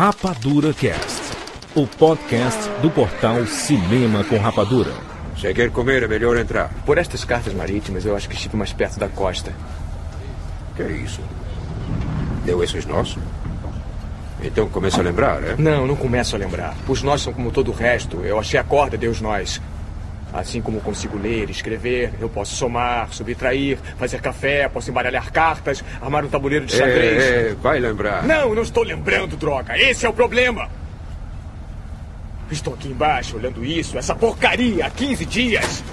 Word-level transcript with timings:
Rapadura 0.00 0.72
Cast, 0.72 1.20
o 1.74 1.86
podcast 1.86 2.70
do 2.80 2.90
portal 2.90 3.44
Cinema 3.44 4.24
com 4.24 4.38
Rapadura. 4.38 4.94
Se 5.38 5.52
quer 5.52 5.70
comer, 5.70 6.04
é 6.04 6.08
melhor 6.08 6.38
entrar. 6.38 6.70
Por 6.86 6.96
estas 6.96 7.22
cartas 7.22 7.52
marítimas, 7.52 8.06
eu 8.06 8.16
acho 8.16 8.26
que 8.26 8.34
estive 8.34 8.56
mais 8.56 8.72
perto 8.72 8.98
da 8.98 9.10
costa. 9.10 9.52
Que 10.74 10.84
é 10.84 10.90
isso? 10.90 11.20
Deu 12.46 12.64
esses 12.64 12.86
nós? 12.86 13.18
Então 14.42 14.70
começa 14.70 15.02
a 15.02 15.04
lembrar, 15.04 15.44
é? 15.44 15.56
Não, 15.58 15.86
não 15.86 15.96
começo 15.96 16.34
a 16.34 16.38
lembrar. 16.38 16.74
Os 16.88 17.02
nós 17.02 17.20
são 17.20 17.34
como 17.34 17.50
todo 17.50 17.70
o 17.70 17.74
resto. 17.74 18.20
Eu 18.24 18.38
achei 18.38 18.58
a 18.58 18.64
corda, 18.64 18.96
Deus 18.96 19.20
nós. 19.20 19.60
Assim 20.32 20.60
como 20.62 20.80
consigo 20.80 21.18
ler, 21.18 21.50
escrever, 21.50 22.12
eu 22.20 22.28
posso 22.28 22.54
somar, 22.54 23.12
subtrair, 23.12 23.78
fazer 23.98 24.20
café, 24.20 24.68
posso 24.68 24.90
embaralhar 24.90 25.32
cartas, 25.32 25.82
armar 26.00 26.24
um 26.24 26.28
tabuleiro 26.28 26.66
de 26.66 26.72
xadrez. 26.72 27.22
É, 27.22 27.48
é, 27.50 27.54
vai 27.54 27.80
lembrar. 27.80 28.22
Não, 28.22 28.54
não 28.54 28.62
estou 28.62 28.84
lembrando, 28.84 29.36
droga. 29.36 29.76
Esse 29.76 30.06
é 30.06 30.08
o 30.08 30.12
problema. 30.12 30.68
Estou 32.50 32.74
aqui 32.74 32.88
embaixo 32.88 33.36
olhando 33.36 33.64
isso, 33.64 33.98
essa 33.98 34.14
porcaria, 34.14 34.86
há 34.86 34.90
15 34.90 35.26
dias. 35.26 35.84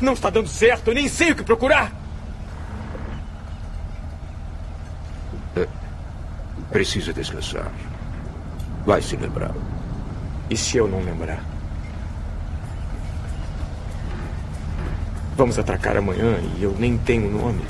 Não 0.00 0.12
está 0.12 0.28
dando 0.28 0.48
certo, 0.48 0.88
eu 0.88 0.94
nem 0.94 1.08
sei 1.08 1.32
o 1.32 1.36
que 1.36 1.42
procurar. 1.42 1.92
Precisa 6.70 7.12
descansar. 7.12 7.70
Vai 8.86 9.00
se 9.02 9.16
lembrar. 9.16 9.54
E 10.48 10.56
se 10.56 10.78
eu 10.78 10.88
não 10.88 11.00
lembrar? 11.00 11.51
Vamos 15.36 15.58
atracar 15.58 15.96
amanhã 15.96 16.38
e 16.58 16.62
eu 16.62 16.74
nem 16.78 16.96
tenho 16.98 17.30
nome. 17.30 17.60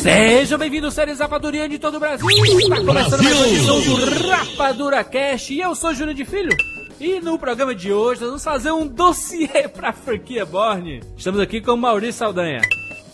Sejam 0.00 0.58
bem-vindos, 0.58 0.94
séries 0.94 1.18
Rapadurianos 1.18 1.70
de 1.70 1.78
todo 1.78 1.96
o 1.96 2.00
Brasil. 2.00 2.26
Está 2.30 2.76
começando 2.84 3.22
mais 3.22 3.36
uma 3.36 3.46
edição 3.48 3.80
do 3.80 4.28
Rapadura 4.28 5.04
Cast 5.04 5.52
e 5.52 5.60
eu 5.60 5.74
sou 5.74 5.92
Júnior 5.92 6.14
de 6.14 6.24
Filho. 6.24 6.56
E 6.98 7.20
no 7.20 7.38
programa 7.38 7.74
de 7.74 7.92
hoje 7.92 8.20
nós 8.20 8.30
vamos 8.30 8.44
fazer 8.44 8.70
um 8.70 8.86
dossiê 8.86 9.68
para 9.68 9.90
a 9.90 9.92
franquia 9.92 10.46
Borne. 10.46 11.02
Estamos 11.16 11.40
aqui 11.40 11.60
com 11.60 11.72
o 11.72 11.76
Maurício 11.76 12.18
Saldanha. 12.18 12.60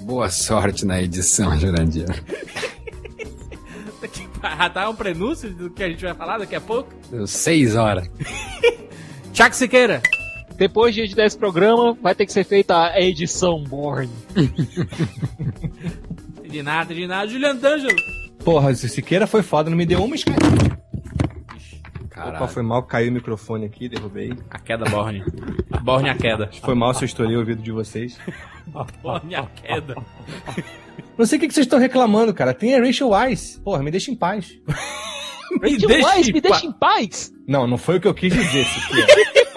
Boa 0.01 0.29
sorte 0.29 0.85
na 0.85 1.01
edição, 1.01 1.59
Jurandir. 1.59 2.07
Já 4.59 4.71
tá 4.71 4.89
um 4.89 4.95
prenúncio 4.95 5.51
do 5.51 5.71
que 5.71 5.83
a 5.83 5.89
gente 5.89 6.05
vai 6.05 6.15
falar 6.15 6.39
daqui 6.39 6.55
a 6.55 6.61
pouco? 6.61 6.93
Deu 7.11 7.27
seis 7.27 7.75
horas. 7.77 8.09
Tiago 9.33 9.55
Siqueira. 9.55 10.03
Depois 10.57 10.95
de 10.95 11.03
editar 11.03 11.25
esse 11.25 11.37
programa, 11.37 11.95
vai 12.01 12.15
ter 12.15 12.25
que 12.25 12.33
ser 12.33 12.45
feita 12.45 12.91
a 12.91 13.01
edição 13.01 13.63
Born. 13.63 14.11
de 16.49 16.63
nada, 16.63 16.95
de 16.95 17.07
nada. 17.07 17.29
Juliano 17.29 17.61
D'Angelo. 17.61 17.97
Porra, 18.43 18.71
esse 18.71 18.89
Siqueira 18.89 19.27
foi 19.27 19.43
foda, 19.43 19.69
não 19.69 19.77
me 19.77 19.85
deu 19.85 20.03
uma 20.03 20.15
escada. 20.15 20.39
Caralho. 22.09 22.37
Opa, 22.37 22.49
foi 22.49 22.63
mal, 22.63 22.83
caiu 22.85 23.11
o 23.11 23.15
microfone 23.15 23.67
aqui, 23.67 23.91
derrubei. 23.91 24.33
A 24.51 24.59
queda 24.59 24.87
Borne. 24.87 25.23
Borne 25.83 26.09
a 26.09 26.15
queda. 26.15 26.49
Foi 26.63 26.75
mal 26.75 26.95
se 26.95 27.05
eu 27.05 27.07
estourei 27.07 27.37
o 27.37 27.41
ouvido 27.41 27.63
de 27.63 27.71
vocês. 27.71 28.19
Borne 29.03 29.35
a 29.35 29.45
queda. 29.45 29.95
Não 31.19 31.27
sei 31.27 31.39
o 31.39 31.41
que 31.41 31.49
que 31.49 31.55
vocês 31.55 31.67
estão 31.67 31.79
reclamando, 31.79 32.33
cara. 32.35 32.53
Tem 32.55 32.75
a 32.75 32.81
Rachel 32.81 33.09
Weisz. 33.11 33.61
Porra, 33.65 33.83
me 33.83 33.91
deixa 33.91 34.11
em 34.11 34.15
paz. 34.15 34.49
Me 35.63 35.71
Rachel 35.73 35.89
deixa 35.89 36.07
Weisz, 36.09 36.29
em 36.29 36.33
me 36.33 36.41
pa- 36.43 36.49
deixa 36.51 36.67
em 36.67 36.73
paz! 36.73 37.33
Não, 37.47 37.67
não 37.67 37.79
foi 37.79 37.97
o 37.97 38.01
que 38.01 38.09
eu 38.09 38.13
quis 38.15 38.33
dizer, 38.33 38.67
Siqueira. 38.67 39.07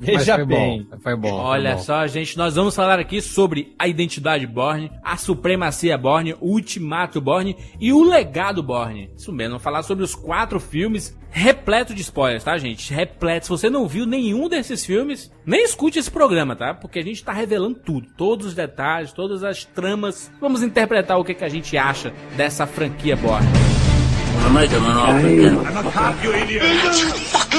Veja 0.00 0.36
foi 0.36 0.46
bem. 0.46 0.86
bom. 0.90 0.98
Foi 0.98 1.16
bom. 1.16 1.32
Olha 1.32 1.70
foi 1.70 1.78
bom. 1.78 1.84
só, 1.84 2.06
gente, 2.06 2.36
nós 2.38 2.54
vamos 2.54 2.74
falar 2.74 2.98
aqui 2.98 3.20
sobre 3.20 3.74
a 3.78 3.86
identidade 3.86 4.46
Borne, 4.46 4.90
a 5.04 5.16
supremacia 5.18 5.98
Borne, 5.98 6.34
o 6.40 6.52
ultimato 6.52 7.20
Borne 7.20 7.54
e 7.78 7.92
o 7.92 8.02
legado 8.02 8.62
Borne. 8.62 9.10
Isso 9.14 9.30
mesmo, 9.30 9.50
vamos 9.50 9.62
falar 9.62 9.82
sobre 9.82 10.02
os 10.02 10.14
quatro 10.14 10.58
filmes 10.58 11.18
repleto 11.32 11.94
de 11.94 12.00
spoilers, 12.00 12.42
tá, 12.42 12.58
gente? 12.58 12.92
Repleto. 12.92 13.46
Se 13.46 13.50
você 13.50 13.70
não 13.70 13.86
viu 13.86 14.04
nenhum 14.04 14.48
desses 14.48 14.84
filmes, 14.84 15.30
nem 15.46 15.62
escute 15.62 15.98
esse 15.98 16.10
programa, 16.10 16.56
tá? 16.56 16.74
Porque 16.74 16.98
a 16.98 17.04
gente 17.04 17.22
tá 17.22 17.32
revelando 17.32 17.78
tudo, 17.78 18.08
todos 18.16 18.46
os 18.46 18.54
detalhes, 18.54 19.12
todas 19.12 19.44
as 19.44 19.64
tramas. 19.64 20.30
Vamos 20.40 20.62
interpretar 20.62 21.18
o 21.18 21.24
que, 21.24 21.34
que 21.34 21.44
a 21.44 21.48
gente 21.48 21.76
acha 21.76 22.12
dessa 22.36 22.66
franquia 22.66 23.16
Borne. 23.16 23.46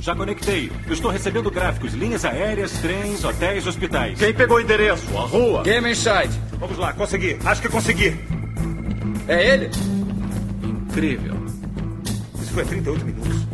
Já 0.00 0.14
conectei. 0.14 0.70
Eu 0.86 0.92
estou 0.92 1.10
recebendo 1.10 1.50
gráficos, 1.50 1.92
linhas 1.92 2.24
aéreas, 2.24 2.72
trens, 2.72 3.24
hotéis, 3.24 3.66
hospitais. 3.66 4.18
Quem 4.18 4.32
pegou 4.32 4.58
o 4.58 4.60
endereço? 4.60 5.04
A 5.16 5.22
rua? 5.22 5.62
Game 5.62 5.90
Inside. 5.90 6.30
Vamos 6.58 6.78
lá, 6.78 6.92
consegui. 6.92 7.36
Acho 7.44 7.60
que 7.60 7.68
consegui. 7.68 8.16
É 9.26 9.54
ele? 9.54 9.70
Incrível. 10.62 11.34
Isso 12.40 12.52
foi 12.52 12.62
há 12.62 12.66
38 12.66 13.04
minutos. 13.04 13.46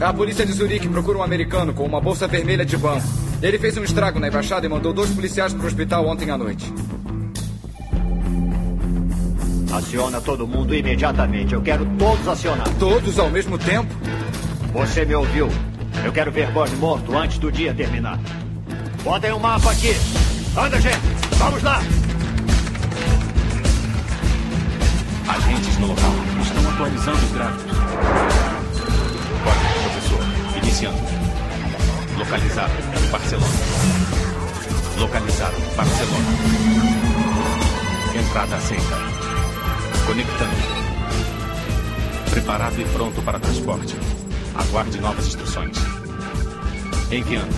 A 0.00 0.12
polícia 0.12 0.44
de 0.44 0.52
Zurique 0.52 0.88
procura 0.88 1.18
um 1.18 1.22
americano 1.22 1.72
com 1.72 1.84
uma 1.84 2.00
bolsa 2.00 2.28
vermelha 2.28 2.64
de 2.64 2.76
banco. 2.76 3.06
Ele 3.42 3.58
fez 3.58 3.76
um 3.78 3.84
estrago 3.84 4.18
na 4.18 4.28
embaixada 4.28 4.66
e 4.66 4.68
mandou 4.68 4.92
dois 4.92 5.10
policiais 5.10 5.54
para 5.54 5.64
o 5.64 5.66
hospital 5.66 6.06
ontem 6.06 6.30
à 6.30 6.36
noite. 6.36 6.72
Aciona 9.72 10.20
todo 10.20 10.46
mundo 10.46 10.74
imediatamente. 10.74 11.54
Eu 11.54 11.62
quero 11.62 11.86
todos 11.98 12.28
acionados. 12.28 12.74
Todos 12.78 13.18
ao 13.18 13.30
mesmo 13.30 13.58
tempo? 13.58 13.94
Você 14.72 15.04
me 15.04 15.14
ouviu. 15.14 15.48
Eu 16.04 16.12
quero 16.12 16.30
ver 16.30 16.50
Borne 16.50 16.76
morto 16.76 17.16
antes 17.16 17.38
do 17.38 17.50
dia 17.50 17.74
terminar. 17.74 18.18
Botem 19.02 19.32
um 19.32 19.38
mapa 19.38 19.70
aqui. 19.70 19.94
Anda, 20.56 20.80
gente. 20.80 20.98
Vamos 21.38 21.62
lá. 21.62 21.80
Agentes 25.28 25.78
no 25.78 25.86
local. 25.88 26.12
Estão 26.42 26.70
atualizando 26.70 27.18
os 27.18 27.32
gráficos. 27.32 27.78
Ordem, 29.46 29.82
professor. 29.82 30.18
Iniciando. 30.62 30.98
Localizado. 32.18 32.72
Barcelona. 33.10 33.54
Localizado. 34.98 35.56
Barcelona. 35.76 36.26
Entrada 38.14 38.56
aceita. 38.56 38.96
Conectando. 40.06 40.86
Preparado 42.30 42.80
e 42.80 42.84
pronto 42.86 43.22
para 43.22 43.38
transporte. 43.38 43.96
Aguarde 44.58 45.00
novas 45.00 45.26
instruções. 45.26 45.76
Em 47.12 47.22
que 47.22 47.34
ano? 47.34 47.52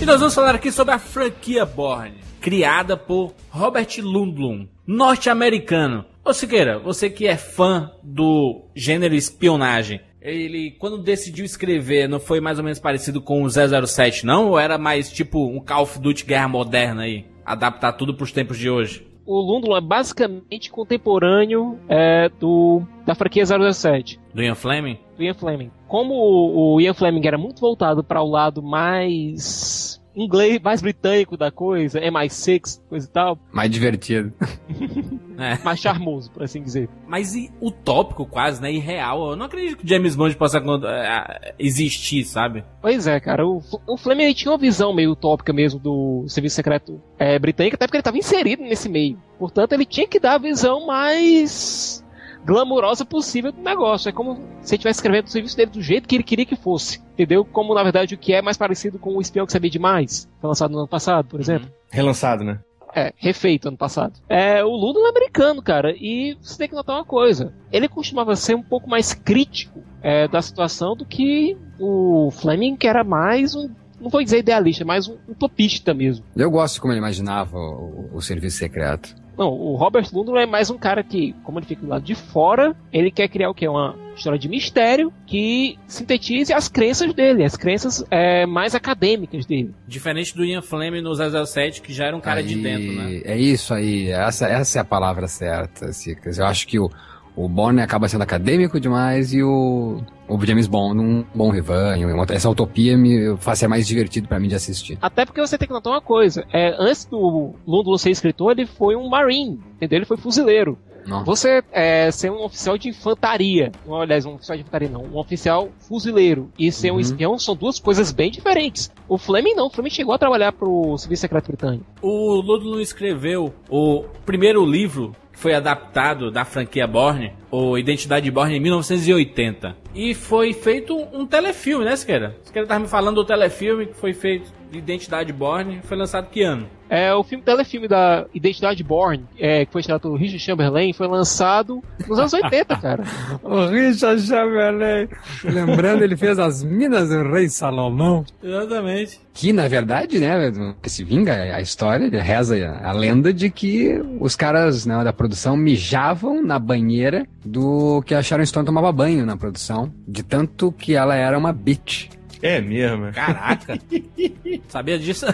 E 0.00 0.04
nós 0.04 0.20
vamos 0.20 0.34
falar 0.34 0.54
aqui 0.54 0.70
sobre 0.70 0.94
a 0.94 0.98
franquia 0.98 1.64
Borne, 1.64 2.16
criada 2.40 2.96
por 2.96 3.32
Robert 3.50 3.88
Lundblom, 3.98 4.66
norte-americano. 4.86 6.04
Ô 6.24 6.32
Siqueira, 6.32 6.78
você 6.78 7.08
que 7.08 7.26
é 7.26 7.36
fã 7.36 7.90
do 8.02 8.66
gênero 8.74 9.14
espionagem, 9.14 10.00
ele, 10.20 10.72
quando 10.78 10.98
decidiu 10.98 11.44
escrever, 11.44 12.08
não 12.08 12.20
foi 12.20 12.40
mais 12.40 12.58
ou 12.58 12.64
menos 12.64 12.78
parecido 12.78 13.22
com 13.22 13.42
o 13.42 13.48
007, 13.48 14.26
não? 14.26 14.48
Ou 14.48 14.58
era 14.58 14.76
mais 14.76 15.10
tipo 15.10 15.46
um 15.46 15.60
Call 15.60 15.84
of 15.84 15.98
Duty 15.98 16.24
Guerra 16.26 16.48
Moderna 16.48 17.02
aí? 17.02 17.24
Adaptar 17.44 17.92
tudo 17.92 18.14
pros 18.14 18.32
tempos 18.32 18.58
de 18.58 18.68
hoje? 18.68 19.06
O 19.24 19.40
Lundlum 19.40 19.76
é 19.76 19.80
basicamente 19.80 20.70
contemporâneo 20.70 21.78
é, 21.88 22.28
do 22.40 22.82
da 23.04 23.14
franquia 23.14 23.44
007. 23.46 24.20
Do 24.34 24.42
Ian 24.42 24.54
Fleming? 24.54 24.98
Do 25.16 25.22
Ian 25.22 25.34
Fleming. 25.34 25.70
Como 25.88 26.14
o, 26.14 26.74
o 26.74 26.80
Ian 26.80 26.94
Fleming 26.94 27.26
era 27.26 27.38
muito 27.38 27.60
voltado 27.60 28.04
para 28.04 28.22
o 28.22 28.30
lado 28.30 28.62
mais 28.62 30.00
inglês, 30.16 30.58
mais 30.62 30.80
britânico 30.80 31.36
da 31.36 31.50
coisa, 31.50 32.00
MI6, 32.00 32.80
coisa 32.88 33.06
e 33.06 33.10
tal, 33.10 33.38
Mais 33.52 33.70
divertido. 33.70 34.32
É. 35.38 35.62
mais 35.62 35.78
charmoso, 35.78 36.30
por 36.30 36.42
assim 36.42 36.62
dizer. 36.62 36.88
Mas 37.06 37.34
e 37.34 37.50
utópico 37.60 38.24
quase, 38.24 38.58
né? 38.62 38.72
Irreal. 38.72 39.32
Eu 39.32 39.36
não 39.36 39.44
acredito 39.44 39.76
que 39.76 39.86
James 39.86 40.16
Bond 40.16 40.34
possa 40.34 40.56
eh, 40.56 41.54
existir, 41.58 42.24
sabe? 42.24 42.64
Pois 42.80 43.06
é, 43.06 43.20
cara, 43.20 43.46
o, 43.46 43.60
o 43.86 43.98
Fleming 43.98 44.32
tinha 44.32 44.50
uma 44.50 44.56
visão 44.56 44.94
meio 44.94 45.12
utópica 45.12 45.52
mesmo 45.52 45.78
do 45.78 46.24
serviço 46.26 46.56
secreto 46.56 47.02
é, 47.18 47.38
britânico, 47.38 47.76
até 47.76 47.86
porque 47.86 47.98
ele 47.98 48.00
estava 48.00 48.16
inserido 48.16 48.62
nesse 48.62 48.88
meio. 48.88 49.18
Portanto, 49.38 49.74
ele 49.74 49.84
tinha 49.84 50.08
que 50.08 50.18
dar 50.18 50.36
a 50.36 50.38
visão 50.38 50.86
mais 50.86 52.02
glamurosa 52.46 53.04
possível 53.04 53.50
do 53.50 53.60
negócio. 53.60 54.08
É 54.08 54.12
como 54.12 54.36
se 54.62 54.74
ele 54.74 54.76
estivesse 54.76 54.98
escrevendo 54.98 55.26
o 55.26 55.30
serviço 55.30 55.56
dele 55.56 55.72
do 55.72 55.82
jeito 55.82 56.08
que 56.08 56.14
ele 56.14 56.22
queria 56.22 56.46
que 56.46 56.56
fosse. 56.56 57.02
Entendeu? 57.12 57.44
Como, 57.44 57.74
na 57.74 57.82
verdade, 57.82 58.14
o 58.14 58.18
que 58.18 58.32
é 58.32 58.40
mais 58.40 58.56
parecido 58.56 58.98
com 58.98 59.16
o 59.16 59.20
Espião 59.20 59.44
que 59.44 59.52
Sabia 59.52 59.70
Demais, 59.70 60.28
foi 60.40 60.48
lançado 60.48 60.70
no 60.70 60.78
ano 60.78 60.88
passado, 60.88 61.26
por 61.28 61.40
exemplo. 61.40 61.68
Relançado, 61.90 62.44
né? 62.44 62.60
É, 62.94 63.12
refeito 63.18 63.68
ano 63.68 63.76
passado. 63.76 64.14
É, 64.26 64.64
o 64.64 64.70
Ludum 64.70 65.04
é 65.04 65.10
americano, 65.10 65.60
cara, 65.60 65.94
e 65.94 66.34
você 66.40 66.56
tem 66.56 66.68
que 66.68 66.74
notar 66.74 66.96
uma 66.96 67.04
coisa. 67.04 67.52
Ele 67.70 67.88
costumava 67.88 68.34
ser 68.36 68.54
um 68.54 68.62
pouco 68.62 68.88
mais 68.88 69.12
crítico 69.12 69.82
é, 70.02 70.26
da 70.26 70.40
situação 70.40 70.96
do 70.96 71.04
que 71.04 71.58
o 71.78 72.30
Fleming, 72.30 72.76
que 72.76 72.86
era 72.86 73.04
mais 73.04 73.54
um. 73.54 73.68
Não 74.00 74.08
vou 74.08 74.22
dizer 74.22 74.38
idealista, 74.38 74.84
mas 74.84 75.08
um 75.08 75.16
utopista 75.28 75.92
mesmo. 75.92 76.24
Eu 76.34 76.50
gosto 76.50 76.74
de 76.74 76.80
como 76.80 76.92
ele 76.92 77.00
imaginava 77.00 77.58
o, 77.58 78.10
o 78.14 78.22
serviço 78.22 78.58
secreto. 78.58 79.14
Não, 79.36 79.48
o 79.48 79.76
Robert 79.76 80.06
Ludlum 80.12 80.38
é 80.38 80.46
mais 80.46 80.70
um 80.70 80.78
cara 80.78 81.02
que, 81.04 81.34
como 81.44 81.58
ele 81.58 81.66
fica 81.66 81.82
do 81.82 81.88
lado 81.88 82.02
de 82.02 82.14
fora, 82.14 82.74
ele 82.92 83.10
quer 83.10 83.28
criar 83.28 83.50
o 83.50 83.54
quê? 83.54 83.68
Uma 83.68 83.94
história 84.16 84.38
de 84.38 84.48
mistério 84.48 85.12
que 85.26 85.78
sintetize 85.86 86.52
as 86.52 86.68
crenças 86.68 87.12
dele, 87.12 87.44
as 87.44 87.54
crenças 87.54 88.02
é, 88.10 88.46
mais 88.46 88.74
acadêmicas 88.74 89.44
dele. 89.44 89.74
Diferente 89.86 90.34
do 90.34 90.44
Ian 90.44 90.62
Fleming 90.62 91.02
no 91.02 91.14
007, 91.14 91.82
que 91.82 91.92
já 91.92 92.06
era 92.06 92.16
um 92.16 92.20
cara 92.20 92.42
de 92.42 92.54
Aí, 92.54 92.62
dentro, 92.62 92.92
né? 92.92 93.20
É 93.24 93.36
isso 93.36 93.74
aí, 93.74 94.08
essa, 94.08 94.46
essa 94.46 94.78
é 94.78 94.80
a 94.80 94.84
palavra 94.84 95.28
certa, 95.28 95.92
Cicas. 95.92 96.38
Eu 96.38 96.46
acho 96.46 96.66
que 96.66 96.78
o, 96.78 96.90
o 97.36 97.48
Bourne 97.48 97.82
acaba 97.82 98.08
sendo 98.08 98.22
acadêmico 98.22 98.80
demais 98.80 99.32
e 99.34 99.42
o, 99.42 100.00
o 100.28 100.46
James 100.46 100.66
Bond 100.66 100.98
um 101.00 101.24
bom 101.34 101.50
rebanho. 101.50 102.12
uma- 102.14 102.26
Essa 102.30 102.48
utopia 102.50 102.96
me 102.96 103.36
faz 103.38 103.58
ser 103.58 103.68
mais 103.68 103.86
divertido 103.86 104.26
pra 104.26 104.40
mim 104.40 104.48
de 104.48 104.54
assistir. 104.54 104.96
Até 105.02 105.24
porque 105.26 105.40
você 105.40 105.58
tem 105.58 105.68
que 105.68 105.74
notar 105.74 105.92
uma 105.92 106.00
coisa: 106.00 106.44
é, 106.52 106.74
antes 106.78 107.04
do 107.04 107.54
Ludlum 107.66 107.98
ser 107.98 108.10
escritor, 108.10 108.52
ele 108.52 108.66
foi 108.66 108.96
um 108.96 109.08
Marine, 109.08 109.60
entendeu? 109.76 109.98
Ele 109.98 110.06
foi 110.06 110.16
fuzileiro. 110.16 110.78
Não. 111.06 111.24
Você 111.24 111.62
é, 111.70 112.10
ser 112.10 112.32
um 112.32 112.42
oficial 112.42 112.76
de 112.76 112.88
infantaria, 112.88 113.70
não, 113.86 114.00
aliás, 114.00 114.26
um 114.26 114.34
oficial 114.34 114.56
de 114.56 114.62
infantaria 114.62 114.88
não, 114.88 115.04
um 115.04 115.16
oficial 115.18 115.68
fuzileiro 115.78 116.50
e 116.58 116.72
ser 116.72 116.90
um 116.90 116.94
Uhum. 116.94 117.00
espião 117.00 117.38
são 117.38 117.54
duas 117.54 117.78
coisas 117.78 118.10
bem 118.10 118.28
diferentes. 118.28 118.90
O 119.08 119.16
Fleming 119.16 119.54
não, 119.54 119.66
o 119.68 119.70
Fleming 119.70 119.90
chegou 119.90 120.12
a 120.14 120.18
trabalhar 120.18 120.50
pro 120.50 120.98
Serviço 120.98 121.20
Secreto 121.20 121.46
Britânico. 121.46 121.84
O 122.02 122.40
Ludlum 122.40 122.80
escreveu 122.80 123.54
o 123.70 124.02
primeiro 124.24 124.66
livro 124.66 125.12
foi 125.36 125.54
adaptado 125.54 126.30
da 126.30 126.44
franquia 126.44 126.86
Borne, 126.86 127.32
o 127.50 127.76
Identidade 127.76 128.30
Borne, 128.30 128.56
em 128.56 128.60
1980. 128.60 129.76
E 129.94 130.14
foi 130.14 130.52
feito 130.54 130.96
um 131.12 131.26
telefilme, 131.26 131.84
né, 131.84 131.94
Siqueira? 131.94 132.36
Siqueira 132.42 132.66
tava 132.66 132.80
me 132.80 132.88
falando 132.88 133.16
do 133.16 133.24
telefilme 133.24 133.86
que 133.86 133.94
foi 133.94 134.14
feito 134.14 134.50
de 134.70 134.78
Identidade 134.78 135.32
Borne. 135.32 135.80
Foi 135.84 135.96
lançado 135.96 136.30
que 136.30 136.42
ano? 136.42 136.66
É, 136.88 137.12
o 137.14 137.22
filme 137.24 137.42
telefilme 137.42 137.88
da 137.88 138.26
Identidade 138.32 138.82
Born, 138.84 139.24
é, 139.38 139.64
que 139.64 139.72
foi 139.72 139.80
estrelado 139.80 140.02
pelo 140.02 140.16
Richard 140.16 140.38
Chamberlain, 140.38 140.92
foi 140.92 141.08
lançado 141.08 141.82
nos 142.06 142.18
anos 142.18 142.32
80, 142.32 142.76
cara. 142.78 143.04
O 143.42 143.66
Richard 143.66 144.20
Chamberlain. 144.22 145.08
Lembrando, 145.44 146.02
ele 146.02 146.16
fez 146.16 146.38
as 146.38 146.62
Minas 146.62 147.08
do 147.08 147.30
Rei 147.30 147.48
Salomão. 147.48 148.24
Exatamente. 148.42 149.20
Que, 149.34 149.52
na 149.52 149.68
verdade, 149.68 150.18
né, 150.18 150.52
que 150.80 150.88
se 150.88 151.04
vinga 151.04 151.34
a 151.34 151.60
história, 151.60 152.08
reza 152.22 152.56
a 152.82 152.92
lenda 152.92 153.32
de 153.32 153.50
que 153.50 154.00
os 154.18 154.34
caras 154.34 154.86
né, 154.86 155.02
da 155.04 155.12
produção 155.12 155.56
mijavam 155.56 156.42
na 156.42 156.58
banheira 156.58 157.26
do 157.44 158.02
que 158.06 158.14
a 158.14 158.22
Sharon 158.22 158.46
Stone 158.46 158.64
tomava 158.64 158.90
banho 158.92 159.26
na 159.26 159.36
produção, 159.36 159.92
de 160.06 160.22
tanto 160.22 160.72
que 160.72 160.94
ela 160.94 161.14
era 161.14 161.36
uma 161.36 161.52
bitch. 161.52 162.08
É 162.40 162.60
mesmo. 162.60 163.12
Caraca. 163.12 163.78
Sabia 164.68 164.98
disso? 164.98 165.26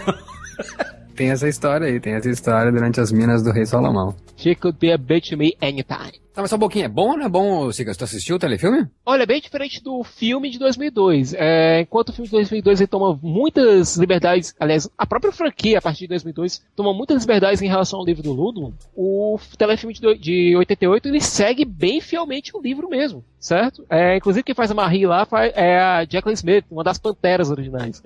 Tem 1.15 1.29
essa 1.29 1.47
história 1.47 1.87
aí, 1.87 1.99
tem 1.99 2.13
essa 2.13 2.29
história 2.29 2.71
durante 2.71 2.99
as 2.99 3.11
Minas 3.11 3.43
do 3.43 3.51
Rei 3.51 3.65
Salomão. 3.65 4.15
She 4.35 4.55
could 4.55 4.77
be 4.79 4.91
a 4.91 4.97
bitch 4.97 5.29
to 5.29 5.37
me 5.37 5.55
anytime. 5.61 6.23
Tá, 6.33 6.41
mas 6.41 6.49
só 6.49 6.55
um 6.55 6.59
pouquinho, 6.59 6.85
é 6.85 6.89
bom 6.89 7.11
ou 7.11 7.17
não 7.17 7.27
é 7.27 7.29
bom, 7.29 7.71
Sigas? 7.71 7.95
Tu 7.95 8.03
assistiu 8.03 8.37
o 8.37 8.39
telefilme? 8.39 8.87
Olha, 9.05 9.21
é 9.21 9.25
bem 9.25 9.39
diferente 9.39 9.83
do 9.83 10.03
filme 10.03 10.49
de 10.49 10.57
2002. 10.57 11.35
É, 11.37 11.81
enquanto 11.81 12.09
o 12.09 12.13
filme 12.13 12.25
de 12.25 12.31
2002 12.31 12.81
ele 12.81 12.87
toma 12.87 13.19
muitas 13.21 13.97
liberdades, 13.97 14.55
aliás, 14.59 14.89
a 14.97 15.05
própria 15.05 15.31
franquia, 15.31 15.77
a 15.77 15.81
partir 15.81 16.01
de 16.01 16.07
2002, 16.07 16.65
toma 16.75 16.91
muitas 16.91 17.21
liberdades 17.21 17.61
em 17.61 17.67
relação 17.67 17.99
ao 17.99 18.05
livro 18.05 18.23
do 18.23 18.33
Ludlum, 18.33 18.73
o 18.95 19.37
telefilme 19.55 19.93
de, 19.93 20.17
de 20.17 20.55
88 20.55 21.07
ele 21.07 21.21
segue 21.21 21.65
bem 21.65 22.01
fielmente 22.01 22.57
o 22.57 22.61
livro 22.61 22.89
mesmo, 22.89 23.23
certo? 23.39 23.85
É, 23.87 24.17
inclusive 24.17 24.43
quem 24.43 24.55
faz 24.55 24.71
a 24.71 24.73
Marie 24.73 25.05
lá 25.05 25.27
é 25.53 25.77
a 25.77 25.99
Jacqueline 25.99 26.33
Smith, 26.33 26.65
uma 26.71 26.83
das 26.83 26.97
panteras 26.97 27.51
originais. 27.51 28.01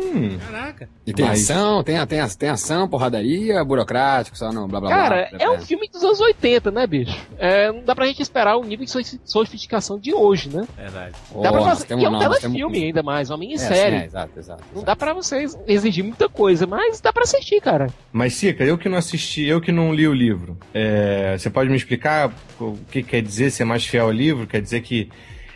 Cara. 0.00 0.18
Hum. 0.18 0.38
Caraca. 0.50 0.88
E 1.06 1.12
tem 1.12 1.24
Mas- 1.26 1.50
ação, 1.50 1.82
tem, 1.82 2.06
tem, 2.06 2.28
tem 2.38 2.48
ação, 2.48 2.88
porradaria, 2.88 3.62
burocrático, 3.64 4.36
só 4.36 4.52
no 4.52 4.66
blá 4.68 4.80
blá 4.80 4.88
blá. 4.90 4.98
Cara, 4.98 5.28
blá, 5.30 5.38
é 5.40 5.46
blá. 5.46 5.52
um 5.56 5.60
filme 5.60 5.88
dos 5.88 6.02
anos 6.02 6.20
80, 6.20 6.70
né, 6.70 6.86
bicho? 6.86 7.16
É, 7.38 7.70
não 7.72 7.82
dá 7.84 7.94
pra 7.94 8.06
gente 8.06 8.22
esperar 8.22 8.56
o 8.56 8.64
nível 8.64 8.84
de 8.84 8.90
sofi- 8.90 9.20
sofisticação 9.24 9.98
de 9.98 10.12
hoje, 10.14 10.48
né? 10.48 10.66
Verdade. 10.76 11.12
Dá 11.42 11.50
pra 11.50 11.60
Oh, 11.60 11.64
nós 11.64 11.68
fazer, 11.78 11.86
temos- 11.86 12.02
e 12.02 12.06
é 12.06 12.08
um 12.08 12.12
nós 12.12 12.22
temos- 12.22 12.38
telefilme 12.40 12.84
ainda 12.84 13.02
mais, 13.02 13.30
uma 13.30 13.36
É, 13.36 13.40
minissérie. 13.40 13.98
sim, 13.98 14.02
é, 14.02 14.06
exato, 14.06 14.38
exato. 14.38 14.62
Não 14.66 14.72
exato. 14.82 14.86
dá 14.86 14.96
pra 14.96 15.12
vocês 15.12 15.58
exigir 15.66 16.04
muita 16.04 16.28
coisa, 16.28 16.66
mas 16.66 17.00
dá 17.00 17.12
pra 17.12 17.22
assistir, 17.24 17.60
cara. 17.60 17.88
Mas, 18.12 18.34
Sica, 18.34 18.64
eu 18.64 18.78
que 18.78 18.88
não 18.88 18.98
assisti, 18.98 19.44
eu 19.44 19.60
que 19.60 19.72
não 19.72 19.92
li 19.94 20.06
o 20.06 20.12
livro, 20.14 20.56
é, 20.74 21.36
você 21.38 21.50
pode 21.50 21.68
me 21.70 21.76
explicar 21.76 22.32
o 22.60 22.76
que 22.90 23.02
quer 23.02 23.22
dizer 23.22 23.50
ser 23.50 23.64
mais 23.64 23.84
fiel 23.86 24.06
ao 24.06 24.12
livro? 24.12 24.46
Quer 24.46 24.60
dizer 24.62 24.80
que 24.82 25.08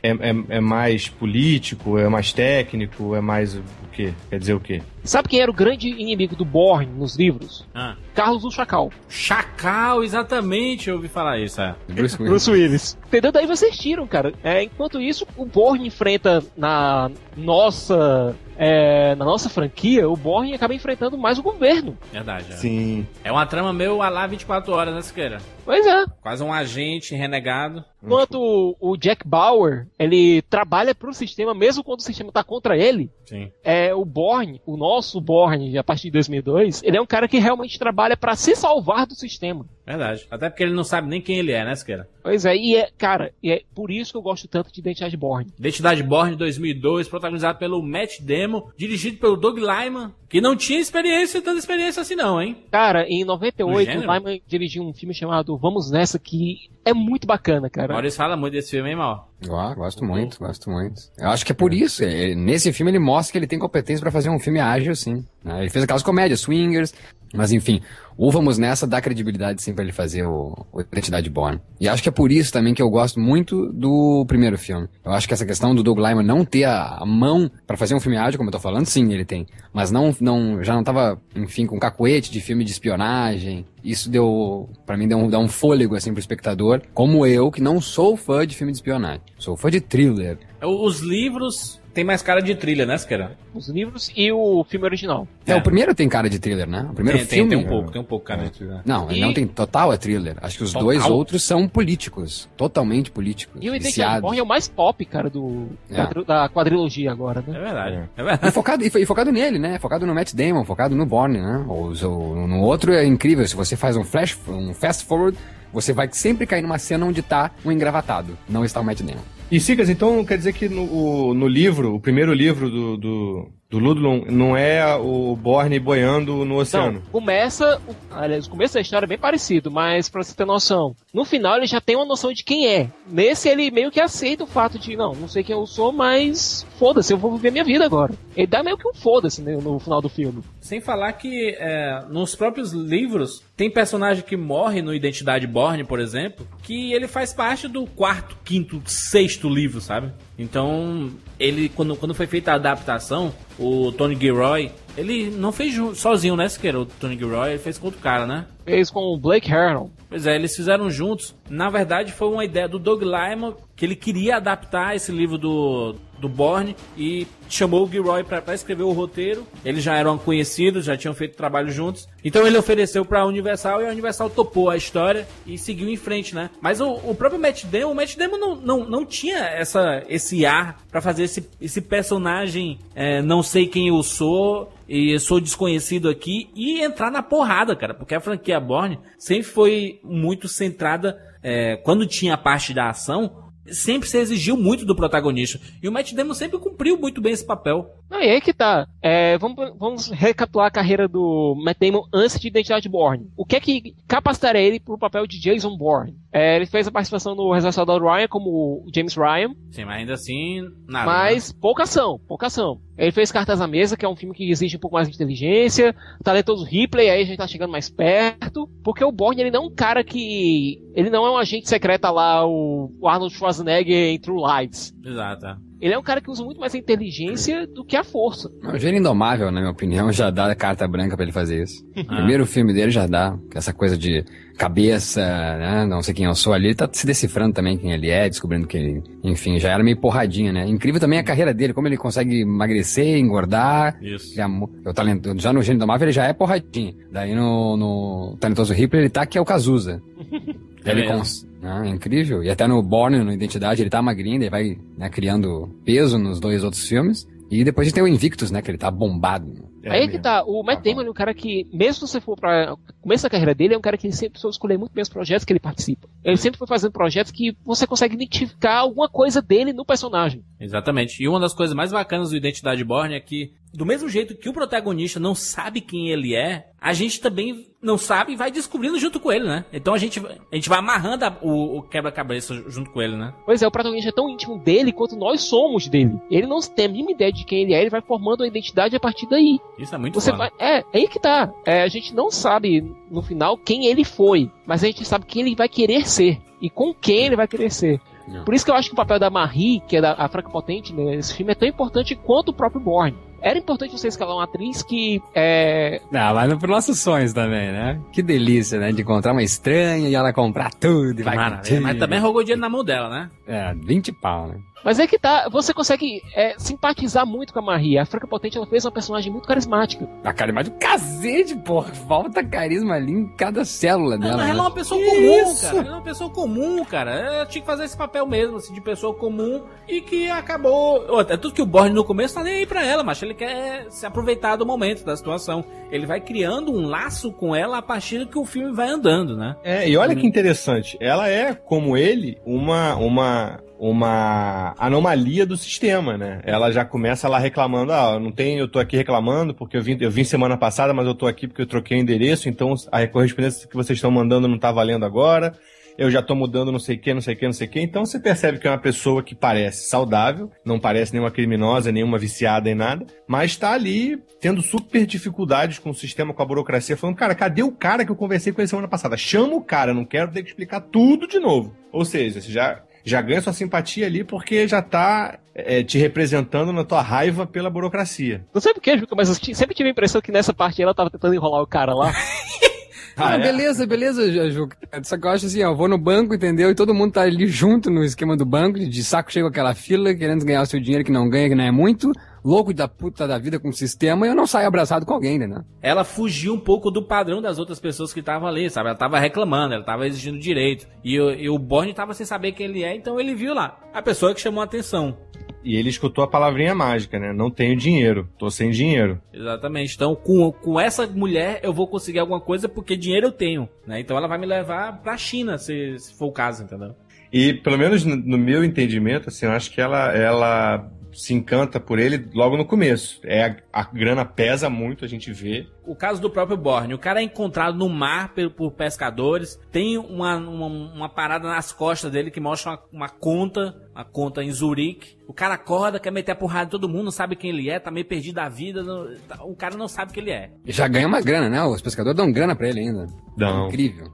é, 0.03 0.11
é- 0.11 0.57
é 0.57 0.61
mais 0.61 1.09
político, 1.09 1.97
é 1.99 2.09
mais 2.09 2.33
técnico, 2.33 3.15
é 3.15 3.21
mais 3.21 3.59
quê? 3.95 4.13
Quer 4.29 4.39
dizer 4.39 4.55
o 4.55 4.61
quê? 4.61 4.83
Sabe 5.05 5.29
quem 5.29 5.41
era 5.41 5.51
o 5.51 5.55
grande 5.55 5.89
inimigo 5.89 6.35
do 6.35 6.45
Borne 6.45 6.87
nos 6.93 7.15
livros? 7.17 7.65
Ah. 7.75 7.95
Carlos 8.15 8.45
o 8.45 8.51
Chacal. 8.51 8.91
Chacal, 9.09 10.03
exatamente, 10.03 10.89
eu 10.89 10.97
ouvi 10.97 11.09
falar 11.09 11.39
isso, 11.39 11.61
é. 11.61 11.75
Bruce 11.89 12.17
Willis. 12.23 12.49
Willis. 12.49 12.99
Entendeu? 13.07 13.31
Daí 13.33 13.47
vocês 13.47 13.77
tiram, 13.77 14.07
cara. 14.07 14.33
É, 14.43 14.63
enquanto 14.63 15.01
isso, 15.01 15.27
o 15.37 15.45
Borne 15.45 15.87
enfrenta 15.89 16.43
na 16.57 17.11
nossa. 17.37 18.35
é, 18.57 19.15
na 19.17 19.25
nossa 19.25 19.49
franquia, 19.51 20.09
o 20.09 20.17
Borne 20.17 20.55
acaba 20.55 20.75
enfrentando 20.75 21.19
mais 21.19 21.39
o 21.39 21.43
governo. 21.43 21.99
Verdade. 22.13 22.53
É, 22.53 22.57
Sim. 22.57 23.07
é 23.25 23.33
uma 23.33 23.45
trama 23.47 23.73
meio 23.73 24.01
a 24.01 24.09
lá 24.09 24.27
24 24.29 24.73
horas, 24.73 24.95
né, 24.95 25.03
Siqueira? 25.03 25.39
Pois 25.65 25.85
é. 25.87 26.05
Quase 26.23 26.45
um 26.45 26.53
agente 26.53 27.15
renegado. 27.17 27.85
Enquanto 28.03 28.35
o- 28.39 28.77
o 28.93 28.97
Jack 28.97 29.27
Bauer, 29.27 29.89
ele 29.99 30.43
trabalha 30.43 30.95
pro 30.95 31.13
sistema, 31.13 31.53
mesmo 31.55 31.83
quando 31.83 32.01
o 32.01 32.03
sistema 32.03 32.31
tá 32.31 32.45
contra 32.45 32.77
ele, 32.77 33.11
Sim. 33.27 33.51
é 33.65 33.93
o 33.95 34.05
Borne, 34.05 34.61
o 34.67 34.77
nosso 34.77 34.94
Borne, 35.21 35.77
a 35.77 35.85
partir 35.85 36.05
de 36.05 36.13
2002, 36.13 36.83
ele 36.83 36.97
é 36.97 37.01
um 37.01 37.07
cara 37.07 37.29
que 37.29 37.39
realmente 37.39 37.79
trabalha 37.79 38.17
pra 38.17 38.37
se 38.37 38.55
salvar 38.55 39.07
do 39.07 39.15
sistema. 39.15 39.67
Verdade. 39.87 40.27
Até 40.31 40.49
porque 40.49 40.63
ele 40.63 40.73
não 40.73 40.85
sabe 40.85 41.09
nem 41.09 41.21
quem 41.21 41.39
ele 41.39 41.53
é, 41.53 41.65
né, 41.65 41.75
Siqueira? 41.75 42.09
Pois 42.23 42.47
é, 42.47 42.57
e 42.57 42.77
é, 42.77 42.89
cara, 42.97 43.33
e 43.43 43.53
é 43.53 43.61
por 43.75 43.91
isso 43.91 44.13
que 44.13 44.17
eu 44.17 44.23
gosto 44.23 44.49
tanto 44.49 44.73
de 44.73 44.81
Identidade 44.81 45.17
Borne. 45.17 45.53
Identidade 45.59 46.03
Borne 46.03 46.37
2002, 46.37 47.07
protagonizado 47.09 47.59
pelo 47.59 47.83
Matt 47.83 48.21
Damon, 48.21 48.71
dirigido 48.79 49.19
pelo 49.19 49.37
Doug 49.37 49.59
Lyman, 49.59 50.13
que 50.27 50.41
não 50.41 50.57
tinha 50.57 50.81
experiência, 50.81 51.43
tanta 51.43 51.59
experiência 51.59 52.01
assim 52.01 52.15
não, 52.15 52.41
hein? 52.41 52.65
Cara, 52.71 53.05
em 53.07 53.21
No 53.21 53.35
98, 53.35 53.91
gênero? 53.91 54.11
o 54.11 54.15
Lyman 54.15 54.41
dirigiu 54.47 54.83
um 54.83 54.95
filme 54.95 55.15
chamado 55.15 55.57
Vamos 55.59 55.91
Nessa, 55.91 56.19
que 56.19 56.71
é 56.85 56.95
muito 56.95 57.27
bacana, 57.27 57.69
cara. 57.69 57.93
Maurício 57.93 58.17
fala 58.17 58.37
muito 58.37 58.55
desse 58.55 58.71
filme, 58.71 58.91
hein, 58.91 58.97
mal? 58.97 59.29
Ah, 59.51 59.75
gosto 59.75 60.03
muito, 60.05 60.39
gosto 60.39 60.71
muito. 60.71 61.03
Eu 61.19 61.29
acho 61.29 61.45
que 61.45 61.53
é 61.53 61.55
por 61.55 61.75
isso. 61.75 62.03
é, 62.03 62.35
nesse 62.35 62.73
filme 62.73 62.91
ele 62.91 62.99
mostra 62.99 63.33
que 63.33 63.39
ele 63.39 63.47
tem 63.47 63.59
competência 63.59 64.01
pra 64.01 64.11
fazer 64.11 64.31
um 64.31 64.39
filme 64.39 64.61
ágil, 64.61 64.97
sim. 64.97 65.25
né? 65.45 65.61
Ele 65.61 65.71
fez 65.71 65.85
aquelas 65.85 66.03
comédias, 66.03 66.41
swingers. 66.41 66.95
Mas 67.35 67.53
enfim, 67.53 67.81
o 68.17 68.31
Vamos 68.31 68.59
Nessa 68.59 68.87
dá 68.87 69.01
credibilidade 69.01 69.61
sim 69.61 69.75
pra 69.75 69.83
ele 69.83 69.93
fazer 69.93 70.25
o, 70.25 70.55
o 70.73 70.81
Identidade 70.81 71.29
Born. 71.29 71.61
E 71.81 71.89
acho 71.89 72.03
que 72.03 72.09
é 72.09 72.13
por 72.13 72.31
isso 72.31 72.53
também 72.53 72.73
que 72.73 72.81
eu 72.81 72.89
gosto 72.89 73.19
muito 73.19 73.73
do 73.73 74.25
primeiro 74.27 74.57
filme. 74.57 74.89
Eu 75.05 75.13
acho 75.13 75.27
que 75.27 75.35
essa 75.35 75.45
questão 75.45 75.75
do 75.75 75.83
Doug 75.83 75.99
Lyman 75.99 76.23
não 76.23 76.45
ter 76.45 76.65
a, 76.65 76.99
a 77.01 77.07
mão 77.07 77.51
pra 77.67 77.77
fazer 77.77 77.95
um 77.95 78.01
filme 78.01 78.17
ágil, 78.17 78.39
como 78.39 78.49
eu 78.49 78.53
tô 78.53 78.61
falando, 78.61 78.87
sim, 78.87 79.13
ele 79.13 79.25
tem. 79.25 79.47
Mas 79.73 79.91
não, 79.91 80.15
não, 80.21 80.63
já 80.63 80.75
não 80.75 80.85
tava, 80.85 81.21
enfim, 81.35 81.67
com 81.67 81.79
cacuete 81.79 82.31
de 82.31 82.41
filme 82.41 82.65
de 82.65 82.71
espionagem. 82.71 83.67
Isso 83.83 84.09
deu, 84.09 84.69
pra 84.87 84.97
mim, 84.97 85.09
deu 85.09 85.19
um, 85.19 85.29
dá 85.29 85.39
um 85.39 85.49
fôlego, 85.49 85.97
assim, 85.97 86.13
pro 86.13 86.21
espectador. 86.21 86.83
Como 86.95 87.27
eu, 87.27 87.51
que 87.51 87.61
não 87.61 87.81
sou 87.81 88.17
fã 88.17 88.47
de 88.47 88.55
filme 88.55 88.73
de 88.73 88.79
espionagem. 88.79 89.21
Sou 89.39 89.57
fã 89.57 89.71
de 89.71 89.81
thriller. 89.81 90.39
Os 90.63 91.01
livros 91.01 91.81
têm 91.95 92.05
mais 92.05 92.21
cara 92.23 92.41
de 92.43 92.55
trilha, 92.55 92.85
né, 92.85 92.99
Siqueira? 92.99 93.33
Os 93.55 93.69
livros 93.69 94.13
e 94.17 94.31
o 94.33 94.65
filme 94.69 94.85
original. 94.85 95.27
É, 95.47 95.53
É. 95.53 95.57
o 95.57 95.63
primeiro 95.63 95.95
tem 95.95 96.09
cara 96.09 96.29
de 96.29 96.39
thriller, 96.39 96.69
né? 96.69 96.87
O 96.91 96.95
primeiro 96.95 97.19
tem, 97.21 97.27
tem, 97.29 97.39
filme... 97.39 97.51
tem 97.57 97.65
um 97.65 97.67
pouco, 97.69 97.91
tem 97.93 98.01
um 98.01 98.05
pouco 98.05 98.25
cara 98.27 98.43
de 98.45 98.51
trilha. 98.51 98.83
Não, 98.85 99.09
ele 99.11 99.21
E- 99.21 99.23
não 99.23 99.33
tem 99.33 99.47
total 99.47 99.93
é 99.93 99.97
thriller. 99.97 100.37
Acho 100.43 100.59
que 100.59 100.65
os 100.65 100.73
Total? 100.73 100.85
dois 100.87 101.05
outros 101.07 101.43
são 101.43 101.67
políticos. 101.69 102.49
Totalmente 102.57 103.11
políticos. 103.11 103.57
E 103.63 103.71
o 103.71 103.75
Identidade. 103.75 104.21
Borne 104.21 104.39
é 104.41 104.43
o 104.43 104.47
mais 104.47 104.67
pop, 104.69 105.05
cara, 105.05 105.31
do, 105.31 105.69
É. 105.91 106.25
da, 106.25 106.49
quadrilogia 106.49 107.13
agora, 107.13 107.43
É 107.47 107.51
né? 107.51 107.61
verdade. 107.61 107.97
É, 107.97 108.21
E 108.21 108.25
verdade. 108.25 108.53
focado, 108.53 108.85
e 108.85 108.91
fo- 108.91 108.99
e 108.99 109.07
focado 109.07 109.31
nele, 109.31 109.59
né? 109.59 109.79
Focado 109.79 110.05
no 110.07 110.15
Matt 110.15 110.33
Damon, 110.35 110.65
focado 110.65 110.95
no 110.97 111.07
Bourne, 111.07 111.39
né? 111.41 111.65
O, 111.69 111.93
o- 111.93 112.47
no 112.47 112.61
outro 112.61 112.93
é 112.93 113.05
incrível. 113.07 113.47
Se 113.47 113.55
você 113.55 113.77
faz 113.77 113.97
um 113.97 114.05
flash, 114.05 114.37
um 114.49 114.75
fast 114.75 115.05
forward, 115.05 115.39
você 115.73 115.93
vai 115.93 116.09
sempre 116.13 116.47
cair 116.47 116.63
numa 116.63 116.79
cena 116.79 117.05
onde 117.07 117.21
tá 117.23 117.51
um 117.65 117.71
engravatado. 117.73 118.37
Não 118.49 118.65
está 118.65 118.81
o 118.81 118.85
Matt 118.85 119.01
Damon. 119.03 119.21
E 119.51 119.61
Sicas, 119.61 119.89
então 119.89 120.25
quer 120.25 120.39
dizer 120.39 120.53
que 120.53 120.69
no, 120.69 121.35
no 121.35 121.47
livro, 121.47 121.95
o 121.95 122.01
primeiro 122.01 122.33
livro 122.33 122.71
do, 122.71 122.97
do, 122.97 123.49
do 123.71 123.79
Ludlum, 123.79 124.25
não 124.31 124.57
é 124.57 124.97
o 124.97 125.37
Borne 125.37 125.79
boiando 125.79 126.45
no 126.45 126.57
oceano? 126.57 126.99
Então, 126.99 127.13
começa. 127.13 127.81
Aliás, 128.11 128.47
o 128.47 128.51
começo 128.51 128.75
da 128.75 128.81
história 128.81 129.05
é 129.05 129.09
bem 129.09 129.19
parecido, 129.19 129.71
mas 129.71 130.09
pra 130.09 130.23
você 130.23 130.35
ter 130.35 130.45
noção. 130.45 130.95
No 131.13 131.25
final 131.25 131.57
ele 131.57 131.67
já 131.67 131.81
tem 131.81 131.97
uma 131.97 132.07
noção 132.07 132.33
de 132.33 132.43
quem 132.43 132.67
é. 132.67 132.89
Nesse 133.07 133.49
ele 133.49 133.71
meio 133.71 133.91
que 133.91 134.01
aceita 134.01 134.45
o 134.45 134.47
fato 134.47 134.79
de, 134.79 134.97
não, 134.97 135.13
não 135.15 135.29
sei 135.29 135.45
quem 135.45 135.55
eu 135.55 135.67
sou, 135.67 135.93
mas 135.93 136.67
foda-se, 136.79 137.13
eu 137.13 137.19
vou 137.19 137.33
viver 137.37 137.51
minha 137.51 137.65
vida 137.65 137.85
agora. 137.85 138.15
Ele 138.37 138.47
dá 138.47 138.63
meio 138.63 138.79
que 138.79 138.89
um 138.89 138.95
foda-se 138.95 139.43
né, 139.43 139.57
no 139.57 139.79
final 139.79 140.01
do 140.01 140.09
filme. 140.09 140.43
Sem 140.65 140.81
falar 140.81 141.13
que 141.13 141.55
é, 141.59 142.07
nos 142.09 142.35
próprios 142.35 142.73
livros 142.73 143.45
tem 143.55 143.71
personagem 143.71 144.25
que 144.25 144.35
morre 144.35 144.81
no 144.81 144.95
Identidade 144.95 145.47
Borne, 145.47 145.85
por 145.85 146.01
exemplo, 146.01 146.49
que 146.63 146.95
ele 146.95 147.07
faz 147.07 147.35
parte 147.35 147.69
do 147.69 147.87
quarto, 147.87 148.35
quinto, 148.43 148.81
sexto 148.87 149.47
livro, 149.47 149.79
sabe? 149.79 150.11
Então, 150.39 151.11
ele, 151.39 151.69
quando, 151.69 151.95
quando 151.97 152.15
foi 152.15 152.27
feita 152.27 152.53
a 152.53 152.55
adaptação, 152.55 153.31
o 153.59 153.93
Tony 153.93 154.17
Gilroy, 154.17 154.73
ele 154.97 155.31
não 155.31 155.53
fez 155.53 155.75
sozinho, 155.99 156.35
né, 156.35 156.49
Siqueira? 156.49 156.81
O 156.81 156.87
Tony 156.87 157.19
Gilroy, 157.19 157.51
ele 157.51 157.59
fez 157.59 157.77
com 157.77 157.89
outro 157.89 158.01
cara, 158.01 158.27
né? 158.27 158.47
Fez 158.65 158.91
com 158.91 159.01
o 159.01 159.19
Blake 159.19 159.51
Harrell. 159.51 159.91
Pois 160.09 160.27
é, 160.27 160.35
eles 160.35 160.57
fizeram 160.57 160.89
juntos. 160.89 161.35
Na 161.51 161.69
verdade, 161.69 162.11
foi 162.11 162.29
uma 162.29 162.45
ideia 162.45 162.67
do 162.67 162.79
Doug 162.79 163.03
Lyman 163.03 163.55
que 163.77 163.85
ele 163.85 163.97
queria 163.97 164.37
adaptar 164.37 164.95
esse 164.95 165.11
livro 165.11 165.37
do, 165.37 165.97
do 166.19 166.29
Borne 166.29 166.77
e 166.97 167.27
chamou 167.49 167.85
o 167.85 167.89
Gilroy 167.91 168.23
para 168.25 168.55
escrever 168.55 168.85
o 168.85 168.93
roteiro. 168.93 169.47
Eles 169.65 169.83
já 169.83 169.97
eram 169.97 170.17
conhecidos, 170.17 170.85
já 170.85 170.97
tinham 170.97 171.15
feito 171.15 171.37
trabalho 171.37 171.71
juntos. 171.71 172.09
Então 172.25 172.47
ele 172.47 172.57
ofereceu 172.57 173.05
para 173.05 173.21
a 173.21 173.27
Universal 173.27 173.83
e 173.83 173.87
a 173.87 173.91
Universal 173.91 174.31
topou 174.31 174.71
a 174.71 174.77
história 174.77 175.27
e 175.47 175.59
seguiu 175.59 175.89
em 175.89 175.97
frente, 175.97 176.35
né? 176.35 176.51
Mas 176.61 176.81
o, 176.81 176.89
o 176.89 177.15
próprio 177.15 177.41
Matt 177.41 177.65
Damon, 177.65 177.93
o 177.93 177.95
Matt 177.95 178.17
Damon 178.17 178.39
não, 178.39 178.57
não, 178.57 178.89
não 178.89 179.05
tinha 179.05 179.39
essa, 179.39 180.03
esse 180.09 180.47
ar 180.47 180.81
para 180.91 181.01
fazer 181.01 181.25
esse, 181.25 181.49
esse 181.61 181.81
personagem 181.81 182.79
é, 182.95 183.21
não 183.21 183.43
sei 183.43 183.67
quem 183.67 183.89
eu 183.89 184.03
sou 184.03 184.73
e 184.89 185.19
sou 185.19 185.41
desconhecido 185.41 186.09
aqui 186.09 186.51
e 186.55 186.83
entrar 186.83 187.11
na 187.11 187.23
porrada, 187.23 187.75
cara, 187.75 187.95
porque 187.95 188.15
a 188.15 188.21
franquia 188.21 188.61
Borne 188.61 188.99
sempre 189.19 189.45
foi 189.45 190.01
muito 190.03 190.47
centrada 190.47 191.19
é, 191.43 191.77
quando 191.77 192.07
tinha 192.07 192.35
a 192.35 192.39
parte 192.39 192.73
da 192.73 192.89
ação, 192.89 193.44
sempre 193.67 194.09
se 194.09 194.19
exigiu 194.19 194.57
muito 194.57 194.85
do 194.85 194.95
protagonista. 194.97 195.61
E 195.83 195.89
o 195.89 195.93
Matt 195.93 196.13
Damon 196.13 196.35
sempre 196.35 196.59
cumpriu 196.59 196.99
muito 196.99 197.21
bem 197.21 197.33
esse 197.33 197.47
papel. 197.47 197.91
Não, 198.11 198.21
e 198.21 198.29
aí 198.29 198.41
que 198.41 198.53
tá. 198.53 198.87
É, 199.03 199.39
vamos, 199.39 199.57
vamos 199.79 200.11
recapitular 200.11 200.67
a 200.69 200.71
carreira 200.71 201.09
do 201.09 201.55
Matt 201.65 201.79
Damon 201.79 202.05
antes 202.13 202.39
de 202.39 202.49
Identidade 202.49 202.89
Born. 202.89 203.29
O 203.37 203.45
que 203.45 203.57
é 203.57 203.61
que 203.61 203.95
capacitaria 204.07 204.63
ele 204.63 204.81
pro 204.81 204.99
papel 204.99 205.27
de 205.27 205.41
Jason 205.41 205.77
Bourne? 205.77 206.17
É, 206.33 206.57
ele 206.57 206.67
fez 206.67 206.87
a 206.87 206.93
participação 206.93 207.35
no 207.35 207.45
do 207.45 207.99
Ryan 207.99 208.29
como 208.29 208.85
James 208.95 209.15
Ryan. 209.15 209.55
Sim, 209.71 209.85
mas 209.85 209.99
ainda 209.99 210.15
assim, 210.15 210.63
nada. 210.87 211.07
Mas 211.07 211.53
né? 211.53 211.59
pouca 211.61 211.85
ação, 211.85 212.19
pouca 212.27 212.47
ação. 212.47 212.81
Ele 212.97 213.13
fez 213.13 213.33
Cartas 213.33 213.61
à 213.61 213.67
Mesa, 213.67 213.97
que 213.97 214.05
é 214.05 214.09
um 214.09 214.17
filme 214.17 214.35
que 214.35 214.51
exige 214.51 214.77
um 214.77 214.81
pouco 214.81 214.97
mais 214.97 215.09
de 215.09 215.15
inteligência. 215.15 215.95
Talentoso 216.23 216.65
Ripley, 216.65 217.11
aí 217.11 217.23
a 217.23 217.25
gente 217.25 217.39
tá 217.39 217.47
chegando 217.47 217.71
mais 217.71 217.91
perto. 217.91 218.69
Porque 218.83 219.05
o 219.05 219.13
Bourne, 219.13 219.43
ele 219.43 219.51
não 219.51 219.65
é 219.65 219.67
um 219.67 219.75
cara 219.75 220.05
que... 220.05 220.81
Ele 220.95 221.11
não 221.11 221.27
é 221.27 221.31
um 221.31 221.37
agente 221.37 221.69
secreto 221.69 222.11
lá, 222.11 222.47
o 222.47 222.91
Arnold 223.05 223.35
Schwarzenegger 223.35 224.11
em 224.15 224.19
True 224.19 224.41
Lights. 224.41 224.95
Exato. 225.05 225.47
É. 225.85 225.87
Ele 225.87 225.95
é 225.95 225.99
um 225.99 226.03
cara 226.03 226.21
que 226.21 226.31
usa 226.31 226.43
muito 226.43 226.59
mais 226.59 226.75
a 226.75 226.79
inteligência 226.79 227.67
do 227.67 227.85
que 227.85 227.95
a 227.95 228.03
força. 228.03 228.51
O 228.73 228.79
Gênio 228.79 229.01
Indomável, 229.01 229.51
na 229.51 229.61
minha 229.61 229.71
opinião, 229.71 230.11
já 230.11 230.31
dá 230.31 230.55
carta 230.55 230.89
branca 230.89 231.15
para 231.15 231.25
ele 231.25 231.33
fazer 231.33 231.63
isso. 231.63 231.85
O 231.95 232.01
ah. 232.09 232.17
primeiro 232.17 232.47
filme 232.47 232.73
dele 232.73 232.91
já 232.91 233.07
dá. 233.07 233.39
Essa 233.55 233.73
coisa 233.73 233.97
de 233.97 234.25
cabeça, 234.57 235.21
né? 235.59 235.85
Não 235.87 236.03
sei 236.03 236.15
quem 236.15 236.25
eu 236.25 236.35
sou 236.35 236.55
ali. 236.55 236.69
Ele 236.69 236.75
tá 236.75 236.89
se 236.91 237.07
decifrando 237.07 237.53
também 237.53 237.77
quem 237.77 237.93
ele 237.93 238.09
é, 238.09 238.29
descobrindo 238.29 238.67
que 238.67 238.77
ele... 238.77 239.03
Enfim, 239.23 239.59
já 239.59 239.73
era 239.73 239.85
meio 239.85 240.01
porradinha, 240.01 240.53
né? 240.53 240.67
Incrível 240.67 241.01
também 241.01 241.19
a 241.19 241.25
carreira 241.25 241.53
dele, 241.53 241.75
como 241.75 241.87
ele 241.87 241.97
consegue 241.97 242.41
emagrecer, 242.41 243.19
engordar. 243.19 243.99
Isso. 244.03 244.41
É, 244.41 244.47
o 244.47 244.95
talento, 244.95 245.39
já 245.39 245.53
no 245.53 245.63
Gênio 245.63 245.77
Indomável 245.77 246.07
ele 246.07 246.13
já 246.13 246.25
é 246.25 246.33
porradinha. 246.33 246.95
Daí 247.13 247.35
no, 247.35 247.77
no 247.77 248.37
Talentoso 248.41 248.73
Ripley 248.73 249.03
ele 249.03 249.11
tá 249.11 249.27
que 249.27 249.37
é 249.37 249.41
o 249.41 249.45
Cazuza. 249.45 250.03
É 250.85 250.91
ele 250.91 251.07
cons... 251.07 251.47
ah, 251.63 251.87
incrível. 251.87 252.43
E 252.43 252.51
até 252.51 252.67
no 252.67 252.83
Born, 252.83 253.19
no 253.25 253.33
Identidade, 253.33 253.83
ele 253.83 253.91
tá 253.91 254.03
magrinho, 254.03 254.37
ele 254.37 254.51
vai 254.51 254.79
né, 254.97 255.09
criando 255.09 255.69
peso 255.85 256.19
nos 256.19 256.39
dois 256.39 256.63
outros 256.63 256.87
filmes. 256.87 257.27
E 257.51 257.63
depois 257.65 257.87
a 257.87 257.89
gente 257.89 257.95
tem 257.95 258.05
o 258.05 258.09
Invictus, 258.09 258.51
né? 258.51 258.61
Que 258.61 258.71
ele 258.71 258.79
tá 258.79 258.91
bombado. 258.91 259.53
É 259.85 259.91
Aí 259.91 260.05
é 260.05 260.09
que 260.09 260.19
tá, 260.19 260.43
o 260.45 260.63
Matt 260.63 260.83
Damon 260.83 261.03
é 261.03 261.11
um 261.11 261.15
cara 261.15 261.35
que, 261.35 261.69
mesmo 261.71 261.95
se 261.95 262.13
você 262.13 262.21
for 262.21 262.37
pra 262.37 262.75
começo 263.03 263.23
da 263.23 263.29
carreira 263.29 263.55
dele, 263.55 263.75
é 263.75 263.79
um 263.79 263.83
cara 263.83 263.99
que 263.99 264.07
ele 264.07 264.15
sempre 264.15 264.41
soube 264.41 264.55
escolher 264.55 264.79
muito 264.79 264.93
bem 264.93 265.03
os 265.03 265.11
projetos 265.11 265.45
que 265.45 265.53
ele 265.53 265.61
participa. 265.61 266.09
Ele 266.25 266.39
sempre 266.39 266.59
foi 266.59 266.67
fazendo 266.67 266.93
projetos 266.93 267.31
que 267.31 267.55
você 267.63 267.87
consegue 267.87 268.15
identificar 268.15 268.79
alguma 268.79 269.11
coisa 269.11 269.43
dele 269.43 269.75
no 269.75 269.85
personagem. 269.85 270.43
Exatamente. 270.59 271.23
E 271.23 271.29
uma 271.29 271.39
das 271.39 271.53
coisas 271.53 271.77
mais 271.77 271.93
bacanas 271.93 272.31
do 272.31 272.37
Identidade 272.37 272.83
Born 272.83 273.15
é 273.15 273.21
que, 273.21 273.53
do 273.75 273.85
mesmo 273.85 274.09
jeito 274.09 274.37
que 274.37 274.49
o 274.49 274.53
protagonista 274.53 275.19
não 275.19 275.35
sabe 275.35 275.81
quem 275.81 276.11
ele 276.11 276.35
é, 276.35 276.69
a 276.81 276.93
gente 276.93 277.21
também 277.21 277.67
não 277.83 277.99
sabe 277.99 278.33
e 278.33 278.37
vai 278.37 278.51
descobrindo 278.51 278.99
junto 278.99 279.19
com 279.19 279.33
ele, 279.33 279.47
né? 279.47 279.65
Então 279.73 279.93
a 279.95 279.99
gente, 279.99 280.21
a 280.21 280.55
gente 280.55 280.69
vai 280.69 280.79
amarrando 280.79 281.25
a, 281.25 281.39
o, 281.43 281.79
o 281.79 281.83
quebra-cabeça 281.83 282.55
junto 282.71 282.91
com 282.91 283.03
ele, 283.03 283.17
né? 283.17 283.35
Pois 283.45 283.63
é, 283.63 283.67
o 283.67 283.71
protagonista 283.71 284.11
é 284.11 284.13
tão 284.13 284.31
íntimo 284.31 284.59
dele 284.59 284.93
quanto 284.93 285.17
nós 285.17 285.43
somos 285.43 285.89
dele. 285.89 286.19
Ele 286.31 286.47
não 286.47 286.61
tem 286.61 286.87
a 286.87 286.89
mínima 286.89 287.11
ideia 287.11 287.33
de 287.33 287.45
quem 287.45 287.63
ele 287.63 287.75
é, 287.75 287.81
ele 287.81 287.91
vai 287.91 288.01
formando 288.01 288.45
a 288.45 288.47
identidade 288.47 288.95
a 288.95 289.01
partir 289.01 289.27
daí. 289.29 289.59
Isso 289.79 289.95
é 289.95 289.99
muito 289.99 290.21
Você 290.21 290.31
vai, 290.31 290.51
É, 290.59 290.79
é 290.79 290.85
aí 290.95 291.09
que 291.09 291.19
tá. 291.19 291.53
É, 291.67 291.83
a 291.83 291.89
gente 291.89 292.15
não 292.15 292.31
sabe 292.31 292.83
no 293.11 293.23
final 293.23 293.59
quem 293.59 293.87
ele 293.87 294.05
foi, 294.05 294.51
mas 294.67 294.85
a 294.85 294.87
gente 294.87 295.05
sabe 295.05 295.27
quem 295.27 295.43
ele 295.43 295.57
vai 295.57 295.69
querer 295.69 296.07
ser 296.07 296.41
e 296.61 296.71
com 296.71 296.95
quem 296.95 297.27
ele 297.27 297.37
vai 297.37 297.49
querer 297.49 297.71
ser. 297.71 298.01
Por 298.45 298.55
isso 298.55 298.65
que 298.65 298.71
eu 298.71 298.75
acho 298.75 298.89
que 298.89 298.95
o 298.95 298.97
papel 298.97 299.19
da 299.19 299.31
Marie, 299.31 299.81
que 299.87 299.97
é 299.97 300.01
da, 300.01 300.15
a 300.15 300.29
Franca 300.29 300.49
Potente 300.49 300.93
nesse 300.93 301.35
filme, 301.35 301.53
é 301.53 301.55
tão 301.55 301.69
importante 301.69 302.15
quanto 302.15 302.49
o 302.51 302.55
próprio 302.55 302.81
Bourne. 302.81 303.17
Era 303.45 303.59
importante 303.59 303.93
você 303.93 304.09
escalar 304.09 304.35
uma 304.35 304.45
atriz 304.45 304.83
que 304.83 305.23
é. 305.35 306.01
Não, 306.11 306.35
mas 306.35 306.55
para 306.55 306.69
nossos 306.69 306.99
sonhos 306.99 307.35
também, 307.35 307.71
né? 307.73 308.01
Que 308.11 308.23
delícia, 308.23 308.81
né? 308.81 308.91
De 308.91 309.03
encontrar 309.03 309.33
uma 309.33 309.43
estranha 309.43 310.09
e 310.09 310.15
ela 310.15 310.33
comprar 310.33 310.73
tudo 310.73 311.21
e 311.21 311.23
vai 311.23 311.37
Maravilha, 311.37 311.81
Mas 311.83 311.99
também 311.99 312.19
rogou 312.19 312.43
dinheiro 312.43 312.63
na 312.63 312.71
mão 312.71 312.83
dela, 312.83 313.11
né? 313.11 313.31
É, 313.47 313.75
20 313.75 314.13
pau, 314.13 314.49
né? 314.49 314.55
Mas 314.85 314.99
é 314.99 315.07
que 315.07 315.19
tá, 315.19 315.49
você 315.49 315.73
consegue 315.73 316.23
é, 316.35 316.55
simpatizar 316.59 317.27
muito 317.27 317.53
com 317.53 317.59
a 317.59 317.63
Maria. 317.63 318.03
A 318.03 318.07
Franca 318.07 318.27
Potente 318.27 318.57
ela 318.57 318.67
fez 318.67 318.85
uma 318.85 318.93
personagem 318.93 319.33
muito 319.33 319.49
carismática. 319.49 320.07
A 320.23 320.33
carismática 320.33 320.77
do 320.77 320.79
cacete, 320.79 321.57
porra. 321.57 321.95
Falta 321.95 322.45
carisma 322.45 322.95
ali 322.95 323.13
em 323.13 323.27
cada 323.29 323.65
célula 323.65 324.19
dela. 324.19 324.35
Ela, 324.35 324.45
né? 324.45 324.51
é 324.51 324.55
uma 324.55 324.71
pessoa 324.71 325.01
que 325.01 325.07
comum, 325.07 325.43
isso? 325.43 325.63
cara. 325.63 325.79
Ela 325.79 325.89
é 325.89 325.93
uma 325.93 326.03
pessoa 326.03 326.31
comum, 326.31 326.85
cara. 326.85 327.11
Ela 327.13 327.47
tinha 327.47 327.63
que 327.63 327.67
fazer 327.67 327.85
esse 327.85 327.97
papel 327.97 328.27
mesmo, 328.27 328.57
assim, 328.57 328.75
de 328.75 328.81
pessoa 328.81 329.15
comum 329.15 329.63
e 329.89 330.01
que 330.01 330.31
acabou. 330.31 331.21
É 331.23 331.37
tudo 331.37 331.55
que 331.55 331.63
o 331.63 331.67
Borne 331.67 331.95
no 331.95 332.05
começo 332.05 332.35
tá 332.35 332.43
nem 332.43 332.57
aí 332.57 332.67
pra 332.67 332.85
ela, 332.85 333.03
mas 333.03 333.23
ele 333.23 333.35
quer 333.35 333.87
se 333.91 334.05
aproveitar 334.05 334.57
do 334.57 334.67
momento, 334.67 335.05
da 335.05 335.17
situação. 335.17 335.65
Ele 335.91 336.05
vai 336.05 336.21
criando 336.21 336.71
um 336.71 336.87
laço 336.87 337.33
com 337.33 337.57
ela 337.57 337.79
a 337.79 337.83
partir 337.83 338.19
do 338.19 338.27
que 338.27 338.39
o 338.39 338.45
filme 338.45 338.73
vai 338.73 338.89
andando, 338.89 339.37
né? 339.37 339.57
É, 339.65 339.89
e 339.89 339.97
olha 339.97 340.15
que 340.15 340.27
interessante. 340.27 340.97
Ela 341.01 341.29
é, 341.29 341.55
como 341.55 341.97
ele, 341.97 342.39
uma. 342.45 342.97
uma 342.97 343.61
uma 343.79 344.75
anomalia 344.79 345.45
do 345.45 345.57
sistema, 345.57 346.17
né? 346.17 346.41
Ela 346.45 346.71
já 346.71 346.85
começa 346.85 347.29
lá 347.29 347.39
reclamando, 347.39 347.93
ah, 347.93 348.19
não 348.19 348.31
tem, 348.31 348.59
eu 348.59 348.69
tô 348.69 348.79
aqui 348.79 348.97
reclamando 348.97 349.55
porque 349.55 349.77
eu 349.77 349.83
vim, 349.83 349.97
eu 350.01 350.11
vim 350.11 350.25
semana 350.25 350.57
passada, 350.57 350.93
mas 350.93 351.07
eu 351.07 351.15
tô 351.15 351.27
aqui 351.27 351.47
porque 351.47 351.63
eu 351.63 351.67
troquei 351.67 351.99
o 351.99 352.01
endereço, 352.01 352.49
então 352.49 352.75
a 352.91 353.07
correspondência 353.07 353.69
que 353.69 353.77
vocês 353.77 353.97
estão 353.97 354.11
mandando 354.11 354.49
não 354.49 354.59
tá 354.59 354.71
valendo 354.71 355.05
agora. 355.05 355.53
Eu 355.97 356.11
já 356.11 356.21
tô 356.21 356.35
mudando 356.35 356.73
não 356.73 356.79
sei 356.81 356.97
o 356.97 356.99
que, 356.99 357.15
não 357.15 357.21
sei 357.21 357.35
o 357.35 357.37
que, 357.37 357.47
não 357.47 357.53
sei 357.53 357.69
o 357.69 357.71
que. 357.71 357.81
Então 357.81 358.05
você 358.05 358.19
percebe 358.19 358.59
que 358.59 358.67
é 358.67 358.71
uma 358.71 358.79
pessoa 358.79 359.23
que 359.23 359.33
parece 359.33 359.89
saudável, 359.89 360.51
não 360.65 360.81
parece 360.81 361.13
nenhuma 361.13 361.31
criminosa, 361.31 361.93
nenhuma 361.93 362.19
viciada 362.19 362.69
em 362.69 362.75
nada, 362.75 363.07
mas 363.29 363.57
tá 363.57 363.73
ali 363.73 364.21
tendo 364.41 364.61
super 364.61 365.07
dificuldades 365.07 365.79
com 365.79 365.91
o 365.91 365.95
sistema, 365.95 366.35
com 366.35 366.43
a 366.43 366.47
burocracia, 366.47 366.97
falando, 366.97 367.17
cara, 367.17 367.35
cadê 367.35 367.63
o 367.63 367.71
cara 367.71 368.05
que 368.05 368.11
eu 368.11 368.17
conversei 368.17 368.53
com 368.53 368.61
ele 368.61 368.67
semana 368.67 368.89
passada? 368.89 369.17
Chama 369.17 369.55
o 369.55 369.63
cara, 369.63 369.95
não 369.95 370.05
quero 370.05 370.33
ter 370.33 370.43
que 370.43 370.49
explicar 370.49 370.81
tudo 370.81 371.29
de 371.29 371.39
novo. 371.39 371.77
Ou 371.93 372.05
seja, 372.05 372.41
você 372.41 372.51
já 372.51 372.83
já 373.05 373.21
ganha 373.21 373.43
sua 373.43 373.53
simpatia 373.53 374.07
ali 374.07 374.25
porque 374.25 374.67
já 374.67 374.81
tá 374.81 375.39
é, 375.55 375.83
te 375.83 375.99
representando 375.99 376.73
na 376.73 376.85
tua 376.85 377.03
raiva 377.03 377.47
pela 377.47 377.71
burocracia. 377.71 378.45
Não 378.53 378.61
sei 378.61 378.73
porquê, 378.73 378.97
Juca, 378.99 379.15
mas 379.15 379.29
eu 379.29 379.55
sempre 379.55 379.75
tive 379.75 379.91
a 379.91 379.93
impressão 379.93 380.21
que 380.21 380.33
nessa 380.33 380.55
parte 380.55 380.83
ela 380.83 380.95
tava 380.95 381.11
tentando 381.11 381.35
enrolar 381.35 381.63
o 381.63 381.67
cara 381.67 381.95
lá. 381.95 382.13
Ah, 383.17 383.35
ah, 383.35 383.39
beleza, 383.39 383.87
beleza, 383.87 384.51
Juca. 384.51 384.77
Só 385.03 385.17
que 385.17 385.27
eu 385.27 385.31
acho 385.31 385.47
assim, 385.47 385.63
ó, 385.63 385.71
eu 385.71 385.77
vou 385.77 385.89
no 385.89 385.99
banco, 385.99 386.35
entendeu? 386.35 386.71
E 386.71 386.75
todo 386.75 386.95
mundo 386.95 387.13
tá 387.13 387.23
ali 387.23 387.47
junto 387.47 387.91
no 387.91 388.03
esquema 388.03 388.37
do 388.37 388.45
banco, 388.45 388.79
de 388.79 389.05
saco 389.05 389.33
cheio 389.33 389.47
aquela 389.47 389.75
fila, 389.75 390.15
querendo 390.15 390.45
ganhar 390.45 390.63
o 390.63 390.67
seu 390.67 390.81
dinheiro 390.81 391.05
que 391.05 391.13
não 391.13 391.29
ganha, 391.29 391.49
que 391.49 391.55
não 391.55 391.65
é 391.65 391.71
muito 391.71 392.13
louco 392.45 392.75
da 392.75 392.87
puta 392.87 393.27
da 393.27 393.39
vida 393.39 393.59
com 393.59 393.71
o 393.71 393.73
sistema 393.73 394.27
e 394.27 394.29
eu 394.29 394.35
não 394.35 394.47
saio 394.47 394.69
abraçado 394.69 395.07
com 395.07 395.15
alguém, 395.15 395.39
né? 395.39 395.65
Ela 395.81 396.05
fugiu 396.05 396.53
um 396.53 396.61
pouco 396.61 396.91
do 396.91 397.03
padrão 397.03 397.41
das 397.41 397.59
outras 397.59 397.81
pessoas 397.81 398.13
que 398.13 398.21
estavam 398.21 398.47
ali, 398.47 398.69
sabe? 398.69 398.91
Ela 398.91 398.99
tava 398.99 399.19
reclamando, 399.19 399.75
ela 399.75 399.85
tava 399.85 400.07
exigindo 400.07 400.39
direito. 400.39 400.87
E, 401.03 401.15
e 401.15 401.49
o 401.49 401.59
Borne 401.59 401.95
tava 401.95 402.13
sem 402.13 402.27
saber 402.27 402.53
quem 402.53 402.67
ele 402.67 402.85
é, 402.85 402.95
então 402.95 403.19
ele 403.19 403.35
viu 403.35 403.55
lá 403.55 403.79
a 403.95 404.03
pessoa 404.03 404.35
que 404.35 404.41
chamou 404.41 404.61
a 404.61 404.65
atenção. 404.65 405.17
E 405.65 405.77
ele 405.77 405.89
escutou 405.89 406.23
a 406.23 406.29
palavrinha 406.29 406.75
mágica, 406.75 407.19
né? 407.19 407.33
Não 407.33 407.51
tenho 407.51 407.75
dinheiro, 407.75 408.29
tô 408.39 408.51
sem 408.51 408.71
dinheiro. 408.71 409.21
Exatamente. 409.33 409.95
Então, 409.95 410.15
com, 410.15 410.53
com 410.53 410.79
essa 410.79 411.07
mulher, 411.07 411.61
eu 411.63 411.73
vou 411.73 411.89
conseguir 411.89 412.19
alguma 412.19 412.41
coisa 412.41 412.69
porque 412.69 412.97
dinheiro 412.97 413.29
eu 413.29 413.33
tenho, 413.33 413.69
né? 413.87 413.99
Então 413.99 414.17
ela 414.17 414.29
vai 414.29 414.39
me 414.39 414.47
levar 414.47 415.01
pra 415.03 415.17
China, 415.17 415.57
se, 415.57 415.99
se 415.99 416.15
for 416.15 416.27
o 416.27 416.33
caso, 416.33 416.65
entendeu? 416.65 416.95
E, 417.33 417.55
pelo 417.55 417.77
menos 417.77 418.05
no, 418.05 418.39
meu 418.39 418.63
entendimento, 418.63 419.29
assim, 419.29 419.47
eu 419.47 419.53
acho 419.53 419.71
que 419.73 419.81
ela, 419.81 420.17
ela 420.17 420.89
se 421.15 421.33
encanta 421.33 421.81
por 421.81 421.99
ele 421.99 422.29
logo 422.35 422.57
no 422.57 422.65
começo. 422.65 423.21
É, 423.25 423.45
a, 423.73 423.81
a 423.81 423.85
grana 423.85 424.25
pesa 424.25 424.69
muito, 424.69 425.05
a 425.05 425.09
gente 425.09 425.33
vê. 425.33 425.67
O 425.87 425.95
caso 425.95 426.21
do 426.21 426.31
próprio 426.31 426.57
Borne. 426.57 426.95
O 426.95 426.99
cara 426.99 427.21
é 427.21 427.23
encontrado 427.23 427.77
no 427.77 427.89
mar 427.89 428.35
por, 428.35 428.51
por 428.51 428.73
pescadores. 428.73 429.59
Tem 429.71 429.99
uma, 429.99 430.37
uma, 430.37 430.67
uma, 430.67 431.09
parada 431.09 431.49
nas 431.49 431.73
costas 431.73 432.11
dele 432.11 432.31
que 432.31 432.41
mostra 432.41 432.73
uma, 432.73 432.83
uma, 432.93 433.09
conta, 433.09 433.75
uma 433.95 434.05
conta 434.05 434.43
em 434.43 434.51
Zurique. 434.51 435.17
O 435.27 435.33
cara 435.33 435.55
acorda, 435.55 436.01
quer 436.01 436.11
meter 436.11 436.33
a 436.33 436.37
porrada 436.37 436.67
em 436.67 436.71
todo 436.71 436.89
mundo, 436.89 437.05
não 437.05 437.11
sabe 437.11 437.37
quem 437.37 437.51
ele 437.51 437.71
é, 437.71 437.79
tá 437.79 437.91
meio 437.91 438.07
perdido 438.07 438.37
da 438.37 438.49
vida. 438.49 438.83
Não, 438.83 439.15
tá, 439.29 439.45
o 439.45 439.55
cara 439.55 439.77
não 439.77 439.89
sabe 439.89 440.13
quem 440.13 440.23
ele 440.23 440.33
é. 440.33 440.51
E 440.65 440.73
já 440.73 440.89
ganha 440.89 441.07
uma 441.07 441.21
grana, 441.21 441.49
né? 441.49 441.63
Os 441.65 441.83
pescadores 441.83 442.17
dão 442.17 442.33
grana 442.33 442.57
pra 442.57 442.69
ele 442.69 442.81
ainda. 442.81 443.07
Dão. 443.37 443.65
É 443.65 443.69
incrível. 443.69 444.13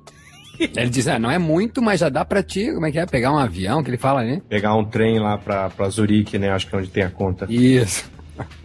Ele 0.60 0.90
diz, 0.90 1.08
ah, 1.08 1.18
não 1.18 1.30
é 1.30 1.38
muito, 1.38 1.80
mas 1.80 2.00
já 2.00 2.08
dá 2.08 2.24
pra 2.24 2.42
ti, 2.42 2.70
como 2.72 2.86
é 2.86 2.92
que 2.92 2.98
é? 2.98 3.06
Pegar 3.06 3.32
um 3.32 3.38
avião, 3.38 3.82
que 3.82 3.90
ele 3.90 3.96
fala 3.96 4.20
ali? 4.20 4.40
Pegar 4.48 4.74
um 4.74 4.84
trem 4.84 5.18
lá 5.18 5.38
pra, 5.38 5.70
pra 5.70 5.88
Zurique, 5.88 6.38
né? 6.38 6.50
Acho 6.50 6.66
que 6.66 6.74
é 6.74 6.78
onde 6.78 6.90
tem 6.90 7.02
a 7.02 7.10
conta. 7.10 7.46
Isso. 7.48 8.10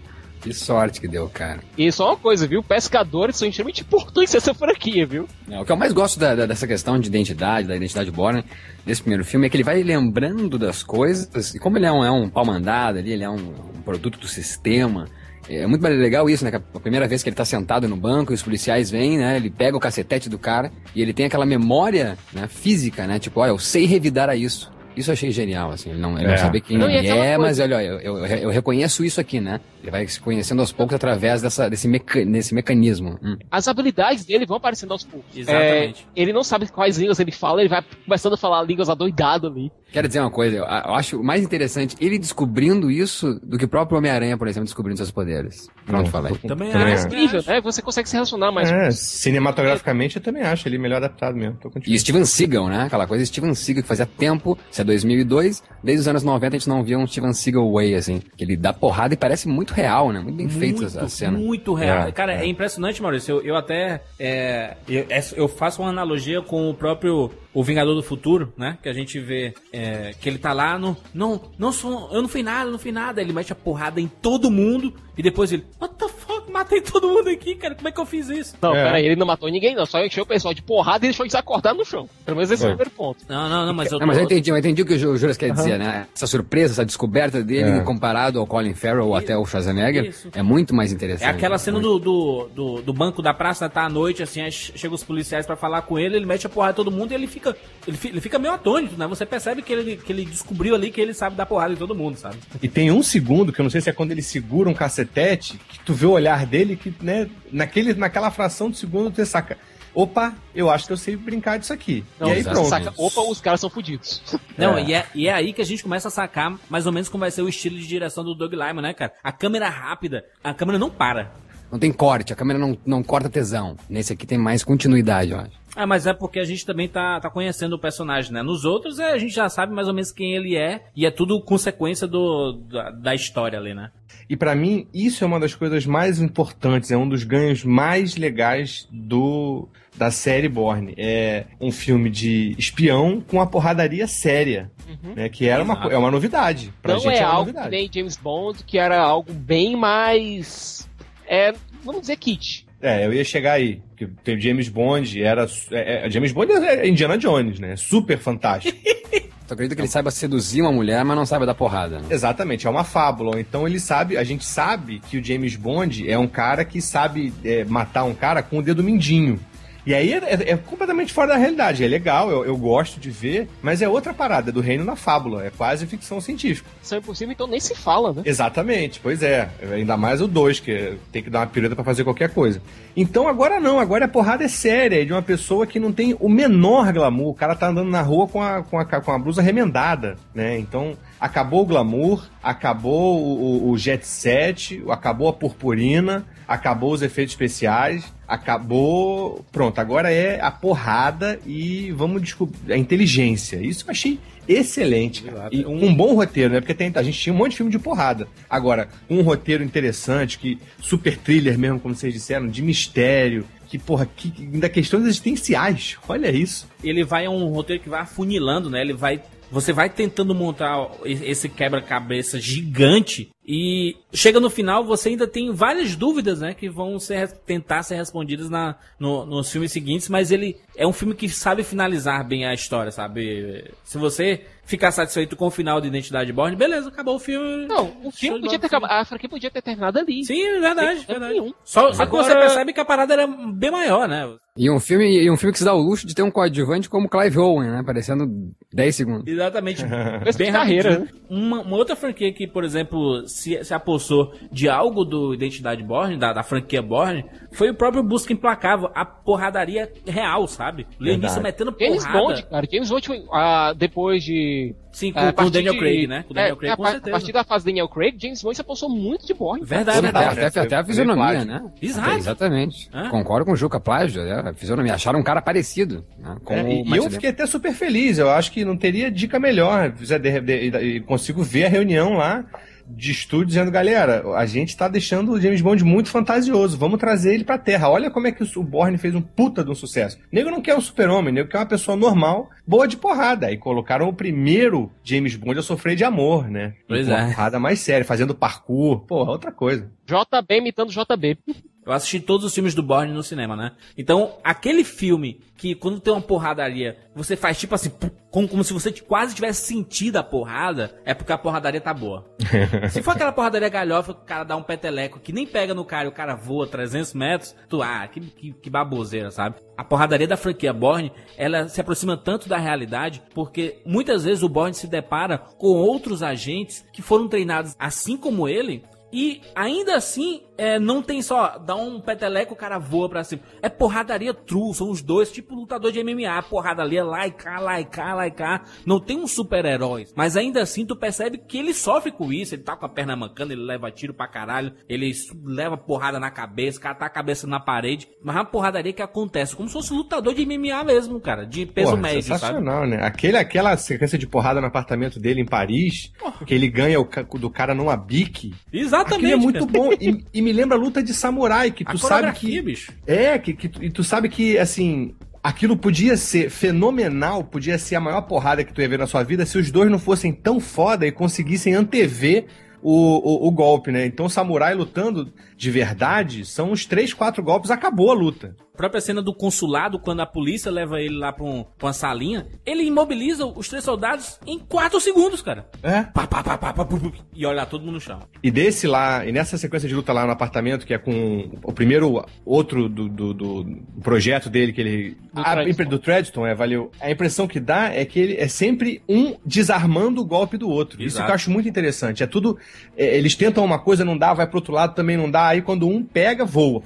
Que 0.46 0.54
sorte 0.54 1.02
que 1.02 1.08
deu, 1.08 1.28
cara. 1.28 1.60
E 1.76 1.92
só 1.92 2.10
uma 2.10 2.18
coisa, 2.18 2.46
viu? 2.46 2.62
Pescadores 2.62 3.36
são 3.36 3.48
extremamente 3.48 3.82
importantes 3.82 4.32
nessa 4.32 4.54
franquia, 4.54 5.04
viu? 5.04 5.28
É, 5.50 5.60
o 5.60 5.66
que 5.66 5.72
eu 5.72 5.76
mais 5.76 5.92
gosto 5.92 6.20
da, 6.20 6.36
da, 6.36 6.46
dessa 6.46 6.68
questão 6.68 7.00
de 7.00 7.08
identidade, 7.08 7.68
da 7.68 7.76
identidade 7.76 8.12
Borne, 8.12 8.46
desse 8.86 9.02
primeiro 9.02 9.26
filme, 9.26 9.48
é 9.48 9.50
que 9.50 9.58
ele 9.58 9.64
vai 9.64 9.82
lembrando 9.82 10.60
das 10.60 10.84
coisas, 10.84 11.56
e 11.56 11.58
como 11.58 11.80
ele 11.80 11.88
é 11.88 11.92
um, 11.92 12.06
é 12.06 12.12
um 12.12 12.30
pau 12.30 12.46
mandado 12.46 13.00
ali, 13.00 13.12
ele 13.12 13.24
é 13.24 13.30
um, 13.30 13.56
um 13.76 13.82
produto 13.84 14.20
do 14.20 14.28
sistema, 14.28 15.08
é 15.50 15.68
muito 15.68 15.82
legal 15.82 16.30
isso, 16.30 16.44
né? 16.44 16.52
A 16.74 16.80
primeira 16.80 17.08
vez 17.08 17.22
que 17.22 17.30
ele 17.30 17.36
tá 17.36 17.46
sentado 17.46 17.88
no 17.88 17.96
banco 17.96 18.32
e 18.32 18.36
os 18.36 18.44
policiais 18.44 18.90
vêm, 18.90 19.18
né? 19.18 19.36
Ele 19.36 19.50
pega 19.50 19.78
o 19.78 19.80
cacetete 19.80 20.30
do 20.30 20.40
cara 20.40 20.72
e 20.96 21.02
ele 21.02 21.14
tem 21.14 21.26
aquela 21.26 21.46
memória 21.46 22.18
né, 22.34 22.48
física, 22.48 23.06
né? 23.06 23.20
Tipo, 23.20 23.42
olha, 23.42 23.50
eu 23.50 23.60
sei 23.60 23.86
revidar 23.86 24.30
a 24.30 24.36
isso. 24.36 24.74
Isso 24.96 25.10
eu 25.10 25.14
achei 25.14 25.30
genial, 25.30 25.72
assim. 25.72 25.90
Ele 25.90 26.00
não, 26.00 26.18
ele 26.18 26.28
é. 26.28 26.32
não 26.32 26.38
sabia 26.38 26.62
quem 26.62 26.78
não, 26.78 26.90
ele 26.90 27.08
é, 27.08 27.38
mas 27.38 27.60
olha, 27.60 27.82
eu, 27.82 28.00
eu, 28.00 28.26
eu, 28.26 28.50
reconheço 28.50 29.04
isso 29.04 29.20
aqui, 29.20 29.42
né? 29.42 29.60
Ele 29.82 29.92
vai 29.92 30.08
se 30.08 30.20
conhecendo 30.20 30.62
aos 30.62 30.72
poucos 30.72 30.96
através 30.96 31.42
dessa, 31.42 31.70
desse, 31.70 31.88
meca, 31.88 32.26
desse 32.26 32.56
mecanismo. 32.56 33.20
Hum. 33.22 33.38
As 33.52 33.68
habilidades 33.68 34.26
dele 34.26 34.46
vão 34.46 34.58
aparecendo 34.58 34.92
aos 34.92 35.04
poucos. 35.04 35.36
Exatamente. 35.36 36.08
É, 36.16 36.22
ele 36.22 36.32
não 36.32 36.44
sabe 36.44 36.68
quais 36.68 36.98
línguas 36.98 37.20
ele 37.20 37.32
fala, 37.32 37.60
ele 37.60 37.70
vai 37.70 37.84
começando 38.06 38.34
a 38.34 38.38
falar 38.38 38.64
línguas 38.64 38.90
adoidado 38.90 39.48
ali. 39.48 39.72
Quero 39.96 40.10
dizer 40.10 40.20
uma 40.20 40.30
coisa, 40.30 40.58
eu 40.58 40.66
acho 40.66 41.24
mais 41.24 41.42
interessante 41.42 41.96
ele 42.02 42.20
descobrindo 42.20 42.92
isso 42.92 43.40
do 43.42 43.58
que 43.58 43.64
o 43.64 43.68
próprio 43.68 43.98
Homem-Aranha, 43.98 44.38
por 44.38 44.46
exemplo, 44.46 44.66
descobrindo 44.66 44.98
seus 44.98 45.10
poderes. 45.10 45.70
Pronto, 45.86 46.10
falei. 46.10 46.36
Também, 46.36 46.70
também 46.70 46.94
é. 46.94 47.02
incrível, 47.02 47.42
né? 47.48 47.62
Você 47.62 47.82
consegue 47.82 48.10
se 48.10 48.14
relacionar 48.14 48.52
mais 48.52 48.70
é, 48.70 48.92
Cinematograficamente, 48.92 50.18
eu 50.18 50.22
também 50.22 50.44
acho 50.44 50.68
ele 50.68 50.78
melhor 50.78 50.98
adaptado 50.98 51.38
mesmo. 51.38 51.58
E 51.88 51.98
Steven 51.98 52.26
Seagal, 52.26 52.68
né? 52.68 52.84
Aquela 52.84 53.08
coisa 53.08 53.26
Steven 53.26 53.56
Seagal 53.56 53.84
que 53.84 53.88
fazia 53.88 54.06
tempo, 54.06 54.58
se 54.70 54.82
é 54.82 54.84
2002, 54.84 55.64
desde 55.82 56.02
os 56.02 56.08
anos 56.10 56.24
90 56.24 56.58
a 56.58 56.60
gente 56.60 56.68
não 56.68 56.84
via 56.84 57.00
um 57.00 57.08
Steven 57.08 57.32
Seagal 57.32 57.72
way, 57.72 57.96
assim. 57.96 58.22
Que 58.36 58.44
ele 58.44 58.58
dá 58.58 58.74
porrada 58.74 59.14
e 59.14 59.18
parece 59.18 59.48
muito 59.48 59.74
real, 59.74 60.12
né? 60.12 60.20
Muito 60.20 60.36
bem 60.36 60.50
feito 60.50 60.84
a 60.84 61.08
cena. 61.08 61.38
Muito 61.38 61.74
real. 61.74 62.10
É, 62.10 62.12
Cara, 62.12 62.34
é. 62.34 62.42
é, 62.42 62.46
impressionante, 62.46 63.02
Maurício. 63.02 63.38
Eu, 63.38 63.42
eu 63.44 63.56
até. 63.56 64.04
É, 64.20 64.76
eu, 64.90 65.06
é, 65.08 65.24
eu 65.38 65.48
faço 65.48 65.82
uma 65.82 65.90
analogia 65.90 66.42
com 66.42 66.70
o 66.70 66.74
próprio 66.74 67.32
o 67.56 67.64
Vingador 67.64 67.96
do 67.96 68.04
Futuro, 68.04 68.54
né? 68.58 68.78
Que 68.84 68.90
a 68.90 68.94
gente 68.94 69.18
vê 69.18 69.54
é, 69.72 70.14
que 70.20 70.28
ele 70.28 70.38
tá 70.38 70.52
lá 70.52 70.78
no. 70.78 70.96
Não, 71.14 71.42
não 71.58 71.72
sou. 71.72 72.12
Eu 72.12 72.22
não 72.22 72.28
fiz 72.28 72.44
nada, 72.44 72.70
não 72.70 72.78
fiz 72.78 72.94
nada. 72.94 73.22
Ele 73.22 73.32
mete 73.32 73.54
a 73.54 73.56
porrada 73.56 74.02
em 74.02 74.08
todo 74.08 74.52
mundo 74.52 74.94
e 75.18 75.24
depois 75.24 75.54
ele. 75.54 75.66
What 75.80 75.96
the 75.96 76.10
fuck? 76.10 76.35
Matei 76.52 76.82
todo 76.82 77.08
mundo 77.08 77.30
aqui, 77.30 77.56
cara. 77.56 77.76
Como 77.76 77.88
é 77.88 77.92
que 77.92 78.00
eu 78.00 78.06
fiz 78.06 78.30
isso? 78.30 78.56
Não, 78.62 78.76
é. 78.76 78.84
peraí, 78.84 79.06
ele 79.06 79.16
não 79.16 79.26
matou 79.26 79.50
ninguém, 79.50 79.76
não. 79.76 79.86
Só 79.86 80.04
encheu 80.04 80.24
o 80.24 80.28
pessoal 80.28 80.54
de 80.54 80.62
porrada 80.62 81.06
e 81.06 81.10
deixou 81.10 81.26
desacordado 81.26 81.78
no 81.78 81.86
chão. 81.86 82.10
Pelo 82.26 82.38
menos 82.38 82.52
esse 82.52 82.64
é, 82.64 82.66
é 82.66 82.70
o 82.70 82.72
primeiro 82.72 82.92
ponto. 82.92 83.26
Não, 83.28 83.50
não, 83.50 83.66
não, 83.66 83.74
mas 83.74 83.92
eu. 83.92 84.00
Não, 84.00 84.08
mas 84.08 84.18
eu 84.18 84.24
entendi, 84.24 84.50
eu 84.50 84.58
entendi 84.58 84.82
o 84.82 84.86
que 84.86 84.94
o 84.94 85.18
Juras 85.18 85.38
quer 85.38 85.50
uhum. 85.50 85.56
dizer, 85.56 85.78
né? 85.78 86.08
Essa 86.16 86.28
surpresa, 86.28 86.74
essa 86.74 86.86
descoberta 86.86 87.44
dele 87.44 87.80
é. 87.80 87.80
comparado 87.82 88.40
ao 88.40 88.48
Colin 88.48 88.74
Farrell 88.74 89.08
ou 89.08 89.16
até 89.16 89.38
o 89.38 89.46
Schwarzenegger 89.46 90.06
isso. 90.06 90.30
é 90.34 90.42
muito 90.42 90.74
mais 90.74 90.92
interessante. 90.92 91.28
É 91.28 91.30
aquela 91.30 91.58
cena 91.58 91.80
do, 91.80 92.00
do, 92.00 92.50
do, 92.54 92.82
do, 92.82 92.94
banco 92.94 93.22
da 93.22 93.34
praça, 93.34 93.70
tá 93.70 93.86
à 93.86 93.90
noite, 93.90 94.24
assim, 94.24 94.40
chega 94.50 94.94
os 94.94 95.04
policiais 95.04 95.46
para 95.46 95.56
falar 95.56 95.82
com 95.84 96.00
ele, 96.00 96.16
ele 96.16 96.26
mete 96.26 96.46
a 96.46 96.50
porrada 96.50 96.74
em 96.74 96.76
todo 96.76 96.92
mundo 96.92 97.12
e 97.12 97.16
ele 97.16 97.28
fica. 97.28 97.56
Ele, 97.88 97.98
ele 98.06 98.22
fica 98.22 98.40
meio 98.40 98.54
atônito, 98.54 98.98
né? 98.98 99.08
Você 99.08 99.26
percebe 99.26 99.62
que 99.62 99.72
ele, 99.72 99.98
que 99.98 100.12
ele 100.12 100.26
descobriu 100.26 100.76
ali 100.76 100.92
que 100.92 101.00
ele 101.02 101.14
sabe 101.14 101.36
dar 101.36 101.46
porrada 101.46 101.74
em 101.74 101.78
todo 101.78 101.94
mundo, 101.96 102.18
sabe? 102.18 102.38
E 102.62 102.68
tem 102.68 102.92
um 102.92 103.04
segundo, 103.04 103.52
que 103.52 103.60
eu 103.60 103.64
não 103.64 103.70
sei 103.70 103.82
se 103.82 103.90
é 103.90 103.94
quando 103.94 104.12
ele 104.12 104.22
segura 104.22 104.70
um 104.70 104.74
cacetete, 104.74 105.60
que 105.70 105.80
tu 105.80 105.94
vê 105.94 106.06
o 106.06 106.12
olhar 106.12 106.35
dele, 106.44 106.76
que, 106.76 106.94
né, 107.02 107.30
naquele, 107.52 107.94
naquela 107.94 108.32
fração 108.32 108.70
de 108.70 108.78
segundo 108.78 109.12
tu 109.12 109.26
saca. 109.26 109.58
Opa, 109.94 110.34
eu 110.54 110.70
acho 110.70 110.88
que 110.88 110.92
eu 110.92 110.98
sei 110.98 111.16
brincar 111.16 111.58
disso 111.58 111.72
aqui. 111.72 112.04
Não, 112.20 112.28
e 112.28 112.32
aí 112.34 112.44
pronto. 112.44 112.68
Saca, 112.68 112.94
opa, 112.98 113.22
os 113.22 113.40
caras 113.40 113.62
são 113.62 113.70
fodidos. 113.70 114.22
Não, 114.58 114.78
é. 114.78 114.84
E, 114.84 114.94
é, 114.94 115.06
e 115.16 115.28
é 115.28 115.34
aí 115.34 115.54
que 115.54 115.62
a 115.62 115.66
gente 115.66 115.82
começa 115.82 116.10
a 116.10 116.12
sacar 116.12 116.54
mais 116.70 116.86
ou 116.86 116.92
menos 116.92 117.08
como 117.08 117.22
vai 117.22 117.32
ser 117.32 117.44
o 117.44 117.48
estilo 117.48 117.78
de 117.78 117.88
direção 117.88 118.22
do 118.22 118.36
Doug 118.36 118.52
Lyman, 118.52 118.82
né, 118.82 118.94
cara? 118.94 119.14
A 119.24 119.32
câmera 119.32 119.70
rápida, 119.70 120.26
a 120.44 120.54
câmera 120.54 120.78
não 120.78 120.90
para. 120.90 121.32
Não 121.72 121.80
tem 121.80 121.94
corte, 121.94 122.34
a 122.34 122.36
câmera 122.36 122.60
não, 122.60 122.78
não 122.86 123.02
corta 123.02 123.30
tesão. 123.30 123.78
Nesse 123.90 124.12
aqui 124.12 124.28
tem 124.28 124.38
mais 124.38 124.64
continuidade, 124.64 125.32
eu 125.32 125.40
acho. 125.40 125.65
Ah, 125.76 125.86
mas 125.86 126.08
é 126.08 126.14
porque 126.14 126.40
a 126.40 126.46
gente 126.46 126.66
também 126.66 126.88
tá, 126.88 127.20
tá 127.20 127.30
conhecendo 127.30 127.74
o 127.74 127.80
personagem, 127.80 128.32
né? 128.32 128.42
Nos 128.42 128.64
outros 128.64 128.98
é, 128.98 129.12
a 129.12 129.18
gente 129.18 129.34
já 129.36 129.50
sabe 129.50 129.74
mais 129.74 129.88
ou 129.88 129.94
menos 129.94 130.12
quem 130.12 130.34
ele 130.34 130.56
é 130.56 130.86
e 130.96 131.06
é 131.06 131.12
tudo 131.12 131.42
consequência 131.42 132.08
do, 132.08 132.54
da, 132.54 132.92
da 132.92 133.16
história 133.16 133.60
ali, 133.60 133.74
né? 133.74 133.92
E 134.30 134.36
para 134.36 134.56
mim, 134.56 134.88
isso 134.94 135.24
é 135.24 135.28
uma 135.28 135.40
das 135.40 135.54
coisas 135.54 135.86
mais 135.86 136.20
importantes, 136.20 136.92
é 136.92 136.98
um 136.98 137.08
dos 137.08 137.24
ganhos 137.24 137.64
mais 137.64 138.16
legais 138.16 138.88
do 138.92 139.68
da 139.96 140.12
série 140.12 140.50
Borne. 140.50 140.94
É 140.98 141.46
um 141.60 141.72
filme 141.72 142.10
de 142.10 142.56
espião 142.58 143.22
com 143.22 143.38
uma 143.38 143.48
porradaria 143.48 144.08
séria. 144.08 144.72
Uhum. 144.88 145.14
Né, 145.16 145.30
que 145.30 145.48
era 145.48 145.64
uma, 145.64 145.88
é 145.92 145.98
uma 145.98 146.12
novidade. 146.12 146.72
Pra 146.82 146.94
Não 146.94 147.00
gente 147.00 147.14
é, 147.14 147.20
é 147.20 147.24
algo 147.24 147.40
novidade. 147.40 147.70
que 147.70 147.76
nem 147.76 147.90
James 147.92 148.18
Bond, 148.18 148.64
que 148.64 148.78
era 148.78 149.02
algo 149.02 149.34
bem 149.34 149.76
mais. 149.76 150.88
É, 151.28 151.54
vamos 151.84 152.02
dizer, 152.02 152.18
kit. 152.18 152.68
É, 152.82 153.06
eu 153.06 153.14
ia 153.14 153.24
chegar 153.24 153.54
aí. 153.54 153.82
Que 153.96 154.08
tem 154.08 154.40
James 154.40 154.70
Bond, 154.70 155.22
era. 155.22 155.48
É, 155.72 156.06
é, 156.06 156.10
James 156.10 156.32
Bond 156.32 156.52
é 156.52 156.88
Indiana 156.88 157.18
Jones, 157.18 157.60
né? 157.60 157.76
Super 157.76 158.18
fantástico. 158.18 158.78
Tu 159.48 159.54
acredita 159.54 159.76
que 159.76 159.82
ele 159.82 159.88
saiba 159.88 160.10
seduzir 160.10 160.64
uma 160.64 160.72
mulher, 160.72 161.06
mas 161.06 161.16
não 161.16 161.26
saiba 161.26 161.46
dar 161.46 161.54
porrada. 161.54 162.00
Né? 162.00 162.08
Exatamente, 162.10 162.66
é 162.66 162.70
uma 162.70 162.84
fábula. 162.84 163.40
Então 163.40 163.68
ele 163.68 163.80
sabe, 163.80 164.18
a 164.18 164.24
gente 164.24 164.44
sabe 164.44 165.00
que 165.00 165.20
o 165.20 165.24
James 165.24 165.56
Bond 165.56 166.10
é 166.10 166.18
um 166.18 166.28
cara 166.28 166.66
que 166.66 166.82
sabe 166.82 167.32
é, 167.44 167.64
matar 167.64 168.06
um 168.06 168.16
cara 168.16 168.42
com 168.42 168.58
o 168.58 168.62
dedo 168.64 168.84
mindinho. 168.84 169.40
E 169.86 169.94
aí 169.94 170.14
é, 170.14 170.18
é, 170.18 170.52
é, 170.52 170.58
completamente 170.58 171.14
fora 171.14 171.30
da 171.30 171.38
realidade. 171.38 171.84
É 171.84 171.88
legal, 171.88 172.32
eu, 172.32 172.44
eu, 172.44 172.58
gosto 172.58 173.00
de 173.00 173.12
ver, 173.12 173.48
mas 173.62 173.82
é 173.82 173.88
outra 173.88 174.14
parada, 174.14 174.50
é 174.50 174.54
do 174.54 174.60
reino 174.62 174.84
na 174.84 174.96
fábula. 174.96 175.46
É 175.46 175.52
quase 175.52 175.86
ficção 175.86 176.20
científica. 176.20 176.68
Isso 176.82 176.96
é 176.96 176.98
impossível, 176.98 177.32
então 177.32 177.46
nem 177.46 177.60
se 177.60 177.76
fala, 177.76 178.12
né? 178.12 178.24
Exatamente, 178.26 179.00
pois 179.00 179.22
é. 179.22 179.50
Ainda 179.72 179.96
mais 179.96 180.22
o 180.22 180.28
2, 180.28 180.60
que 180.60 180.98
tem 181.12 181.22
que 181.22 181.30
dar 181.30 181.42
uma 181.42 181.48
pirueta 181.48 181.76
para 181.76 181.84
fazer 181.84 182.04
qualquer 182.04 182.30
coisa. 182.30 182.62
Então 182.98 183.28
agora 183.28 183.60
não, 183.60 183.80
agora 183.80 184.06
a 184.06 184.08
porrada 184.08 184.44
é 184.44 184.48
séria, 184.48 185.02
é 185.02 185.06
de 185.06 185.14
uma 185.14 185.22
pessoa 185.22 185.68
que 185.68 185.80
não 185.80 185.92
tem 185.92 186.16
o 186.20 186.30
menor 186.30 186.92
glamour. 186.92 187.30
O 187.30 187.34
cara 187.34 187.56
tá 187.56 187.68
andando 187.68 187.90
na 187.90 188.02
rua 188.02 188.28
com 188.28 188.42
a, 188.42 188.64
com 188.64 188.80
a, 188.80 188.86
com 188.86 189.12
a 189.12 189.20
blusa 189.20 189.42
remendada, 189.42 190.18
né? 190.34 190.58
Então 190.58 190.98
acabou 191.26 191.64
o 191.64 191.66
glamour, 191.66 192.30
acabou 192.42 193.20
o, 193.20 193.72
o 193.72 193.78
jet 193.80 194.06
set, 194.06 194.84
acabou 194.88 195.28
a 195.28 195.34
purpurina, 195.34 196.24
acabou 196.48 196.94
os 196.94 197.02
efeitos 197.02 197.34
especiais, 197.34 198.14
acabou. 198.28 199.44
Pronto, 199.52 199.80
agora 199.80 200.12
é 200.12 200.40
a 200.40 200.52
porrada 200.52 201.40
e 201.44 201.92
vamos 201.92 202.22
descobrir 202.22 202.72
a 202.72 202.78
inteligência. 202.78 203.58
Isso 203.58 203.86
eu 203.88 203.92
achei 203.92 204.20
excelente. 204.48 205.26
E 205.52 205.66
um, 205.66 205.86
um 205.86 205.96
bom 205.96 206.14
roteiro, 206.14 206.54
né? 206.54 206.60
Porque 206.62 206.76
tem, 206.76 206.92
a 206.94 207.02
gente 207.02 207.20
tinha 207.20 207.34
um 207.34 207.38
monte 207.38 207.52
de 207.52 207.58
filme 207.58 207.72
de 207.72 207.80
porrada. 207.80 208.28
Agora, 208.48 208.88
um 209.10 209.24
roteiro 209.24 209.64
interessante, 209.64 210.38
que 210.38 210.60
super 210.80 211.18
thriller 211.18 211.58
mesmo, 211.58 211.80
como 211.80 211.96
vocês 211.96 212.14
disseram, 212.14 212.48
de 212.48 212.62
mistério, 212.62 213.48
que, 213.68 213.80
porra, 213.80 214.06
que, 214.06 214.32
ainda 214.40 214.70
questões 214.70 215.06
existenciais. 215.06 215.98
Olha 216.08 216.30
isso. 216.30 216.68
Ele 216.84 217.04
vai 217.04 217.26
a 217.26 217.32
um 217.32 217.48
roteiro 217.48 217.82
que 217.82 217.90
vai 217.90 218.02
afunilando, 218.02 218.70
né? 218.70 218.82
Ele 218.82 218.94
vai 218.94 219.22
você 219.52 219.72
vai 219.72 219.90
tentando 219.90 220.34
montar 220.34 220.90
esse 221.04 221.50
quebra-cabeça 221.50 222.40
gigante 222.40 223.30
e 223.48 223.96
chega 224.12 224.40
no 224.40 224.50
final, 224.50 224.84
você 224.84 225.10
ainda 225.10 225.28
tem 225.28 225.52
várias 225.52 225.96
dúvidas, 225.96 226.42
né? 226.42 226.56
Que 226.56 226.68
vão 226.68 226.98
ser, 226.98 227.32
tentar 227.32 227.84
ser 227.84 227.96
respondidas 227.96 228.50
na, 228.50 228.76
no, 229.00 229.24
nos 229.24 229.52
filmes 229.52 229.72
seguintes, 229.72 230.10
mas 230.10 230.32
ele 230.32 230.58
é 230.76 230.88
um 230.88 230.94
filme 230.94 231.14
que 231.14 231.30
sabe 231.30 231.64
finalizar 231.64 232.28
bem 232.28 232.46
a 232.46 232.54
história, 232.54 232.92
sabe? 232.92 233.72
Se 233.84 234.00
você 234.00 234.46
ficar 234.66 234.92
satisfeito 234.92 235.36
com 235.36 235.46
o 235.46 235.52
final 235.52 235.80
de 235.80 235.88
Identidade 235.88 236.34
Born, 236.34 236.56
beleza, 236.56 236.90
acabou 236.90 237.18
o 237.18 237.20
filme. 237.20 237.68
Não, 237.68 237.96
o 238.04 238.10
filme 238.12 238.42
podia 238.42 238.58
ter 238.58 238.66
acabado, 238.66 238.92
a 238.92 239.06
franquia 239.06 239.30
podia 239.30 239.52
ter 239.52 239.62
terminado 239.62 240.00
ali. 240.00 240.26
Sim, 240.26 240.42
é 240.42 240.60
verdade, 240.60 241.06
verdade. 241.06 241.54
Só, 241.64 241.94
só 241.94 242.02
Agora... 242.02 242.24
que 242.24 242.30
você 242.30 242.40
percebe 242.40 242.74
que 242.74 242.80
a 242.80 242.86
parada 242.86 243.14
era 243.14 243.28
bem 243.28 243.70
maior, 243.70 244.08
né? 244.08 244.36
E 244.58 244.72
um 244.72 244.80
filme, 244.80 245.06
e 245.06 245.30
um 245.30 245.36
filme 245.36 245.52
que 245.52 245.60
se 245.60 245.66
dá 245.66 245.74
o 245.74 245.82
luxo 245.82 246.08
de 246.08 246.16
ter 246.16 246.24
um 246.24 246.32
coadjuvante 246.32 246.90
como 246.90 247.10
Clive 247.10 247.38
Owen, 247.38 247.72
né? 247.72 247.80
Aparecendo 247.80 248.26
10 248.74 248.96
segundos. 248.96 249.28
Exatamente. 249.28 249.84
bem 250.38 250.50
carreira. 250.50 251.00
Né? 251.00 251.08
Uma, 251.30 251.62
uma, 251.62 251.76
outra 251.76 251.94
franquia 251.94 252.32
que, 252.32 252.48
por 252.48 252.64
exemplo, 252.64 253.28
se, 253.28 253.62
se 253.62 253.74
apossou 253.74 254.34
de 254.50 254.70
algo 254.70 255.04
do 255.04 255.34
Identidade 255.34 255.84
Born, 255.84 256.18
da, 256.18 256.32
da 256.32 256.42
franquia 256.42 256.82
Born, 256.82 257.26
foi 257.52 257.70
o 257.70 257.76
próprio 257.76 258.02
Busca 258.02 258.32
Implacável, 258.32 258.90
a 258.96 259.04
porradaria 259.04 259.92
real, 260.08 260.48
sabe? 260.48 260.88
Neeson 261.02 261.42
metendo 261.42 261.76
James 261.78 262.06
porrada. 262.06 262.20
Bond, 262.20 262.46
cara. 262.46 262.68
James 262.72 262.90
Bond, 262.90 263.26
ah, 263.34 263.74
depois 263.76 264.24
de... 264.24 264.74
Sim, 264.96 265.12
com, 265.12 265.20
a 265.20 265.24
com 265.24 265.30
o 265.30 265.34
partir 265.34 265.52
Daniel 265.52 265.74
de- 265.74 265.80
Craig, 265.80 266.08
né? 266.08 266.24
Com 266.26 266.32
o 266.32 266.34
Daniel 266.34 266.54
é, 266.56 266.58
Craig, 266.58 266.72
a, 266.72 266.78
com 266.78 266.84
par- 266.84 266.92
certeza. 266.94 267.16
a 267.16 267.20
partir 267.20 267.32
da 267.34 267.44
fase 267.44 267.66
Daniel 267.66 267.90
Craig, 267.90 268.16
James 268.18 268.42
Bond 268.42 268.56
se 268.56 268.62
apossou 268.62 268.90
muito 268.90 269.28
de 269.28 269.34
Bourne. 269.34 269.66
Verdade, 269.66 269.98
Até, 269.98 270.02
verdade. 270.12 270.40
até, 270.46 270.60
até 270.62 270.76
a 270.78 270.84
fisionomia, 270.86 271.44
né? 271.44 271.64
Exato. 271.82 272.08
Até, 272.08 272.18
exatamente. 272.18 272.90
Hã? 272.94 273.10
Concordo 273.10 273.46
com 273.46 273.52
o 273.52 273.56
Juca 273.58 273.78
Plágio. 273.80 274.22
É, 274.22 274.50
a 274.50 274.54
fisionomia. 274.54 274.94
Acharam 274.94 275.20
um 275.20 275.24
cara 275.24 275.42
parecido. 275.42 276.06
Né, 276.18 276.38
com 276.46 276.54
É, 276.54 276.64
o 276.64 276.68
e, 276.70 276.84
e 276.94 276.96
eu 276.98 277.12
fiquei 277.12 277.30
até 277.32 277.46
super 277.46 277.74
feliz. 277.74 278.18
Eu 278.18 278.30
acho 278.30 278.52
que 278.54 278.64
não 278.64 278.78
teria 278.78 279.12
dica 279.12 279.38
melhor. 279.40 279.90
De- 279.92 281.02
consigo 281.02 281.44
ver 281.44 281.66
a 281.66 281.70
reunião 281.70 282.14
lá 282.14 282.46
de 282.88 283.12
estúdio 283.12 283.48
dizendo, 283.48 283.72
galera, 283.72 284.24
a 284.36 284.46
gente 284.46 284.76
tá 284.76 284.88
deixando 284.88 285.32
o 285.32 285.42
James 285.42 285.62
Bond 285.62 285.84
muito 285.84 286.10
fantasioso. 286.10 286.78
Vamos 286.78 287.00
trazer 287.00 287.34
ele 287.34 287.44
pra 287.44 287.58
terra. 287.58 287.90
Olha 287.90 288.12
como 288.12 288.28
é 288.28 288.32
que 288.32 288.44
o 288.44 288.64
Bourne 288.64 288.98
fez 288.98 289.16
um 289.16 289.22
puta 289.22 289.64
de 289.64 289.72
um 289.72 289.76
sucesso. 289.76 290.18
O 290.18 290.22
nego 290.32 290.52
não 290.52 290.62
quer 290.62 290.76
um 290.76 290.82
super-homem, 290.82 291.34
nego 291.34 291.50
quer 291.50 291.58
uma 291.58 291.66
pessoa 291.66 291.98
normal, 291.98 292.50
boa 292.66 292.88
de 292.88 292.98
porrada. 292.98 293.52
E 293.52 293.58
colocaram 293.58 294.08
o 294.08 294.14
primeiro 294.14 294.92
James 295.04 295.36
Bond 295.36 295.60
a 295.60 295.64
sofrer 295.64 295.96
de 295.96 296.04
amor, 296.04 296.50
né? 296.50 296.74
Pois 296.88 297.08
uma 297.08 297.20
é. 297.20 297.28
porrada 297.28 297.60
mais 297.60 297.80
séria, 297.80 298.06
fazendo 298.06 298.36
parkour. 298.36 299.02
Porra, 299.02 299.32
outra 299.32 299.52
coisa. 299.52 299.92
JB 300.06 300.58
imitando 300.58 300.92
JB. 300.92 301.38
Eu 301.86 301.94
assisti 301.94 302.20
todos 302.20 302.46
os 302.46 302.54
filmes 302.54 302.74
do 302.74 302.82
Bourne 302.82 303.14
no 303.14 303.22
cinema, 303.22 303.56
né? 303.56 303.74
Então, 303.96 304.38
aquele 304.44 304.84
filme 304.84 305.40
que 305.56 305.76
quando 305.76 306.00
tem 306.00 306.12
uma 306.12 306.22
porradaria, 306.22 306.98
você 307.16 307.36
faz 307.36 307.60
tipo 307.60 307.76
assim, 307.76 307.92
como, 308.32 308.48
como 308.48 308.64
se 308.64 308.74
você 308.74 308.92
quase 308.92 309.36
tivesse 309.36 309.68
sentido 309.68 310.18
a 310.18 310.24
porrada, 310.24 311.00
é 311.06 311.14
porque 311.14 311.32
a 311.32 311.38
porradaria 311.38 311.80
tá 311.80 311.94
boa. 311.94 312.26
se 312.90 313.04
for 313.04 313.12
aquela 313.12 313.32
porradaria 313.32 313.70
galhofa 313.70 314.14
que 314.14 314.22
o 314.22 314.26
cara 314.26 314.44
dá 314.44 314.56
um 314.56 314.64
peteleco 314.64 315.20
que 315.20 315.32
nem 315.32 315.46
pega 315.46 315.76
no 315.76 315.86
cara 315.86 316.06
e 316.06 316.08
o 316.08 316.12
cara 316.12 316.36
voa 316.36 316.68
300 316.68 317.14
metros, 317.14 317.56
tu, 317.70 317.84
ah, 317.84 318.08
que, 318.08 318.20
que, 318.20 318.52
que 318.54 318.70
baboseira, 318.70 319.30
sabe? 319.30 319.58
A 319.78 319.84
porradaria 319.84 320.28
da 320.28 320.38
franquia 320.38 320.74
Bourne, 320.74 321.12
ela 321.38 321.70
se 321.70 321.80
aproxima 321.80 322.18
tanto 322.18 322.50
da 322.50 322.58
realidade, 322.58 323.22
porque 323.34 323.80
muitas 323.86 324.24
vezes 324.24 324.42
o 324.42 324.50
Bourne 324.50 324.74
se 324.74 324.88
depara 324.88 325.38
com 325.38 325.68
outros 325.68 326.24
agentes 326.24 326.84
que 326.92 327.02
foram 327.02 327.28
treinados 327.28 327.76
assim 327.78 328.18
como 328.18 328.48
ele, 328.48 328.84
e 329.16 329.42
ainda 329.56 329.96
assim, 329.96 330.42
é, 330.58 330.80
não 330.80 331.02
tem 331.02 331.22
só, 331.22 331.58
dá 331.58 331.76
um 331.76 332.00
peteleco, 332.00 332.54
o 332.54 332.58
cara 332.58 332.78
voa 332.78 333.10
pra 333.10 333.24
cima. 333.24 333.42
É 333.62 333.70
porradaria 333.70 334.34
true, 334.34 334.74
são 334.74 334.90
os 334.90 335.02
dois, 335.02 335.32
tipo 335.32 335.56
lutador 335.56 335.92
de 335.92 336.04
MMA, 336.04 336.42
porrada 336.44 336.82
ali 336.82 336.98
é 336.98 337.04
lá 337.04 337.28
e 337.28 337.32
cá, 337.32 337.60
lá 337.60 337.80
e 337.80 337.86
cá, 337.86 338.14
lá 338.14 338.28
e 338.28 338.32
cá. 338.32 338.64
Não 338.86 339.00
tem 339.00 339.18
um 339.18 339.28
super-herói. 339.28 340.08
Mas 340.16 340.38
ainda 340.38 340.62
assim, 340.62 340.86
tu 340.86 340.96
percebe 340.96 341.38
que 341.38 341.58
ele 341.58 341.74
sofre 341.74 342.12
com 342.12 342.32
isso, 342.32 342.56
ele 342.56 342.64
tá 342.64 342.76
com 342.76 342.86
a 342.86 342.90
perna 342.90 343.16
mancando, 343.16 343.54
ele 343.54 343.64
leva 343.64 343.92
tiro 343.92 344.14
pra 344.14 344.28
caralho, 344.28 344.74
ele 344.88 345.12
leva 345.44 345.78
porrada 345.78 346.20
na 346.20 346.32
cabeça, 346.32 346.80
o 346.80 346.82
cara 346.82 346.96
tá 346.96 347.06
a 347.06 347.10
cabeça 347.10 347.48
na 347.48 347.60
parede. 347.60 348.08
Mas 348.24 348.36
é 348.36 348.40
uma 348.40 348.46
porradaria 348.46 348.94
que 348.94 349.02
acontece, 349.02 349.56
como 349.56 349.68
se 349.68 349.74
fosse 349.74 349.94
lutador 349.94 350.34
de 350.34 350.46
MMA 350.46 350.84
mesmo, 350.84 351.20
cara, 351.20 351.46
de 351.46 351.66
peso 351.66 351.92
Porra, 351.92 352.02
médio, 352.02 352.24
sabe? 352.24 352.40
sensacional, 352.40 352.88
né? 352.88 353.00
Aquele, 353.02 353.38
aquela 353.38 353.76
sequência 353.78 354.18
de 354.18 354.28
porrada 354.28 354.62
no 354.62 354.68
apartamento 354.68 355.20
dele 355.20 355.42
em 355.42 355.46
Paris, 355.46 356.12
que 356.46 356.54
ele 356.54 356.68
ganha 356.68 357.00
o 357.00 357.06
do 357.38 357.50
cara 357.50 357.74
numa 357.74 357.98
bique. 357.98 358.54
Exatamente. 358.72 359.26
Aquilo 359.26 359.34
é 359.34 359.36
muito 359.36 359.68
cara. 359.68 359.72
bom. 359.72 359.96
E, 360.06 360.24
e 360.34 360.42
me 360.46 360.54
lembra 360.54 360.78
a 360.78 360.80
luta 360.80 361.04
de 361.04 361.14
samurai, 361.14 361.72
que 361.72 361.84
A 361.86 361.92
tu 361.92 361.98
sabe 361.98 362.14
coreografia, 362.32 362.60
que. 362.60 362.62
bicho. 362.62 362.94
É, 363.06 363.38
que, 363.38 363.54
que 363.54 363.68
tu- 363.68 363.84
e 363.84 363.90
tu 363.90 364.04
sabe 364.04 364.30
que, 364.30 364.58
assim. 364.58 365.14
Aquilo 365.44 365.78
podia 365.78 366.18
ser 366.18 366.50
fenomenal, 366.50 367.44
podia 367.44 367.78
ser 367.78 367.96
a 367.96 368.00
maior 368.00 368.22
porrada 368.24 368.64
que 368.64 368.74
tu 368.74 368.82
ia 368.82 368.90
ver 368.90 368.98
na 368.98 369.06
sua 369.06 369.22
vida 369.22 369.46
se 369.46 369.60
os 369.60 369.70
dois 369.70 369.92
não 369.92 370.00
fossem 370.00 370.34
tão 370.34 370.60
foda 370.60 371.06
e 371.06 371.12
conseguissem 371.12 371.76
antever 371.76 372.46
o, 372.82 373.46
o, 373.46 373.48
o 373.48 373.52
golpe, 373.52 373.92
né? 373.92 374.08
Então, 374.08 374.26
o 374.26 374.30
samurai 374.30 374.74
lutando 374.74 375.32
de 375.56 375.72
verdade, 375.72 376.46
são 376.46 376.72
uns 376.72 376.86
três, 376.86 377.14
quatro 377.14 377.42
golpes, 377.42 377.72
acabou 377.72 378.12
a 378.12 378.14
luta. 378.14 378.56
A 378.74 378.78
própria 378.78 379.00
cena 379.00 379.22
do 379.22 379.34
consulado, 379.34 379.98
quando 379.98 380.20
a 380.20 380.26
polícia 380.26 380.70
leva 380.70 381.00
ele 381.00 381.16
lá 381.16 381.32
pra, 381.32 381.46
um, 381.46 381.64
pra 381.78 381.88
uma 381.88 381.94
salinha, 381.94 382.46
ele 382.66 382.84
imobiliza 382.84 383.46
os 383.46 383.70
três 383.70 383.86
soldados 383.86 384.38
em 384.46 384.60
4 384.60 385.00
segundos, 385.00 385.42
cara. 385.42 385.66
É. 385.82 386.04
Pá, 386.04 386.28
pá, 386.28 386.44
pá, 386.44 386.58
pá, 386.58 386.74
pá, 386.74 386.84
pu, 386.84 387.00
pu, 387.00 387.10
pu, 387.10 387.26
e 387.34 387.46
olha 387.46 387.66
todo 387.66 387.86
mundo 387.86 387.94
no 387.94 388.02
chão. 388.02 388.20
E 388.44 388.52
desse 388.52 388.86
lá, 388.86 389.26
e 389.26 389.32
nessa 389.32 389.58
sequência 389.58 389.88
de 389.88 389.96
luta 389.96 390.12
lá 390.12 390.26
no 390.26 390.34
apartamento, 390.34 390.86
que 390.86 390.94
é 390.94 390.98
com 390.98 391.52
o 391.64 391.72
primeiro 391.72 392.26
outro 392.44 392.90
do, 392.90 393.08
do, 393.08 393.34
do 393.34 393.66
projeto 394.04 394.50
dele, 394.50 394.74
que 394.74 394.82
ele. 394.82 395.18
Do 395.34 395.40
a, 395.40 395.54
Treadstone. 395.54 395.90
do 395.90 396.00
Treadstone, 396.00 396.52
é, 396.52 396.56
valeu. 396.56 396.92
A 397.00 397.10
impressão 397.10 397.48
que 397.48 397.62
dá 397.62 397.94
é 397.94 398.04
que 398.04 398.20
ele 398.20 398.36
é 398.36 398.50
sempre 398.50 399.02
um 399.08 399.38
desarmando 399.46 400.20
o 400.20 400.26
golpe 400.26 400.58
do 400.58 400.70
outro. 400.70 401.02
Isso 401.02 401.16
Exato. 401.16 401.28
que 401.28 401.32
eu 401.32 401.36
acho 401.36 401.50
muito 401.50 401.70
interessante. 401.70 402.24
É 402.24 402.28
tudo. 402.28 402.58
é, 402.98 403.18
eles 403.18 403.36
tentam 403.36 403.64
uma 403.64 403.80
coisa, 403.80 404.04
não 404.04 404.18
dá, 404.18 404.34
vai 404.34 404.48
pro 404.48 404.58
outro 404.58 404.74
lado, 404.74 404.94
também 404.94 405.16
não 405.16 405.32
dá. 405.32 405.45
Aí 405.48 405.62
quando 405.62 405.88
um 405.88 406.04
pega, 406.04 406.46
voa. 406.46 406.82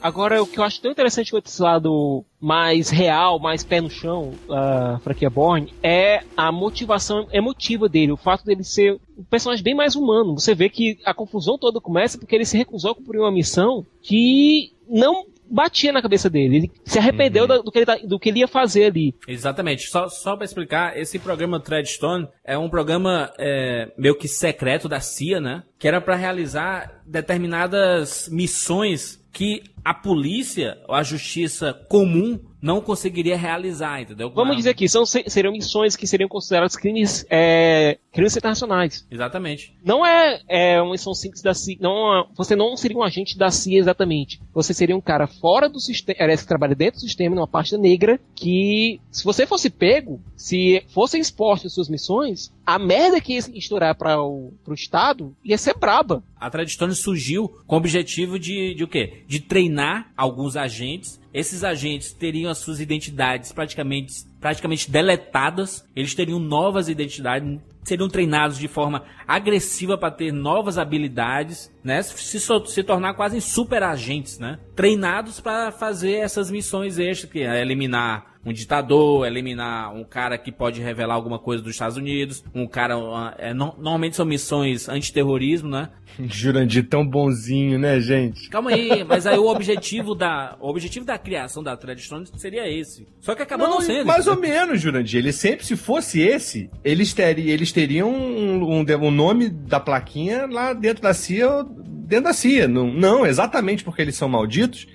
Agora, 0.00 0.42
o 0.42 0.46
que 0.46 0.60
eu 0.60 0.64
acho 0.64 0.80
tão 0.80 0.92
interessante 0.92 1.30
com 1.30 1.38
esse 1.38 1.60
lado 1.60 2.24
mais 2.40 2.90
real, 2.90 3.40
mais 3.40 3.64
pé 3.64 3.80
no 3.80 3.90
chão, 3.90 4.32
a 4.48 5.00
franquia 5.02 5.28
Born, 5.28 5.72
é 5.82 6.22
a 6.36 6.52
motivação 6.52 7.26
emotiva 7.32 7.88
dele, 7.88 8.12
o 8.12 8.16
fato 8.16 8.44
dele 8.44 8.62
ser 8.62 9.00
um 9.18 9.24
personagem 9.24 9.64
bem 9.64 9.74
mais 9.74 9.96
humano. 9.96 10.38
Você 10.38 10.54
vê 10.54 10.68
que 10.68 10.98
a 11.04 11.12
confusão 11.12 11.58
toda 11.58 11.80
começa 11.80 12.18
porque 12.18 12.34
ele 12.34 12.44
se 12.44 12.56
recusou 12.56 12.92
a 12.92 12.94
cumprir 12.94 13.18
uma 13.18 13.32
missão 13.32 13.84
que 14.02 14.72
não 14.88 15.24
batia 15.50 15.92
na 15.92 16.02
cabeça 16.02 16.28
dele. 16.30 16.56
Ele 16.56 16.72
se 16.84 16.98
arrependeu 16.98 17.46
da- 17.46 17.58
do, 17.58 17.70
que 17.70 17.78
ele, 17.78 17.86
tá- 17.86 17.98
do 18.04 18.18
que 18.18 18.28
ele 18.28 18.40
ia 18.40 18.48
fazer 18.48 18.84
ali. 18.86 19.14
Exatamente. 19.26 19.88
Só, 19.88 20.08
só 20.08 20.36
pra 20.36 20.44
explicar, 20.44 20.96
esse 20.98 21.18
programa 21.18 21.60
Treadstone 21.60 22.28
é 22.44 22.56
um 22.58 22.68
programa 22.68 23.32
é, 23.38 23.92
meio 23.96 24.14
que 24.16 24.28
secreto 24.28 24.88
da 24.88 25.00
CIA, 25.00 25.40
né? 25.40 25.62
Que 25.78 25.86
era 25.88 26.00
pra 26.00 26.16
realizar 26.16 27.00
determinadas 27.06 28.28
missões 28.30 29.24
que 29.32 29.62
a 29.84 29.92
polícia 29.92 30.78
ou 30.88 30.94
a 30.94 31.02
justiça 31.02 31.74
comum 31.88 32.40
não 32.66 32.80
conseguiria 32.80 33.36
realizar, 33.36 34.02
entendeu? 34.02 34.28
Vamos 34.30 34.56
dizer 34.56 34.74
que 34.74 34.88
são, 34.88 35.06
se- 35.06 35.22
seriam 35.28 35.52
missões 35.52 35.94
que 35.94 36.04
seriam 36.06 36.28
consideradas 36.28 36.74
crimes, 36.76 37.24
é, 37.30 37.96
crimes 38.12 38.36
internacionais. 38.36 39.06
Exatamente. 39.08 39.72
Não 39.84 40.04
é, 40.04 40.40
é 40.48 40.82
uma 40.82 40.90
missão 40.92 41.14
simples 41.14 41.42
da 41.42 41.54
CIA. 41.54 41.76
Não, 41.80 42.12
é- 42.20 42.26
você 42.36 42.56
não 42.56 42.76
seria 42.76 42.96
um 42.98 43.04
agente 43.04 43.38
da 43.38 43.50
CIA 43.52 43.78
exatamente. 43.78 44.40
Você 44.52 44.74
seria 44.74 44.96
um 44.96 45.00
cara 45.00 45.28
fora 45.28 45.68
do 45.68 45.78
sistema, 45.78 46.18
aliás, 46.20 46.42
que 46.42 46.48
trabalha 46.48 46.74
dentro 46.74 46.98
do 46.98 47.06
sistema, 47.06 47.36
numa 47.36 47.46
pasta 47.46 47.78
negra, 47.78 48.18
que 48.34 49.00
se 49.12 49.22
você 49.24 49.46
fosse 49.46 49.70
pego, 49.70 50.20
se 50.36 50.82
fossem 50.88 51.20
expostas 51.20 51.72
suas 51.72 51.88
missões, 51.88 52.52
a 52.66 52.78
merda 52.80 53.20
que 53.20 53.34
ia 53.34 53.38
estourar 53.54 53.94
para 53.96 54.20
o 54.20 54.52
pro 54.64 54.74
Estado 54.74 55.34
ia 55.44 55.56
ser 55.56 55.74
braba. 55.78 56.22
A 56.38 56.50
Treadstone 56.50 56.94
surgiu 56.94 57.48
com 57.66 57.76
o 57.76 57.78
objetivo 57.78 58.38
de, 58.38 58.74
de 58.74 58.82
o 58.84 58.88
quê? 58.88 59.22
De 59.28 59.40
treinar 59.40 60.12
alguns 60.16 60.56
agentes. 60.56 61.20
Esses 61.36 61.62
agentes 61.62 62.14
teriam 62.14 62.50
as 62.50 62.56
suas 62.56 62.80
identidades 62.80 63.52
praticamente, 63.52 64.24
praticamente 64.40 64.90
deletadas. 64.90 65.86
Eles 65.94 66.14
teriam 66.14 66.38
novas 66.38 66.88
identidades, 66.88 67.60
seriam 67.84 68.08
treinados 68.08 68.56
de 68.56 68.66
forma 68.66 69.04
agressiva 69.28 69.98
para 69.98 70.10
ter 70.10 70.32
novas 70.32 70.78
habilidades, 70.78 71.70
né? 71.84 72.00
Se, 72.00 72.40
se 72.40 72.82
tornar 72.82 73.12
quase 73.12 73.38
super 73.42 73.82
agentes, 73.82 74.38
né? 74.38 74.58
Treinados 74.74 75.38
para 75.38 75.70
fazer 75.70 76.14
essas 76.14 76.50
missões 76.50 76.98
extras, 76.98 77.30
que 77.30 77.42
é 77.42 77.60
eliminar 77.60 78.35
um 78.46 78.52
ditador, 78.52 79.26
eliminar 79.26 79.92
um 79.92 80.04
cara 80.04 80.38
que 80.38 80.52
pode 80.52 80.80
revelar 80.80 81.14
alguma 81.14 81.38
coisa 81.38 81.62
dos 81.62 81.72
Estados 81.72 81.96
Unidos, 81.96 82.44
um 82.54 82.66
cara. 82.66 82.96
uma- 82.96 83.34
é, 83.38 83.52
no- 83.52 83.74
normalmente 83.76 84.14
são 84.14 84.24
missões 84.24 84.88
antiterrorismo, 84.88 85.68
né? 85.68 85.90
Jurandir 86.18 86.88
tão 86.88 87.04
bonzinho, 87.06 87.78
né, 87.78 88.00
gente? 88.00 88.48
Calma 88.48 88.70
aí, 88.70 89.02
mas 89.04 89.26
aí 89.26 89.36
o 89.36 89.48
objetivo 89.48 90.14
da, 90.14 90.56
o 90.60 90.68
objetivo 90.70 91.04
da 91.04 91.18
criação 91.18 91.62
da 91.62 91.76
Treadstone 91.76 92.26
seria 92.36 92.70
esse. 92.70 93.06
Só 93.20 93.34
que 93.34 93.42
acabou 93.42 93.68
não, 93.68 93.80
sendo. 93.80 94.06
mais 94.06 94.26
ou 94.28 94.36
menos, 94.38 94.80
Jurandir. 94.80 95.18
Ele 95.18 95.32
sempre, 95.32 95.66
se 95.66 95.76
fosse 95.76 96.20
esse, 96.20 96.70
eles, 96.84 97.12
teri, 97.12 97.50
eles 97.50 97.72
teriam 97.72 98.08
um, 98.10 98.62
um, 98.80 98.84
um 99.06 99.10
nome 99.10 99.48
da 99.48 99.80
plaquinha 99.80 100.46
lá 100.46 100.72
dentro 100.72 101.02
da 101.02 101.12
CIA, 101.12 101.66
dentro 101.84 102.24
da 102.26 102.32
CIA. 102.32 102.68
Não, 102.68 102.86
não, 102.86 103.26
exatamente 103.26 103.82
porque 103.82 104.00
eles 104.02 104.14
são 104.14 104.28
malditos. 104.28 104.86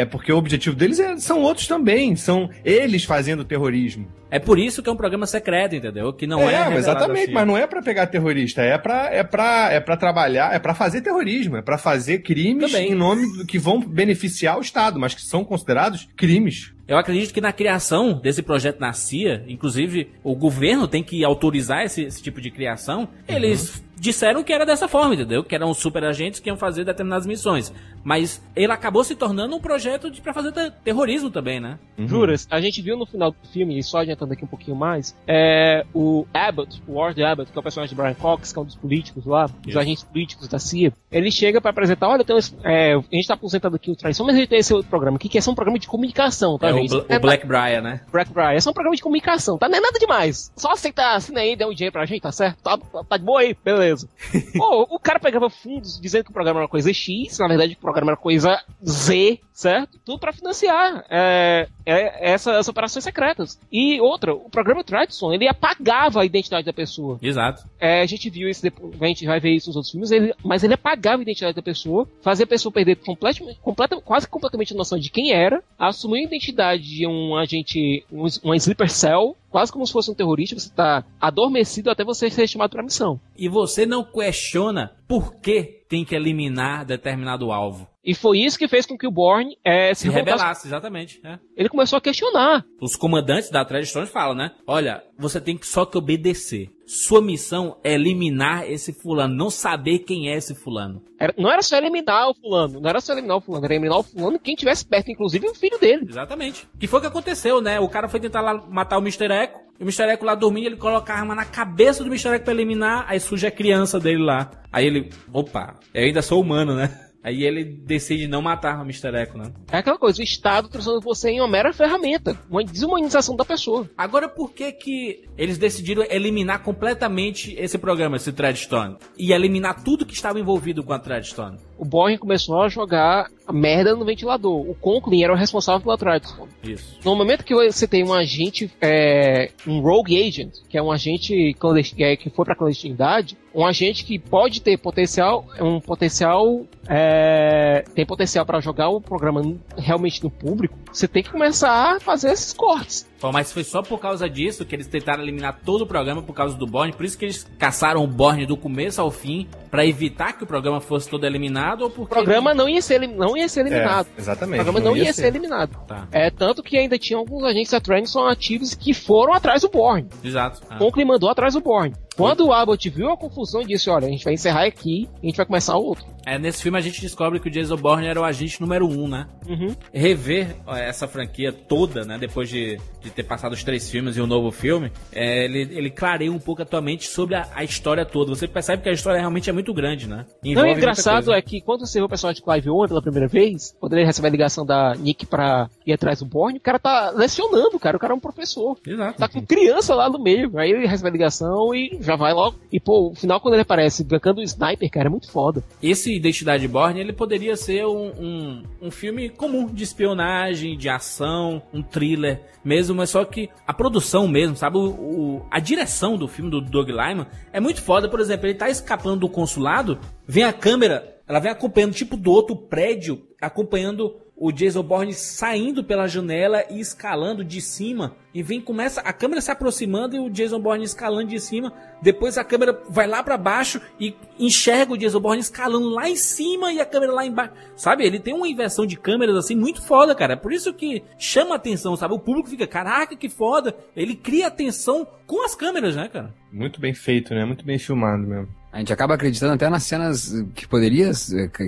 É 0.00 0.04
porque 0.06 0.32
o 0.32 0.38
objetivo 0.38 0.74
deles 0.74 0.98
é- 0.98 1.18
são 1.18 1.42
outros 1.42 1.66
também. 1.68 2.16
São 2.16 2.48
eles 2.64 3.04
fazendo 3.04 3.44
terrorismo. 3.44 4.08
É 4.30 4.38
por 4.38 4.58
isso 4.58 4.82
que 4.82 4.88
é 4.88 4.92
um 4.92 4.96
programa 4.96 5.26
secreto, 5.26 5.74
entendeu? 5.74 6.10
Que 6.12 6.26
não 6.26 6.48
é. 6.48 6.54
é, 6.72 6.76
exatamente, 6.76 7.32
mas 7.32 7.46
não 7.46 7.58
é 7.58 7.66
pra 7.66 7.82
pegar 7.82 8.06
terrorista, 8.06 8.62
é 8.62 8.78
pra, 8.78 9.12
é 9.12 9.24
pra, 9.24 9.68
é 9.72 9.80
pra 9.80 9.96
trabalhar, 9.96 10.54
é 10.54 10.58
pra 10.60 10.72
fazer 10.72 11.00
terrorismo, 11.00 11.56
é 11.56 11.62
pra 11.62 11.76
fazer 11.76 12.20
crimes 12.20 12.70
Também. 12.70 12.92
em 12.92 12.94
nome 12.94 13.26
do 13.36 13.44
que 13.44 13.58
vão 13.58 13.80
beneficiar 13.80 14.56
o 14.56 14.60
Estado, 14.60 15.00
mas 15.00 15.14
que 15.14 15.22
são 15.22 15.44
considerados 15.44 16.08
crimes. 16.16 16.72
Eu 16.86 16.96
acredito 16.96 17.34
que 17.34 17.40
na 17.40 17.52
criação 17.52 18.12
desse 18.20 18.40
projeto 18.42 18.78
na 18.80 18.92
CIA, 18.92 19.44
inclusive 19.48 20.08
o 20.24 20.34
governo 20.34 20.86
tem 20.88 21.02
que 21.02 21.24
autorizar 21.24 21.84
esse, 21.84 22.02
esse 22.02 22.22
tipo 22.22 22.40
de 22.40 22.50
criação. 22.50 23.08
Eles 23.28 23.82
disseram 24.00 24.42
que 24.42 24.52
era 24.52 24.64
dessa 24.66 24.88
forma, 24.88 25.14
entendeu? 25.14 25.44
Que 25.44 25.54
eram 25.54 25.72
super 25.74 26.02
agentes 26.04 26.40
que 26.40 26.48
iam 26.48 26.56
fazer 26.56 26.84
determinadas 26.84 27.26
missões. 27.26 27.72
Mas 28.02 28.42
ele 28.56 28.72
acabou 28.72 29.04
se 29.04 29.14
tornando 29.14 29.54
um 29.54 29.60
projeto 29.60 30.10
de, 30.10 30.22
pra 30.22 30.32
fazer 30.32 30.52
te- 30.52 30.70
terrorismo 30.82 31.30
também, 31.30 31.60
né? 31.60 31.78
Juras, 31.98 32.48
a 32.50 32.58
gente 32.58 32.80
viu 32.80 32.96
no 32.96 33.04
final 33.04 33.30
do 33.30 33.36
filme, 33.52 33.78
e 33.78 33.82
só 33.82 33.98
adiantando 33.98 34.32
aqui 34.32 34.42
um 34.42 34.48
pouquinho 34.48 34.74
mais, 34.74 35.14
é 35.28 35.84
o 35.94 36.26
Abbott, 36.32 36.82
o 36.88 36.94
Ward 36.94 37.22
Abbott, 37.22 37.52
que 37.52 37.58
é 37.58 37.60
o 37.60 37.62
personagem 37.62 37.94
de 37.94 38.00
Brian 38.02 38.14
Cox, 38.14 38.52
que 38.54 38.58
é 38.58 38.62
um 38.62 38.64
dos 38.64 38.74
políticos 38.74 39.26
lá, 39.26 39.44
dos 39.46 39.68
Isso. 39.68 39.78
agentes 39.78 40.02
políticos 40.04 40.48
da 40.48 40.58
CIA, 40.58 40.94
ele 41.12 41.30
chega 41.30 41.60
pra 41.60 41.70
apresentar, 41.72 42.08
olha, 42.08 42.24
tem 42.24 42.38
esse- 42.38 42.56
é, 42.64 42.94
a 42.94 43.00
gente 43.14 43.26
tá 43.28 43.34
aposentando 43.34 43.76
aqui 43.76 43.90
o 43.90 43.96
Traição, 43.96 44.24
mas 44.24 44.34
a 44.34 44.38
gente 44.38 44.48
tem 44.48 44.58
esse 44.60 44.72
outro 44.72 44.88
programa 44.88 45.16
aqui, 45.18 45.28
que 45.28 45.36
é 45.36 45.40
só 45.42 45.50
um 45.50 45.54
programa 45.54 45.78
de 45.78 45.86
comunicação, 45.86 46.56
tá, 46.58 46.68
É 46.70 46.72
o, 46.72 46.76
gente? 46.78 46.88
Bla- 46.90 47.04
É 47.06 47.16
o 47.18 47.20
Blackbriar, 47.20 47.82
né? 47.82 48.00
Blackbriar, 48.10 48.54
é 48.54 48.60
só 48.60 48.70
um 48.70 48.72
programa 48.72 48.96
de 48.96 49.02
comunicação, 49.02 49.58
tá? 49.58 49.68
Não 49.68 49.76
é 49.76 49.80
nada 49.80 49.98
demais. 49.98 50.50
Só 50.56 50.72
aceitar, 50.72 51.16
assina 51.16 51.40
aí, 51.40 51.54
dá 51.54 51.66
um 51.68 51.74
dinheiro 51.74 51.92
pra 51.92 52.06
gente, 52.06 52.22
tá 52.22 52.32
certo? 52.32 52.62
Tá, 52.62 52.78
tá, 52.78 53.04
tá 53.04 53.16
de 53.18 53.24
boa 53.24 53.40
aí, 53.42 53.54
beleza. 53.62 53.89
Pô, 54.56 54.86
o 54.90 54.98
cara 54.98 55.18
pegava 55.18 55.48
fundos 55.50 56.00
dizendo 56.00 56.24
que 56.24 56.30
o 56.30 56.34
programa 56.34 56.60
era 56.60 56.68
coisa 56.68 56.92
X, 56.92 57.38
na 57.38 57.48
verdade 57.48 57.74
o 57.74 57.80
programa 57.80 58.12
era 58.12 58.20
coisa 58.20 58.62
Z, 58.84 59.40
certo? 59.60 59.98
Tudo 60.04 60.18
pra 60.18 60.32
financiar 60.32 61.04
é, 61.10 61.68
é, 61.84 62.32
essa- 62.32 62.52
essas 62.52 62.68
operações 62.68 63.04
secretas. 63.04 63.58
E 63.70 64.00
outra, 64.00 64.34
o 64.34 64.48
programa 64.48 64.82
Tradison, 64.82 65.32
ele 65.32 65.46
apagava 65.48 66.22
a 66.22 66.24
identidade 66.24 66.64
da 66.64 66.72
pessoa. 66.72 67.18
Exato. 67.22 67.64
É, 67.78 68.00
a 68.00 68.06
gente 68.06 68.30
viu 68.30 68.48
isso 68.48 68.62
depois, 68.62 68.94
a 69.00 69.06
gente 69.06 69.26
vai 69.26 69.38
ver 69.38 69.50
isso 69.54 69.68
nos 69.68 69.76
outros 69.76 69.90
filmes, 69.92 70.10
ele- 70.10 70.34
mas 70.44 70.64
ele 70.64 70.74
apagava 70.74 71.18
a 71.18 71.22
identidade 71.22 71.54
da 71.54 71.62
pessoa, 71.62 72.08
fazia 72.22 72.44
a 72.44 72.48
pessoa 72.48 72.72
perder 72.72 72.96
completamente, 72.96 73.58
completa, 73.60 74.00
quase 74.00 74.26
completamente 74.26 74.72
a 74.72 74.76
noção 74.76 74.98
de 74.98 75.10
quem 75.10 75.32
era, 75.32 75.62
assumir 75.78 76.20
a 76.20 76.24
identidade 76.24 76.82
de 76.82 77.06
um 77.06 77.36
agente, 77.36 78.04
um, 78.10 78.24
um 78.44 78.54
sleeper 78.54 78.90
cell, 78.90 79.36
quase 79.50 79.70
como 79.72 79.86
se 79.86 79.92
fosse 79.92 80.10
um 80.10 80.14
terrorista, 80.14 80.58
você 80.58 80.70
tá 80.70 81.04
adormecido 81.20 81.90
até 81.90 82.04
você 82.04 82.30
ser 82.30 82.46
chamado 82.46 82.70
pra 82.70 82.82
missão. 82.82 83.20
E 83.36 83.48
você 83.48 83.84
não 83.84 84.04
questiona 84.04 84.92
por 85.08 85.34
que 85.40 85.80
tem 85.88 86.04
que 86.04 86.14
eliminar 86.14 86.84
determinado 86.84 87.50
alvo. 87.50 87.88
E 88.10 88.14
foi 88.14 88.38
isso 88.40 88.58
que 88.58 88.66
fez 88.66 88.84
com 88.86 88.98
que 88.98 89.06
o 89.06 89.10
Bourne 89.10 89.56
é, 89.64 89.94
se 89.94 90.00
Se 90.02 90.08
revoltasse. 90.08 90.36
rebelasse, 90.38 90.66
exatamente. 90.66 91.20
é. 91.24 91.38
Ele 91.56 91.68
começou 91.68 91.96
a 91.96 92.00
questionar. 92.00 92.64
Os 92.80 92.96
comandantes 92.96 93.50
da 93.50 93.64
Tradition 93.64 94.04
falam, 94.06 94.34
né? 94.34 94.50
Olha, 94.66 95.02
você 95.16 95.40
tem 95.40 95.56
que 95.56 95.66
só 95.66 95.86
que 95.86 95.96
obedecer. 95.96 96.70
Sua 96.86 97.20
missão 97.22 97.76
é 97.84 97.94
eliminar 97.94 98.68
esse 98.68 98.92
fulano, 98.92 99.32
não 99.32 99.48
saber 99.48 100.00
quem 100.00 100.28
é 100.28 100.36
esse 100.36 100.56
fulano. 100.56 101.00
Era- 101.20 101.32
não 101.38 101.48
era 101.52 101.62
só 101.62 101.76
eliminar 101.76 102.28
o 102.30 102.34
fulano, 102.34 102.80
não 102.80 102.90
era 102.90 103.00
só 103.00 103.12
eliminar 103.12 103.36
o 103.36 103.40
fulano, 103.40 103.64
era 103.64 103.74
eliminar 103.74 103.98
o 103.98 104.02
fulano 104.02 104.40
quem 104.40 104.56
tivesse 104.56 104.84
perto, 104.84 105.08
inclusive 105.12 105.46
o 105.46 105.54
filho 105.54 105.78
dele. 105.78 106.06
Exatamente. 106.08 106.66
Que 106.80 106.88
foi 106.88 106.98
o 106.98 107.02
que 107.02 107.06
aconteceu, 107.08 107.60
né? 107.60 107.78
O 107.78 107.88
cara 107.88 108.08
foi 108.08 108.18
tentar 108.18 108.40
lá 108.40 108.54
matar 108.68 108.98
o 108.98 109.00
Mr. 109.02 109.26
Echo. 109.32 109.54
E 109.78 109.82
o 109.82 109.86
Mr. 109.86 110.02
Echo 110.12 110.24
lá 110.24 110.34
dormindo, 110.34 110.66
ele 110.66 110.76
coloca 110.76 111.12
a 111.12 111.16
arma 111.16 111.34
na 111.34 111.44
cabeça 111.44 112.02
do 112.02 112.08
Mr. 112.10 112.30
Echo 112.34 112.44
pra 112.44 112.52
eliminar, 112.52 113.04
aí 113.08 113.20
surge 113.20 113.46
a 113.46 113.50
criança 113.52 114.00
dele 114.00 114.22
lá. 114.24 114.50
Aí 114.72 114.84
ele, 114.86 115.10
opa, 115.32 115.76
eu 115.94 116.02
ainda 116.04 116.22
sou 116.22 116.40
humano, 116.40 116.74
né? 116.74 117.06
Aí 117.22 117.44
ele 117.44 117.64
decide 117.64 118.26
não 118.26 118.40
matar 118.40 118.78
o 118.78 118.82
Mr. 118.82 119.14
Echo, 119.14 119.36
né? 119.36 119.52
É 119.70 119.78
aquela 119.78 119.98
coisa, 119.98 120.20
o 120.20 120.24
Estado 120.24 120.68
transformando 120.68 121.04
você 121.04 121.30
em 121.30 121.40
uma 121.40 121.48
mera 121.48 121.72
ferramenta, 121.72 122.38
uma 122.50 122.64
desumanização 122.64 123.36
da 123.36 123.44
pessoa. 123.44 123.88
Agora, 123.96 124.28
por 124.28 124.52
que 124.52 124.72
que 124.72 125.24
eles 125.36 125.58
decidiram 125.58 126.04
eliminar 126.08 126.62
completamente 126.62 127.54
esse 127.58 127.76
programa, 127.76 128.16
esse 128.16 128.32
Threadstone? 128.32 128.96
E 129.18 129.32
eliminar 129.32 129.82
tudo 129.82 130.06
que 130.06 130.14
estava 130.14 130.40
envolvido 130.40 130.82
com 130.82 130.92
a 130.92 130.98
Threadstone? 130.98 131.58
O 131.76 131.84
Bourne 131.84 132.18
começou 132.18 132.60
a 132.62 132.68
jogar 132.68 133.30
a 133.46 133.52
merda 133.52 133.94
no 133.96 134.04
ventilador. 134.04 134.68
O 134.68 134.74
Conklin 134.74 135.24
era 135.24 135.32
o 135.32 135.36
responsável 135.36 135.80
pela 135.80 135.98
Tradison. 135.98 136.46
Isso. 136.62 136.98
No 137.04 137.16
momento 137.16 137.44
que 137.44 137.54
você 137.54 137.88
tem 137.88 138.04
um 138.04 138.12
agente, 138.12 138.70
é, 138.80 139.50
um 139.66 139.80
rogue 139.80 140.22
agent, 140.22 140.52
que 140.68 140.78
é 140.78 140.82
um 140.82 140.92
agente 140.92 141.54
clandestino, 141.58 142.16
que 142.16 142.30
foi 142.30 142.44
pra 142.44 142.54
clandestinidade, 142.54 143.36
um 143.54 143.66
agente 143.66 144.04
que 144.04 144.18
pode 144.18 144.60
ter 144.60 144.76
potencial, 144.76 145.46
um 145.60 145.80
potencial, 145.80 146.64
é, 146.88 147.84
tem 147.94 148.06
potencial 148.06 148.46
para 148.46 148.60
jogar 148.60 148.88
o 148.88 149.00
programa 149.00 149.42
realmente 149.76 150.22
no 150.22 150.30
público, 150.30 150.78
você 150.92 151.08
tem 151.08 151.22
que 151.22 151.30
começar 151.30 151.96
a 151.96 152.00
fazer 152.00 152.32
esses 152.32 152.52
cortes. 152.52 153.09
Mas 153.32 153.52
foi 153.52 153.64
só 153.64 153.82
por 153.82 153.98
causa 153.98 154.28
disso 154.28 154.64
que 154.64 154.74
eles 154.74 154.86
tentaram 154.86 155.22
eliminar 155.22 155.60
todo 155.64 155.82
o 155.82 155.86
programa 155.86 156.22
por 156.22 156.32
causa 156.34 156.56
do 156.56 156.66
Borne. 156.66 156.92
Por 156.92 157.04
isso 157.04 157.18
que 157.18 157.24
eles 157.24 157.46
caçaram 157.58 158.02
o 158.02 158.06
Borne 158.06 158.46
do 158.46 158.56
começo 158.56 159.00
ao 159.00 159.10
fim 159.10 159.46
pra 159.70 159.84
evitar 159.86 160.32
que 160.32 160.44
o 160.44 160.46
programa 160.46 160.80
fosse 160.80 161.08
todo 161.08 161.24
eliminado 161.24 161.82
ou 161.82 161.88
O 161.88 161.90
porque 161.90 162.14
programa 162.14 162.54
não 162.54 162.68
ia 162.68 162.80
ser, 162.82 162.94
elim- 163.02 163.14
não 163.14 163.36
ia 163.36 163.48
ser 163.48 163.60
eliminado. 163.60 164.06
É, 164.16 164.20
exatamente. 164.20 164.60
O 164.60 164.64
programa 164.64 164.80
não, 164.90 164.96
ia, 164.96 165.12
ser. 165.12 165.26
eliminado. 165.26 165.76
Tá. 165.86 166.08
É 166.10 166.30
tanto 166.30 166.62
que 166.62 166.76
ainda 166.76 166.98
tinha 166.98 167.18
alguns 167.18 167.44
agentes 167.44 167.70
da 167.72 167.80
Trenison 167.80 168.26
ativos 168.26 168.74
que 168.74 168.92
foram 168.94 169.32
atrás 169.34 169.62
do 169.62 169.68
Bourne. 169.68 170.08
Exato. 170.24 170.60
Ah. 170.68 170.78
Conklin 170.78 171.04
mandou 171.04 171.28
atrás 171.30 171.54
do 171.54 171.60
Bourne. 171.60 171.94
Quando 172.16 172.46
o 172.46 172.52
Abbott 172.52 172.88
viu 172.90 173.10
a 173.10 173.16
confusão, 173.16 173.62
disse: 173.62 173.88
Olha, 173.88 174.06
a 174.06 174.10
gente 174.10 174.24
vai 174.24 174.34
encerrar 174.34 174.64
aqui 174.64 175.08
e 175.22 175.26
a 175.26 175.30
gente 175.30 175.36
vai 175.36 175.46
começar 175.46 175.76
outro. 175.76 176.04
É, 176.26 176.38
nesse 176.38 176.62
filme 176.62 176.78
a 176.78 176.80
gente 176.80 177.00
descobre 177.00 177.40
que 177.40 177.48
o 177.48 177.50
Jason 177.50 177.76
Bourne 177.76 178.06
era 178.06 178.20
o 178.20 178.24
agente 178.24 178.60
número 178.60 178.86
um, 178.86 179.08
né? 179.08 179.26
Uhum. 179.48 179.74
Rever 179.92 180.56
essa 180.68 181.08
franquia 181.08 181.52
toda, 181.52 182.04
né? 182.04 182.18
Depois 182.18 182.48
de, 182.48 182.78
de 183.00 183.10
ter 183.10 183.24
passado 183.24 183.52
os 183.52 183.64
três 183.64 183.90
filmes 183.90 184.16
e 184.16 184.20
um 184.20 184.26
novo 184.26 184.50
filme, 184.50 184.92
é, 185.12 185.44
ele, 185.44 185.68
ele 185.76 185.90
clareia 185.90 186.30
um 186.30 186.38
pouco 186.38 186.62
a 186.62 186.64
tua 186.64 186.80
mente 186.80 187.08
sobre 187.08 187.34
a, 187.34 187.48
a 187.54 187.64
história 187.64 188.04
toda. 188.04 188.34
Você 188.34 188.46
percebe 188.46 188.82
que 188.82 188.88
a 188.88 188.92
história 188.92 189.18
realmente 189.18 189.48
é 189.48 189.52
muito 189.52 189.72
grande, 189.72 190.08
né? 190.08 190.26
Não, 190.42 190.50
Envolve 190.50 190.60
o 190.60 190.72
muita 190.72 190.78
engraçado 190.78 191.32
é 191.32 191.42
que 191.42 191.60
quando 191.60 191.86
você 191.86 191.98
vê 191.98 192.04
o 192.04 192.08
personagem 192.08 192.40
de 192.40 192.44
Clive 192.44 192.70
Owen 192.70 192.88
pela 192.88 193.02
primeira 193.02 193.28
vez, 193.28 193.74
quando 193.80 193.94
ele 193.94 194.04
recebe 194.04 194.28
a 194.28 194.30
ligação 194.30 194.64
da 194.64 194.94
Nick 194.94 195.26
pra 195.26 195.68
ir 195.86 195.92
atrás 195.92 196.20
do 196.20 196.26
Bourne, 196.26 196.58
o 196.58 196.60
cara 196.62 196.78
tá 196.78 197.10
lecionando, 197.10 197.78
cara. 197.78 197.96
O 197.96 198.00
cara 198.00 198.12
é 198.12 198.16
um 198.16 198.20
professor. 198.20 198.76
Exato. 198.86 199.18
Tá 199.18 199.28
com 199.28 199.44
criança 199.44 199.94
lá 199.94 200.08
no 200.08 200.22
meio. 200.22 200.56
Aí 200.58 200.70
ele 200.70 200.86
recebe 200.86 201.08
a 201.08 201.12
ligação 201.12 201.74
e 201.74 201.98
já 202.00 202.16
vai 202.16 202.32
logo. 202.32 202.56
E 202.72 202.78
pô, 202.78 203.10
o 203.10 203.14
final 203.14 203.40
quando 203.40 203.54
ele 203.54 203.62
aparece 203.62 204.04
brincando 204.04 204.40
o 204.40 204.44
sniper, 204.44 204.90
cara, 204.90 205.08
é 205.08 205.10
muito 205.10 205.30
foda. 205.30 205.62
Esse 205.82 206.09
Identidade 206.16 206.66
Borne, 206.68 207.00
ele 207.00 207.12
poderia 207.12 207.56
ser 207.56 207.86
um, 207.86 208.08
um, 208.18 208.62
um 208.82 208.90
filme 208.90 209.28
comum 209.28 209.66
de 209.66 209.82
espionagem, 209.84 210.76
de 210.76 210.88
ação, 210.88 211.62
um 211.72 211.82
thriller 211.82 212.42
mesmo, 212.64 212.94
mas 212.96 213.10
só 213.10 213.24
que 213.24 213.48
a 213.66 213.72
produção 213.72 214.28
mesmo, 214.28 214.56
sabe? 214.56 214.76
O, 214.78 214.90
o- 214.90 215.46
a 215.50 215.58
direção 215.60 216.16
do 216.16 216.28
filme 216.28 216.50
do 216.50 216.60
Doug 216.60 216.88
Lyman 216.88 217.26
é 217.52 217.60
muito 217.60 217.82
foda. 217.82 218.08
Por 218.08 218.20
exemplo, 218.20 218.46
ele 218.46 218.54
tá 218.54 218.68
escapando 218.68 219.20
do 219.20 219.28
consulado, 219.28 219.98
vem 220.26 220.44
a 220.44 220.52
câmera, 220.52 221.16
ela 221.26 221.38
vem 221.40 221.50
acompanhando, 221.50 221.94
tipo, 221.94 222.16
do 222.16 222.30
outro 222.30 222.54
prédio, 222.56 223.22
acompanhando 223.40 224.16
o 224.40 224.50
Jason 224.50 224.82
Bourne 224.82 225.12
saindo 225.12 225.84
pela 225.84 226.08
janela 226.08 226.64
e 226.70 226.80
escalando 226.80 227.44
de 227.44 227.60
cima. 227.60 228.16
E 228.32 228.42
vem, 228.42 228.58
começa 228.58 229.02
a 229.02 229.12
câmera 229.12 229.42
se 229.42 229.50
aproximando 229.50 230.16
e 230.16 230.18
o 230.18 230.30
Jason 230.30 230.58
Bourne 230.58 230.82
escalando 230.82 231.28
de 231.28 231.38
cima. 231.38 231.70
Depois 232.00 232.38
a 232.38 232.44
câmera 232.44 232.80
vai 232.88 233.06
lá 233.06 233.22
pra 233.22 233.36
baixo 233.36 233.82
e 234.00 234.16
enxerga 234.38 234.94
o 234.94 234.96
Jason 234.96 235.20
Bourne 235.20 235.42
escalando 235.42 235.90
lá 235.90 236.08
em 236.08 236.16
cima 236.16 236.72
e 236.72 236.80
a 236.80 236.86
câmera 236.86 237.12
lá 237.12 237.26
embaixo. 237.26 237.52
Sabe? 237.76 238.06
Ele 238.06 238.18
tem 238.18 238.32
uma 238.32 238.48
inversão 238.48 238.86
de 238.86 238.96
câmeras 238.96 239.36
assim 239.36 239.54
muito 239.54 239.82
foda, 239.82 240.14
cara. 240.14 240.32
É 240.32 240.36
por 240.36 240.54
isso 240.54 240.72
que 240.72 241.04
chama 241.18 241.56
atenção, 241.56 241.94
sabe? 241.94 242.14
O 242.14 242.18
público 242.18 242.48
fica, 242.48 242.66
caraca, 242.66 243.14
que 243.14 243.28
foda. 243.28 243.76
Ele 243.94 244.16
cria 244.16 244.46
atenção 244.46 245.06
com 245.26 245.44
as 245.44 245.54
câmeras, 245.54 245.94
né, 245.94 246.08
cara? 246.08 246.32
Muito 246.50 246.80
bem 246.80 246.94
feito, 246.94 247.34
né? 247.34 247.44
Muito 247.44 247.62
bem 247.62 247.78
filmado 247.78 248.26
mesmo. 248.26 248.59
A 248.72 248.78
gente 248.78 248.92
acaba 248.92 249.14
acreditando 249.14 249.52
até 249.54 249.68
nas 249.68 249.82
cenas 249.82 250.32
que 250.54 250.66
poderia, 250.66 251.10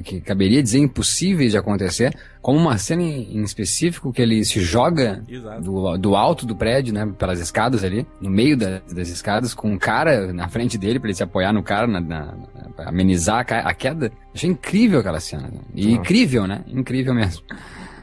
que, 0.04 0.20
caberia 0.20 0.62
dizer 0.62 0.78
impossíveis 0.78 1.50
de 1.50 1.58
acontecer, 1.58 2.16
como 2.40 2.58
uma 2.58 2.78
cena 2.78 3.02
em 3.02 3.42
específico 3.42 4.12
que 4.12 4.22
ele 4.22 4.44
se 4.44 4.60
joga 4.60 5.20
do, 5.60 5.96
do 5.98 6.14
alto 6.14 6.46
do 6.46 6.54
prédio, 6.54 6.94
né, 6.94 7.12
pelas 7.18 7.40
escadas 7.40 7.82
ali, 7.82 8.06
no 8.20 8.30
meio 8.30 8.56
da- 8.56 8.80
das 8.92 9.08
escadas, 9.08 9.52
com 9.52 9.72
um 9.72 9.78
cara 9.78 10.32
na 10.32 10.48
frente 10.48 10.78
dele 10.78 11.00
pra 11.00 11.08
ele 11.08 11.16
se 11.16 11.24
apoiar 11.24 11.52
no 11.52 11.62
cara, 11.62 11.88
na, 11.88 12.00
na- 12.00 12.34
amenizar 12.86 13.44
a, 13.50 13.74
queda. 13.74 14.12
Achei 14.32 14.48
incrível 14.48 15.00
aquela 15.00 15.18
cena. 15.20 15.50
E 15.74 15.92
incrível, 15.92 16.46
né? 16.46 16.64
Incrível 16.68 17.14
mesmo. 17.14 17.42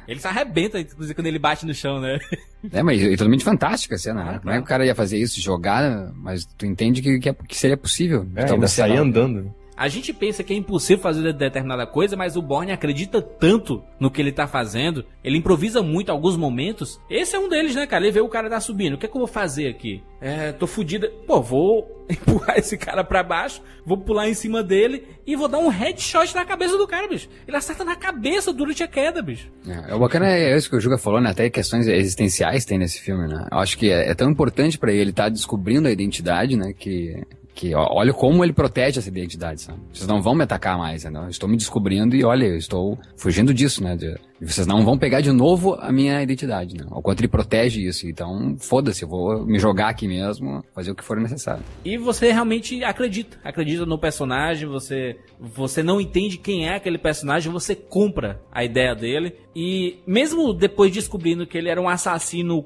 Ele 0.10 0.19
se 0.19 0.28
arrebenta, 0.28 0.80
inclusive, 0.80 1.13
quando 1.13 1.28
ele 1.28 1.38
bate 1.39 1.65
no 1.65 1.74
chão, 1.74 2.00
né? 2.02 2.17
É, 2.74 2.84
mas 2.84 3.02
é 3.02 3.12
totalmente 3.12 3.45
fantástica 3.45 3.95
a 3.95 3.98
cena, 3.98 4.22
né? 4.22 4.32
Ah, 4.36 4.39
Como 4.39 4.52
é 4.52 4.58
que 4.58 4.63
o 4.63 4.65
cara 4.65 4.86
ia 4.86 4.93
fazer 4.93 5.17
isso, 5.17 5.39
jogar, 5.39 6.12
mas 6.13 6.43
tu 6.58 6.65
entende 6.65 7.02
que, 7.02 7.17
que, 7.17 7.30
é- 7.30 7.34
que 7.34 7.56
seria 7.56 7.78
possível. 7.78 8.28
É, 8.36 8.41
Então 8.43 8.56
ainda 8.56 8.67
você 8.67 8.82
sair 8.82 8.98
andando. 8.98 9.54
A 9.80 9.88
gente 9.88 10.12
pensa 10.12 10.44
que 10.44 10.52
é 10.52 10.58
impossível 10.58 11.02
fazer 11.02 11.32
determinada 11.32 11.88
coisa, 11.88 12.18
mas 12.18 12.36
o 12.36 12.42
Borne 12.42 12.74
acredita 12.74 13.22
tanto 13.22 13.82
no 13.98 14.12
que 14.12 14.22
ele 14.22 14.34
tá 14.34 14.46
fazendo, 14.46 15.06
ele 15.24 15.38
improvisa 15.38 15.82
muito 15.82 16.12
alguns 16.12 16.36
momentos. 16.36 17.00
Esse 17.10 17.38
é 17.38 17.39
um 17.39 17.48
deles, 17.48 17.76
né, 17.76 17.88
cara? 17.88 18.04
Ele 18.04 18.12
vê 18.12 18.20
o 18.20 18.28
cara 18.28 18.50
tá 18.50 18.60
subindo. 18.60 18.96
O 18.96 18.98
que 18.98 19.06
é 19.06 19.10
que 19.10 19.15
eu 19.15 19.20
vou 19.20 19.28
fazer 19.28 19.70
aqui? 19.70 20.04
É, 20.20 20.52
tô 20.52 20.68
fudida. 20.68 21.10
Pô, 21.26 21.42
vou 21.42 22.06
empurrar 22.12 22.58
esse 22.58 22.78
cara 22.78 23.06
pra 23.06 23.24
baixo, 23.24 23.62
vou 23.86 23.98
pular 23.98 24.28
em 24.28 24.34
cima 24.34 24.62
dele 24.62 25.08
e 25.26 25.34
vou 25.38 25.48
dar 25.48 25.60
um 25.60 25.70
headshot 25.70 26.36
na 26.36 26.44
cabeça 26.44 26.78
do 26.78 26.86
cara, 26.86 27.08
bicho. 27.08 27.30
Ele 27.48 27.56
acerta 27.56 27.86
na 27.86 27.96
cabeça 27.96 28.52
durante 28.52 28.84
a 28.84 28.88
queda, 28.88 29.22
bicho. 29.22 29.50
É, 29.65 29.96
o 29.96 30.00
bacana 30.00 30.28
é 30.28 30.58
isso 30.58 30.70
que 30.70 30.76
o 30.76 30.82
Juga 30.82 30.98
falou, 30.98 31.22
né? 31.22 31.30
Até 31.30 31.50
questões 31.50 31.88
existenciais 31.88 32.65
tem 32.65 32.78
nesse 32.78 33.00
filme, 33.00 33.30
né? 33.30 33.48
Eu 33.50 33.60
acho 33.60 33.78
que 33.78 33.89
é, 33.89 34.10
é 34.10 34.13
tão 34.13 34.30
importante 34.30 34.78
pra 34.78 34.92
ele 34.92 35.12
estar 35.12 35.30
descobrindo 35.30 35.88
a 35.88 35.92
identidade, 35.92 36.58
né? 36.58 36.74
Que, 36.78 37.24
Que 37.60 37.76
ó, 37.76 37.86
olha 37.91 38.13
como 38.13 38.41
ele 38.41 38.54
protege 38.54 39.00
essa 39.00 39.10
identidade, 39.10 39.63
sabe? 39.63 39.80
Vocês 39.91 40.08
não 40.08 40.22
vão 40.22 40.34
me 40.34 40.43
atacar 40.43 40.78
mais, 40.78 41.04
né? 41.04 41.28
Estou 41.30 41.50
me 41.50 41.58
descobrindo 41.58 42.15
e 42.15 42.24
olha, 42.24 42.45
eu 42.45 42.56
estou 42.56 42.98
fugindo 43.17 43.54
disso, 43.54 43.84
né? 43.84 43.98
De, 43.98 44.15
vocês 44.39 44.65
não 44.65 44.86
vão 44.86 44.98
pegar 44.98 45.19
de 45.19 45.30
novo 45.34 45.74
a 45.74 45.91
minha 45.91 46.24
identidade, 46.24 46.78
né? 46.78 46.86
Ao 46.89 47.02
quanto 47.02 47.19
ele 47.19 47.28
protege 47.28 47.86
isso. 47.86 48.08
Então, 48.08 48.56
foda-se, 48.58 49.04
eu 49.04 49.10
vou 49.10 49.45
me 49.45 49.60
jogar 49.60 49.89
aqui 49.89 50.08
mesmo, 50.08 50.63
fazer 50.74 50.91
o 50.91 50.95
que 50.95 51.04
for 51.04 51.19
necessário. 51.19 51.62
E 51.84 51.98
você 51.98 52.32
realmente 52.32 52.82
acredita. 52.82 53.38
Acredita 53.43 53.86
no 53.86 54.00
personagem, 54.00 54.65
você, 54.65 55.17
você 55.38 55.84
não 55.84 56.00
entende 56.00 56.38
quem 56.38 56.65
é 56.65 56.76
aquele 56.76 56.98
personagem, 56.98 57.52
você 57.52 57.76
compra 57.76 58.39
a 58.50 58.63
ideia 58.63 58.95
dele. 58.95 59.36
E 59.54 60.00
mesmo 60.08 60.54
depois 60.54 60.93
descobrindo 60.93 61.45
que 61.45 61.58
ele 61.58 61.67
era 61.67 61.82
um 61.82 61.89
assassino 61.89 62.65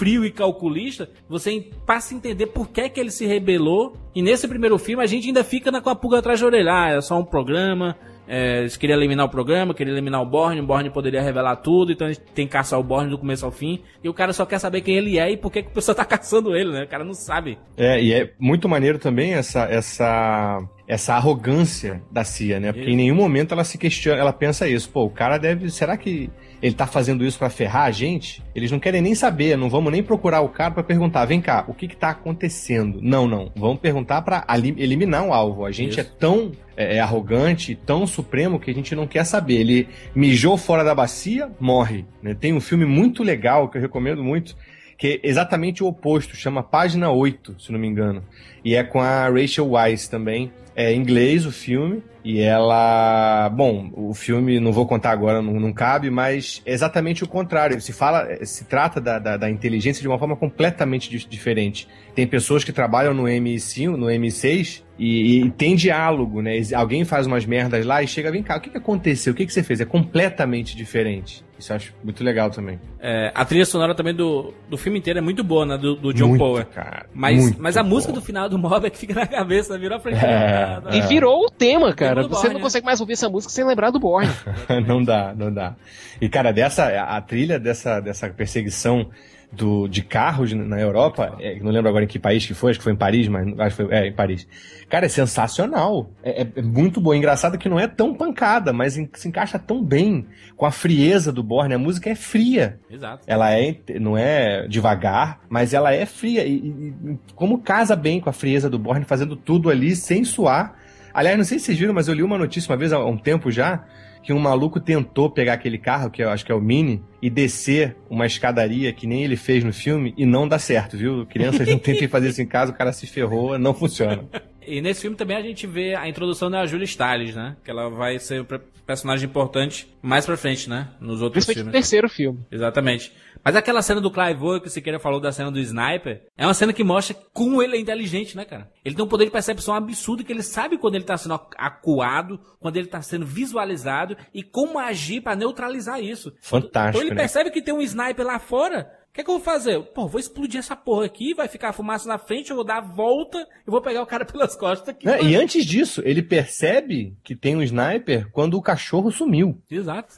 frio 0.00 0.24
e 0.24 0.30
calculista, 0.30 1.10
você 1.28 1.68
passa 1.84 2.14
a 2.14 2.16
entender 2.16 2.46
por 2.46 2.70
que, 2.70 2.88
que 2.88 2.98
ele 2.98 3.10
se 3.10 3.26
rebelou. 3.26 3.94
E 4.14 4.22
nesse 4.22 4.48
primeiro 4.48 4.78
filme 4.78 5.04
a 5.04 5.06
gente 5.06 5.26
ainda 5.26 5.44
fica 5.44 5.70
na, 5.70 5.82
com 5.82 5.90
a 5.90 5.94
pulga 5.94 6.20
atrás 6.20 6.38
de 6.38 6.44
orelha. 6.46 6.72
Ah, 6.72 6.88
é 6.92 7.00
só 7.02 7.20
um 7.20 7.24
programa, 7.24 7.94
é, 8.26 8.60
eles 8.60 8.78
queriam 8.78 8.96
eliminar 8.96 9.26
o 9.26 9.28
programa, 9.28 9.74
queriam 9.74 9.92
eliminar 9.92 10.22
o 10.22 10.24
Borne, 10.24 10.62
o 10.62 10.66
Borne 10.66 10.88
poderia 10.88 11.20
revelar 11.20 11.56
tudo, 11.56 11.92
então 11.92 12.06
a 12.06 12.12
gente 12.12 12.22
tem 12.34 12.46
que 12.46 12.52
caçar 12.54 12.80
o 12.80 12.82
Borne 12.82 13.10
do 13.10 13.18
começo 13.18 13.44
ao 13.44 13.52
fim. 13.52 13.82
E 14.02 14.08
o 14.08 14.14
cara 14.14 14.32
só 14.32 14.46
quer 14.46 14.58
saber 14.58 14.80
quem 14.80 14.96
ele 14.96 15.18
é 15.18 15.32
e 15.32 15.36
por 15.36 15.52
que, 15.52 15.64
que 15.64 15.68
o 15.68 15.74
pessoal 15.74 15.94
tá 15.94 16.04
caçando 16.08 16.56
ele, 16.56 16.72
né? 16.72 16.84
O 16.84 16.88
cara 16.88 17.04
não 17.04 17.12
sabe. 17.12 17.58
É, 17.76 18.02
e 18.02 18.14
é 18.14 18.32
muito 18.38 18.66
maneiro 18.70 18.98
também 18.98 19.34
essa, 19.34 19.64
essa, 19.64 20.66
essa 20.88 21.14
arrogância 21.14 22.02
da 22.10 22.24
CIA, 22.24 22.58
né? 22.58 22.72
Porque 22.72 22.86
Isso. 22.86 22.94
em 22.94 22.96
nenhum 22.96 23.16
momento 23.16 23.52
ela 23.52 23.64
se 23.64 23.76
questiona, 23.76 24.18
ela 24.18 24.32
pensa 24.32 24.66
isso. 24.66 24.88
Pô, 24.88 25.04
o 25.04 25.10
cara 25.10 25.36
deve. 25.36 25.68
Será 25.68 25.94
que 25.98 26.30
ele 26.62 26.74
tá 26.74 26.86
fazendo 26.86 27.24
isso 27.24 27.38
pra 27.38 27.48
ferrar 27.50 27.84
a 27.86 27.90
gente? 27.90 28.42
Eles 28.54 28.70
não 28.70 28.78
querem 28.78 29.00
nem 29.00 29.14
saber, 29.14 29.56
não 29.56 29.68
vamos 29.70 29.90
nem 29.92 30.02
procurar 30.02 30.40
o 30.42 30.48
cara 30.48 30.72
pra 30.72 30.82
perguntar, 30.82 31.24
vem 31.24 31.40
cá, 31.40 31.64
o 31.68 31.74
que 31.74 31.88
que 31.88 31.96
tá 31.96 32.10
acontecendo? 32.10 32.98
Não, 33.02 33.26
não. 33.26 33.50
Vamos 33.56 33.80
perguntar 33.80 34.22
ali- 34.46 34.74
eliminar 34.78 35.24
o 35.24 35.32
alvo. 35.32 35.64
A 35.64 35.70
gente 35.72 35.92
Isso. 35.92 36.00
é 36.00 36.04
tão 36.04 36.52
é, 36.76 36.96
é 36.96 37.00
arrogante, 37.00 37.74
tão 37.74 38.06
supremo 38.06 38.58
que 38.60 38.70
a 38.70 38.74
gente 38.74 38.94
não 38.94 39.06
quer 39.06 39.24
saber. 39.24 39.54
Ele 39.60 39.88
mijou 40.14 40.56
fora 40.56 40.82
da 40.84 40.94
bacia, 40.94 41.50
morre. 41.60 42.04
né? 42.22 42.34
Tem 42.34 42.52
um 42.52 42.60
filme 42.60 42.84
muito 42.84 43.22
legal 43.22 43.68
que 43.68 43.76
eu 43.78 43.82
recomendo 43.82 44.22
muito, 44.22 44.56
que 44.96 45.20
é 45.22 45.28
exatamente 45.28 45.82
o 45.82 45.86
oposto, 45.86 46.36
chama 46.36 46.62
Página 46.62 47.10
8, 47.10 47.56
se 47.58 47.72
não 47.72 47.78
me 47.78 47.86
engano. 47.88 48.22
E 48.64 48.74
é 48.74 48.82
com 48.84 49.00
a 49.00 49.28
Rachel 49.28 49.70
Weisz 49.70 50.08
também. 50.08 50.52
É 50.76 50.92
em 50.92 50.98
inglês 51.00 51.44
o 51.46 51.50
filme. 51.52 52.02
E 52.22 52.40
ela. 52.40 53.48
Bom, 53.48 53.90
o 53.94 54.12
filme 54.12 54.60
não 54.60 54.72
vou 54.72 54.86
contar 54.86 55.10
agora, 55.10 55.40
não, 55.40 55.54
não 55.54 55.72
cabe, 55.72 56.10
mas 56.10 56.60
é 56.66 56.72
exatamente 56.72 57.24
o 57.24 57.26
contrário. 57.28 57.80
Se 57.80 57.92
fala, 57.92 58.44
se 58.44 58.64
trata 58.64 59.00
da, 59.00 59.18
da, 59.18 59.36
da 59.38 59.50
inteligência 59.50 60.02
de 60.02 60.08
uma 60.08 60.18
forma 60.18 60.36
completamente 60.36 61.08
di- 61.08 61.26
diferente. 61.26 61.88
Tem 62.14 62.26
pessoas 62.26 62.62
que 62.62 62.72
trabalham 62.72 63.14
no 63.14 63.22
M5, 63.22 63.96
no 63.96 64.06
M6, 64.06 64.82
e, 64.98 65.44
e 65.44 65.50
tem 65.50 65.74
diálogo, 65.74 66.42
né? 66.42 66.60
Alguém 66.74 67.04
faz 67.04 67.26
umas 67.26 67.46
merdas 67.46 67.86
lá 67.86 68.02
e 68.02 68.06
chega, 68.06 68.30
vem 68.30 68.42
cá, 68.42 68.58
o 68.58 68.60
que, 68.60 68.68
que 68.70 68.76
aconteceu? 68.76 69.32
O 69.32 69.36
que, 69.36 69.46
que 69.46 69.52
você 69.52 69.62
fez? 69.62 69.80
É 69.80 69.86
completamente 69.86 70.76
diferente. 70.76 71.42
Isso 71.60 71.72
eu 71.72 71.76
acho 71.76 71.94
muito 72.02 72.24
legal 72.24 72.50
também. 72.50 72.80
É, 72.98 73.30
a 73.34 73.44
trilha 73.44 73.66
sonora 73.66 73.94
também 73.94 74.14
do, 74.14 74.52
do 74.68 74.78
filme 74.78 74.98
inteiro 74.98 75.18
é 75.18 75.22
muito 75.22 75.44
boa, 75.44 75.66
né? 75.66 75.76
Do, 75.76 75.94
do 75.94 76.12
John 76.14 76.28
Muito, 76.28 76.40
Power. 76.40 76.64
cara, 76.66 77.06
Mas, 77.14 77.38
muito 77.40 77.62
mas 77.62 77.76
a 77.76 77.82
música 77.82 78.12
boa. 78.12 78.20
do 78.20 78.26
final 78.26 78.48
do 78.48 78.58
Mob 78.58 78.86
é 78.86 78.90
que 78.90 78.96
fica 78.98 79.14
na 79.14 79.26
cabeça, 79.26 79.78
virou 79.78 79.98
a 79.98 80.00
frente. 80.00 80.24
É, 80.24 80.80
E 80.92 81.02
virou 81.02 81.44
o 81.44 81.50
tema, 81.50 81.92
cara. 81.92 82.22
Você 82.22 82.28
Borne, 82.28 82.48
não 82.48 82.54
né? 82.54 82.60
consegue 82.62 82.86
mais 82.86 83.00
ouvir 83.00 83.12
essa 83.12 83.28
música 83.28 83.52
sem 83.52 83.64
lembrar 83.64 83.90
do 83.90 84.00
Borne. 84.00 84.30
não 84.88 85.04
dá, 85.04 85.34
não 85.36 85.52
dá. 85.52 85.76
E, 86.20 86.28
cara, 86.28 86.50
dessa, 86.52 86.86
a 87.02 87.20
trilha 87.20 87.58
dessa, 87.60 88.00
dessa 88.00 88.28
perseguição 88.30 89.10
do, 89.52 89.88
de 89.88 90.02
carros 90.02 90.52
na 90.52 90.80
Europa, 90.80 91.36
é, 91.40 91.58
não 91.60 91.70
lembro 91.72 91.88
agora 91.88 92.04
em 92.04 92.08
que 92.08 92.18
país 92.18 92.46
que 92.46 92.54
foi, 92.54 92.70
acho 92.70 92.78
que 92.78 92.84
foi 92.84 92.92
em 92.92 92.96
Paris, 92.96 93.26
mas 93.28 93.46
acho 93.58 93.76
que 93.76 93.82
foi, 93.84 93.94
é, 93.94 94.06
em 94.06 94.12
Paris. 94.12 94.46
Cara, 94.88 95.06
é 95.06 95.08
sensacional. 95.08 96.10
É, 96.22 96.42
é- 96.42 96.46
é 96.56 96.62
muito 96.62 97.00
boa. 97.00 97.16
Engraçado 97.16 97.58
que 97.58 97.68
não 97.68 97.78
é 97.78 97.86
tão 97.88 98.14
pancada, 98.14 98.72
mas 98.72 98.96
en- 98.96 99.08
se 99.14 99.28
encaixa 99.28 99.58
tão 99.58 99.82
bem 99.82 100.26
com 100.56 100.66
a 100.66 100.70
frieza 100.70 101.32
do 101.32 101.42
Borne. 101.42 101.74
A 101.74 101.78
música 101.78 102.10
é 102.10 102.14
fria. 102.14 102.78
Exato. 102.90 103.24
Ela 103.26 103.52
é, 103.58 103.76
não 104.00 104.16
é 104.16 104.66
devagar, 104.68 105.40
mas 105.48 105.74
ela 105.74 105.92
é 105.92 106.06
fria. 106.06 106.44
E- 106.46 106.54
e 106.68 107.18
como 107.34 107.58
casa 107.60 107.96
bem 107.96 108.20
com 108.20 108.30
a 108.30 108.32
frieza 108.32 108.68
do 108.70 108.78
Borne, 108.78 109.04
fazendo 109.04 109.34
tudo 109.36 109.70
ali 109.70 109.94
sem 109.96 110.24
suar. 110.24 110.74
Aliás, 111.12 111.36
não 111.36 111.44
sei 111.44 111.58
se 111.58 111.66
vocês 111.66 111.78
viram, 111.78 111.92
mas 111.92 112.06
eu 112.06 112.14
li 112.14 112.22
uma 112.22 112.38
notícia 112.38 112.70
uma 112.70 112.76
vez 112.78 112.92
há 112.92 113.04
um 113.04 113.16
tempo 113.18 113.50
já, 113.50 113.84
que 114.22 114.32
um 114.32 114.38
maluco 114.38 114.80
tentou 114.80 115.30
pegar 115.30 115.54
aquele 115.54 115.78
carro, 115.78 116.10
que 116.10 116.22
eu 116.22 116.30
acho 116.30 116.44
que 116.44 116.52
é 116.52 116.54
o 116.54 116.60
Mini, 116.60 117.02
e 117.22 117.30
descer 117.30 117.96
uma 118.08 118.26
escadaria 118.26 118.92
que 118.92 119.06
nem 119.06 119.24
ele 119.24 119.36
fez 119.36 119.64
no 119.64 119.72
filme, 119.72 120.14
e 120.16 120.26
não 120.26 120.46
dá 120.46 120.58
certo, 120.58 120.96
viu? 120.96 121.26
Crianças 121.26 121.66
não 121.68 121.78
tentem 121.78 122.08
fazer 122.08 122.28
isso 122.28 122.42
em 122.42 122.46
casa, 122.46 122.72
o 122.72 122.74
cara 122.74 122.92
se 122.92 123.06
ferrou, 123.06 123.58
não 123.58 123.74
funciona. 123.74 124.24
E 124.66 124.80
nesse 124.80 125.00
filme 125.00 125.16
também 125.16 125.36
a 125.36 125.42
gente 125.42 125.66
vê 125.66 125.94
a 125.94 126.08
introdução 126.08 126.50
da 126.50 126.64
Julia 126.66 126.86
Stiles, 126.86 127.34
né? 127.34 127.56
Que 127.64 127.70
ela 127.70 127.88
vai 127.88 128.18
ser 128.18 128.42
um 128.42 128.46
personagem 128.86 129.28
importante 129.28 129.88
mais 130.02 130.26
pra 130.26 130.36
frente, 130.36 130.68
né? 130.68 130.88
Nos 131.00 131.22
outros 131.22 131.44
Principalmente 131.44 131.58
no 131.66 131.72
filmes. 131.72 131.72
terceiro 131.72 132.08
filme. 132.08 132.40
Exatamente. 132.52 133.12
Mas 133.44 133.56
aquela 133.56 133.82
cena 133.82 134.00
do 134.00 134.10
Clive 134.10 134.42
Owen 134.42 134.60
que 134.60 134.66
o 134.68 134.70
Siqueira 134.70 134.98
falou 134.98 135.20
da 135.20 135.32
cena 135.32 135.50
do 135.50 135.58
Sniper, 135.58 136.22
é 136.36 136.46
uma 136.46 136.54
cena 136.54 136.72
que 136.72 136.84
mostra 136.84 137.16
como 137.32 137.62
ele 137.62 137.76
é 137.76 137.80
inteligente, 137.80 138.36
né, 138.36 138.44
cara? 138.44 138.70
Ele 138.84 138.94
tem 138.94 139.04
um 139.04 139.08
poder 139.08 139.24
de 139.24 139.30
percepção 139.30 139.74
absurdo 139.74 140.22
que 140.24 140.32
ele 140.32 140.42
sabe 140.42 140.76
quando 140.78 140.94
ele 140.96 141.04
tá 141.04 141.16
sendo 141.16 141.34
ac- 141.34 141.54
acuado, 141.56 142.40
quando 142.58 142.76
ele 142.76 142.86
tá 142.86 143.00
sendo 143.02 143.24
visualizado 143.26 144.16
e 144.34 144.42
como 144.42 144.78
agir 144.78 145.20
pra 145.22 145.34
neutralizar 145.36 146.00
isso. 146.00 146.32
Fantástico, 146.42 146.98
Então 146.98 147.00
ele 147.02 147.10
né? 147.14 147.16
percebe 147.20 147.50
que 147.50 147.62
tem 147.62 147.72
um 147.74 147.80
sniper 147.82 148.26
lá 148.26 148.38
fora. 148.38 148.90
O 149.10 149.12
que, 149.12 149.22
é 149.22 149.24
que 149.24 149.30
eu 149.30 149.34
vou 149.34 149.42
fazer? 149.42 149.80
Pô, 149.92 150.06
vou 150.06 150.20
explodir 150.20 150.60
essa 150.60 150.76
porra 150.76 151.06
aqui, 151.06 151.34
vai 151.34 151.48
ficar 151.48 151.70
a 151.70 151.72
fumaça 151.72 152.06
na 152.08 152.16
frente, 152.16 152.50
eu 152.50 152.56
vou 152.56 152.64
dar 152.64 152.76
a 152.78 152.80
volta 152.80 153.38
e 153.66 153.70
vou 153.70 153.80
pegar 153.82 154.02
o 154.02 154.06
cara 154.06 154.24
pelas 154.26 154.54
costas 154.54 154.90
aqui. 154.90 155.04
Né? 155.04 155.20
E 155.22 155.34
antes 155.34 155.64
disso, 155.66 156.00
ele 156.04 156.22
percebe 156.22 157.16
que 157.24 157.34
tem 157.34 157.56
um 157.56 157.62
sniper 157.62 158.30
quando 158.30 158.54
o 158.54 158.62
cachorro 158.62 159.10
sumiu. 159.10 159.60
Exato. 159.68 160.14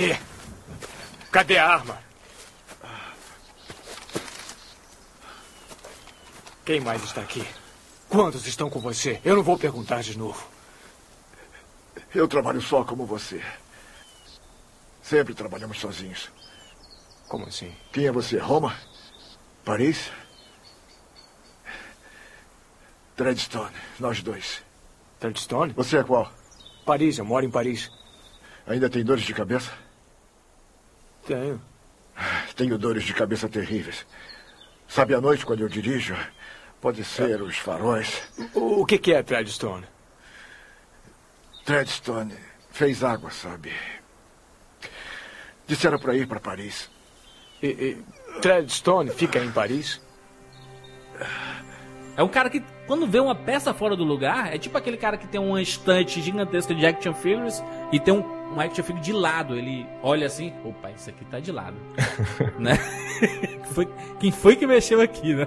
Cadê? 0.00 0.18
Cadê 1.30 1.58
a 1.58 1.68
arma? 1.68 1.98
Quem 6.64 6.80
mais 6.80 7.02
está 7.02 7.20
aqui? 7.20 7.46
Quantos 8.08 8.46
estão 8.46 8.70
com 8.70 8.80
você? 8.80 9.20
Eu 9.22 9.36
não 9.36 9.42
vou 9.42 9.58
perguntar 9.58 10.02
de 10.02 10.16
novo. 10.16 10.42
Eu 12.14 12.26
trabalho 12.26 12.62
só 12.62 12.82
como 12.82 13.04
você. 13.04 13.42
Sempre 15.02 15.34
trabalhamos 15.34 15.78
sozinhos. 15.78 16.30
Como 17.28 17.44
assim? 17.44 17.74
Quem 17.92 18.06
é 18.06 18.12
você? 18.12 18.38
Roma? 18.38 18.74
Paris? 19.64 20.10
Treadstone, 23.16 23.76
nós 23.98 24.22
dois. 24.22 24.62
Treadstone? 25.18 25.74
Você 25.74 25.98
é 25.98 26.04
qual? 26.04 26.32
Paris, 26.86 27.18
eu 27.18 27.24
moro 27.24 27.44
em 27.44 27.50
Paris. 27.50 27.90
Ainda 28.66 28.88
tem 28.88 29.04
dores 29.04 29.24
de 29.24 29.34
cabeça? 29.34 29.89
Tenho. 31.26 31.60
Tenho 32.56 32.78
dores 32.78 33.04
de 33.04 33.14
cabeça 33.14 33.48
terríveis. 33.48 34.06
Sabe, 34.88 35.14
à 35.14 35.20
noite, 35.20 35.46
quando 35.46 35.60
eu 35.60 35.68
dirijo, 35.68 36.16
pode 36.80 37.04
ser 37.04 37.40
os 37.42 37.56
faróis. 37.56 38.22
O 38.54 38.84
que, 38.84 38.98
que 38.98 39.12
é 39.12 39.22
Treadstone? 39.22 39.86
Treadstone 41.64 42.34
fez 42.72 43.04
água, 43.04 43.30
sabe? 43.30 43.72
Disseram 45.66 45.98
para 45.98 46.16
ir 46.16 46.26
para 46.26 46.40
Paris. 46.40 46.90
E, 47.62 47.68
e, 47.68 48.04
Treadstone 48.40 49.10
fica 49.10 49.38
em 49.38 49.52
Paris? 49.52 50.00
É 52.16 52.22
um 52.22 52.28
cara 52.28 52.50
que, 52.50 52.62
quando 52.86 53.06
vê 53.06 53.20
uma 53.20 53.34
peça 53.34 53.72
fora 53.72 53.94
do 53.94 54.02
lugar, 54.02 54.52
é 54.52 54.58
tipo 54.58 54.76
aquele 54.76 54.96
cara 54.96 55.16
que 55.16 55.28
tem 55.28 55.40
uma 55.40 55.62
estante 55.62 56.20
gigantesca 56.20 56.74
de 56.74 56.84
action 56.84 57.14
figures 57.14 57.62
e 57.92 58.00
tem 58.00 58.12
um, 58.12 58.39
um 58.54 58.60
action 58.60 58.84
figure 58.84 59.02
de 59.04 59.12
lado. 59.12 59.56
Ele 59.56 59.86
olha 60.02 60.26
assim, 60.26 60.52
opa, 60.64 60.90
isso 60.90 61.10
aqui 61.10 61.24
tá 61.26 61.38
de 61.40 61.52
lado. 61.52 61.76
né? 62.58 62.76
Foi- 63.72 63.88
quem 64.18 64.30
foi 64.30 64.56
que 64.56 64.66
mexeu 64.66 65.00
aqui, 65.00 65.34
né? 65.34 65.46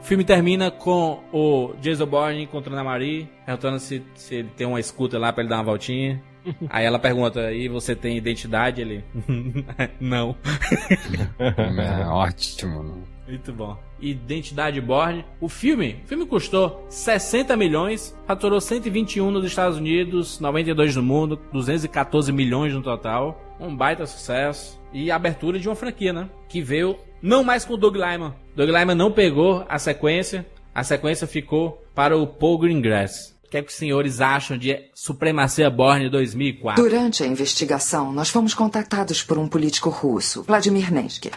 O 0.00 0.02
filme 0.04 0.24
termina 0.24 0.70
com 0.70 1.22
o 1.32 1.74
Jason 1.80 2.06
Bourne 2.06 2.42
encontrando 2.42 2.80
a 2.80 2.84
Marie, 2.84 3.28
perguntando 3.44 3.78
se, 3.78 4.02
se 4.14 4.36
ele 4.36 4.48
tem 4.56 4.66
uma 4.66 4.80
escuta 4.80 5.18
lá 5.18 5.32
pra 5.32 5.42
ele 5.42 5.50
dar 5.50 5.56
uma 5.56 5.64
voltinha. 5.64 6.22
Aí 6.70 6.86
ela 6.86 6.98
pergunta, 6.98 7.52
e 7.52 7.68
você 7.68 7.94
tem 7.94 8.16
identidade? 8.16 8.80
Ele, 8.80 9.04
não. 10.00 10.34
É, 11.38 12.06
ótimo. 12.06 12.82
né? 12.82 13.02
Muito 13.28 13.52
bom. 13.52 13.76
Identidade 14.00 14.80
Borne. 14.80 15.24
O 15.38 15.48
filme, 15.48 16.00
o 16.04 16.08
filme 16.08 16.26
custou 16.26 16.86
60 16.88 17.54
milhões, 17.56 18.16
faturou 18.26 18.60
121 18.60 19.30
nos 19.30 19.44
Estados 19.44 19.76
Unidos, 19.76 20.40
92 20.40 20.96
no 20.96 21.02
mundo, 21.02 21.38
214 21.52 22.32
milhões 22.32 22.72
no 22.72 22.82
total. 22.82 23.38
Um 23.60 23.76
baita 23.76 24.06
sucesso. 24.06 24.80
E 24.92 25.10
a 25.10 25.16
abertura 25.16 25.58
de 25.58 25.68
uma 25.68 25.76
franquia, 25.76 26.12
né? 26.12 26.30
Que 26.48 26.62
veio 26.62 26.96
não 27.20 27.44
mais 27.44 27.64
com 27.64 27.74
o 27.74 27.76
Doug 27.76 27.96
Lyman. 27.96 28.34
Doug 28.56 28.70
Lyman 28.70 28.94
não 28.94 29.12
pegou 29.12 29.64
a 29.68 29.78
sequência, 29.78 30.46
a 30.74 30.82
sequência 30.82 31.26
ficou 31.26 31.84
para 31.94 32.16
o 32.16 32.26
Paul 32.26 32.58
Greengrass. 32.58 33.36
O 33.44 33.50
que 33.50 33.56
é 33.56 33.62
que 33.62 33.70
os 33.70 33.76
senhores 33.76 34.20
acham 34.20 34.56
de 34.56 34.78
Supremacia 34.94 35.70
Borne 35.70 36.10
2004? 36.10 36.82
Durante 36.82 37.22
a 37.22 37.26
investigação, 37.26 38.12
nós 38.12 38.28
fomos 38.28 38.54
contactados 38.54 39.22
por 39.22 39.38
um 39.38 39.48
político 39.48 39.88
russo, 39.88 40.42
Vladimir 40.42 40.92
Nensky. 40.92 41.30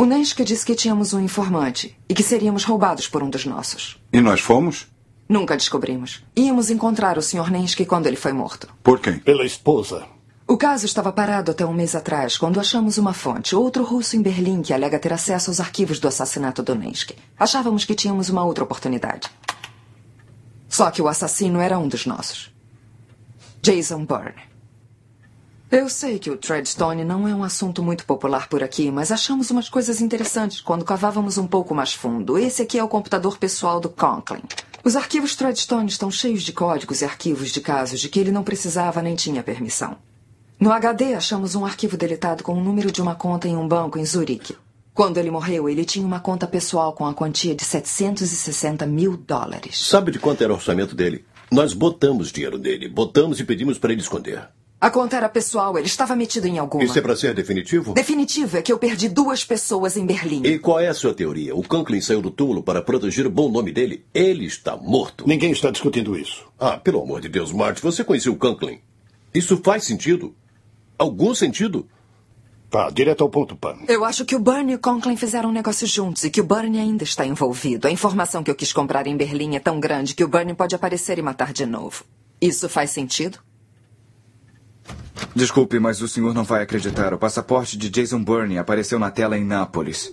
O 0.00 0.06
Nensky 0.06 0.44
disse 0.44 0.64
que 0.64 0.74
tínhamos 0.74 1.12
um 1.12 1.20
informante 1.20 1.94
e 2.08 2.14
que 2.14 2.22
seríamos 2.22 2.64
roubados 2.64 3.06
por 3.06 3.22
um 3.22 3.28
dos 3.28 3.44
nossos. 3.44 4.00
E 4.10 4.18
nós 4.18 4.40
fomos? 4.40 4.86
Nunca 5.28 5.54
descobrimos. 5.54 6.24
Íamos 6.34 6.70
encontrar 6.70 7.18
o 7.18 7.22
Sr. 7.22 7.50
Nensky 7.50 7.84
quando 7.84 8.06
ele 8.06 8.16
foi 8.16 8.32
morto. 8.32 8.66
Por 8.82 8.98
quem? 8.98 9.18
Pela 9.18 9.44
esposa. 9.44 10.06
O 10.48 10.56
caso 10.56 10.86
estava 10.86 11.12
parado 11.12 11.50
até 11.50 11.66
um 11.66 11.74
mês 11.74 11.94
atrás, 11.94 12.38
quando 12.38 12.58
achamos 12.58 12.96
uma 12.96 13.12
fonte, 13.12 13.54
outro 13.54 13.84
russo 13.84 14.16
em 14.16 14.22
Berlim 14.22 14.62
que 14.62 14.72
alega 14.72 14.98
ter 14.98 15.12
acesso 15.12 15.50
aos 15.50 15.60
arquivos 15.60 16.00
do 16.00 16.08
assassinato 16.08 16.62
do 16.62 16.74
Nensky. 16.74 17.14
Achávamos 17.38 17.84
que 17.84 17.94
tínhamos 17.94 18.30
uma 18.30 18.42
outra 18.42 18.64
oportunidade. 18.64 19.28
Só 20.66 20.90
que 20.90 21.02
o 21.02 21.08
assassino 21.08 21.60
era 21.60 21.78
um 21.78 21.86
dos 21.86 22.06
nossos. 22.06 22.50
Jason 23.60 24.06
Bourne. 24.06 24.49
Eu 25.70 25.88
sei 25.88 26.18
que 26.18 26.32
o 26.32 26.36
Treadstone 26.36 27.04
não 27.04 27.28
é 27.28 27.32
um 27.32 27.44
assunto 27.44 27.80
muito 27.80 28.04
popular 28.04 28.48
por 28.48 28.60
aqui, 28.60 28.90
mas 28.90 29.12
achamos 29.12 29.52
umas 29.52 29.68
coisas 29.68 30.00
interessantes 30.00 30.60
quando 30.60 30.84
cavávamos 30.84 31.38
um 31.38 31.46
pouco 31.46 31.72
mais 31.72 31.94
fundo. 31.94 32.36
Esse 32.36 32.62
aqui 32.62 32.76
é 32.76 32.82
o 32.82 32.88
computador 32.88 33.38
pessoal 33.38 33.78
do 33.78 33.88
Conklin. 33.88 34.42
Os 34.82 34.96
arquivos 34.96 35.36
Treadstone 35.36 35.88
estão 35.88 36.10
cheios 36.10 36.42
de 36.42 36.52
códigos 36.52 37.02
e 37.02 37.04
arquivos 37.04 37.50
de 37.52 37.60
casos 37.60 38.00
de 38.00 38.08
que 38.08 38.18
ele 38.18 38.32
não 38.32 38.42
precisava 38.42 39.00
nem 39.00 39.14
tinha 39.14 39.44
permissão. 39.44 39.96
No 40.58 40.72
HD, 40.72 41.14
achamos 41.14 41.54
um 41.54 41.64
arquivo 41.64 41.96
deletado 41.96 42.42
com 42.42 42.54
o 42.54 42.64
número 42.64 42.90
de 42.90 43.00
uma 43.00 43.14
conta 43.14 43.46
em 43.46 43.56
um 43.56 43.68
banco 43.68 43.96
em 43.96 44.04
Zurique. 44.04 44.56
Quando 44.92 45.18
ele 45.18 45.30
morreu, 45.30 45.68
ele 45.68 45.84
tinha 45.84 46.04
uma 46.04 46.18
conta 46.18 46.48
pessoal 46.48 46.94
com 46.94 47.06
a 47.06 47.14
quantia 47.14 47.54
de 47.54 47.64
760 47.64 48.84
mil 48.86 49.16
dólares. 49.16 49.86
Sabe 49.86 50.10
de 50.10 50.18
quanto 50.18 50.42
era 50.42 50.52
o 50.52 50.56
orçamento 50.56 50.96
dele? 50.96 51.24
Nós 51.48 51.72
botamos 51.72 52.32
dinheiro 52.32 52.58
nele, 52.58 52.88
botamos 52.88 53.38
e 53.38 53.44
pedimos 53.44 53.78
para 53.78 53.92
ele 53.92 54.02
esconder. 54.02 54.48
A 54.80 54.90
conta 54.90 55.14
era 55.14 55.28
pessoal, 55.28 55.76
ele 55.76 55.86
estava 55.86 56.16
metido 56.16 56.46
em 56.46 56.58
alguma. 56.58 56.82
Isso 56.82 56.98
é 56.98 57.02
para 57.02 57.14
ser 57.14 57.34
definitivo? 57.34 57.92
Definitivo 57.92 58.56
é 58.56 58.62
que 58.62 58.72
eu 58.72 58.78
perdi 58.78 59.10
duas 59.10 59.44
pessoas 59.44 59.94
em 59.94 60.06
Berlim. 60.06 60.40
E 60.42 60.58
qual 60.58 60.80
é 60.80 60.88
a 60.88 60.94
sua 60.94 61.12
teoria? 61.12 61.54
O 61.54 61.62
Conklin 61.62 62.00
saiu 62.00 62.22
do 62.22 62.30
túmulo 62.30 62.62
para 62.62 62.80
proteger 62.80 63.26
o 63.26 63.30
bom 63.30 63.50
nome 63.50 63.72
dele? 63.72 64.06
Ele 64.14 64.46
está 64.46 64.78
morto. 64.78 65.28
Ninguém 65.28 65.52
está 65.52 65.70
discutindo 65.70 66.16
isso. 66.16 66.46
Ah, 66.58 66.78
pelo 66.78 67.02
amor 67.02 67.20
de 67.20 67.28
Deus, 67.28 67.52
Marty, 67.52 67.82
você 67.82 68.02
conheceu 68.02 68.32
o 68.32 68.36
Conklin. 68.36 68.80
Isso 69.34 69.60
faz 69.62 69.84
sentido? 69.84 70.34
Algum 70.96 71.34
sentido? 71.34 71.86
Vá, 72.70 72.88
direto 72.88 73.22
ao 73.22 73.28
ponto, 73.28 73.54
Pan. 73.56 73.76
Eu 73.86 74.02
acho 74.02 74.24
que 74.24 74.34
o 74.34 74.40
Bernie 74.40 74.72
e 74.72 74.76
o 74.76 74.78
Conklin 74.78 75.16
fizeram 75.16 75.50
um 75.50 75.52
negócio 75.52 75.86
juntos 75.86 76.24
e 76.24 76.30
que 76.30 76.40
o 76.40 76.44
Bernie 76.44 76.80
ainda 76.80 77.04
está 77.04 77.26
envolvido. 77.26 77.86
A 77.86 77.90
informação 77.90 78.42
que 78.42 78.50
eu 78.50 78.54
quis 78.54 78.72
comprar 78.72 79.06
em 79.06 79.16
Berlim 79.16 79.56
é 79.56 79.60
tão 79.60 79.78
grande 79.78 80.14
que 80.14 80.24
o 80.24 80.28
Bernie 80.28 80.54
pode 80.54 80.74
aparecer 80.74 81.18
e 81.18 81.22
matar 81.22 81.52
de 81.52 81.66
novo. 81.66 82.02
Isso 82.40 82.66
faz 82.66 82.90
sentido? 82.90 83.40
Desculpe, 85.34 85.78
mas 85.78 86.00
o 86.02 86.08
senhor 86.08 86.34
não 86.34 86.44
vai 86.44 86.62
acreditar. 86.62 87.14
O 87.14 87.18
passaporte 87.18 87.76
de 87.76 87.88
Jason 87.88 88.22
Burney 88.22 88.58
apareceu 88.58 88.98
na 88.98 89.10
tela 89.10 89.38
em 89.38 89.44
Nápoles. 89.44 90.12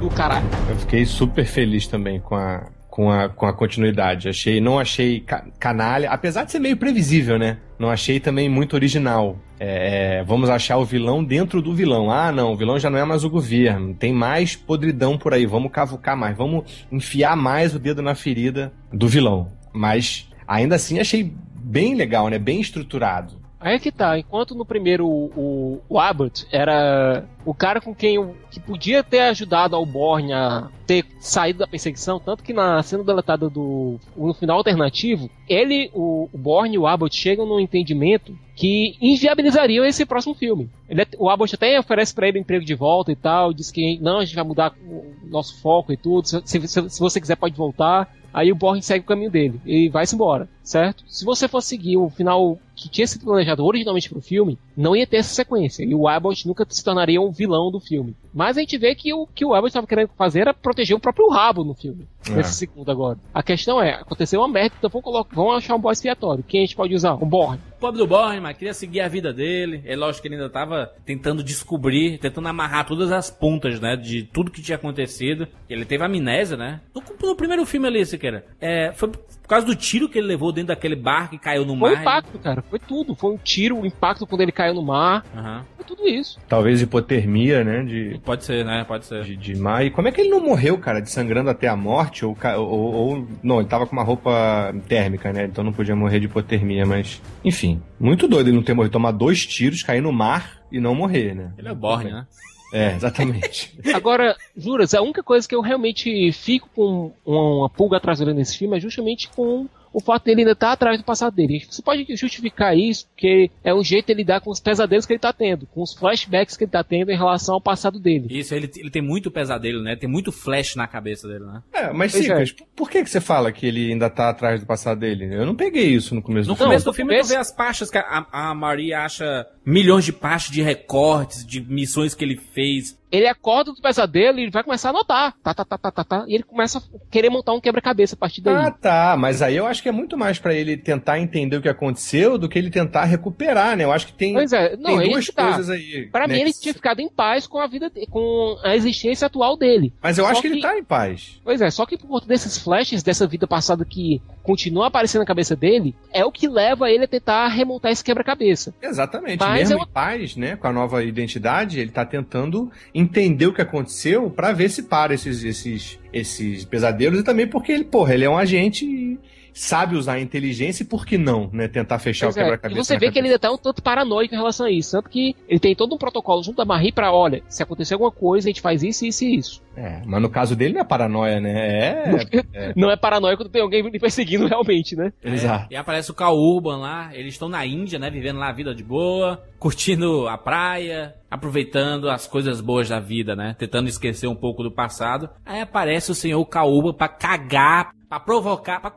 Do 0.00 0.10
caralho. 0.10 0.46
Eu 0.68 0.76
fiquei 0.76 1.06
super 1.06 1.46
feliz 1.46 1.86
também 1.86 2.20
com 2.20 2.34
a, 2.34 2.66
com 2.94 3.10
a, 3.10 3.28
com 3.28 3.44
a 3.44 3.52
continuidade. 3.52 4.28
Achei, 4.28 4.60
não 4.60 4.78
achei 4.78 5.18
ca 5.18 5.44
canalha, 5.58 6.08
apesar 6.10 6.44
de 6.44 6.52
ser 6.52 6.60
meio 6.60 6.76
previsível, 6.76 7.36
né? 7.36 7.58
Não 7.76 7.90
achei 7.90 8.20
também 8.20 8.48
muito 8.48 8.74
original. 8.74 9.36
É, 9.58 10.22
vamos 10.22 10.48
achar 10.48 10.76
o 10.76 10.84
vilão 10.84 11.24
dentro 11.24 11.60
do 11.60 11.74
vilão. 11.74 12.08
Ah, 12.08 12.30
não, 12.30 12.52
o 12.52 12.56
vilão 12.56 12.78
já 12.78 12.88
não 12.88 12.96
é 12.96 13.04
mais 13.04 13.24
o 13.24 13.28
governo. 13.28 13.94
Tem 13.94 14.12
mais 14.12 14.54
podridão 14.54 15.18
por 15.18 15.34
aí. 15.34 15.44
Vamos 15.44 15.72
cavucar 15.72 16.16
mais. 16.16 16.36
Vamos 16.36 16.86
enfiar 16.92 17.36
mais 17.36 17.74
o 17.74 17.80
dedo 17.80 18.00
na 18.00 18.14
ferida 18.14 18.72
do 18.92 19.08
vilão. 19.08 19.50
Mas 19.72 20.30
ainda 20.46 20.76
assim 20.76 21.00
achei 21.00 21.34
bem 21.56 21.96
legal, 21.96 22.28
né? 22.28 22.38
Bem 22.38 22.60
estruturado. 22.60 23.42
Aí 23.64 23.76
é 23.76 23.78
que 23.78 23.90
tá, 23.90 24.18
enquanto 24.18 24.54
no 24.54 24.62
primeiro 24.62 25.06
o, 25.06 25.80
o 25.88 25.98
Abbott 25.98 26.46
era 26.52 27.24
o 27.46 27.54
cara 27.54 27.80
com 27.80 27.94
quem 27.94 28.34
que 28.50 28.60
podia 28.60 29.02
ter 29.02 29.20
ajudado 29.20 29.74
ao 29.74 29.86
Borne 29.86 30.34
a 30.34 30.68
ter 30.86 31.06
saído 31.18 31.60
da 31.60 31.66
perseguição, 31.66 32.20
tanto 32.20 32.42
que 32.42 32.52
na 32.52 32.82
cena 32.82 33.02
deletada 33.02 33.48
do 33.48 33.98
no 34.14 34.34
final 34.34 34.58
alternativo, 34.58 35.30
ele, 35.48 35.90
o, 35.94 36.28
o 36.30 36.36
Borne 36.36 36.74
e 36.74 36.78
o 36.78 36.86
Abbott 36.86 37.16
chegam 37.16 37.46
num 37.46 37.58
entendimento 37.58 38.36
que 38.54 38.98
inviabilizariam 39.00 39.86
esse 39.86 40.04
próximo 40.04 40.34
filme. 40.34 40.68
Ele, 40.86 41.00
é, 41.00 41.06
o 41.18 41.30
Abbott 41.30 41.54
até 41.54 41.80
oferece 41.80 42.14
para 42.14 42.28
ele 42.28 42.38
um 42.38 42.42
emprego 42.42 42.66
de 42.66 42.74
volta 42.74 43.12
e 43.12 43.16
tal, 43.16 43.54
diz 43.54 43.70
que 43.70 43.98
não, 43.98 44.18
a 44.18 44.24
gente 44.26 44.34
vai 44.34 44.44
mudar 44.44 44.74
o 44.86 45.06
nosso 45.26 45.58
foco 45.62 45.90
e 45.90 45.96
tudo, 45.96 46.28
se, 46.28 46.42
se, 46.44 46.90
se 46.90 47.00
você 47.00 47.18
quiser 47.18 47.36
pode 47.36 47.56
voltar. 47.56 48.12
Aí 48.34 48.50
o 48.50 48.56
Borne 48.56 48.82
segue 48.82 49.04
o 49.04 49.08
caminho 49.08 49.30
dele 49.30 49.60
e 49.64 49.88
vai-se 49.88 50.14
embora, 50.14 50.48
certo? 50.64 51.04
Se 51.06 51.24
você 51.24 51.46
for 51.46 51.60
seguir 51.60 51.98
o 51.98 52.08
final 52.08 52.58
que 52.74 52.88
tinha 52.88 53.06
sido 53.06 53.24
planejado 53.24 53.64
originalmente 53.64 54.08
para 54.08 54.18
o 54.18 54.22
filme, 54.22 54.58
não 54.76 54.96
ia 54.96 55.06
ter 55.06 55.18
essa 55.18 55.34
sequência. 55.34 55.84
E 55.84 55.94
o 55.94 56.08
Abbott 56.08 56.46
nunca 56.46 56.66
se 56.68 56.82
tornaria 56.82 57.20
um 57.20 57.30
vilão 57.30 57.70
do 57.70 57.78
filme. 57.78 58.16
Mas 58.32 58.56
a 58.56 58.60
gente 58.60 58.76
vê 58.76 58.94
que 58.94 59.12
o 59.14 59.26
que 59.26 59.44
o 59.44 59.54
Abbott 59.54 59.68
estava 59.68 59.86
querendo 59.86 60.08
fazer 60.18 60.40
era 60.40 60.54
proteger 60.54 60.96
o 60.96 61.00
próprio 61.00 61.28
rabo 61.28 61.62
no 61.62 61.74
filme. 61.74 62.08
É. 62.28 62.32
Nesse 62.32 62.54
segundo 62.54 62.90
agora. 62.90 63.18
A 63.32 63.42
questão 63.42 63.80
é, 63.80 63.94
aconteceu 63.94 64.40
uma 64.40 64.48
merda, 64.48 64.74
então 64.76 64.90
vamos, 64.90 65.04
colocar, 65.04 65.36
vamos 65.36 65.56
achar 65.56 65.76
um 65.76 65.80
boy 65.80 65.92
expiatório. 65.92 66.42
Quem 66.42 66.62
a 66.62 66.64
gente 66.64 66.74
pode 66.74 66.94
usar? 66.94 67.14
O 67.14 67.26
Borne. 67.26 67.60
O 67.76 67.80
pobre 67.80 67.98
do 67.98 68.06
Borne, 68.06 68.40
mas 68.40 68.56
queria 68.56 68.74
seguir 68.74 69.02
a 69.02 69.08
vida 69.08 69.32
dele. 69.32 69.82
É 69.84 69.94
lógico 69.94 70.22
que 70.22 70.28
ele 70.28 70.36
ainda 70.36 70.46
estava 70.46 70.92
tentando 71.04 71.44
descobrir, 71.44 72.18
tentando 72.18 72.48
amarrar 72.48 72.86
todas 72.86 73.12
as 73.12 73.30
pontas, 73.30 73.78
né? 73.78 73.94
De 73.94 74.24
tudo 74.24 74.50
que 74.50 74.62
tinha 74.62 74.76
acontecido. 74.76 75.46
Ele 75.68 75.84
teve 75.84 76.02
amnésia, 76.02 76.56
né? 76.56 76.80
No, 76.94 77.02
no 77.28 77.36
primeiro 77.36 77.64
filme 77.66 77.86
ali, 77.86 78.04
Siqueira. 78.04 78.46
É, 78.60 78.90
foi 78.92 79.12
por 79.44 79.48
causa 79.48 79.66
do 79.66 79.76
tiro 79.76 80.08
que 80.08 80.16
ele 80.18 80.26
levou 80.26 80.50
dentro 80.50 80.68
daquele 80.68 80.96
barco 80.96 81.34
e 81.34 81.38
caiu 81.38 81.66
no 81.66 81.76
foi 81.78 81.90
mar. 81.90 81.90
Foi 81.90 81.98
o 81.98 82.00
impacto, 82.00 82.38
cara. 82.38 82.64
Foi 82.70 82.78
tudo. 82.78 83.14
Foi 83.14 83.30
um 83.34 83.36
tiro, 83.36 83.78
o 83.78 83.84
impacto 83.86 84.26
quando 84.26 84.40
ele 84.40 84.50
caiu 84.50 84.72
no 84.72 84.82
mar. 84.82 85.22
Uhum. 85.36 85.60
Foi 85.76 85.84
tudo 85.84 86.08
isso. 86.08 86.38
Talvez 86.48 86.80
hipotermia, 86.80 87.62
né? 87.62 87.82
De, 87.82 88.18
Pode 88.24 88.42
ser, 88.42 88.64
né? 88.64 88.82
Pode 88.88 89.04
ser. 89.04 89.22
de, 89.22 89.36
de 89.36 89.54
mar. 89.54 89.84
E 89.84 89.90
como 89.90 90.08
é 90.08 90.12
que 90.12 90.22
ele 90.22 90.30
não 90.30 90.40
morreu, 90.40 90.78
cara? 90.78 91.00
De 91.00 91.10
sangrando 91.10 91.50
até 91.50 91.68
a 91.68 91.76
morte? 91.76 92.24
Ou, 92.24 92.34
ca- 92.34 92.56
ou, 92.56 92.94
ou- 92.94 93.28
Não, 93.42 93.60
ele 93.60 93.68
tava 93.68 93.86
com 93.86 93.92
uma 93.92 94.02
roupa 94.02 94.74
térmica, 94.88 95.30
né? 95.30 95.44
Então 95.44 95.62
não 95.62 95.74
podia 95.74 95.94
morrer 95.94 96.20
de 96.20 96.24
hipotermia, 96.26 96.86
mas. 96.86 97.20
Enfim. 97.44 97.82
Muito 98.00 98.26
doido 98.26 98.48
ele 98.48 98.56
não 98.56 98.62
ter 98.64 98.72
morrido. 98.72 98.92
Tomar 98.92 99.10
dois 99.12 99.44
tiros, 99.46 99.82
cair 99.82 100.00
no 100.00 100.10
mar 100.12 100.62
e 100.72 100.80
não 100.80 100.94
morrer, 100.94 101.34
né? 101.34 101.52
Ele 101.58 101.68
é 101.68 101.72
o 101.72 101.76
Borne, 101.76 102.10
né? 102.10 102.26
É, 102.74 102.96
exatamente. 102.96 103.72
Agora, 103.94 104.36
juras, 104.56 104.94
a 104.94 105.00
única 105.00 105.22
coisa 105.22 105.48
que 105.48 105.54
eu 105.54 105.60
realmente 105.60 106.32
fico 106.32 106.68
com 106.74 107.12
uma 107.24 107.70
pulga 107.70 107.98
atrás 107.98 108.18
da 108.18 108.24
orelha 108.24 108.36
nesse 108.36 108.58
filme 108.58 108.76
é 108.76 108.80
justamente 108.80 109.28
com 109.28 109.68
o 109.94 110.00
fato 110.00 110.24
dele 110.24 110.40
ainda 110.40 110.52
estar 110.52 110.72
atrás 110.72 110.98
do 110.98 111.04
passado 111.04 111.34
dele. 111.34 111.64
Você 111.70 111.80
pode 111.80 112.04
justificar 112.16 112.76
isso 112.76 113.06
porque 113.08 113.50
é 113.62 113.72
um 113.72 113.82
jeito 113.82 114.08
de 114.08 114.14
lidar 114.14 114.40
com 114.40 114.50
os 114.50 114.60
pesadelos 114.60 115.06
que 115.06 115.12
ele 115.12 115.18
está 115.18 115.32
tendo, 115.32 115.66
com 115.66 115.80
os 115.82 115.94
flashbacks 115.94 116.56
que 116.56 116.64
ele 116.64 116.68
está 116.68 116.82
tendo 116.84 117.10
em 117.10 117.16
relação 117.16 117.54
ao 117.54 117.60
passado 117.60 117.98
dele. 118.00 118.26
Isso, 118.28 118.54
ele, 118.54 118.70
ele 118.76 118.90
tem 118.90 119.00
muito 119.00 119.30
pesadelo, 119.30 119.82
né? 119.82 119.94
Tem 119.96 120.08
muito 120.10 120.32
flash 120.32 120.74
na 120.74 120.86
cabeça 120.86 121.28
dele, 121.28 121.44
né? 121.44 121.62
É, 121.72 121.92
mas 121.92 122.12
Cicas, 122.12 122.52
por- 122.52 122.66
por 122.74 122.90
que, 122.90 123.02
que 123.04 123.08
você 123.10 123.20
fala 123.20 123.52
que 123.52 123.66
ele 123.66 123.92
ainda 123.92 124.10
tá 124.10 124.28
atrás 124.30 124.60
do 124.60 124.66
passado 124.66 124.98
dele? 125.00 125.32
Eu 125.34 125.46
não 125.46 125.54
peguei 125.54 125.86
isso 125.94 126.14
no 126.14 126.20
começo 126.20 126.48
No 126.48 126.54
do 126.54 126.58
filme. 126.58 126.70
começo 126.70 126.86
no 126.86 126.92
do 126.92 126.94
filme 126.96 127.10
começo- 127.12 127.28
tu 127.28 127.32
vê 127.32 127.36
as 127.38 127.52
pastas 127.52 127.88
que 127.90 127.96
a, 127.98 128.26
a 128.32 128.54
Maria 128.54 129.00
acha 129.02 129.46
milhões 129.64 130.04
de 130.04 130.12
pastas 130.12 130.52
de 130.52 130.60
recortes, 130.62 131.46
de 131.46 131.60
missões 131.60 132.14
que 132.14 132.24
ele 132.24 132.36
fez. 132.36 132.98
Ele 133.14 133.26
acorda 133.28 133.72
do 133.72 133.80
pesadelo 133.80 134.38
e 134.38 134.42
ele 134.42 134.50
vai 134.50 134.62
começar 134.64 134.88
a 134.88 134.90
anotar. 134.90 135.34
Tá, 135.42 135.54
tá, 135.54 135.64
tá, 135.64 135.78
tá, 135.78 135.90
tá, 135.90 136.04
tá. 136.04 136.24
E 136.26 136.34
ele 136.34 136.42
começa 136.42 136.78
a 136.78 136.82
querer 137.10 137.30
montar 137.30 137.52
um 137.52 137.60
quebra-cabeça 137.60 138.14
a 138.14 138.18
partir 138.18 138.40
daí. 138.40 138.54
Ah, 138.54 138.70
tá. 138.70 139.16
Mas 139.18 139.40
aí 139.42 139.56
eu 139.56 139.66
acho 139.66 139.82
que 139.82 139.88
é 139.88 139.92
muito 139.92 140.16
mais 140.16 140.38
pra 140.38 140.54
ele 140.54 140.76
tentar 140.76 141.18
entender 141.20 141.56
o 141.56 141.62
que 141.62 141.68
aconteceu 141.68 142.36
do 142.38 142.48
que 142.48 142.58
ele 142.58 142.70
tentar 142.70 143.04
recuperar, 143.04 143.76
né? 143.76 143.84
Eu 143.84 143.92
acho 143.92 144.06
que 144.06 144.12
tem, 144.12 144.32
Pois 144.34 144.52
é, 144.52 144.76
não, 144.76 144.98
tem 144.98 145.10
duas 145.10 145.26
tá. 145.26 145.44
coisas 145.52 145.70
aí. 145.70 146.08
Pra 146.10 146.26
né, 146.26 146.34
mim, 146.34 146.40
ele 146.40 146.52
que- 146.52 146.60
tinha 146.60 146.74
ficado 146.74 147.00
em 147.00 147.08
paz 147.08 147.46
com 147.46 147.58
a 147.58 147.66
vida, 147.66 147.90
com 148.10 148.58
a 148.64 148.74
existência 148.74 149.26
atual 149.26 149.56
dele. 149.56 149.92
Mas 150.02 150.18
eu 150.18 150.24
Só 150.24 150.30
acho 150.32 150.40
que 150.42 150.48
ele 150.48 150.60
tá 150.60 150.76
em 150.76 150.84
paz. 150.84 151.40
Pois 151.44 151.60
é, 151.60 151.70
só 151.70 151.86
que 151.86 151.96
por 151.96 152.08
conta 152.08 152.26
desses 152.26 152.58
flashes 152.58 153.02
dessa 153.02 153.26
vida 153.26 153.46
passada 153.46 153.84
que 153.84 154.20
continua 154.42 154.88
aparecendo 154.88 155.20
na 155.20 155.26
cabeça 155.26 155.54
dele, 155.56 155.94
é 156.12 156.24
o 156.24 156.32
que 156.32 156.48
leva 156.48 156.90
ele 156.90 157.04
a 157.04 157.08
tentar 157.08 157.48
remontar 157.48 157.92
esse 157.92 158.02
quebra-cabeça. 158.04 158.74
Exatamente. 158.82 159.38
Mas 159.40 159.68
Mesmo 159.70 159.78
é 159.80 159.82
em 159.82 159.86
paz, 159.92 160.36
né? 160.36 160.56
Com 160.56 160.66
a 160.66 160.72
nova 160.72 161.02
identidade, 161.04 161.78
ele 161.80 161.90
tá 161.90 162.04
tentando 162.04 162.70
entender 163.04 163.46
o 163.46 163.52
que 163.52 163.62
aconteceu 163.62 164.30
pra 164.30 164.52
ver 164.52 164.70
se 164.70 164.84
para 164.84 165.14
esses, 165.14 165.44
esses, 165.44 165.98
esses 166.12 166.64
pesadelos 166.64 167.20
e 167.20 167.22
também 167.22 167.46
porque 167.46 167.72
ele, 167.72 167.84
porra, 167.84 168.14
ele 168.14 168.24
é 168.24 168.30
um 168.30 168.36
agente 168.36 168.84
e 168.84 169.18
sabe 169.54 169.96
usar 169.96 170.14
a 170.14 170.20
inteligência 170.20 170.82
e 170.82 170.86
por 170.86 171.06
que 171.06 171.16
não, 171.16 171.48
né? 171.52 171.68
Tentar 171.68 172.00
fechar 172.00 172.26
Pois 172.26 172.36
o 172.36 172.40
é, 172.40 172.42
quebra-cabeça. 172.42 172.80
E 172.80 172.84
você 172.84 172.94
vê 172.94 173.12
que 173.12 173.18
ele 173.18 173.28
cabeça. 173.28 173.34
ainda 173.34 173.38
tá 173.38 173.52
um 173.52 173.56
tanto 173.56 173.82
paranoico 173.82 174.34
em 174.34 174.38
relação 174.38 174.66
a 174.66 174.70
isso. 174.70 174.90
Tanto 174.90 175.08
que 175.08 175.36
ele 175.48 175.60
tem 175.60 175.76
todo 175.76 175.94
um 175.94 175.98
protocolo 175.98 176.42
junto 176.42 176.56
da 176.56 176.64
Marie 176.64 176.92
pra, 176.92 177.12
olha, 177.12 177.42
se 177.48 177.62
acontecer 177.62 177.94
alguma 177.94 178.10
coisa, 178.10 178.48
a 178.48 178.50
gente 178.50 178.60
faz 178.60 178.82
isso, 178.82 179.06
isso 179.06 179.24
e 179.24 179.36
isso. 179.36 179.62
É, 179.76 180.02
mas 180.06 180.22
no 180.22 180.30
caso 180.30 180.54
dele 180.54 180.74
não 180.74 180.80
é 180.80 180.84
paranoia, 180.84 181.40
né? 181.40 181.52
É. 181.52 182.14
é. 182.52 182.72
Não 182.76 182.90
é 182.90 182.96
paranoia 182.98 183.36
quando 183.36 183.50
tem 183.50 183.62
alguém 183.62 183.82
me 183.82 183.98
perseguindo 183.98 184.46
realmente, 184.46 184.94
né? 184.96 185.12
É, 185.22 185.30
Exato. 185.30 185.66
E 185.70 185.76
aparece 185.76 186.10
o 186.10 186.14
Cal 186.14 186.36
Urban 186.36 186.78
lá, 186.78 187.10
eles 187.12 187.34
estão 187.34 187.48
na 187.48 187.64
Índia, 187.66 187.98
né? 187.98 188.10
Vivendo 188.10 188.38
lá 188.38 188.48
a 188.48 188.52
vida 188.52 188.74
de 188.74 188.82
boa, 188.82 189.42
curtindo 189.58 190.28
a 190.28 190.38
praia, 190.38 191.14
aproveitando 191.30 192.08
as 192.08 192.26
coisas 192.26 192.60
boas 192.60 192.88
da 192.88 193.00
vida, 193.00 193.34
né? 193.34 193.56
Tentando 193.58 193.88
esquecer 193.88 194.26
um 194.26 194.36
pouco 194.36 194.62
do 194.62 194.70
passado. 194.70 195.28
Aí 195.44 195.60
aparece 195.60 196.10
o 196.10 196.14
senhor 196.14 196.44
Cal 196.46 196.70
Urban 196.70 196.94
pra 196.94 197.08
cagar, 197.08 197.92
pra 198.08 198.20
provocar, 198.20 198.80
pra 198.80 198.90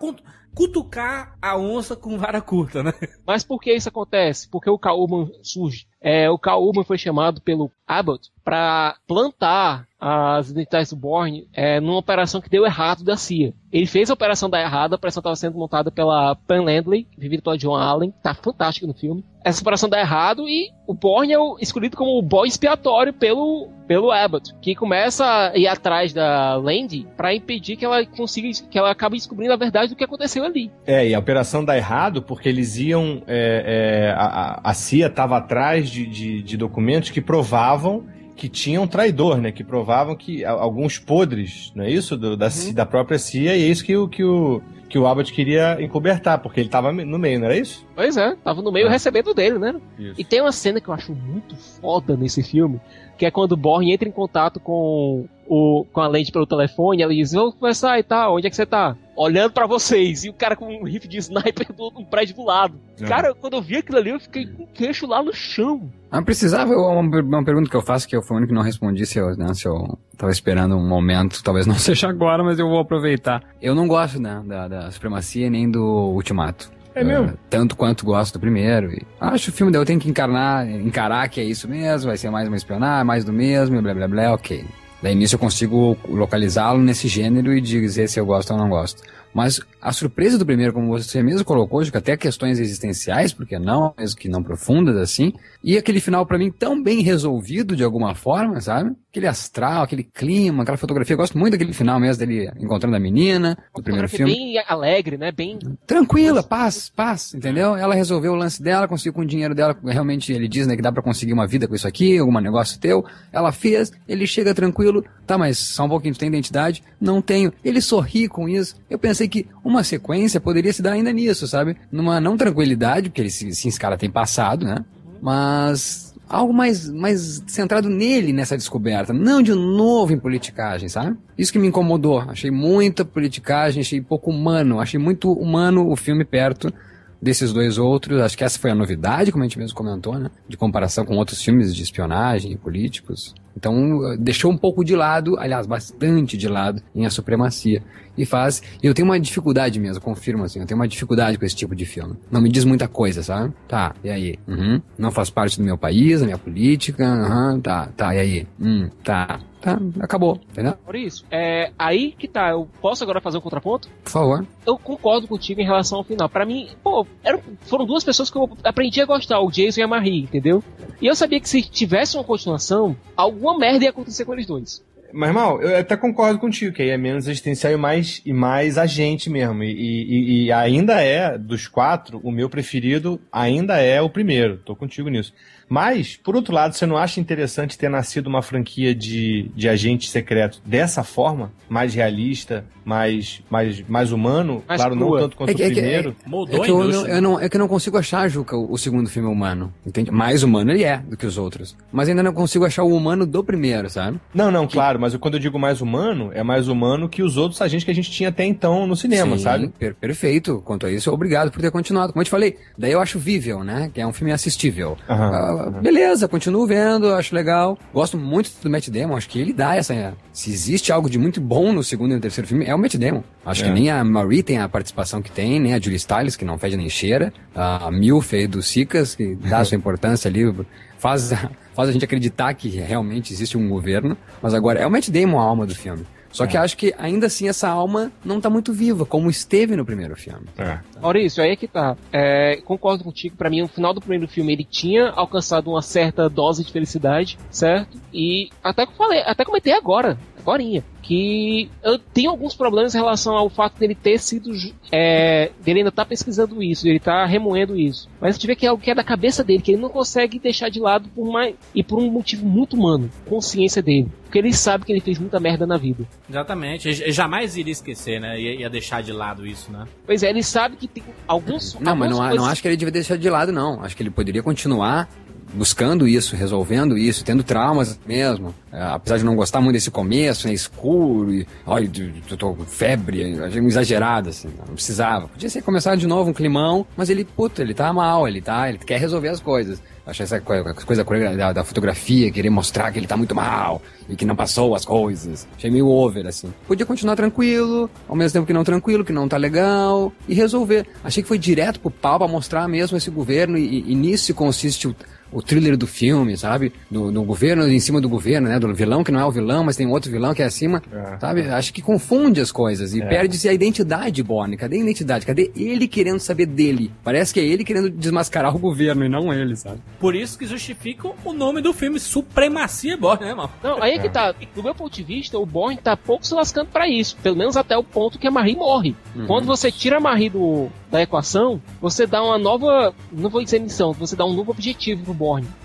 cutucar 0.58 1.36
a 1.40 1.56
onça 1.56 1.96
com 1.96 2.18
vara 2.18 2.42
curta, 2.42 2.82
né? 2.82 2.92
Mas 3.26 3.44
por 3.44 3.60
que 3.60 3.72
isso 3.72 3.90
acontece? 3.90 4.50
Porque 4.50 4.70
o 4.70 4.80
Kauman 4.80 5.30
surge. 5.44 5.86
É, 6.02 6.28
o 6.32 6.40
Kauman 6.40 6.84
foi 6.84 6.98
chamado 6.98 7.40
pelo 7.42 7.72
Abbott 7.88 8.30
para 8.44 8.98
plantar 9.08 9.88
as 10.00 10.50
identidades 10.50 10.90
do 10.92 10.96
Borne 10.96 11.48
é, 11.54 11.80
numa 11.80 11.98
operação 11.98 12.42
que 12.42 12.50
deu 12.50 12.66
errado 12.66 13.04
da 13.04 13.16
CIA. 13.16 13.54
Ele 13.72 13.86
fez 13.86 14.10
a 14.10 14.14
operação 14.14 14.50
dar 14.50 14.62
errado, 14.62 14.94
a 14.94 14.96
operação 14.96 15.20
estava 15.20 15.36
sendo 15.36 15.58
montada 15.58 15.92
pela 15.92 16.36
Pam 16.36 16.64
Landley, 16.64 17.08
vivida 17.18 17.42
pela 17.42 17.58
John 17.58 17.76
Allen, 17.76 18.14
tá 18.24 18.34
fantástico 18.34 18.88
no 18.88 18.94
filme. 18.94 19.24
Essa 19.44 19.62
operação 19.62 19.88
dá 19.88 20.00
errado 20.00 20.48
e 20.48 20.72
o 20.86 20.94
Borne 20.94 21.34
é 21.34 21.38
escolhido 21.62 21.96
como 21.96 22.18
o 22.18 22.22
boy 22.22 22.48
expiatório 22.48 23.14
pelo, 23.14 23.70
pelo 23.88 24.12
Abbott, 24.12 24.54
que 24.62 24.76
começa 24.76 25.26
a 25.26 25.58
ir 25.58 25.68
atrás 25.68 26.12
da 26.12 26.56
Landy 26.56 27.08
para 27.16 27.34
impedir 27.34 27.78
que 27.78 27.86
ela 27.86 28.06
consiga, 28.06 28.50
que 28.70 28.78
ela 28.78 28.92
acabe 28.92 29.16
descobrindo 29.16 29.54
a 29.54 29.58
verdade 29.58 29.90
do 29.90 29.96
que 29.96 30.04
aconteceu 30.04 30.44
ali. 30.44 30.70
É, 30.86 31.08
e 31.08 31.16
a 31.16 31.20
operação 31.20 31.64
dá 31.64 31.78
errado 31.78 32.22
porque 32.22 32.50
eles 32.50 32.78
iam, 32.78 33.22
é, 33.26 34.10
é, 34.10 34.12
a, 34.18 34.60
a 34.64 34.74
CIA 34.74 35.08
estava 35.08 35.38
atrás 35.38 35.90
de, 35.90 36.06
de, 36.06 36.44
de 36.44 36.58
documentos 36.58 37.10
que 37.10 37.22
provavam 37.22 38.06
que 38.38 38.48
tinha 38.48 38.80
um 38.80 38.88
traidor, 38.88 39.38
né? 39.38 39.52
Que 39.52 39.64
provavam 39.64 40.16
que 40.16 40.46
alguns 40.46 41.00
podres, 41.00 41.72
não 41.76 41.84
é 41.84 41.90
isso? 41.90 42.16
Do, 42.16 42.38
da, 42.38 42.48
uhum. 42.48 42.74
da 42.74 42.86
própria 42.86 43.18
CIA, 43.18 43.58
e 43.58 43.64
é 43.64 43.68
isso 43.68 43.84
que 43.84 43.98
o, 43.98 44.08
que 44.08 44.24
o, 44.24 44.62
que 44.88 44.98
o 44.98 45.08
Abbott 45.08 45.34
queria 45.34 45.82
encobertar, 45.82 46.40
porque 46.40 46.60
ele 46.60 46.70
tava 46.70 46.94
no 46.94 47.20
meio, 47.20 47.40
não 47.40 47.48
era 47.48 47.58
isso? 47.58 47.86
Pois 47.96 48.16
é, 48.16 48.36
tava 48.44 48.62
no 48.62 48.72
meio 48.72 48.88
é. 48.88 48.90
recebendo 48.90 49.34
dele, 49.34 49.58
né? 49.58 49.76
Isso. 49.98 50.22
E 50.22 50.24
tem 50.24 50.40
uma 50.40 50.52
cena 50.52 50.80
que 50.80 50.88
eu 50.88 50.94
acho 50.94 51.14
muito 51.14 51.56
foda 51.56 52.16
nesse 52.16 52.44
filme, 52.44 52.80
que 53.18 53.26
é 53.26 53.32
quando 53.32 53.54
o 53.54 53.58
Borne 53.58 53.92
entra 53.92 54.08
em 54.08 54.12
contato 54.12 54.60
com 54.60 55.26
o, 55.48 55.86
com 55.92 56.02
a 56.02 56.08
lente 56.08 56.32
pelo 56.32 56.46
telefone, 56.46 57.02
ela 57.02 57.14
diz, 57.14 57.32
vou 57.32 57.52
conversar 57.52 58.00
e 58.00 58.04
tal, 58.04 58.36
onde 58.36 58.48
é 58.48 58.50
que 58.50 58.56
você 58.56 58.66
tá? 58.66 58.96
Olhando 59.16 59.52
para 59.52 59.66
vocês, 59.66 60.24
e 60.24 60.30
o 60.30 60.34
cara 60.34 60.56
com 60.56 60.66
um 60.68 60.84
rifle 60.84 61.10
de 61.10 61.18
sniper 61.18 61.74
do 61.74 61.92
um 61.98 62.06
prédio 62.06 62.36
do 62.36 62.44
lado. 62.44 62.80
É. 63.00 63.06
Cara, 63.06 63.34
quando 63.34 63.54
eu 63.54 63.62
vi 63.62 63.78
aquilo 63.78 63.98
ali, 63.98 64.12
eu 64.12 64.20
fiquei 64.20 64.46
com 64.46 64.64
o 64.64 64.68
queixo 64.68 65.08
lá 65.08 65.24
no 65.24 65.34
chão. 65.34 65.90
Não 66.12 66.24
precisava, 66.24 66.74
uma, 66.74 67.02
uma 67.02 67.44
pergunta 67.44 67.70
que 67.70 67.76
eu 67.76 67.82
faço, 67.82 68.08
que 68.08 68.16
eu 68.16 68.22
fui 68.22 68.36
o 68.36 68.38
único 68.38 68.50
que 68.50 68.56
não 68.56 68.64
respondi, 68.64 69.06
se 69.06 69.18
eu, 69.18 69.36
né, 69.36 69.54
se 69.54 69.68
eu 69.68 69.98
tava 70.18 70.32
esperando 70.32 70.76
um 70.76 70.88
momento, 70.88 71.42
talvez 71.44 71.66
não 71.66 71.76
seja 71.80 72.08
agora, 72.10 72.44
mas 72.44 72.60
eu 72.60 72.68
vou 72.68 72.80
aproveitar. 72.80 73.42
Eu 73.62 73.74
não 73.74 73.88
gosto, 73.88 74.22
né, 74.22 74.44
da, 74.46 74.68
da 74.68 74.92
supremacia 74.92 75.50
nem 75.50 75.70
do 75.70 76.12
ultimato. 76.14 76.77
É 76.98 77.04
mesmo? 77.04 77.28
Uh, 77.28 77.38
tanto 77.50 77.76
quanto 77.76 78.06
gosto 78.06 78.34
do 78.34 78.40
primeiro. 78.40 78.92
E 78.92 79.06
acho 79.20 79.50
o 79.50 79.54
filme 79.54 79.76
eu 79.76 79.86
tenho 79.86 80.00
que 80.00 80.10
encarnar, 80.10 80.68
encarar 80.70 81.30
que 81.30 81.40
é 81.40 81.44
isso 81.44 81.68
mesmo, 81.68 82.08
vai 82.08 82.18
ser 82.18 82.30
mais 82.30 82.48
uma 82.48 82.58
espionagem, 82.58 83.06
mais 83.06 83.24
do 83.24 83.32
mesmo, 83.32 83.82
blá 83.82 83.94
blá 83.94 84.08
blá, 84.08 84.34
ok. 84.34 84.66
Daí 85.02 85.14
nisso 85.14 85.36
eu 85.36 85.40
consigo 85.40 85.96
localizá-lo 86.10 86.80
nesse 86.80 87.08
gênero 87.08 87.54
e 87.54 87.62
dizer 87.62 88.08
se 88.08 88.20
eu 88.20 88.26
gosto 88.26 88.52
ou 88.52 88.58
não 88.58 88.68
gosto. 88.68 89.04
Mas 89.38 89.62
a 89.80 89.94
surpresa 89.94 90.36
do 90.36 90.48
primeiro, 90.48 90.74
como 90.74 90.88
você 90.88 91.22
mesmo 91.22 91.46
colocou, 91.46 91.84
de 91.84 91.92
que 91.92 91.98
até 91.98 92.18
questões 92.18 92.60
existenciais, 92.60 93.32
porque 93.32 93.60
não, 93.60 93.94
mesmo 93.96 94.18
que 94.18 94.28
não 94.28 94.42
profundas 94.42 94.98
assim, 94.98 95.32
e 95.64 95.78
aquele 95.78 96.00
final 96.00 96.26
para 96.26 96.40
mim 96.40 96.52
tão 96.52 96.82
bem 96.82 97.02
resolvido 97.02 97.76
de 97.76 97.84
alguma 97.84 98.16
forma, 98.16 98.60
sabe? 98.60 98.96
Aquele 99.12 99.28
astral, 99.28 99.84
aquele 99.84 100.04
clima, 100.04 100.64
aquela 100.64 100.78
fotografia. 100.78 101.14
Eu 101.14 101.18
gosto 101.18 101.38
muito 101.38 101.52
daquele 101.52 101.72
final 101.72 102.00
mesmo 102.00 102.26
dele 102.26 102.50
encontrando 102.60 102.96
a 102.96 103.00
menina 103.00 103.56
do 103.76 103.84
primeiro 103.84 104.10
filme. 104.10 104.34
Bem 104.34 104.64
alegre, 104.68 105.20
né? 105.20 105.32
Bem 105.32 105.60
tranquila, 105.86 106.42
paz, 106.42 106.90
paz, 106.90 107.36
entendeu? 107.36 107.78
Ela 107.78 107.94
resolveu 107.94 108.34
o 108.34 108.36
lance 108.36 108.60
dela, 108.60 108.88
conseguiu 108.88 109.14
com 109.14 109.22
o 109.22 109.26
dinheiro 109.26 109.54
dela, 109.54 109.78
realmente 109.86 110.34
ele 110.34 110.48
diz, 110.48 110.66
né, 110.66 110.76
que 110.76 110.82
dá 110.82 110.92
para 110.92 111.04
conseguir 111.04 111.34
uma 111.34 111.46
vida 111.46 111.68
com 111.68 111.76
isso 111.76 111.88
aqui, 111.88 112.18
algum 112.18 112.40
negócio 112.40 112.80
teu. 112.80 113.06
Ela 113.32 113.52
fez, 113.52 113.92
ele 114.08 114.26
chega 114.26 114.56
tranquilo, 114.56 115.06
tá, 115.28 115.38
mas 115.38 115.60
só 115.60 115.86
um 115.86 115.90
pouquinho 115.90 116.16
tu 116.16 116.20
tem 116.20 116.30
identidade? 116.30 116.84
Não 117.00 117.22
tenho. 117.22 117.54
Ele 117.64 117.82
sorri 117.82 118.28
com 118.28 118.50
isso. 118.50 118.76
Eu 118.90 118.98
pensei 118.98 119.27
que 119.28 119.48
uma 119.64 119.84
sequência 119.84 120.40
poderia 120.40 120.74
se 120.74 120.82
dar 120.82 120.94
ainda 120.94 121.12
nisso, 121.12 121.48
sabe? 121.48 121.76
Numa 121.92 122.20
não 122.20 122.38
tranquilidade, 122.38 123.10
porque 123.10 123.30
sim, 123.30 123.48
esse 123.50 123.80
cara 123.80 123.98
tem 123.98 124.10
passado, 124.10 124.66
né? 124.66 124.84
Mas 125.22 126.16
algo 126.30 126.54
mais, 126.54 126.90
mais 126.90 127.44
centrado 127.48 127.90
nele 127.90 128.34
nessa 128.34 128.58
descoberta, 128.58 129.14
não 129.14 129.42
de 129.42 129.54
novo 129.54 130.14
em 130.14 130.20
politicagem, 130.20 130.90
sabe? 130.90 131.18
Isso 131.38 131.52
que 131.52 131.60
me 131.60 131.68
incomodou. 131.68 132.20
Achei 132.20 132.52
muita 132.52 133.06
politicagem, 133.06 133.82
achei 133.82 134.02
pouco 134.02 134.30
humano, 134.30 134.80
achei 134.80 135.00
muito 135.00 135.32
humano 135.32 135.90
o 135.90 135.96
filme 135.96 136.26
perto 136.26 136.74
desses 137.22 137.54
dois 137.54 137.78
outros. 137.78 138.22
Acho 138.22 138.38
que 138.38 138.44
essa 138.44 138.60
foi 138.60 138.72
a 138.72 138.76
novidade, 138.76 139.32
como 139.32 139.44
a 139.44 139.48
gente 139.48 139.60
mesmo 139.60 139.76
comentou, 139.76 140.18
né? 140.18 140.30
De 140.48 140.58
comparação 140.58 141.06
com 141.06 141.16
outros 141.16 141.42
filmes 141.42 141.76
de 141.76 141.84
espionagem 141.84 142.52
e 142.52 142.58
políticos. 142.58 143.34
Então, 143.56 144.16
deixou 144.20 144.52
um 144.52 144.58
pouco 144.58 144.86
de 144.86 144.96
lado, 144.96 145.38
aliás, 145.40 145.66
bastante 145.66 146.38
de 146.38 146.48
lado, 146.48 146.82
em 146.94 147.08
A 147.08 147.10
Supremacia 147.10 147.82
e 148.16 148.24
faz. 148.24 148.62
Eu 148.84 148.94
tenho 148.94 149.08
uma 149.08 149.20
dificuldade 149.20 149.80
mesmo, 149.80 150.00
confirmo 150.00 150.44
assim, 150.44 150.60
eu 150.60 150.66
tenho 150.68 150.80
uma 150.80 150.88
dificuldade 150.88 151.40
com 151.40 151.46
esse 151.46 151.56
tipo 151.56 151.76
de 151.76 151.86
filme. 151.86 152.16
Não 152.30 152.40
me 152.40 152.50
diz 152.50 152.64
muita 152.64 152.88
coisa, 152.88 153.24
sabe? 153.24 153.54
Tá, 153.68 153.96
e 154.04 154.10
aí? 154.10 154.36
Uhum. 154.48 154.80
Não 154.98 155.12
faz 155.12 155.32
parte 155.32 155.58
do 155.58 155.64
meu 155.64 155.78
país, 155.78 156.20
da 156.20 156.26
minha 156.28 156.38
política, 156.38 157.04
uhum, 157.04 157.60
tá, 157.60 157.90
tá, 157.98 158.14
e 158.14 158.20
aí? 158.20 158.48
Hum, 158.62 158.90
tá. 159.04 159.40
Tá, 159.68 159.78
acabou, 160.00 160.40
entendeu? 160.50 160.76
Por 160.86 160.96
isso, 160.96 161.26
é 161.30 161.72
aí 161.78 162.14
que 162.18 162.26
tá. 162.26 162.52
Eu 162.52 162.70
posso 162.82 163.04
agora 163.04 163.20
fazer 163.20 163.38
um 163.38 163.42
contraponto? 163.42 163.90
Por 164.02 164.10
favor. 164.10 164.46
Eu 164.66 164.78
concordo 164.78 165.28
contigo 165.28 165.60
em 165.60 165.66
relação 165.66 165.98
ao 165.98 166.06
final. 166.06 166.30
Para 166.30 166.46
mim, 166.46 166.70
pô, 166.82 167.06
eram, 167.22 167.42
foram 167.64 167.86
duas 167.86 168.02
pessoas 168.02 168.30
que 168.30 168.38
eu 168.38 168.50
aprendi 168.64 169.02
a 169.02 169.06
gostar, 169.06 169.42
o 169.42 169.52
Jason 169.52 169.82
e 169.82 169.84
a 169.84 169.88
Marie, 169.88 170.22
entendeu? 170.22 170.64
E 171.02 171.06
eu 171.06 171.14
sabia 171.18 171.42
que 171.42 171.50
se 171.50 171.62
tivesse 171.62 172.16
uma 172.16 172.24
continuação, 172.24 172.96
alguma 173.14 173.58
merda 173.58 173.84
ia 173.84 173.90
acontecer 173.90 174.24
com 174.24 174.32
eles 174.32 174.46
dois. 174.46 174.82
Mas, 175.12 175.34
mal, 175.34 175.62
eu 175.62 175.78
até 175.78 175.98
concordo 175.98 176.40
contigo, 176.40 176.74
que 176.74 176.82
aí 176.82 176.90
é 176.90 176.98
menos 176.98 177.28
existencial 177.28 177.74
e 177.74 177.78
mais, 177.78 178.22
e 178.26 178.32
mais 178.32 178.78
agente 178.78 179.30
mesmo. 179.30 179.64
E, 179.64 179.72
e, 179.72 180.46
e 180.46 180.52
ainda 180.54 181.02
é, 181.02 181.38
dos 181.38 181.68
quatro, 181.68 182.22
o 182.24 182.32
meu 182.32 182.50
preferido 182.50 183.20
ainda 183.30 183.82
é 183.82 184.02
o 184.02 184.10
primeiro. 184.10 184.58
Tô 184.64 184.78
contigo 184.78 185.10
nisso. 185.10 185.34
Mas, 185.70 186.16
por 186.16 186.36
outro 186.36 186.54
lado, 186.54 186.74
você 186.74 186.86
não 186.86 186.98
acha 186.98 187.20
interessante 187.20 187.78
ter 187.78 187.90
nascido 187.90 188.28
uma 188.28 188.42
franquia 188.42 188.96
de, 188.96 189.52
de 189.56 189.68
agente 189.68 190.10
secreto 190.10 190.62
dessa 190.66 191.04
forma? 191.04 191.52
Mais 191.70 191.94
realista, 191.94 192.66
mais, 192.86 193.42
mais, 193.50 193.84
mais 193.88 194.12
humano? 194.14 194.64
Mais 194.66 194.80
claro, 194.80 194.96
crua. 194.96 195.10
não 195.10 195.18
tanto 195.26 195.36
quanto 195.36 195.50
é 195.50 195.54
que, 195.54 195.64
o 195.64 195.72
primeiro. 195.72 196.10
É, 196.10 196.24
que, 196.24 196.56
é, 196.56 196.58
é 196.58 196.62
que 196.62 196.72
eu, 196.72 196.84
não, 196.86 197.08
eu 197.08 197.22
não, 197.22 197.40
é 197.40 197.50
que 197.50 197.58
eu 197.58 197.60
não 197.60 197.68
consigo 197.68 197.98
achar, 197.98 198.30
Juca, 198.30 198.56
o, 198.56 198.72
o, 198.72 198.78
segundo 198.78 199.10
filme 199.10 199.28
humano. 199.28 199.74
Entende? 199.86 200.10
Mais 200.10 200.42
humano 200.42 200.72
ele 200.72 200.86
é 200.86 201.00
do 201.00 201.18
que 201.18 201.26
os 201.26 201.38
outros. 201.38 201.76
Mas 201.92 202.08
ainda 202.08 202.24
não 202.24 202.32
consigo 202.32 202.64
achar 202.64 202.84
o 202.84 202.96
humano 202.96 203.26
do 203.26 203.44
primeiro, 203.44 203.90
sabe? 203.90 204.22
Não, 204.34 204.50
não, 204.50 204.66
que... 204.66 204.74
claro. 204.74 205.00
Mas 205.00 205.14
quando 205.18 205.34
eu 205.34 205.40
digo 205.40 205.60
mais 205.60 205.82
humano, 205.82 206.32
é 206.34 206.44
mais 206.44 206.70
humano 206.70 207.10
que 207.10 207.22
os 207.22 207.36
outros 207.36 207.62
agentes 207.62 207.84
que 207.84 207.92
a 207.92 207.96
gente 207.96 208.10
tinha 208.10 208.30
até 208.30 208.46
então 208.46 208.88
no 208.88 208.96
cinema, 208.96 209.38
Sim, 209.38 209.44
sabe? 209.44 209.68
Per 209.68 209.94
perfeito. 209.96 210.62
Quanto 210.64 210.86
a 210.86 210.92
isso, 210.92 211.12
obrigado 211.12 211.52
por 211.52 211.60
ter 211.60 211.72
continuado. 211.72 212.14
Como 212.14 212.22
eu 212.22 212.26
te 212.26 212.32
falei, 212.32 212.58
daí 212.78 212.94
eu 212.94 213.02
acho 213.02 213.20
vível, 213.20 213.66
né? 213.66 213.92
Que 213.94 214.00
é 214.00 214.08
um 214.08 214.14
filme 214.14 214.32
assistível. 214.32 214.98
Uhum. 215.10 215.57
Uhum. 215.66 215.82
Beleza, 215.82 216.28
continuo 216.28 216.66
vendo, 216.66 217.14
acho 217.14 217.34
legal. 217.34 217.78
Gosto 217.94 218.18
muito 218.18 218.52
do 218.62 218.70
Matt 218.70 218.90
Damon, 218.90 219.16
acho 219.16 219.30
que 219.30 219.40
ele 219.40 219.54
dá 219.54 219.76
essa. 219.76 220.14
Se 220.32 220.52
existe 220.52 220.92
algo 220.92 221.10
de 221.10 221.18
muito 221.18 221.42
bom 221.42 221.72
no 221.72 221.84
segundo 221.84 222.12
e 222.12 222.16
no 222.16 222.22
terceiro 222.22 222.48
filme, 222.48 222.66
é 222.66 222.74
o 222.74 222.80
Matt 222.80 222.96
Damon. 222.96 223.24
Acho 223.46 223.64
é. 223.64 223.68
que 223.68 223.74
nem 223.74 223.90
a 223.90 224.04
Marie 224.04 224.44
tem 224.44 224.60
a 224.60 224.70
participação 224.70 225.22
que 225.22 225.32
tem, 225.32 225.60
nem 225.60 225.74
a 225.74 225.80
Julie 225.80 226.00
Stiles, 226.00 226.36
que 226.36 226.46
não 226.46 226.58
fede 226.58 226.78
nem 226.78 226.90
cheira. 226.90 227.34
A 227.56 227.90
Milf 227.92 228.34
aí 228.34 228.48
do 228.48 228.62
Sicas, 228.62 229.16
que 229.16 229.36
dá 229.36 229.64
sua 229.64 229.76
importância 229.78 230.30
ali, 230.30 230.54
faz, 230.98 231.32
faz 231.74 231.90
a 231.90 231.92
gente 231.92 232.06
acreditar 232.06 232.54
que 232.54 232.70
realmente 232.70 233.34
existe 233.34 233.58
um 233.58 233.70
governo. 233.70 234.18
Mas 234.42 234.54
agora, 234.54 234.80
é 234.80 234.88
o 234.88 234.92
Matt 234.92 235.10
Damon 235.10 235.40
a 235.40 235.44
alma 235.44 235.66
do 235.66 235.76
filme. 235.76 236.06
Só 236.38 236.44
é. 236.44 236.48
que 236.48 236.56
acho 236.56 236.78
que 236.78 236.94
ainda 237.00 237.26
assim 237.26 237.50
essa 237.50 237.68
alma 237.68 238.12
não 238.24 238.40
tá 238.40 238.48
muito 238.48 238.72
viva, 238.72 239.08
como 239.08 239.28
esteve 239.28 239.76
no 239.76 239.84
primeiro 239.84 240.16
filme. 240.16 240.46
É. 240.56 240.78
Maurício, 241.02 241.42
aí 241.42 241.50
é 241.50 241.56
que 241.56 241.68
tá. 241.68 241.98
É, 242.14 242.58
concordo 242.64 243.04
contigo, 243.04 243.36
para 243.36 243.50
mim, 243.50 243.62
no 243.62 243.68
final 243.68 243.92
do 243.92 244.00
primeiro 244.00 244.28
filme 244.28 244.54
ele 244.54 244.64
tinha 244.64 245.10
alcançado 245.10 245.72
uma 245.72 245.82
certa 245.82 246.30
dose 246.30 246.64
de 246.64 246.72
felicidade, 246.72 247.40
certo? 247.50 248.00
E 248.14 248.50
até 248.64 248.86
que 248.86 248.96
falei, 248.96 249.22
até 249.22 249.44
comentei 249.44 249.74
agora, 249.74 250.16
agorinha 250.48 250.84
que 251.02 251.70
eu 251.82 251.98
tenho 251.98 252.30
alguns 252.30 252.54
problemas 252.54 252.94
em 252.94 252.98
relação 252.98 253.34
ao 253.34 253.50
fato 253.50 253.80
dele 253.80 253.96
ter 253.96 254.20
sido. 254.20 254.52
É, 254.92 255.52
dele 255.64 255.80
ainda 255.80 255.92
tá 255.92 256.06
pesquisando 256.06 256.62
isso, 256.62 256.86
ele 256.88 257.00
tá 257.00 257.26
remoendo 257.26 257.78
isso. 257.78 258.10
Mas 258.20 258.36
eu 258.36 258.42
tive 258.42 258.56
que 258.56 258.66
é 258.66 258.70
algo 258.70 258.82
que 258.82 258.92
é 258.92 258.96
da 258.96 259.04
cabeça 259.04 259.42
dele, 259.42 259.62
que 259.62 259.72
ele 259.72 259.82
não 259.82 259.90
consegue 259.90 260.38
deixar 260.38 260.70
de 260.70 260.82
lado 260.82 261.08
por 261.16 261.32
mais. 261.32 261.56
e 261.74 261.82
por 261.82 262.00
um 262.00 262.12
motivo 262.12 262.46
muito 262.46 262.76
humano, 262.76 263.10
consciência 263.26 263.82
dele. 263.82 264.12
Porque 264.24 264.38
ele 264.38 264.52
sabe 264.52 264.84
que 264.84 264.92
ele 264.92 265.00
fez 265.00 265.18
muita 265.18 265.40
merda 265.40 265.66
na 265.66 265.78
vida. 265.78 266.06
Exatamente. 266.30 266.90
Ele 266.90 267.12
jamais 267.14 267.56
iria 267.56 267.72
esquecer, 267.72 268.20
né? 268.20 268.38
Ia, 268.38 268.62
ia 268.62 268.70
deixar 268.70 269.02
de 269.02 269.14
lado 269.14 269.48
isso, 269.48 269.72
né? 269.72 269.86
Pois 270.06 270.24
é, 270.24 270.30
ele 270.30 270.44
sabe 270.44 270.76
que 270.76 270.90
tem 270.90 271.04
alguns. 271.26 271.76
Não, 271.80 271.96
mas 271.96 272.10
não, 272.10 272.18
coisas... 272.18 272.36
não 272.36 272.46
acho 272.46 272.62
que 272.62 272.68
ele 272.68 272.76
devia 272.76 272.92
deixar 272.92 273.18
de 273.18 273.30
lado, 273.30 273.54
não. 273.54 273.82
Acho 273.82 273.96
que 273.96 274.04
ele 274.04 274.10
poderia 274.10 274.44
continuar 274.44 275.08
buscando 275.54 276.08
isso, 276.08 276.36
resolvendo 276.36 276.98
isso, 276.98 277.24
tendo 277.24 277.44
traumas 277.44 278.00
mesmo, 278.06 278.54
É, 278.72 278.84
apesar 278.84 279.18
de 279.18 279.24
não 279.24 279.36
gostar 279.36 279.62
muito 279.62 279.76
desse 279.76 279.90
começo, 279.90 280.46
né, 280.46 280.54
escuro, 280.54 281.34
e, 281.34 281.48
ai, 281.66 281.90
eu 282.30 282.38
tô 282.38 282.54
com 282.54 282.66
febre, 282.66 283.40
achei 283.40 283.62
exagerado, 283.66 284.30
assim, 284.30 284.50
não 284.68 284.76
precisava. 284.76 285.28
Podia 285.30 285.50
ser 285.50 285.62
começar 285.62 285.96
de 285.96 286.06
novo 286.06 286.30
um 286.30 286.34
climão, 286.34 286.86
mas 286.96 287.10
ele, 287.10 287.24
puta, 287.24 287.62
ele 287.62 287.74
tá 287.74 287.92
mal, 287.94 288.28
ele 288.28 288.42
tá, 288.42 288.68
ele 288.68 288.78
quer 288.78 289.00
resolver 289.00 289.30
as 289.30 289.40
coisas. 289.40 289.82
Achei 290.06 290.24
essa 290.24 290.40
coisa, 290.40 290.74
coisa 290.74 291.04
da, 291.36 291.52
da, 291.52 291.64
fotografia, 291.66 292.32
querer 292.32 292.50
mostrar 292.50 292.92
que 292.92 293.00
ele 293.00 293.08
tá 293.08 293.18
muito 293.18 293.36
mal 293.36 293.82
e 294.08 294.16
que 294.16 294.26
não 294.26 294.38
passou 294.38 294.74
as 294.74 294.86
coisas. 294.86 295.46
Achei 295.58 295.70
meio 295.70 295.88
over, 295.88 296.26
assim. 296.28 296.54
Podia 296.66 296.86
continuar 296.86 297.18
tranquilo, 297.18 297.90
ao 298.08 298.16
mesmo 298.16 298.34
tempo 298.34 298.48
que 298.48 298.54
não 298.54 298.64
tranquilo, 298.64 299.04
que 299.04 299.12
não 299.12 299.28
tá 299.28 299.36
legal, 299.36 300.14
e 300.28 300.34
resolver. 300.34 300.88
Achei 301.04 301.22
que 301.22 301.28
foi 301.28 301.38
direto 301.38 301.82
pro 301.82 301.92
pau 301.92 302.20
pra 302.20 302.28
mostrar 302.28 302.68
mesmo 302.70 302.98
esse 302.98 303.10
governo, 303.10 303.58
e, 303.58 303.92
e 303.92 303.96
nisso 303.96 304.34
consiste 304.34 304.88
o 304.88 304.96
o 305.32 305.42
thriller 305.42 305.78
do 305.78 305.88
filme, 305.88 306.38
sabe? 306.38 306.72
Do, 306.90 307.12
do, 307.12 307.24
governo 307.24 307.68
em 307.68 307.80
cima 307.80 308.00
do 308.00 308.10
governo, 308.10 308.48
né? 308.48 308.60
Do 308.60 308.74
vilão 308.74 309.04
que 309.04 309.12
não 309.12 309.20
é 309.20 309.26
o 309.26 309.32
vilão, 309.32 309.64
mas 309.64 309.76
tem 309.76 309.88
outro 309.88 310.12
vilão 310.12 310.34
que 310.34 310.42
é 310.42 310.46
acima, 310.46 310.82
é. 310.92 311.18
sabe? 311.20 311.42
Acho 311.42 311.74
que 311.74 311.82
confunde 311.82 312.42
as 312.42 312.52
coisas 312.52 312.94
e 312.94 313.02
é. 313.02 313.06
perde-se 313.06 313.48
a 313.48 313.54
identidade, 313.54 314.24
Bonnie. 314.24 314.58
Cadê 314.58 314.78
a 314.78 314.80
identidade? 314.82 315.26
Cadê 315.26 315.52
ele 315.56 315.88
querendo 315.88 316.20
saber 316.20 316.46
dele? 316.46 316.92
Parece 317.04 317.34
que 317.34 317.40
é 317.40 317.44
ele 317.44 317.64
querendo 317.64 317.90
desmascarar 317.90 318.56
o 318.56 318.60
governo 318.60 319.06
e 319.06 319.10
não 319.10 319.34
ele, 319.34 319.56
sabe? 319.56 319.80
Por 320.00 320.16
isso 320.16 320.38
que 320.38 320.46
justifica 320.46 321.10
o 321.24 321.34
nome 321.34 321.62
do 321.62 321.74
filme, 321.74 322.00
Supremacia 322.00 322.98
Borne, 322.98 323.26
né, 323.26 323.34
mano? 323.34 323.50
Não, 323.64 323.82
aí 323.82 323.94
é 323.94 324.00
que 324.00 324.10
tá. 324.10 324.34
Do 324.56 324.64
meu 324.64 324.74
ponto 324.74 324.94
de 324.94 325.04
vista, 325.04 325.38
o 325.38 325.46
Borne 325.46 325.78
tá 325.78 325.96
pouco 325.96 326.26
se 326.26 326.34
lascando 326.34 326.70
para 326.72 326.88
isso. 326.88 327.18
Pelo 327.22 327.36
menos 327.36 327.58
até 327.58 327.78
o 327.78 327.84
ponto 327.84 328.18
que 328.18 328.28
a 328.28 328.32
Marie 328.32 328.56
morre. 328.56 328.96
Uhum. 329.16 329.28
Quando 329.28 329.46
você 329.46 329.72
tira 329.72 329.98
a 329.98 330.00
Marie 330.00 330.30
do, 330.30 330.70
da 330.90 331.02
equação, 331.02 331.62
você 331.82 332.06
dá 332.06 332.24
uma 332.24 332.38
nova. 332.38 332.94
Não 333.12 333.30
vou 333.30 333.44
dizer 333.44 333.60
missão, 333.60 333.94
você 333.94 334.16
dá 334.16 334.26
um 334.26 334.34
novo 334.34 334.52
objetivo 334.52 335.14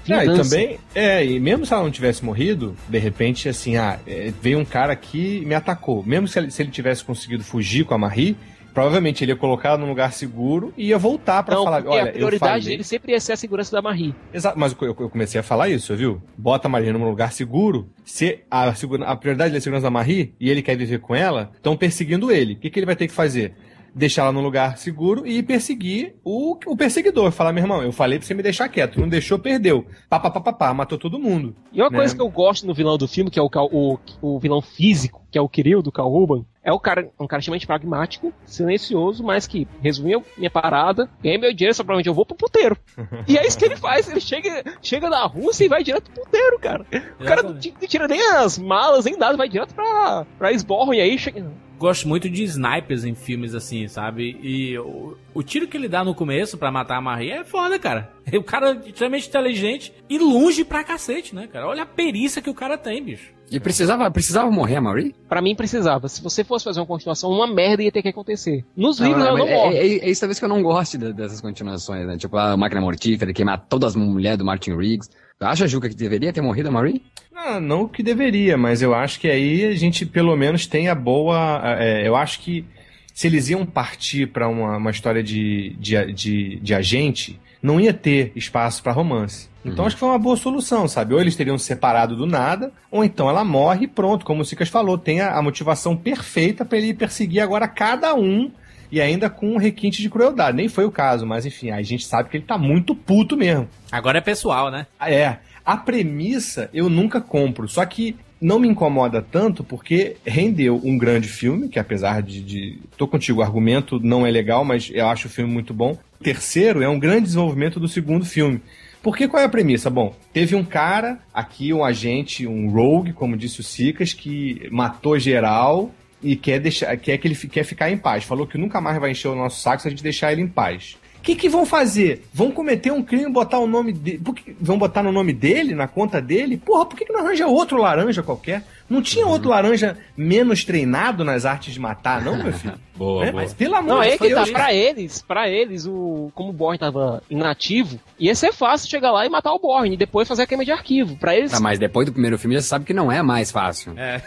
É, 0.09 0.25
e 0.25 0.37
também. 0.37 0.79
É, 0.95 1.25
e 1.25 1.39
mesmo 1.39 1.67
se 1.67 1.73
ela 1.73 1.83
não 1.83 1.91
tivesse 1.91 2.25
morrido, 2.25 2.77
de 2.89 2.99
repente, 2.99 3.49
assim, 3.49 3.77
ah, 3.77 3.99
é, 4.07 4.33
veio 4.41 4.59
um 4.59 4.65
cara 4.65 4.93
aqui 4.93 5.41
e 5.43 5.47
me 5.47 5.55
atacou. 5.55 6.03
Mesmo 6.05 6.27
se 6.27 6.39
ele, 6.39 6.51
se 6.51 6.63
ele 6.63 6.71
tivesse 6.71 7.05
conseguido 7.05 7.45
fugir 7.45 7.85
com 7.85 7.95
a 7.95 7.99
Marie, 7.99 8.37
provavelmente 8.73 9.23
ele 9.23 9.33
ia 9.33 9.37
colocar 9.37 9.77
num 9.77 9.89
lugar 9.89 10.13
seguro 10.13 10.73
e 10.77 10.89
ia 10.89 10.99
voltar 10.99 11.43
para 11.43 11.57
falar, 11.57 11.87
olha, 11.87 12.11
a 12.11 12.13
prioridade 12.13 12.67
dele 12.67 12.83
sempre 12.83 13.13
ia 13.13 13.21
ser 13.21 13.33
a 13.33 13.37
segurança 13.37 13.71
da 13.73 13.83
Marie. 13.83 14.15
Exato, 14.33 14.59
mas 14.59 14.75
eu, 14.81 14.97
eu 14.99 15.11
comecei 15.11 15.41
a 15.41 15.43
falar 15.43 15.69
isso, 15.69 15.95
viu? 15.95 16.21
Bota 16.37 16.69
a 16.69 16.71
Marie 16.71 16.93
num 16.93 17.05
lugar 17.05 17.33
seguro, 17.33 17.89
se 18.05 18.41
a, 18.51 18.73
a 19.07 19.17
prioridade 19.17 19.55
é 19.55 19.59
a 19.59 19.61
segurança 19.61 19.85
da 19.85 19.91
Marie 19.91 20.35
e 20.41 20.51
ele 20.51 20.63
quer 20.63 20.77
viver 20.77 21.01
com 21.01 21.15
ela, 21.15 21.51
estão 21.55 21.77
perseguindo 21.77 22.31
ele. 22.31 22.55
O 22.55 22.57
que, 22.57 22.71
que 22.71 22.79
ele 22.79 22.87
vai 22.87 22.97
ter 22.97 23.07
que 23.07 23.15
fazer? 23.15 23.55
Deixar 23.95 24.23
ela 24.23 24.33
num 24.33 24.43
lugar 24.43 24.79
seguro 24.79 25.27
e 25.27 25.43
perseguir 25.43 26.17
o, 26.25 26.59
o 26.67 26.77
perseguidor. 26.77 27.31
Falar, 27.31 27.53
meu 27.53 27.63
irmão, 27.63 27.83
eu 27.83 27.93
falei 27.93 28.19
pra 28.19 28.27
você 28.27 28.35
me 28.35 28.43
deixar 28.43 28.69
quieto. 28.69 29.01
Não 29.01 29.09
deixou, 29.09 29.39
perdeu. 29.39 29.87
Pá, 30.09 30.19
pá, 30.19 30.31
pá, 30.31 30.41
pá, 30.41 30.53
pá 30.53 30.75
matou 30.75 30.99
todo 30.99 31.19
mundo. 31.19 31.55
E 31.73 31.81
uma 31.81 31.91
né? 31.91 31.99
coisa 31.99 32.15
que 32.15 32.23
eu 32.23 32.29
gosto 32.29 32.67
no 32.67 32.75
vilão 32.75 32.97
do 32.97 33.09
filme, 33.09 33.31
que 33.31 33.39
é 33.39 33.43
o, 33.43 33.51
o, 33.53 33.99
o 34.21 34.39
vilão 34.39 34.61
físico, 34.61 35.23
que 35.31 35.39
é 35.39 35.41
o 35.41 35.49
Kirill 35.49 35.83
do 35.83 35.93
Carl 35.93 36.11
Ruben, 36.11 36.47
é 36.65 36.73
o 36.73 36.79
cara, 36.79 37.11
um 37.19 37.27
cara 37.27 37.41
extremamente 37.41 37.67
pragmático, 37.67 38.33
silencioso, 38.47 39.25
mas 39.25 39.49
que 39.49 39.67
resumiu 39.83 40.25
minha 40.39 40.51
parada, 40.51 41.09
ganhei 41.21 41.37
meu 41.37 41.53
dinheiro, 41.53 41.75
só 41.75 41.83
pra 41.83 41.97
onde 41.97 42.09
eu 42.09 42.15
vou 42.15 42.25
pro 42.25 42.37
puteiro. 42.37 42.77
e 43.27 43.37
é 43.37 43.47
isso 43.47 43.59
que 43.59 43.65
ele 43.65 43.77
faz, 43.77 44.09
ele 44.09 44.21
chega, 44.21 44.63
chega 44.81 45.11
na 45.11 45.27
Rússia 45.27 45.65
e 45.65 45.69
vai 45.69 45.83
direto 45.83 46.11
pro 46.11 46.23
puteiro, 46.23 46.59
cara. 46.61 46.87
O 47.19 47.25
cara 47.25 47.43
não, 47.43 47.55
não 47.55 47.89
tira 47.89 48.07
nem 48.07 48.23
as 48.37 48.59
malas, 48.59 49.05
nem 49.05 49.17
nada, 49.17 49.37
vai 49.37 49.49
direto 49.49 49.75
pra, 49.75 50.25
pra 50.39 50.53
Esborro, 50.53 50.95
e 50.95 51.01
aí 51.01 51.19
chega 51.19 51.45
gosto 51.83 52.09
muito 52.09 52.31
de 52.31 52.45
snipers 52.45 53.05
em 53.05 53.15
filmes 53.15 53.55
assim, 53.55 53.89
sabe? 53.89 54.39
E 54.41 54.79
o, 54.79 55.17
o 55.35 55.43
tiro 55.43 55.67
que 55.67 55.77
ele 55.77 55.89
dá 55.89 56.05
no 56.05 56.15
começo 56.15 56.57
para 56.57 56.71
matar 56.71 56.97
a 56.97 57.01
Marie 57.01 57.33
é 57.33 57.45
foda, 57.45 57.79
cara. 57.79 58.13
O 58.33 58.43
cara 58.43 58.71
é 58.71 58.89
extremamente 58.89 59.29
inteligente 59.29 59.93
e 60.09 60.19
longe 60.19 60.65
pra 60.65 60.85
cacete, 60.85 61.35
né, 61.35 61.47
cara? 61.47 61.67
Olha 61.67 61.83
a 61.83 61.87
perícia 61.87 62.41
que 62.41 62.49
o 62.49 62.55
cara 62.55 62.79
tem, 62.79 63.03
bicho. 63.03 63.33
E 63.53 63.61
precisava, 63.61 64.11
precisava 64.11 64.51
morrer 64.51 64.77
a 64.77 64.81
Marie? 64.81 65.15
Pra 65.29 65.43
mim 65.43 65.55
precisava. 65.55 66.09
Se 66.09 66.23
você 66.23 66.43
fosse 66.43 66.65
fazer 66.65 66.81
uma 66.81 66.87
continuação, 66.87 67.31
uma 67.31 67.47
merda 67.47 67.83
ia 67.83 67.93
ter 67.93 68.03
que 68.03 68.09
acontecer. 68.09 68.65
Nos 68.77 68.99
não, 68.99 69.07
livros 69.07 69.25
não, 69.25 69.31
ela 69.31 69.39
não 69.39 69.49
é, 69.49 69.55
morre. 69.55 69.77
É, 69.77 69.87
é, 69.87 69.99
é, 70.07 70.11
isso 70.11 70.21
talvez 70.21 70.39
que 70.39 70.45
eu 70.45 70.49
não 70.49 70.63
goste 70.63 70.97
dessas 70.97 71.41
continuações, 71.41 72.07
né? 72.07 72.17
Tipo 72.17 72.37
a 72.39 72.57
Máquina 72.57 72.81
Mortífera, 72.81 73.33
queimar 73.33 73.67
todas 73.69 73.91
as 73.91 73.97
mulheres 73.97 74.39
do 74.39 74.45
Martin 74.45 74.75
Riggs. 74.75 75.11
Acha, 75.39 75.67
Juca, 75.67 75.89
que 75.89 75.95
deveria 75.95 76.33
ter 76.33 76.41
morrido 76.41 76.69
a 76.69 76.73
Marie? 76.73 77.03
Ah, 77.35 77.61
não 77.61 77.89
que 77.89 78.03
deveria, 78.03 78.57
mas 78.57 78.81
eu 78.81 78.95
acho 78.95 79.19
que 79.19 79.29
aí 79.29 79.67
a 79.67 79.75
gente 79.75 80.07
pelo 80.07 80.37
menos 80.37 80.67
tem 80.67 80.89
a 80.89 80.95
boa. 80.95 81.61
É, 81.79 82.07
eu 82.07 82.15
acho 82.17 82.41
que 82.41 82.65
se 83.13 83.27
eles 83.27 83.49
iam 83.51 83.67
partir 83.67 84.29
para 84.29 84.49
uma, 84.49 84.77
uma 84.77 84.91
história 84.91 85.23
de, 85.23 85.77
de, 85.79 86.13
de, 86.13 86.61
de, 86.61 86.75
agente, 86.75 87.39
não 87.63 87.81
ia 87.81 87.95
ter 87.95 88.33
espaço 88.35 88.83
para 88.83 88.93
romance. 88.93 89.49
Então 89.65 89.81
uhum. 89.81 89.87
acho 89.87 89.97
que 89.97 90.01
foi 90.01 90.09
uma 90.09 90.19
boa 90.19 90.37
solução, 90.37 90.89
sabe? 90.89 91.15
Ou 91.15 91.21
eles 91.21 91.37
teriam 91.37 91.57
se 91.57 91.67
separado 91.67 92.17
do 92.17 92.27
nada, 92.27 92.73
ou 92.91 93.05
então 93.05 93.29
ela 93.29 93.45
morre 93.45 93.85
e 93.85 93.89
pronto, 93.89 94.25
como 94.25 94.43
o 94.43 94.45
Sicas 94.45 94.69
falou, 94.69 94.99
tem 94.99 95.21
a, 95.21 95.37
a 95.37 95.43
motivação 95.43 95.97
perfeita 95.97 96.65
para 96.65 96.79
ele 96.79 96.93
perseguir 96.93 97.41
agora 97.41 97.69
cada 97.69 98.15
um 98.15 98.51
e 98.91 99.01
ainda 99.01 99.31
com 99.31 99.55
um 99.55 99.57
requinte 99.57 100.03
de 100.03 100.11
crueldade. 100.11 100.57
Nem 100.57 100.69
foi 100.69 100.85
o 100.85 100.91
caso, 100.91 101.25
mas 101.25 101.47
enfim, 101.47 101.71
a 101.71 101.81
gente 101.81 102.05
sabe 102.05 102.29
que 102.29 102.37
ele 102.37 102.45
tá 102.45 102.59
muito 102.59 102.95
puto 102.95 103.37
mesmo. 103.37 103.69
Agora 103.91 104.19
é 104.19 104.21
pessoal, 104.21 104.71
né? 104.71 104.87
É. 105.01 105.37
A 105.65 105.77
premissa 105.77 106.69
eu 106.75 106.91
nunca 106.91 107.21
compro, 107.21 107.69
só 107.69 107.87
que 107.87 108.17
não 108.41 108.59
me 108.59 108.69
incomoda 108.69 109.23
tanto 109.23 109.63
porque 109.63 110.17
rendeu 110.27 110.81
um 110.83 110.99
grande 110.99 111.29
filme, 111.29 111.69
que 111.69 111.79
apesar 111.79 112.21
de, 112.21 112.43
de. 112.43 112.81
Tô 112.97 113.07
contigo, 113.07 113.39
o 113.39 113.43
argumento 113.43 114.01
não 114.01 114.27
é 114.27 114.31
legal, 114.31 114.65
mas 114.65 114.91
eu 114.93 115.07
acho 115.07 115.29
o 115.29 115.31
filme 115.31 115.51
muito 115.51 115.73
bom. 115.73 115.97
Terceiro 116.23 116.83
é 116.83 116.89
um 116.89 116.99
grande 116.99 117.25
desenvolvimento 117.25 117.81
do 117.81 117.89
segundo 117.89 118.25
filme. 118.25 118.61
Porque 119.03 119.27
qual 119.27 119.43
é 119.43 119.47
a 119.47 119.49
premissa? 119.49 119.91
Bom, 119.91 120.15
teve 120.33 120.55
um 120.55 120.65
cara 120.65 121.19
aqui, 121.35 121.73
um 121.73 121.85
agente, 121.85 122.47
um 122.47 122.71
rogue, 122.71 123.13
como 123.13 123.37
disse 123.37 123.61
o 123.61 123.63
Sicas, 123.65 124.13
que 124.13 124.69
matou 124.71 125.19
geral 125.19 125.93
e 126.23 126.37
quer 126.37 126.61
deixar, 126.61 126.97
quer 126.97 127.19
que 127.19 127.27
ele 127.27 127.35
quer 127.35 127.65
ficar 127.65 127.91
em 127.91 127.99
paz. 127.99 128.23
Falou 128.23 128.47
que 128.47 128.57
nunca 128.57 128.81
mais 128.81 129.01
vai 129.01 129.11
encher 129.11 129.29
o 129.29 129.35
nosso 129.35 129.61
saco 129.61 129.83
se 129.83 129.89
a 129.89 129.91
gente 129.91 130.05
deixar 130.05 130.33
ele 130.33 130.43
em 130.43 130.49
paz. 130.49 130.97
O 131.23 131.25
que, 131.25 131.37
que 131.37 131.49
vão 131.49 131.65
fazer? 131.65 132.27
Vão 132.35 132.51
cometer 132.51 132.91
um 132.91 133.01
crime 133.01 133.27
e 133.27 133.33
botar 133.33 133.61
o 133.61 133.67
nome 133.69 133.93
dele. 133.93 134.21
Vão 134.61 134.77
botar 134.77 135.05
no 135.05 135.13
nome 135.13 135.33
dele, 135.33 135.73
na 135.73 135.87
conta 135.87 136.21
dele? 136.21 136.57
Porra, 136.57 136.85
por 136.85 136.99
que, 136.99 137.05
que 137.05 137.13
não 137.13 137.21
arranja 137.21 137.47
outro 137.47 137.77
laranja 137.77 138.25
qualquer? 138.25 138.65
Não 138.91 139.01
tinha 139.01 139.25
outro 139.25 139.49
laranja 139.49 139.97
menos 140.17 140.65
treinado 140.65 141.25
nas 141.25 141.47
artes 141.47 141.73
de 141.75 141.79
matar, 141.79 142.21
não, 142.23 142.43
meu 142.43 142.53
filho? 142.53 142.75
boa, 142.99 143.25
é, 143.25 143.31
boa. 143.31 143.41
Mas 143.45 143.55
pelo 143.55 143.77
amor 143.77 143.89
Não, 143.89 144.03
é 144.03 144.19
que 144.19 144.35
tá, 144.35 144.45
pra 144.47 144.75
eles, 144.75 145.23
pra 145.23 145.49
eles, 145.49 145.87
o, 145.87 146.33
como 146.35 146.51
o 146.51 146.53
Borne 146.53 146.77
tava 146.77 147.23
inativo, 147.31 148.01
ia 148.19 148.35
ser 148.35 148.53
fácil 148.53 148.91
chegar 148.91 149.13
lá 149.13 149.25
e 149.25 149.29
matar 149.29 149.53
o 149.53 149.61
Borne 149.61 149.95
e 149.95 149.97
depois 149.97 150.27
fazer 150.27 150.43
a 150.43 150.47
queima 150.49 150.65
de 150.65 150.73
arquivo. 150.73 151.15
Pra 151.17 151.37
eles. 151.37 151.55
Ah, 151.55 151.61
mas 151.61 151.79
depois 151.79 152.05
do 152.05 152.13
primeiro 152.13 152.37
filme 152.37 152.57
já 152.57 152.63
sabe 152.63 152.85
que 152.85 152.93
não 152.93 153.13
é 153.13 153.23
mais 153.23 153.53
fácil. 153.53 153.97
É. 153.97 154.21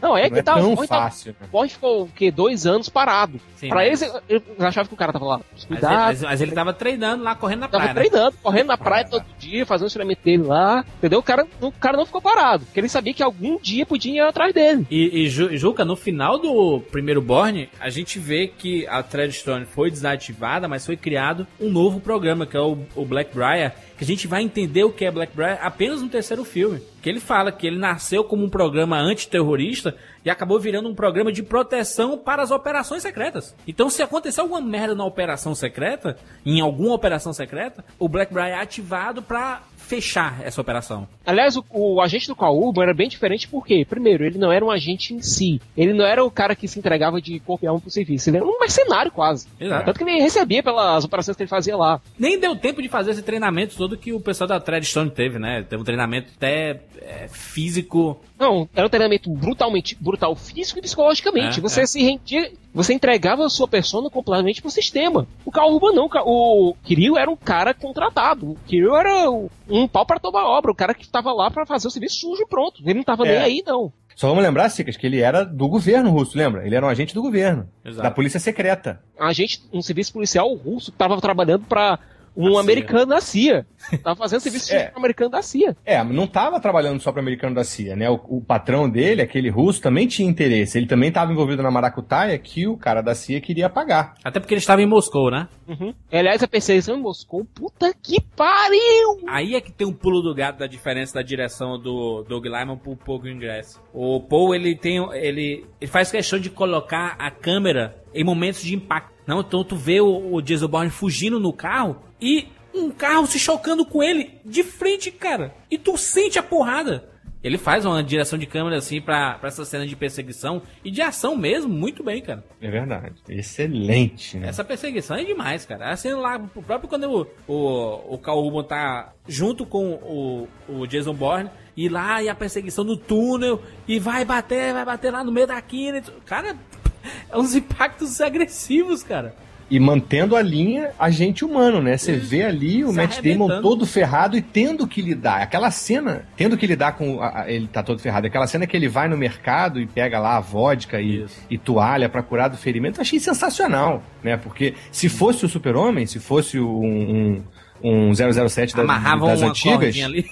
Não, 0.00 0.16
é 0.16 0.30
que 0.30 0.38
é 0.38 0.42
tava. 0.42 0.60
Tão 0.60 0.76
fácil. 0.86 1.34
Tá, 1.34 1.46
o 1.50 1.68
ficou 1.68 2.02
o 2.04 2.08
quê? 2.08 2.30
Dois 2.30 2.66
anos 2.66 2.88
parado. 2.88 3.40
Sim, 3.56 3.68
pra 3.68 3.78
mas... 3.78 4.02
eles, 4.02 4.14
eu 4.28 4.42
achava 4.60 4.88
que 4.88 4.94
o 4.94 4.96
cara 4.96 5.12
tava 5.12 5.24
lá. 5.24 5.40
Cuidado. 5.66 5.92
Mas, 5.92 6.22
mas, 6.22 6.40
ele 6.40 6.52
tava 6.52 6.72
treinando 6.72 7.22
lá, 7.22 7.34
correndo 7.34 7.60
na 7.60 7.68
tava 7.68 7.84
praia. 7.84 7.94
Tava 7.94 8.04
né? 8.04 8.10
treinando, 8.10 8.36
correndo 8.42 8.66
na 8.66 8.78
praia 8.78 9.08
todo 9.08 9.24
dia, 9.38 9.66
fazendo 9.66 9.88
o 9.88 9.90
treinamento 9.90 10.22
dele 10.24 10.42
lá. 10.42 10.84
Entendeu? 10.98 11.18
O 11.18 11.22
cara, 11.22 11.46
o 11.60 11.72
cara 11.72 11.96
não 11.96 12.06
ficou 12.06 12.20
parado. 12.20 12.64
Porque 12.64 12.80
ele 12.80 12.88
sabia 12.88 13.14
que 13.14 13.22
algum 13.22 13.58
dia 13.58 13.86
podia 13.86 14.12
ir 14.12 14.20
atrás 14.20 14.52
dele. 14.52 14.86
E, 14.90 15.24
e 15.24 15.28
Juca, 15.28 15.84
no 15.84 15.96
final 15.96 16.38
do 16.38 16.80
primeiro 16.90 17.20
Borne, 17.20 17.68
a 17.80 17.90
gente 17.90 18.18
vê 18.18 18.46
que 18.46 18.86
a 18.86 19.02
Treadstone 19.02 19.64
foi 19.64 19.90
desativada, 19.90 20.68
mas 20.68 20.86
foi 20.86 20.96
criado 20.96 21.46
um 21.60 21.70
novo 21.70 22.00
programa, 22.00 22.46
que 22.46 22.56
é 22.56 22.60
o, 22.60 22.78
o 22.94 23.04
Blackbriar 23.04 23.74
que 24.02 24.04
a 24.04 24.16
gente 24.16 24.26
vai 24.26 24.42
entender 24.42 24.82
o 24.82 24.90
que 24.90 25.04
é 25.04 25.10
Blackbriar 25.12 25.60
apenas 25.62 26.02
no 26.02 26.08
terceiro 26.08 26.44
filme. 26.44 26.82
Que 27.00 27.08
ele 27.08 27.20
fala 27.20 27.52
que 27.52 27.68
ele 27.68 27.78
nasceu 27.78 28.24
como 28.24 28.44
um 28.44 28.48
programa 28.48 28.98
antiterrorista 28.98 29.94
e 30.24 30.30
acabou 30.30 30.58
virando 30.58 30.88
um 30.88 30.94
programa 30.94 31.30
de 31.30 31.40
proteção 31.40 32.18
para 32.18 32.42
as 32.42 32.50
operações 32.50 33.02
secretas. 33.02 33.54
Então, 33.66 33.88
se 33.88 34.02
acontecer 34.02 34.40
alguma 34.40 34.60
merda 34.60 34.96
na 34.96 35.04
operação 35.04 35.54
secreta, 35.54 36.16
em 36.44 36.60
alguma 36.60 36.94
operação 36.94 37.32
secreta, 37.32 37.84
o 37.96 38.08
Blackbriar 38.08 38.48
é 38.48 38.54
ativado 38.54 39.22
para 39.22 39.62
fechar 39.82 40.40
essa 40.42 40.60
operação. 40.60 41.06
Aliás, 41.26 41.56
o, 41.56 41.64
o 41.70 42.00
agente 42.00 42.28
do 42.28 42.36
Kaúba 42.36 42.82
era 42.82 42.94
bem 42.94 43.08
diferente 43.08 43.48
porque, 43.48 43.84
primeiro, 43.84 44.24
ele 44.24 44.38
não 44.38 44.50
era 44.50 44.64
um 44.64 44.70
agente 44.70 45.14
em 45.14 45.20
si. 45.20 45.60
Ele 45.76 45.92
não 45.92 46.04
era 46.04 46.24
o 46.24 46.30
cara 46.30 46.54
que 46.54 46.66
se 46.66 46.78
entregava 46.78 47.20
de 47.20 47.38
corpo 47.40 47.64
e 47.64 47.68
alma 47.68 47.80
pro 47.80 47.90
serviço. 47.90 48.30
Ele 48.30 48.38
era 48.38 48.46
um 48.46 48.58
mercenário 48.58 49.10
quase. 49.10 49.46
Exato. 49.60 49.84
Tanto 49.84 49.98
que 49.98 50.04
ele 50.04 50.20
recebia 50.20 50.62
pelas 50.62 51.04
operações 51.04 51.36
que 51.36 51.42
ele 51.42 51.48
fazia 51.48 51.76
lá. 51.76 52.00
Nem 52.18 52.38
deu 52.38 52.56
tempo 52.56 52.80
de 52.80 52.88
fazer 52.88 53.12
esse 53.12 53.22
treinamento 53.22 53.76
todo 53.76 53.96
que 53.96 54.12
o 54.12 54.20
pessoal 54.20 54.48
da 54.48 54.60
Treadstone 54.60 55.10
teve, 55.10 55.38
né? 55.38 55.64
Teve 55.68 55.82
um 55.82 55.84
treinamento 55.84 56.30
até 56.36 56.80
é, 57.00 57.28
físico. 57.28 58.20
Não, 58.42 58.68
era 58.74 58.84
um 58.84 58.90
treinamento 58.90 59.30
brutalmente 59.30 59.96
brutal 60.00 60.34
físico 60.34 60.80
e 60.80 60.82
psicologicamente. 60.82 61.60
É, 61.60 61.62
você 61.62 61.82
é. 61.82 61.86
se 61.86 62.02
rendia, 62.02 62.50
você 62.74 62.92
entregava 62.92 63.46
a 63.46 63.48
sua 63.48 63.68
persona 63.68 64.10
completamente 64.10 64.60
pro 64.60 64.68
sistema. 64.68 65.28
O 65.44 65.52
Kaúba 65.52 65.92
não, 65.92 66.08
o 66.26 66.74
Kirill 66.82 67.16
era 67.16 67.30
um 67.30 67.36
cara 67.36 67.72
contratado. 67.72 68.50
O 68.50 68.56
Kirill 68.66 68.96
era 68.96 69.30
um 69.70 69.86
pau 69.86 70.04
para 70.04 70.18
toda 70.18 70.38
obra, 70.38 70.72
o 70.72 70.74
cara 70.74 70.92
que 70.92 71.04
estava 71.04 71.32
lá 71.32 71.52
para 71.52 71.64
fazer 71.64 71.86
o 71.86 71.90
serviço 71.90 72.16
sujo 72.16 72.42
e 72.42 72.46
pronto. 72.46 72.82
Ele 72.84 72.94
não 72.94 73.04
tava 73.04 73.22
nem 73.22 73.34
é. 73.34 73.42
aí, 73.42 73.62
não. 73.64 73.92
Só 74.16 74.28
vamos 74.28 74.42
lembrar, 74.42 74.68
Sicas, 74.70 74.96
que 74.96 75.06
ele 75.06 75.20
era 75.20 75.44
do 75.44 75.68
governo 75.68 76.10
russo, 76.10 76.36
lembra? 76.36 76.66
Ele 76.66 76.74
era 76.74 76.84
um 76.84 76.88
agente 76.88 77.14
do 77.14 77.22
governo, 77.22 77.68
Exato. 77.84 78.02
da 78.02 78.10
polícia 78.10 78.40
secreta. 78.40 79.00
Um 79.18 79.24
agente, 79.24 79.62
um 79.72 79.80
serviço 79.80 80.12
policial 80.12 80.52
russo 80.52 80.90
que 80.90 80.96
estava 80.96 81.20
trabalhando 81.20 81.64
para 81.64 81.98
um 82.36 82.58
americano 82.58 83.06
na 83.06 83.20
CIA. 83.20 83.66
Tava 84.02 84.16
fazendo 84.16 84.40
serviço 84.40 84.72
É. 84.72 84.92
americano 84.94 85.30
da 85.30 85.42
CIA. 85.42 85.76
É, 85.84 86.02
não 86.04 86.26
tava 86.26 86.60
trabalhando 86.60 87.00
só 87.00 87.10
para 87.12 87.20
americano 87.20 87.54
da 87.54 87.64
CIA, 87.64 87.96
né? 87.96 88.08
O, 88.10 88.20
o 88.28 88.40
patrão 88.40 88.88
dele, 88.88 89.22
aquele 89.22 89.48
russo, 89.50 89.80
também 89.80 90.06
tinha 90.06 90.28
interesse. 90.28 90.78
Ele 90.78 90.86
também 90.86 91.08
estava 91.08 91.32
envolvido 91.32 91.62
na 91.62 91.70
maracutaia 91.70 92.38
que 92.38 92.66
o 92.66 92.76
cara 92.76 93.02
da 93.02 93.14
CIA 93.14 93.40
queria 93.40 93.68
pagar. 93.68 94.14
Até 94.24 94.40
porque 94.40 94.54
ele 94.54 94.60
estava 94.60 94.82
em 94.82 94.86
Moscou, 94.86 95.30
né? 95.30 95.48
Uhum. 95.68 95.94
Aliás, 96.10 96.42
a 96.42 96.48
perseguição 96.48 96.96
em 96.96 97.00
Moscou, 97.02 97.44
puta 97.44 97.92
que 98.00 98.20
pariu! 98.20 99.20
Aí 99.28 99.54
é 99.54 99.60
que 99.60 99.72
tem 99.72 99.86
um 99.86 99.92
pulo 99.92 100.20
do 100.22 100.34
gato 100.34 100.58
da 100.58 100.66
diferença 100.66 101.14
da 101.14 101.22
direção 101.22 101.78
do 101.78 102.22
Doug 102.28 102.44
Lyman 102.44 102.76
pro 102.76 102.96
Paul 102.96 103.18
Greengrass. 103.20 103.80
O 103.92 104.20
Paul, 104.20 104.54
ele 104.54 104.76
tem, 104.76 104.98
ele, 105.14 105.64
ele 105.80 105.90
faz 105.90 106.10
questão 106.10 106.38
de 106.38 106.50
colocar 106.50 107.16
a 107.18 107.30
câmera 107.30 107.96
em 108.14 108.24
momentos 108.24 108.62
de 108.62 108.74
impacto. 108.74 109.12
Não, 109.26 109.40
então 109.40 109.62
tu 109.64 109.76
vê 109.76 110.00
o, 110.00 110.34
o 110.34 110.42
Jason 110.42 110.68
Bourne 110.68 110.90
fugindo 110.90 111.38
no 111.38 111.52
carro 111.52 111.96
e 112.20 112.48
um 112.74 112.90
carro 112.90 113.26
se 113.26 113.38
chocando 113.38 113.84
com 113.84 114.02
ele 114.02 114.40
de 114.44 114.62
frente, 114.62 115.10
cara. 115.10 115.54
E 115.70 115.78
tu 115.78 115.96
sente 115.96 116.38
a 116.38 116.42
porrada. 116.42 117.12
Ele 117.42 117.58
faz 117.58 117.84
uma 117.84 118.02
direção 118.04 118.38
de 118.38 118.46
câmera 118.46 118.76
assim 118.76 119.00
pra, 119.00 119.34
pra 119.34 119.48
essa 119.48 119.64
cena 119.64 119.84
de 119.84 119.96
perseguição 119.96 120.62
e 120.84 120.90
de 120.90 121.02
ação 121.02 121.36
mesmo, 121.36 121.68
muito 121.68 122.04
bem, 122.04 122.22
cara. 122.22 122.44
É 122.60 122.70
verdade. 122.70 123.14
Excelente, 123.28 124.38
né? 124.38 124.48
Essa 124.48 124.62
perseguição 124.62 125.16
é 125.16 125.24
demais, 125.24 125.66
cara. 125.66 125.90
A 125.90 125.96
cena 125.96 126.18
lá, 126.18 126.36
o 126.54 126.62
próprio 126.62 126.88
quando 126.88 127.10
o, 127.10 127.52
o, 127.52 128.14
o 128.14 128.18
Carl 128.18 128.44
Urban 128.44 128.62
tá 128.62 129.12
junto 129.26 129.66
com 129.66 129.94
o, 129.94 130.48
o 130.68 130.86
Jason 130.86 131.14
Bourne, 131.14 131.50
e 131.76 131.88
lá 131.88 132.22
e 132.22 132.28
a 132.28 132.34
perseguição 132.34 132.84
no 132.84 132.96
túnel, 132.96 133.60
e 133.88 133.98
vai 133.98 134.24
bater, 134.24 134.72
vai 134.72 134.84
bater 134.84 135.10
lá 135.10 135.24
no 135.24 135.32
meio 135.32 135.46
da 135.48 135.60
quina. 135.60 136.00
Cara, 136.24 136.56
é 137.28 137.36
uns 137.36 137.56
impactos 137.56 138.20
agressivos, 138.20 139.02
cara. 139.02 139.34
E 139.74 139.80
mantendo 139.80 140.36
a 140.36 140.42
linha 140.42 140.90
agente 140.98 141.44
humano, 141.46 141.80
né? 141.80 141.96
Você 141.96 142.12
vê 142.12 142.42
ali 142.42 142.84
o 142.84 142.92
Matt 142.92 143.20
Damon 143.22 143.48
todo 143.62 143.86
ferrado 143.86 144.36
e 144.36 144.42
tendo 144.42 144.86
que 144.86 145.00
lidar. 145.00 145.40
Aquela 145.40 145.70
cena, 145.70 146.26
tendo 146.36 146.58
que 146.58 146.66
lidar 146.66 146.92
com. 146.92 147.22
a- 147.22 147.42
a- 147.44 147.50
ele 147.50 147.66
tá 147.66 147.82
todo 147.82 147.98
ferrado. 147.98 148.26
Aquela 148.26 148.46
cena 148.46 148.66
que 148.66 148.76
ele 148.76 148.86
vai 148.86 149.08
no 149.08 149.16
mercado 149.16 149.80
e 149.80 149.86
pega 149.86 150.18
lá 150.18 150.36
a 150.36 150.40
vodka 150.40 151.00
e, 151.00 151.24
e 151.48 151.56
toalha 151.56 152.06
pra 152.08 152.22
curar 152.22 152.48
do 152.50 152.56
ferimento, 152.58 152.98
eu 152.98 153.02
achei 153.02 153.18
sensacional, 153.18 154.02
né? 154.22 154.36
Porque 154.36 154.74
se 154.90 155.08
fosse 155.08 155.46
o 155.46 155.48
Super-Homem, 155.48 156.04
se 156.06 156.18
fosse 156.20 156.60
um, 156.60 157.42
um, 157.82 158.10
um 158.10 158.14
007 158.14 158.76
da, 158.76 158.82
Amarravam 158.82 159.28
das 159.28 159.40
antigas. 159.40 159.96
ali. 160.02 160.26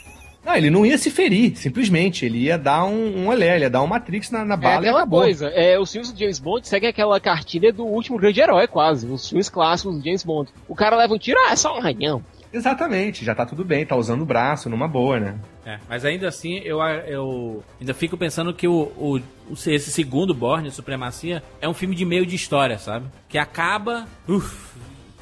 Não, 0.45 0.57
ele 0.57 0.71
não 0.71 0.87
ia 0.87 0.97
se 0.97 1.11
ferir, 1.11 1.57
simplesmente. 1.57 2.25
Ele 2.25 2.39
ia 2.39 2.57
dar 2.57 2.85
um, 2.85 3.25
um 3.25 3.29
olé, 3.29 3.55
ele 3.57 3.65
ia 3.65 3.71
dar 3.71 3.83
um 3.83 3.87
Matrix 3.87 4.31
na, 4.31 4.45
na 4.45 4.55
É 4.55 4.57
bala 4.57 4.75
e 4.75 4.79
aquela 4.79 4.99
acabou. 5.01 5.21
coisa, 5.21 5.49
é, 5.49 5.79
os 5.79 5.93
filmes 5.93 6.11
do 6.11 6.19
James 6.19 6.39
Bond 6.39 6.67
seguem 6.67 6.89
aquela 6.89 7.21
cartilha 7.21 7.73
do 7.73 7.85
último 7.85 8.17
grande 8.19 8.41
herói, 8.41 8.67
quase. 8.67 9.07
Os 9.07 9.29
filmes 9.29 9.49
clássicos 9.51 9.97
do 9.99 10.03
James 10.05 10.25
Bond. 10.25 10.51
O 10.67 10.75
cara 10.75 10.97
leva 10.97 11.13
um 11.15 11.19
tiro, 11.19 11.39
ah, 11.47 11.53
é 11.53 11.57
só 11.57 11.75
um 11.75 11.79
arranhão. 11.79 12.25
Exatamente, 12.53 13.25
já 13.25 13.33
tá 13.33 13.47
tudo 13.47 13.65
bem, 13.65 13.87
tá 13.87 13.95
usando 13.95 14.23
o 14.23 14.27
braço 14.27 14.69
numa 14.69 14.89
boa, 14.89 15.21
né? 15.21 15.37
É, 15.65 15.79
mas 15.89 16.05
ainda 16.05 16.27
assim, 16.27 16.57
eu, 16.65 16.81
eu 17.07 17.63
ainda 17.81 17.95
fico 17.95 18.17
pensando 18.17 18.53
que 18.53 18.67
o, 18.67 18.91
o- 18.99 19.21
esse 19.69 19.93
segundo 19.93 20.35
Borne, 20.35 20.69
Supremacia, 20.73 21.45
é 21.61 21.69
um 21.69 21.75
filme 21.75 21.95
de 21.95 22.05
meio 22.05 22.27
de 22.27 22.35
história, 22.35 22.77
sabe? 22.77 23.07
Que 23.29 23.39
acaba. 23.39 24.09
uf, 24.29 24.71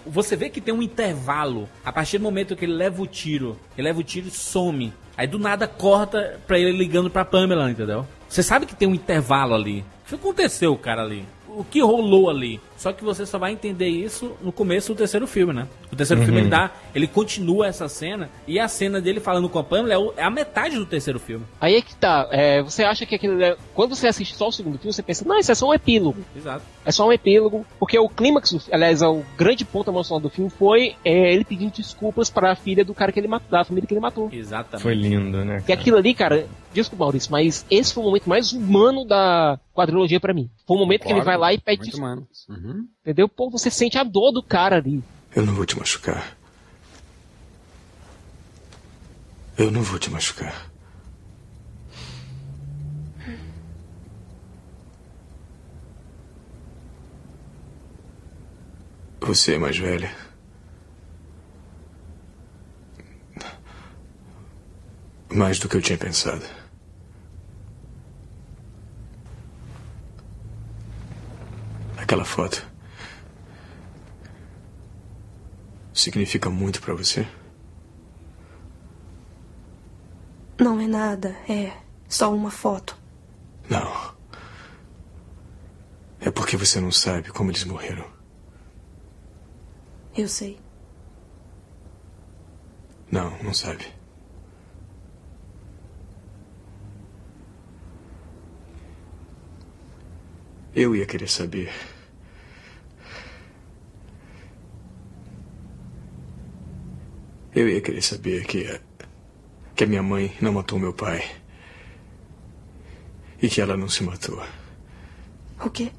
você 0.06 0.36
vê 0.36 0.48
que 0.48 0.58
tem 0.60 0.72
um 0.72 0.82
intervalo. 0.82 1.68
A 1.84 1.92
partir 1.92 2.16
do 2.16 2.22
momento 2.24 2.56
que 2.56 2.64
ele 2.64 2.72
leva 2.72 3.02
o 3.02 3.06
tiro, 3.06 3.58
ele 3.76 3.86
leva 3.88 4.00
o 4.00 4.02
tiro 4.04 4.28
e 4.28 4.30
some. 4.30 4.90
Aí 5.18 5.26
do 5.26 5.36
nada 5.36 5.66
corta 5.66 6.38
pra 6.46 6.60
ele 6.60 6.70
ligando 6.70 7.10
pra 7.10 7.24
Pamela, 7.24 7.68
entendeu? 7.68 8.06
Você 8.28 8.40
sabe 8.40 8.66
que 8.66 8.76
tem 8.76 8.86
um 8.86 8.94
intervalo 8.94 9.52
ali. 9.52 9.84
O 10.04 10.08
que 10.10 10.14
aconteceu, 10.14 10.76
cara, 10.76 11.02
ali? 11.02 11.26
O 11.48 11.64
que 11.64 11.80
rolou 11.80 12.30
ali? 12.30 12.60
Só 12.78 12.92
que 12.92 13.04
você 13.04 13.26
só 13.26 13.38
vai 13.38 13.52
entender 13.52 13.88
isso 13.88 14.36
no 14.40 14.50
começo 14.52 14.94
do 14.94 14.96
terceiro 14.96 15.26
filme, 15.26 15.52
né? 15.52 15.66
O 15.92 15.96
terceiro 15.96 16.20
Uhum. 16.20 16.26
filme 16.26 16.40
ele 16.42 16.48
dá, 16.48 16.70
ele 16.94 17.06
continua 17.06 17.66
essa 17.66 17.88
cena 17.88 18.30
e 18.46 18.58
a 18.58 18.68
cena 18.68 19.00
dele 19.00 19.18
falando 19.20 19.48
com 19.48 19.58
a 19.58 19.64
Pamela 19.64 19.92
é, 20.16 20.20
é 20.20 20.24
a 20.24 20.30
metade 20.30 20.76
do 20.76 20.86
terceiro 20.86 21.18
filme. 21.18 21.44
Aí 21.60 21.74
é 21.74 21.82
que 21.82 21.94
tá, 21.96 22.28
é, 22.30 22.62
você 22.62 22.84
acha 22.84 23.04
que 23.04 23.14
aquilo 23.16 23.42
é... 23.42 23.56
Quando 23.74 23.94
você 23.96 24.06
assiste 24.06 24.34
só 24.36 24.48
o 24.48 24.52
segundo 24.52 24.78
filme, 24.78 24.92
você 24.92 25.02
pensa, 25.02 25.24
não, 25.26 25.36
isso 25.38 25.50
é 25.50 25.54
só 25.54 25.68
um 25.68 25.74
epílogo. 25.74 26.24
Exato. 26.36 26.62
É 26.84 26.92
só 26.92 27.06
um 27.06 27.12
epílogo, 27.12 27.66
porque 27.80 27.98
o 27.98 28.08
clímax, 28.08 28.52
do- 28.52 28.62
aliás, 28.72 29.02
o 29.02 29.22
grande 29.36 29.64
ponto 29.64 29.90
emocional 29.90 30.20
do 30.20 30.30
filme 30.30 30.48
foi 30.48 30.94
é, 31.04 31.34
ele 31.34 31.44
pedindo 31.44 31.72
desculpas 31.72 32.30
pra 32.30 32.54
filha 32.54 32.84
do 32.84 32.94
cara 32.94 33.10
que 33.10 33.18
ele 33.18 33.28
matou, 33.28 33.50
da 33.50 33.64
família 33.64 33.86
que 33.88 33.92
ele 33.92 34.00
matou. 34.00 34.28
Exatamente. 34.32 34.82
Foi 34.82 34.94
lindo, 34.94 35.44
né? 35.44 35.60
Que 35.66 35.72
aquilo 35.72 35.96
ali, 35.96 36.14
cara, 36.14 36.46
desculpa, 36.72 37.04
Maurício, 37.04 37.32
mas 37.32 37.66
esse 37.70 37.92
foi 37.92 38.02
o 38.04 38.06
momento 38.06 38.28
mais 38.28 38.52
humano 38.52 39.04
da 39.04 39.58
quadrilogia 39.74 40.20
pra 40.20 40.32
mim. 40.32 40.48
Foi 40.66 40.76
o 40.76 40.80
momento 40.80 41.04
que 41.04 41.12
ele 41.12 41.22
vai 41.22 41.36
lá 41.36 41.52
e 41.52 41.58
pede 41.58 41.82
desculpas. 41.84 41.98
humano. 41.98 42.28
Uhum. 42.48 42.67
Entendeu? 43.02 43.28
Pô, 43.28 43.50
você 43.50 43.70
sente 43.70 43.98
a 43.98 44.04
dor 44.04 44.32
do 44.32 44.42
cara 44.42 44.76
ali. 44.76 45.02
Eu 45.34 45.44
não 45.44 45.54
vou 45.54 45.64
te 45.66 45.78
machucar. 45.78 46.36
Eu 49.56 49.70
não 49.70 49.82
vou 49.82 49.98
te 49.98 50.10
machucar. 50.10 50.70
Você 59.20 59.54
é 59.54 59.58
mais 59.58 59.76
velha. 59.76 60.10
Mais 65.30 65.58
do 65.58 65.68
que 65.68 65.76
eu 65.76 65.82
tinha 65.82 65.98
pensado. 65.98 66.42
Aquela 72.08 72.24
foto 72.24 72.66
significa 75.92 76.48
muito 76.48 76.80
pra 76.80 76.94
você? 76.94 77.28
Não 80.58 80.80
é 80.80 80.86
nada, 80.86 81.36
é 81.46 81.70
só 82.08 82.34
uma 82.34 82.50
foto. 82.50 82.96
Não. 83.68 84.16
É 86.18 86.30
porque 86.30 86.56
você 86.56 86.80
não 86.80 86.90
sabe 86.90 87.28
como 87.28 87.50
eles 87.50 87.64
morreram. 87.64 88.10
Eu 90.16 90.28
sei. 90.28 90.58
Não, 93.12 93.36
não 93.42 93.52
sabe. 93.52 93.84
Eu 100.74 100.96
ia 100.96 101.04
querer 101.04 101.28
saber. 101.28 101.97
Eu 107.58 107.68
ia 107.68 107.80
querer 107.80 108.02
saber 108.02 108.46
que 108.46 108.64
a, 108.68 108.80
que 109.74 109.82
a 109.82 109.86
minha 109.88 110.00
mãe 110.00 110.32
não 110.40 110.52
matou 110.52 110.78
meu 110.78 110.92
pai. 110.92 111.28
E 113.42 113.48
que 113.48 113.60
ela 113.60 113.76
não 113.76 113.88
se 113.88 114.04
matou. 114.04 114.40
O 115.60 115.68
quê? 115.68 115.90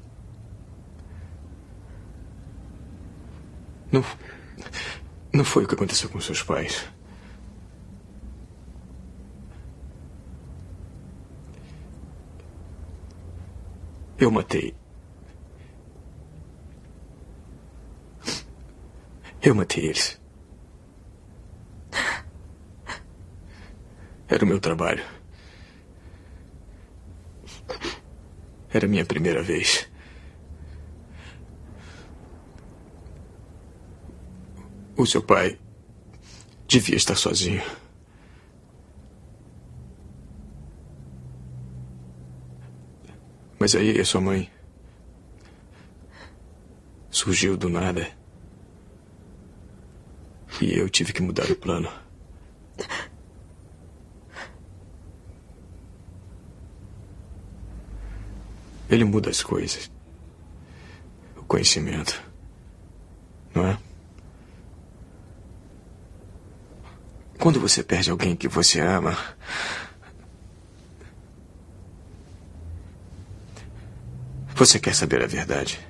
Não, 3.92 4.02
não 5.34 5.44
foi 5.44 5.64
o 5.64 5.68
que 5.68 5.74
aconteceu 5.74 6.08
com 6.08 6.18
seus 6.18 6.42
pais. 6.42 6.88
Eu 14.18 14.30
matei. 14.30 14.74
Eu 19.42 19.54
matei 19.54 19.84
eles. 19.84 20.19
Era 24.30 24.44
o 24.44 24.46
meu 24.46 24.60
trabalho. 24.60 25.04
Era 28.72 28.86
a 28.86 28.88
minha 28.88 29.04
primeira 29.04 29.42
vez. 29.42 29.90
O 34.96 35.04
seu 35.04 35.20
pai 35.20 35.58
devia 36.68 36.96
estar 36.96 37.16
sozinho. 37.16 37.60
Mas 43.58 43.74
aí 43.74 44.00
a 44.00 44.04
sua 44.04 44.20
mãe 44.20 44.48
surgiu 47.10 47.56
do 47.56 47.68
nada. 47.68 48.08
E 50.62 50.78
eu 50.78 50.88
tive 50.88 51.12
que 51.12 51.20
mudar 51.20 51.50
o 51.50 51.56
plano. 51.56 51.90
Ele 58.90 59.04
muda 59.04 59.30
as 59.30 59.42
coisas. 59.42 59.90
O 61.36 61.44
conhecimento. 61.44 62.20
Não 63.54 63.66
é? 63.66 63.78
Quando 67.38 67.60
você 67.60 67.82
perde 67.82 68.10
alguém 68.10 68.34
que 68.34 68.48
você 68.48 68.80
ama. 68.80 69.16
Você 74.54 74.78
quer 74.78 74.94
saber 74.94 75.22
a 75.22 75.26
verdade. 75.26 75.89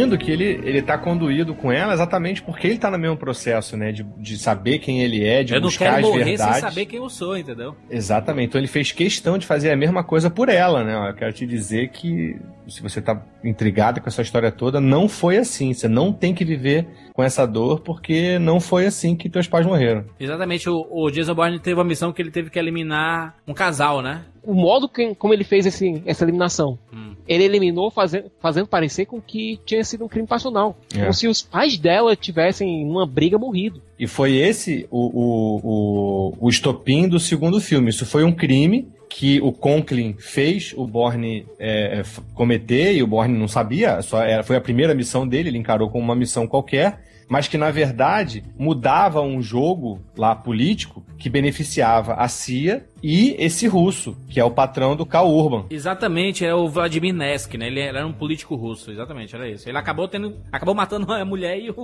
Lindo 0.00 0.16
que 0.16 0.30
ele, 0.30 0.44
ele 0.44 0.82
tá 0.82 0.96
conduído 0.96 1.54
com 1.54 1.70
ela 1.70 1.92
exatamente 1.92 2.42
porque 2.42 2.66
ele 2.66 2.78
tá 2.78 2.90
no 2.90 2.98
mesmo 2.98 3.16
processo, 3.16 3.76
né? 3.76 3.92
De, 3.92 4.02
de 4.02 4.38
saber 4.38 4.78
quem 4.78 5.02
ele 5.02 5.24
é, 5.24 5.42
de 5.42 5.52
eu 5.54 5.60
não 5.60 5.68
buscar 5.68 5.96
quero 5.96 5.96
as 5.96 6.02
morrer 6.02 6.24
verdades. 6.24 6.56
sem 6.56 6.68
saber 6.68 6.86
quem 6.86 6.98
eu 6.98 7.08
sou, 7.10 7.36
entendeu? 7.36 7.76
Exatamente. 7.90 8.48
Então 8.48 8.60
ele 8.60 8.68
fez 8.68 8.92
questão 8.92 9.36
de 9.36 9.46
fazer 9.46 9.70
a 9.70 9.76
mesma 9.76 10.02
coisa 10.02 10.30
por 10.30 10.48
ela, 10.48 10.82
né? 10.82 11.10
Eu 11.10 11.14
quero 11.14 11.32
te 11.32 11.46
dizer 11.46 11.90
que 11.90 12.36
se 12.66 12.82
você 12.82 13.02
tá 13.02 13.20
intrigado 13.44 14.00
com 14.00 14.08
essa 14.08 14.22
história 14.22 14.50
toda, 14.50 14.80
não 14.80 15.08
foi 15.08 15.36
assim. 15.36 15.72
Você 15.74 15.88
não 15.88 16.12
tem 16.12 16.34
que 16.34 16.44
viver 16.44 16.86
com 17.12 17.22
essa 17.22 17.46
dor 17.46 17.80
porque 17.80 18.38
não 18.38 18.60
foi 18.60 18.86
assim 18.86 19.14
que 19.14 19.28
teus 19.28 19.46
pais 19.46 19.66
morreram. 19.66 20.04
Exatamente, 20.18 20.68
o, 20.70 20.86
o 20.90 21.10
Jason 21.10 21.34
Bourne 21.34 21.58
teve 21.58 21.74
uma 21.74 21.84
missão 21.84 22.12
que 22.12 22.22
ele 22.22 22.30
teve 22.30 22.48
que 22.48 22.58
eliminar 22.58 23.36
um 23.46 23.52
casal, 23.52 24.00
né? 24.00 24.22
O 24.42 24.54
modo 24.54 24.88
que, 24.88 25.14
como 25.16 25.34
ele 25.34 25.44
fez 25.44 25.66
esse, 25.66 26.02
essa 26.06 26.24
eliminação. 26.24 26.78
Hum. 26.92 27.09
Ele 27.30 27.44
eliminou 27.44 27.92
fazendo, 27.92 28.24
fazendo 28.40 28.66
parecer 28.66 29.06
com 29.06 29.20
que 29.20 29.60
tinha 29.64 29.84
sido 29.84 30.04
um 30.04 30.08
crime 30.08 30.26
passional. 30.26 30.76
É. 30.92 30.98
Como 31.02 31.14
se 31.14 31.28
os 31.28 31.40
pais 31.40 31.78
dela 31.78 32.16
tivessem 32.16 32.84
numa 32.84 33.06
briga 33.06 33.38
morrido. 33.38 33.80
E 33.96 34.06
foi 34.08 34.34
esse 34.36 34.88
o, 34.90 34.98
o, 34.98 35.60
o, 35.62 36.34
o 36.40 36.48
estopim 36.48 37.08
do 37.08 37.20
segundo 37.20 37.60
filme. 37.60 37.90
Isso 37.90 38.04
foi 38.04 38.24
um 38.24 38.32
crime 38.32 38.88
que 39.08 39.40
o 39.40 39.52
Conklin 39.52 40.14
fez 40.18 40.74
o 40.76 40.86
Borne 40.86 41.46
é, 41.58 42.00
f- 42.00 42.20
cometer 42.34 42.94
e 42.94 43.02
o 43.02 43.06
Borne 43.06 43.38
não 43.38 43.48
sabia, 43.48 44.00
só 44.02 44.22
era, 44.22 44.42
foi 44.44 44.56
a 44.56 44.60
primeira 44.60 44.94
missão 44.94 45.26
dele, 45.26 45.48
ele 45.50 45.58
encarou 45.58 45.90
como 45.90 46.04
uma 46.04 46.14
missão 46.14 46.46
qualquer, 46.46 47.00
mas 47.30 47.48
que 47.48 47.56
na 47.56 47.70
verdade 47.70 48.44
mudava 48.58 49.22
um 49.22 49.40
jogo 49.40 50.02
lá 50.16 50.34
político 50.34 51.02
que 51.16 51.30
beneficiava 51.30 52.14
a 52.14 52.26
CIA 52.28 52.84
e 53.02 53.34
esse 53.38 53.66
russo, 53.66 54.14
que 54.28 54.38
é 54.40 54.44
o 54.44 54.50
patrão 54.50 54.94
do 54.96 55.06
Karl 55.06 55.28
Urban. 55.30 55.66
Exatamente, 55.70 56.44
é 56.44 56.54
o 56.54 56.68
Vladimir 56.68 57.14
Nesk, 57.14 57.54
né? 57.54 57.68
Ele 57.68 57.80
era 57.80 58.06
um 58.06 58.12
político 58.12 58.54
russo, 58.56 58.90
exatamente, 58.90 59.34
era 59.34 59.48
isso. 59.48 59.68
Ele 59.68 59.78
acabou 59.78 60.06
tendo. 60.08 60.36
Acabou 60.52 60.74
matando 60.74 61.10
a 61.12 61.24
mulher 61.24 61.58
e 61.58 61.70
o, 61.70 61.74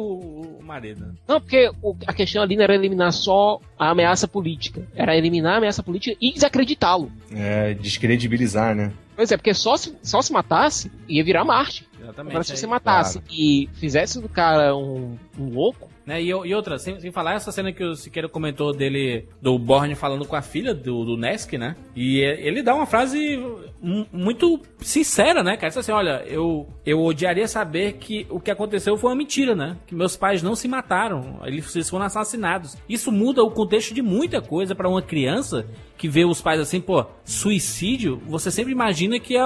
o 0.59 0.63
marido. 0.63 1.15
Não, 1.27 1.41
porque 1.41 1.71
o- 1.83 1.97
a 2.07 2.13
questão 2.13 2.43
ali 2.43 2.57
não 2.57 2.65
era 2.65 2.75
eliminar 2.75 3.13
só 3.13 3.61
a 3.79 3.91
ameaça 3.91 4.27
política. 4.29 4.87
Era 4.95 5.17
eliminar 5.17 5.55
a 5.55 5.57
ameaça 5.59 5.83
política 5.83 6.17
e 6.21 6.33
desacreditá-lo. 6.33 7.11
É, 7.33 7.73
descredibilizar, 7.75 8.75
né? 8.75 8.93
Pois 9.15 9.33
é, 9.33 9.37
porque 9.39 9.55
só 9.55 9.79
se, 9.79 9.97
só 10.03 10.21
se 10.21 10.31
matasse, 10.33 10.93
ia 11.09 11.25
virar 11.25 11.43
Marte. 11.45 11.86
Exatamente. 12.01 12.33
Agora, 12.33 12.45
se 12.45 12.53
é, 12.53 12.57
você 12.57 12.67
matasse 12.67 13.19
claro. 13.21 13.35
e 13.35 13.69
fizesse 13.75 14.21
do 14.21 14.29
cara 14.29 14.77
um, 14.77 15.17
um 15.39 15.49
louco, 15.51 15.89
Né? 16.07 16.23
E, 16.23 16.27
e 16.29 16.55
outra, 16.55 16.79
sem, 16.79 17.01
sem 17.01 17.11
falar 17.11 17.35
essa 17.35 17.51
cena 17.51 17.73
que 17.73 17.83
o 17.83 17.97
Siqueira 17.97 18.29
comentou 18.29 18.73
dele, 18.73 19.27
do 19.43 19.59
Borne 19.59 19.95
falando 19.97 20.25
com 20.25 20.37
a 20.37 20.43
filha 20.43 20.73
do, 20.73 21.05
do 21.05 21.17
Nesk, 21.17 21.55
né? 21.59 21.75
E 21.97 22.23
é- 22.23 22.47
ele 22.47 22.63
dá 22.63 22.75
uma 22.77 22.87
frase 22.87 23.37
mu- 23.83 24.07
muito 24.13 24.61
sincera, 24.81 25.43
né, 25.43 25.57
cara? 25.57 25.73
Ele 25.73 25.81
assim, 25.81 25.91
olha, 25.93 26.23
eu, 26.27 26.69
eu 26.85 27.03
odiaria 27.03 27.49
saber 27.49 27.95
que 27.95 28.25
o 28.31 28.39
que 28.39 28.51
aconteceu 28.53 28.97
foi 28.97 29.11
uma 29.11 29.17
mentira, 29.17 29.57
né? 29.57 29.77
Que 29.87 29.95
meus 29.97 30.17
pais 30.17 30.43
não 30.45 30.55
se 30.55 30.69
mataram, 30.69 31.41
eles 31.45 31.75
eles 31.75 31.91
foram 31.91 32.05
assassinados. 32.05 32.77
Isso 32.89 33.11
muda 33.11 33.43
o 33.43 33.51
contexto 33.51 33.93
de 33.93 34.01
muita 34.03 34.41
coisa 34.41 34.75
pra 34.77 34.89
uma 34.89 35.03
criança 35.03 35.67
que 35.99 36.09
vê 36.09 36.25
os 36.25 36.41
pais 36.41 36.61
assim, 36.61 36.81
pô, 36.81 37.05
suicídio, 37.25 38.21
você 38.27 38.51
sempre 38.51 38.71
imagina 38.73 39.19
que 39.19 39.37
é 39.37 39.43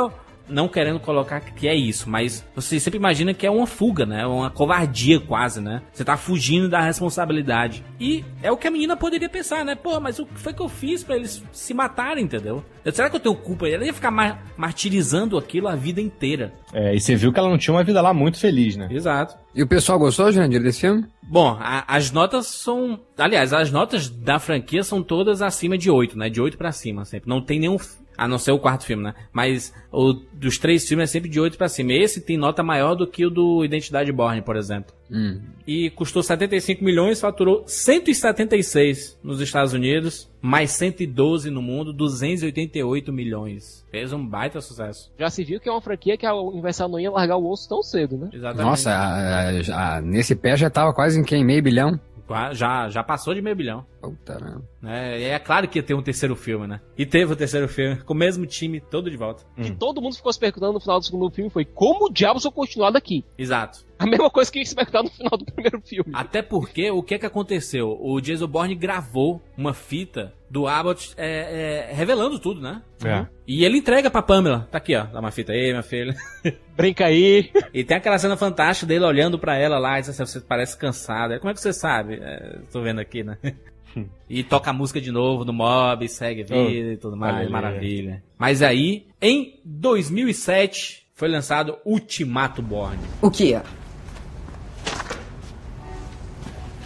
não 0.51 0.69
querendo 0.69 1.01
colocar 1.01 1.41
que 1.41 1.67
é 1.69 1.75
isso, 1.75 2.09
mas 2.09 2.45
você 2.55 2.79
sempre 2.81 2.99
imagina 2.99 3.33
que 3.35 3.47
é 3.47 3.51
uma 3.51 3.67
fuga, 3.67 4.05
né? 4.05 4.27
Uma 4.27 4.51
covardia 4.51 5.19
quase, 5.21 5.61
né? 5.61 5.83
Você 5.93 6.05
tá 6.05 6.17
fugindo 6.17 6.69
da 6.69 6.81
responsabilidade. 6.81 7.85
E 7.99 8.25
é 8.43 8.51
o 8.51 8.57
que 8.57 8.67
a 8.67 8.71
menina 8.71 8.97
poderia 8.97 9.29
pensar, 9.29 9.65
né? 9.65 9.75
Pô, 9.75 9.99
mas 10.01 10.19
o 10.19 10.27
que 10.27 10.39
foi 10.39 10.53
que 10.53 10.61
eu 10.63 10.69
fiz 10.69 11.03
pra 11.05 11.17
eles 11.17 11.43
se 11.53 11.75
matarem, 11.75 12.25
entendeu? 12.25 12.65
Será 12.93 13.11
que 13.11 13.17
eu 13.17 13.21
tenho 13.21 13.35
culpa? 13.35 13.69
Ela 13.69 13.85
ia 13.85 13.93
ficar 13.93 14.11
mar- 14.11 14.43
martirizando 14.57 15.37
aquilo 15.37 15.69
a 15.69 15.77
vida 15.77 16.01
inteira. 16.01 16.53
É, 16.73 16.95
e 16.95 17.01
você 17.01 17.15
viu 17.17 17.33
que 17.33 17.39
ela 17.39 17.49
não 17.51 17.59
tinha 17.59 17.75
uma 17.75 17.85
vida 17.85 18.01
lá 18.01 18.15
muito 18.15 18.39
feliz, 18.39 18.77
né? 18.77 18.89
Exato. 18.91 19.37
E 19.55 19.63
o 19.63 19.67
pessoal 19.67 19.99
gostou, 19.99 20.31
Jandir, 20.33 20.63
desse 20.63 20.81
filme? 20.81 21.05
Bom, 21.23 21.57
a- 21.61 21.85
as 21.87 22.11
notas 22.11 22.47
são. 22.47 22.99
Aliás, 23.19 23.53
as 23.53 23.71
notas 23.71 24.09
da 24.09 24.39
franquia 24.39 24.83
são 24.83 25.03
todas 25.03 25.43
acima 25.43 25.77
de 25.77 25.91
8, 25.91 26.17
né? 26.17 26.29
De 26.31 26.41
8 26.41 26.57
pra 26.57 26.73
cima 26.73 27.05
sempre. 27.05 27.29
Não 27.29 27.41
tem 27.43 27.59
nenhum. 27.61 27.77
A 28.21 28.29
não 28.29 28.37
ser 28.39 28.53
o 28.53 28.59
quarto 28.59 28.85
filme, 28.85 29.03
né? 29.03 29.15
Mas 29.33 29.73
o 29.91 30.13
dos 30.35 30.59
três 30.59 30.87
filmes 30.87 31.09
é 31.09 31.13
sempre 31.13 31.31
de 31.31 31.41
8 31.41 31.57
pra 31.57 31.69
cima. 31.71 31.93
Esse 31.95 32.21
tem 32.21 32.37
nota 32.37 32.63
maior 32.63 32.95
do 32.95 33.07
que 33.07 33.25
o 33.25 33.31
do 33.31 33.65
Identidade 33.65 34.13
Borne, 34.13 34.43
por 34.43 34.57
exemplo. 34.57 34.93
Hum. 35.11 35.41
E 35.67 35.89
custou 35.91 36.23
75 36.23 36.85
milhões, 36.85 37.19
faturou 37.19 37.65
176 37.67 39.19
nos 39.23 39.41
Estados 39.41 39.73
Unidos, 39.73 40.29
mais 40.41 40.71
112 40.73 41.51
no 41.51 41.63
mundo, 41.63 41.93
288 41.95 43.13
milhões. 43.13 43.85
Fez 43.91 44.13
um 44.13 44.25
baita 44.27 44.61
sucesso. 44.61 45.11
já 45.19 45.31
se 45.31 45.43
viu 45.43 45.59
que 45.59 45.69
é 45.69 45.73
uma 45.73 45.81
franquia 45.81 46.17
que 46.17 46.27
a 46.27 46.35
Universal 46.35 46.89
não 46.89 47.01
ia 47.01 47.11
largar 47.11 47.37
o 47.37 47.51
osso 47.51 47.69
tão 47.69 47.83
cedo, 47.83 48.17
né? 48.19 48.29
Exatamente. 48.33 48.67
Nossa, 48.67 48.91
a- 48.93 49.47
a- 49.49 49.63
já- 49.63 50.01
nesse 50.03 50.35
pé 50.37 50.57
já 50.57 50.69
tava 50.69 50.93
quase 50.93 51.19
em 51.19 51.25
quem? 51.25 51.45
Meio 51.45 51.63
bilhão? 51.63 51.99
Já, 52.53 52.89
já 52.89 53.03
passou 53.03 53.35
de 53.35 53.43
meio 53.43 53.57
bilhão. 53.57 53.85
Puta 54.01 54.39
merda. 54.41 54.63
né? 54.81 55.21
E 55.21 55.25
é 55.25 55.39
claro 55.39 55.69
que 55.69 55.79
ia 55.79 55.83
ter 55.83 55.95
um 55.95 56.03
terceiro 56.03 56.35
filme, 56.35 56.67
né? 56.67 56.81
E 56.97 57.05
teve 57.05 57.33
o 57.33 57.37
terceiro 57.37 57.69
filme, 57.69 57.97
com 57.97 58.15
o 58.15 58.17
mesmo 58.17 58.47
time 58.47 58.81
todo 58.81 59.11
de 59.11 59.17
volta. 59.17 59.45
E 59.59 59.71
todo 59.71 60.01
mundo 60.01 60.17
ficou 60.17 60.33
se 60.33 60.39
perguntando 60.41 60.73
no 60.75 60.81
final 60.81 60.99
do 60.99 61.05
segundo 61.05 61.31
filme 61.31 61.51
foi 61.51 61.65
como 61.65 62.07
o 62.07 62.13
diabo 62.13 62.41
vou 62.41 62.53
continuar 62.53 62.91
daqui? 62.91 63.25
Exato. 63.37 63.85
A 63.99 64.07
mesma 64.07 64.31
coisa 64.31 64.51
que 64.51 64.65
se 64.65 64.75
perguntar 64.75 65.03
no 65.03 65.11
final 65.11 65.37
do 65.37 65.45
primeiro 65.45 65.81
filme. 65.85 66.11
Até 66.15 66.41
porque, 66.41 66.91
o 66.91 67.03
que 67.03 67.15
é 67.15 67.19
que 67.19 67.27
aconteceu? 67.27 67.99
O 68.01 68.19
Jason 68.19 68.47
Bourne 68.47 68.75
gravou 68.75 69.43
uma 69.59 69.75
fita 69.75 70.33
do 70.49 70.67
Abbott 70.67 71.13
é, 71.19 71.89
é, 71.91 71.93
revelando 71.93 72.39
tudo, 72.39 72.63
né? 72.63 72.83
É. 73.05 73.27
E 73.47 73.63
ele 73.63 73.77
entrega 73.79 74.11
pra 74.11 74.23
Pamela. 74.23 74.67
Tá 74.71 74.79
aqui, 74.79 74.97
ó. 74.97 75.05
Dá 75.05 75.21
uma 75.21 75.31
fita 75.31 75.53
aí, 75.53 75.69
minha 75.71 75.83
filha. 75.83 76.15
Brinca 76.75 77.05
aí. 77.05 77.51
E 77.75 77.85
tem 77.85 77.97
aquela 77.99 78.19
cena 78.19 78.39
fantástica 78.39 78.87
dele 78.87 79.05
olhando 79.05 79.39
pra 79.39 79.57
ela 79.59 79.79
lá 79.79 79.99
e 79.99 80.01
diz 80.01 80.11
assim, 80.11 80.25
você 80.25 80.41
parece 80.41 80.79
cansada. 80.79 81.39
Como 81.39 81.51
é 81.51 81.55
que 81.55 81.61
você 81.61 81.73
sabe? 81.73 82.19
É, 82.23 82.59
tô 82.73 82.81
vendo 82.81 83.01
aqui, 83.01 83.23
né? 83.23 83.37
E 84.29 84.43
toca 84.45 84.71
a 84.71 84.73
música 84.73 85.01
de 85.01 85.11
novo 85.11 85.45
do 85.45 85.53
Mob, 85.53 86.07
segue 86.09 86.43
a 86.43 86.45
vida 86.45 86.57
Oh, 86.57 86.93
e 86.93 86.97
tudo 86.97 87.17
mais, 87.17 87.35
aleluia. 87.35 87.53
maravilha. 87.53 88.23
Mas 88.39 88.63
aí, 88.63 89.07
em 89.21 89.61
2007, 89.65 91.07
foi 91.15 91.29
lançado 91.29 91.77
Ultimato 91.85 92.63
Borne. 92.63 92.99
O 93.21 93.31
que 93.31 93.55
é? 93.55 93.63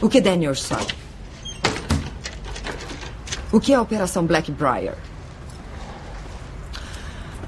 O 0.00 0.08
que 0.08 0.20
Daniels 0.20 0.62
sabe? 0.62 0.94
O 3.52 3.60
que 3.60 3.72
é 3.72 3.76
a 3.76 3.82
Operação 3.82 4.26
Blackbriar? 4.26 4.96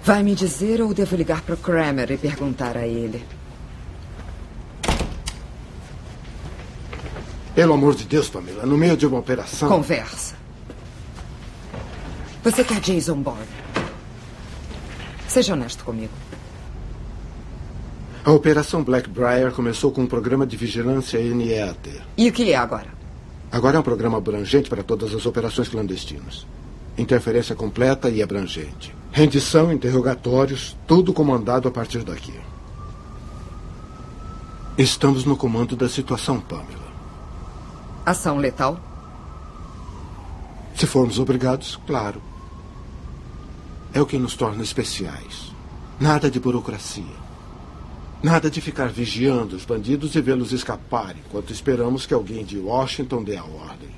Vai 0.05 0.23
me 0.23 0.35
dizer 0.35 0.81
ou 0.81 0.95
devo 0.95 1.17
ligar 1.17 1.43
para 1.43 1.55
o 1.55 1.59
Kramer 1.59 2.13
e 2.13 2.17
perguntar 2.17 2.77
a 2.77 2.87
ele? 2.87 3.25
Pelo 7.57 7.73
amor 7.73 7.95
de 7.95 8.05
Deus, 8.05 8.29
Pamela, 8.29 8.67
no 8.67 8.77
meio 8.77 8.99
de 8.99 9.07
uma 9.07 9.19
operação. 9.19 9.67
Conversa. 9.67 10.35
Você 12.45 12.63
quer 12.63 12.81
Jason 12.81 13.17
Bourne? 13.17 13.47
Seja 15.27 15.55
honesto 15.55 15.83
comigo. 15.83 16.13
A 18.23 18.31
Operação 18.31 18.85
Blackbriar 18.85 19.53
começou 19.53 19.91
com 19.91 20.03
um 20.03 20.07
programa 20.07 20.47
de 20.47 20.55
vigilância 20.55 21.19
NEAT. 21.19 22.03
E 22.19 22.29
o 22.29 22.33
que 22.33 22.53
é 22.53 22.57
agora? 22.57 22.89
Agora 23.51 23.79
é 23.79 23.81
um 23.81 23.83
programa 23.83 24.19
abrangente 24.19 24.69
para 24.69 24.83
todas 24.83 25.15
as 25.15 25.25
operações 25.25 25.71
clandestinas. 25.71 26.47
Interferência 26.99 27.57
completa 27.57 28.11
e 28.11 28.23
abrangente. 28.23 28.95
Rendição, 29.11 29.73
interrogatórios, 29.73 30.77
tudo 30.87 31.11
comandado 31.11 31.69
a 31.69 31.71
partir 31.71 32.05
daqui. 32.05 32.35
Estamos 34.77 35.25
no 35.25 35.39
comando 35.39 35.75
da 35.75 35.89
situação, 35.89 36.39
Pamela. 36.39 36.76
Ação 38.07 38.37
letal? 38.39 38.79
Se 40.77 40.87
formos 40.87 41.19
obrigados, 41.19 41.75
claro. 41.85 42.23
É 43.93 44.01
o 44.01 44.07
que 44.07 44.17
nos 44.17 44.37
torna 44.37 44.63
especiais. 44.63 45.53
Nada 45.99 46.31
de 46.31 46.39
burocracia. 46.39 47.27
Nada 48.23 48.49
de 48.49 48.61
ficar 48.61 48.91
vigiando 48.91 49.57
os 49.57 49.65
bandidos 49.65 50.15
e 50.15 50.21
vê-los 50.21 50.53
escapar 50.53 51.17
enquanto 51.17 51.53
esperamos 51.53 52.07
que 52.07 52.15
alguém 52.15 52.45
de 52.45 52.57
Washington 52.61 53.25
dê 53.25 53.37
a 53.37 53.43
ordem. 53.43 53.91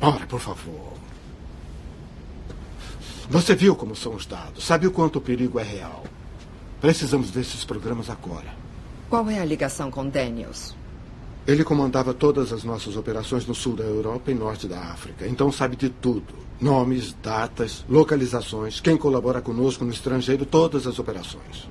Ora, 0.00 0.24
por 0.28 0.38
favor. 0.38 0.92
Você 3.28 3.56
viu 3.56 3.74
como 3.74 3.96
são 3.96 4.14
os 4.14 4.24
dados, 4.24 4.64
sabe 4.64 4.86
o 4.86 4.92
quanto 4.92 5.16
o 5.16 5.20
perigo 5.20 5.58
é 5.58 5.64
real. 5.64 6.04
Precisamos 6.80 7.32
desses 7.32 7.64
programas 7.64 8.08
agora. 8.08 8.54
Qual 9.10 9.28
é 9.28 9.40
a 9.40 9.44
ligação 9.44 9.90
com 9.90 10.08
Daniels? 10.08 10.76
Ele 11.46 11.64
comandava 11.64 12.14
todas 12.14 12.52
as 12.52 12.62
nossas 12.62 12.96
operações 12.96 13.46
no 13.46 13.54
sul 13.54 13.74
da 13.74 13.82
Europa 13.82 14.30
e 14.30 14.34
norte 14.34 14.68
da 14.68 14.78
África, 14.78 15.26
então 15.26 15.50
sabe 15.50 15.74
de 15.74 15.88
tudo: 15.88 16.34
nomes, 16.60 17.16
datas, 17.20 17.84
localizações, 17.88 18.80
quem 18.80 18.96
colabora 18.96 19.40
conosco 19.40 19.84
no 19.84 19.90
estrangeiro, 19.90 20.46
todas 20.46 20.86
as 20.86 20.98
operações. 21.00 21.68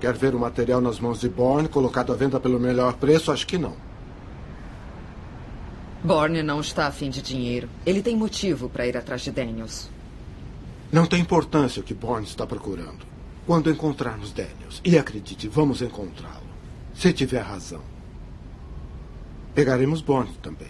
Quer 0.00 0.14
ver 0.14 0.34
o 0.34 0.38
material 0.38 0.80
nas 0.80 0.98
mãos 0.98 1.20
de 1.20 1.28
Bourne 1.28 1.68
colocado 1.68 2.12
à 2.12 2.16
venda 2.16 2.40
pelo 2.40 2.60
melhor 2.60 2.94
preço? 2.94 3.30
Acho 3.30 3.46
que 3.46 3.58
não. 3.58 3.76
Borne 6.02 6.42
não 6.42 6.60
está 6.60 6.86
afim 6.86 7.10
de 7.10 7.20
dinheiro. 7.20 7.68
Ele 7.84 8.02
tem 8.02 8.16
motivo 8.16 8.68
para 8.68 8.86
ir 8.86 8.96
atrás 8.96 9.22
de 9.22 9.30
Daniels. 9.30 9.90
Não 10.92 11.06
tem 11.06 11.20
importância 11.20 11.80
o 11.80 11.84
que 11.84 11.94
Bourne 11.94 12.26
está 12.26 12.46
procurando. 12.46 13.04
Quando 13.46 13.70
encontrarmos 13.70 14.32
Daniels, 14.32 14.80
e 14.84 14.98
acredite, 14.98 15.48
vamos 15.48 15.82
encontrá-lo. 15.82 16.46
Se 16.94 17.12
tiver 17.12 17.40
razão. 17.40 17.95
Pegaremos 19.56 20.02
Bourne 20.02 20.34
também. 20.42 20.68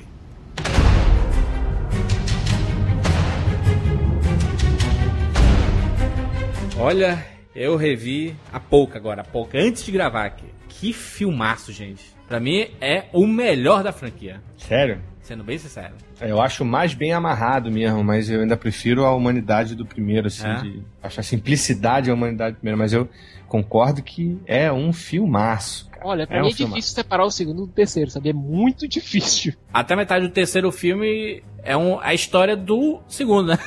Olha, 6.78 7.24
eu 7.55 7.76
revi 7.76 8.37
há 8.53 8.61
pouco 8.61 8.97
agora, 8.97 9.22
há 9.22 9.24
pouco, 9.24 9.57
antes 9.57 9.84
de 9.84 9.93
gravar 9.93 10.26
aqui. 10.26 10.45
Que 10.68 10.93
filmaço, 10.93 11.72
gente. 11.72 12.14
Pra 12.28 12.39
mim 12.39 12.66
é 12.80 13.05
o 13.12 13.26
melhor 13.26 13.82
da 13.82 13.93
franquia. 13.93 14.41
Sério? 14.59 15.01
Sendo 15.22 15.43
bem 15.43 15.59
sincero. 15.59 15.95
Eu 16.20 16.41
acho 16.41 16.64
mais 16.64 16.93
bem 16.95 17.12
amarrado 17.12 17.70
mesmo, 17.70 18.05
mas 18.05 18.30
eu 18.30 18.41
ainda 18.41 18.57
prefiro 18.57 19.05
a 19.05 19.14
humanidade 19.14 19.74
do 19.74 19.84
primeiro, 19.87 20.26
assim, 20.28 20.47
É? 20.47 20.55
de, 20.61 20.82
acho 21.03 21.18
a 21.18 21.22
simplicidade 21.22 22.09
da 22.09 22.14
humanidade 22.14 22.55
do 22.55 22.59
primeiro, 22.59 22.78
mas 22.78 22.93
eu 22.93 23.09
concordo 23.49 24.03
que 24.03 24.39
é 24.47 24.70
um 24.70 24.93
filmaço. 24.93 25.91
Olha, 26.07 26.26
pra 26.26 26.36
É 26.36 26.40
mim 26.40 26.46
um 26.46 26.50
é 26.50 26.54
filmaço. 26.54 26.74
difícil 26.76 26.94
separar 26.94 27.24
o 27.24 27.30
segundo 27.30 27.66
do 27.66 27.72
terceiro, 27.72 28.11
sabe? 28.11 28.30
É 28.30 28.32
muito 28.32 28.86
difícil. 28.88 29.54
Até 29.72 29.94
a 29.94 29.96
metade 29.96 30.26
do 30.26 30.32
terceiro 30.32 30.70
filme 30.70 31.42
é 31.62 31.76
um, 31.76 31.98
a 32.00 32.14
história 32.14 32.57
do 32.57 33.00
segundo, 33.09 33.48
né? 33.48 33.59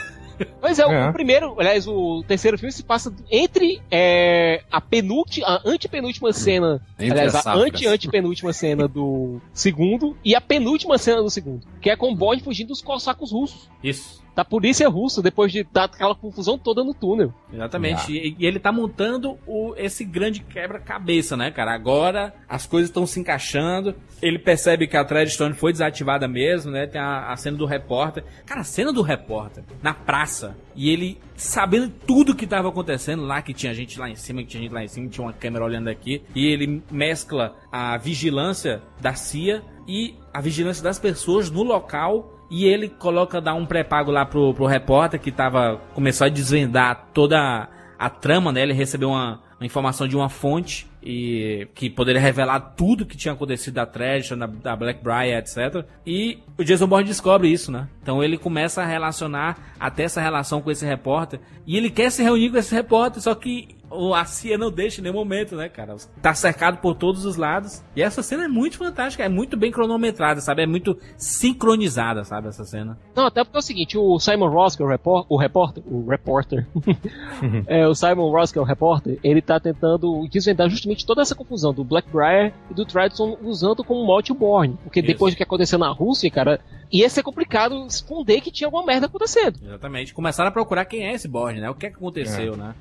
Mas 0.62 0.80
é, 0.80 0.86
o- 0.86 0.92
É. 0.92 1.10
o 1.10 1.12
primeiro, 1.12 1.54
aliás, 1.60 1.86
o 1.86 2.24
terceiro 2.26 2.58
filme 2.58 2.72
se 2.72 2.82
passa 2.82 3.14
entre 3.30 3.82
é, 3.92 4.64
a 4.72 4.80
penúltima, 4.80 5.46
a 5.46 5.62
antepenúltima 5.66 6.32
cena, 6.32 6.82
Entre 6.98 7.12
aliás, 7.12 7.36
a 7.36 7.42
safras. 7.42 7.66
ante-antepenúltima 7.66 8.54
cena 8.54 8.88
do 8.88 9.42
segundo 9.54 10.16
e 10.24 10.34
a 10.36 10.40
penúltima 10.40 10.98
cena 10.98 11.22
do 11.22 11.30
segundo, 11.30 11.68
que 11.82 11.90
é 11.90 11.96
com 11.98 12.14
o 12.14 12.16
Bond 12.16 12.42
fugindo 12.42 12.70
dos 12.70 12.82
cossacos 12.82 13.34
russos. 13.34 13.70
Isso. 13.84 14.24
Da 14.36 14.46
polícia 14.46 14.88
russa, 14.88 15.22
depois 15.22 15.52
de 15.52 15.64
dar 15.64 15.86
aquela 15.86 16.16
confusão 16.16 16.58
toda 16.58 16.84
no 16.84 16.94
túnel. 16.94 17.34
Exatamente. 17.52 18.12
E, 18.12 18.36
e 18.38 18.46
ele 18.46 18.60
tá 18.60 18.72
montando 18.72 19.38
o, 19.46 19.74
esse 19.78 20.04
grande 20.04 20.42
quebra-cabeça, 20.42 21.36
né, 21.36 21.52
cara? 21.52 21.74
Agora 21.74 22.34
as 22.48 22.66
coisas 22.66 22.90
estão 22.90 23.06
se 23.06 23.20
encaixando. 23.20 23.96
Ele 24.22 24.40
percebe 24.40 24.88
que 24.88 24.98
a 24.98 25.04
Treadstone 25.04 25.54
foi 25.54 25.72
desativada 25.72 26.28
mesmo, 26.28 26.72
né? 26.72 26.88
Tem 26.88 27.02
a, 27.02 27.32
a 27.32 27.36
cena 27.36 27.58
do 27.58 27.66
repórter. 27.66 28.24
Cara, 28.46 28.62
a 28.62 28.66
cena 28.66 28.94
do 28.94 29.02
repórter 29.02 29.64
na 29.82 29.94
praça. 29.94 30.58
E 30.76 30.90
ele 30.90 31.18
sabendo 31.36 31.90
tudo 31.90 32.36
que 32.36 32.46
tava 32.46 32.70
acontecendo 32.70 33.24
lá, 33.24 33.42
que 33.42 33.54
tinha 33.54 33.74
gente 33.74 34.00
lá 34.00 34.10
em 34.10 34.16
cima, 34.16 34.42
que 34.42 34.48
tinha 34.48 34.64
gente 34.64 34.74
lá 34.74 34.84
em 34.84 34.88
cima, 34.88 35.08
tinha 35.10 35.26
uma 35.26 35.34
câmera 35.34 35.66
olhando 35.66 35.90
aqui. 35.90 36.22
E 36.36 36.46
ele 36.48 36.82
mescla 36.92 37.56
a 37.72 37.98
vigilância 37.98 38.82
da 39.00 39.14
CIA 39.14 39.64
e 39.88 40.16
a 40.34 40.42
vigilância 40.42 40.84
das 40.84 41.00
pessoas 41.00 41.50
no 41.50 41.64
local. 41.64 42.39
E 42.50 42.66
ele 42.66 42.90
coloca, 42.90 43.40
dá 43.40 43.54
um 43.54 43.66
pré-pago 43.66 44.12
lá 44.12 44.26
pro, 44.26 44.54
pro 44.54 44.66
repórter 44.66 45.20
que 45.20 45.32
tava, 45.32 45.80
começou 45.94 46.26
a 46.26 46.30
desvendar 46.30 47.10
toda 47.14 47.70
a, 47.98 48.10
trama, 48.10 48.52
né? 48.52 48.64
Ele 48.64 48.74
recebeu 48.74 49.10
uma, 49.10 49.40
uma 49.60 49.66
informação 49.66 50.08
de 50.08 50.16
uma 50.16 50.30
fonte 50.30 50.88
e 51.02 51.68
que 51.76 51.90
poderia 51.90 52.20
revelar 52.20 52.60
tudo 52.60 53.06
que 53.06 53.16
tinha 53.16 53.34
acontecido 53.34 53.76
da 53.76 53.86
Trash, 53.86 54.30
da, 54.30 54.48
da 54.48 54.76
Blackbriar, 54.76 55.38
etc. 55.38 55.86
E 56.06 56.40
o 56.58 56.64
Jason 56.64 56.88
Bourne 56.88 57.08
descobre 57.08 57.50
isso, 57.50 57.72
né? 57.72 57.88
Então 58.02 58.24
ele 58.24 58.38
começa 58.38 58.82
a 58.82 58.86
relacionar 58.86 59.74
até 59.80 60.04
essa 60.04 60.20
relação 60.20 60.62
com 60.62 60.72
esse 60.72 60.86
repórter 60.86 61.40
e 61.68 61.78
ele 61.78 61.90
quer 61.90 62.10
se 62.10 62.24
reunir 62.24 62.50
com 62.50 62.58
esse 62.58 62.74
repórter, 62.74 63.22
só 63.22 63.36
que 63.36 63.79
o- 63.90 64.14
a 64.14 64.26
CIA 64.26 64.58
não 64.58 64.72
deixa 64.72 65.00
em 65.00 65.04
nenhum 65.04 65.16
momento, 65.16 65.56
né, 65.56 65.68
cara? 65.70 65.96
Tá 66.22 66.34
cercado 66.34 66.78
por 66.78 66.96
todos 66.96 67.26
os 67.26 67.36
lados. 67.36 67.82
E 67.96 68.02
essa 68.02 68.22
cena 68.24 68.46
é 68.46 68.48
muito 68.48 68.78
fantástica, 68.78 69.24
é 69.24 69.30
muito 69.30 69.56
bem 69.58 69.72
cronometrada, 69.72 70.42
sabe? 70.42 70.64
É 70.64 70.68
muito 70.68 70.98
sincronizada, 71.18 72.24
sabe, 72.24 72.48
essa 72.48 72.64
cena. 72.66 72.98
Não, 73.16 73.26
até 73.26 73.44
porque 73.44 73.58
é 73.58 73.60
o 73.60 73.64
seguinte, 73.64 73.98
o 73.98 74.20
Simon 74.20 74.50
Ross, 74.50 74.76
que 74.76 74.82
é 74.84 74.86
o, 74.86 74.90
repor- 74.90 75.26
o 75.30 75.38
repórter, 75.38 75.84
o 75.88 76.08
repórter, 76.10 76.68
é, 77.68 77.88
o 77.88 77.96
Simon 77.96 78.30
Ross, 78.32 78.52
que 78.52 78.60
é 78.60 78.62
o 78.62 78.66
repórter, 78.66 79.20
ele 79.24 79.42
tá 79.42 79.60
tentando 79.60 80.28
desvendar 80.30 80.70
justamente 80.70 81.06
toda 81.06 81.22
essa 81.22 81.36
confusão 81.36 81.74
do 81.74 81.84
Blackbriar 81.84 82.54
e 82.70 82.74
do 82.74 82.86
Tradison 82.86 83.38
usando 83.42 83.84
como 83.84 84.06
mote 84.06 84.32
o 84.32 84.36
Borne. 84.36 84.78
Porque 84.84 85.02
depois 85.02 85.34
do 85.34 85.38
que 85.38 85.44
aconteceu 85.44 85.80
na 85.80 85.90
Rússia, 85.92 86.30
cara, 86.30 86.60
ia 86.92 87.10
ser 87.10 87.24
complicado 87.24 87.86
esconder 87.88 88.42
que 88.42 88.52
tinha 88.52 88.68
alguma 88.68 88.86
merda 88.86 89.06
acontecendo. 89.08 89.60
Exatamente. 89.64 90.14
Começaram 90.14 90.50
a 90.50 90.52
procurar 90.52 90.86
quem 90.86 91.06
é 91.08 91.14
esse 91.14 91.28
Borne, 91.28 91.60
né? 91.60 91.70
O 91.70 91.76
que 91.76 91.86
é 91.86 91.90
que 91.90 91.96
aconteceu, 91.96 92.54
É. 92.54 92.58
né? 92.58 92.76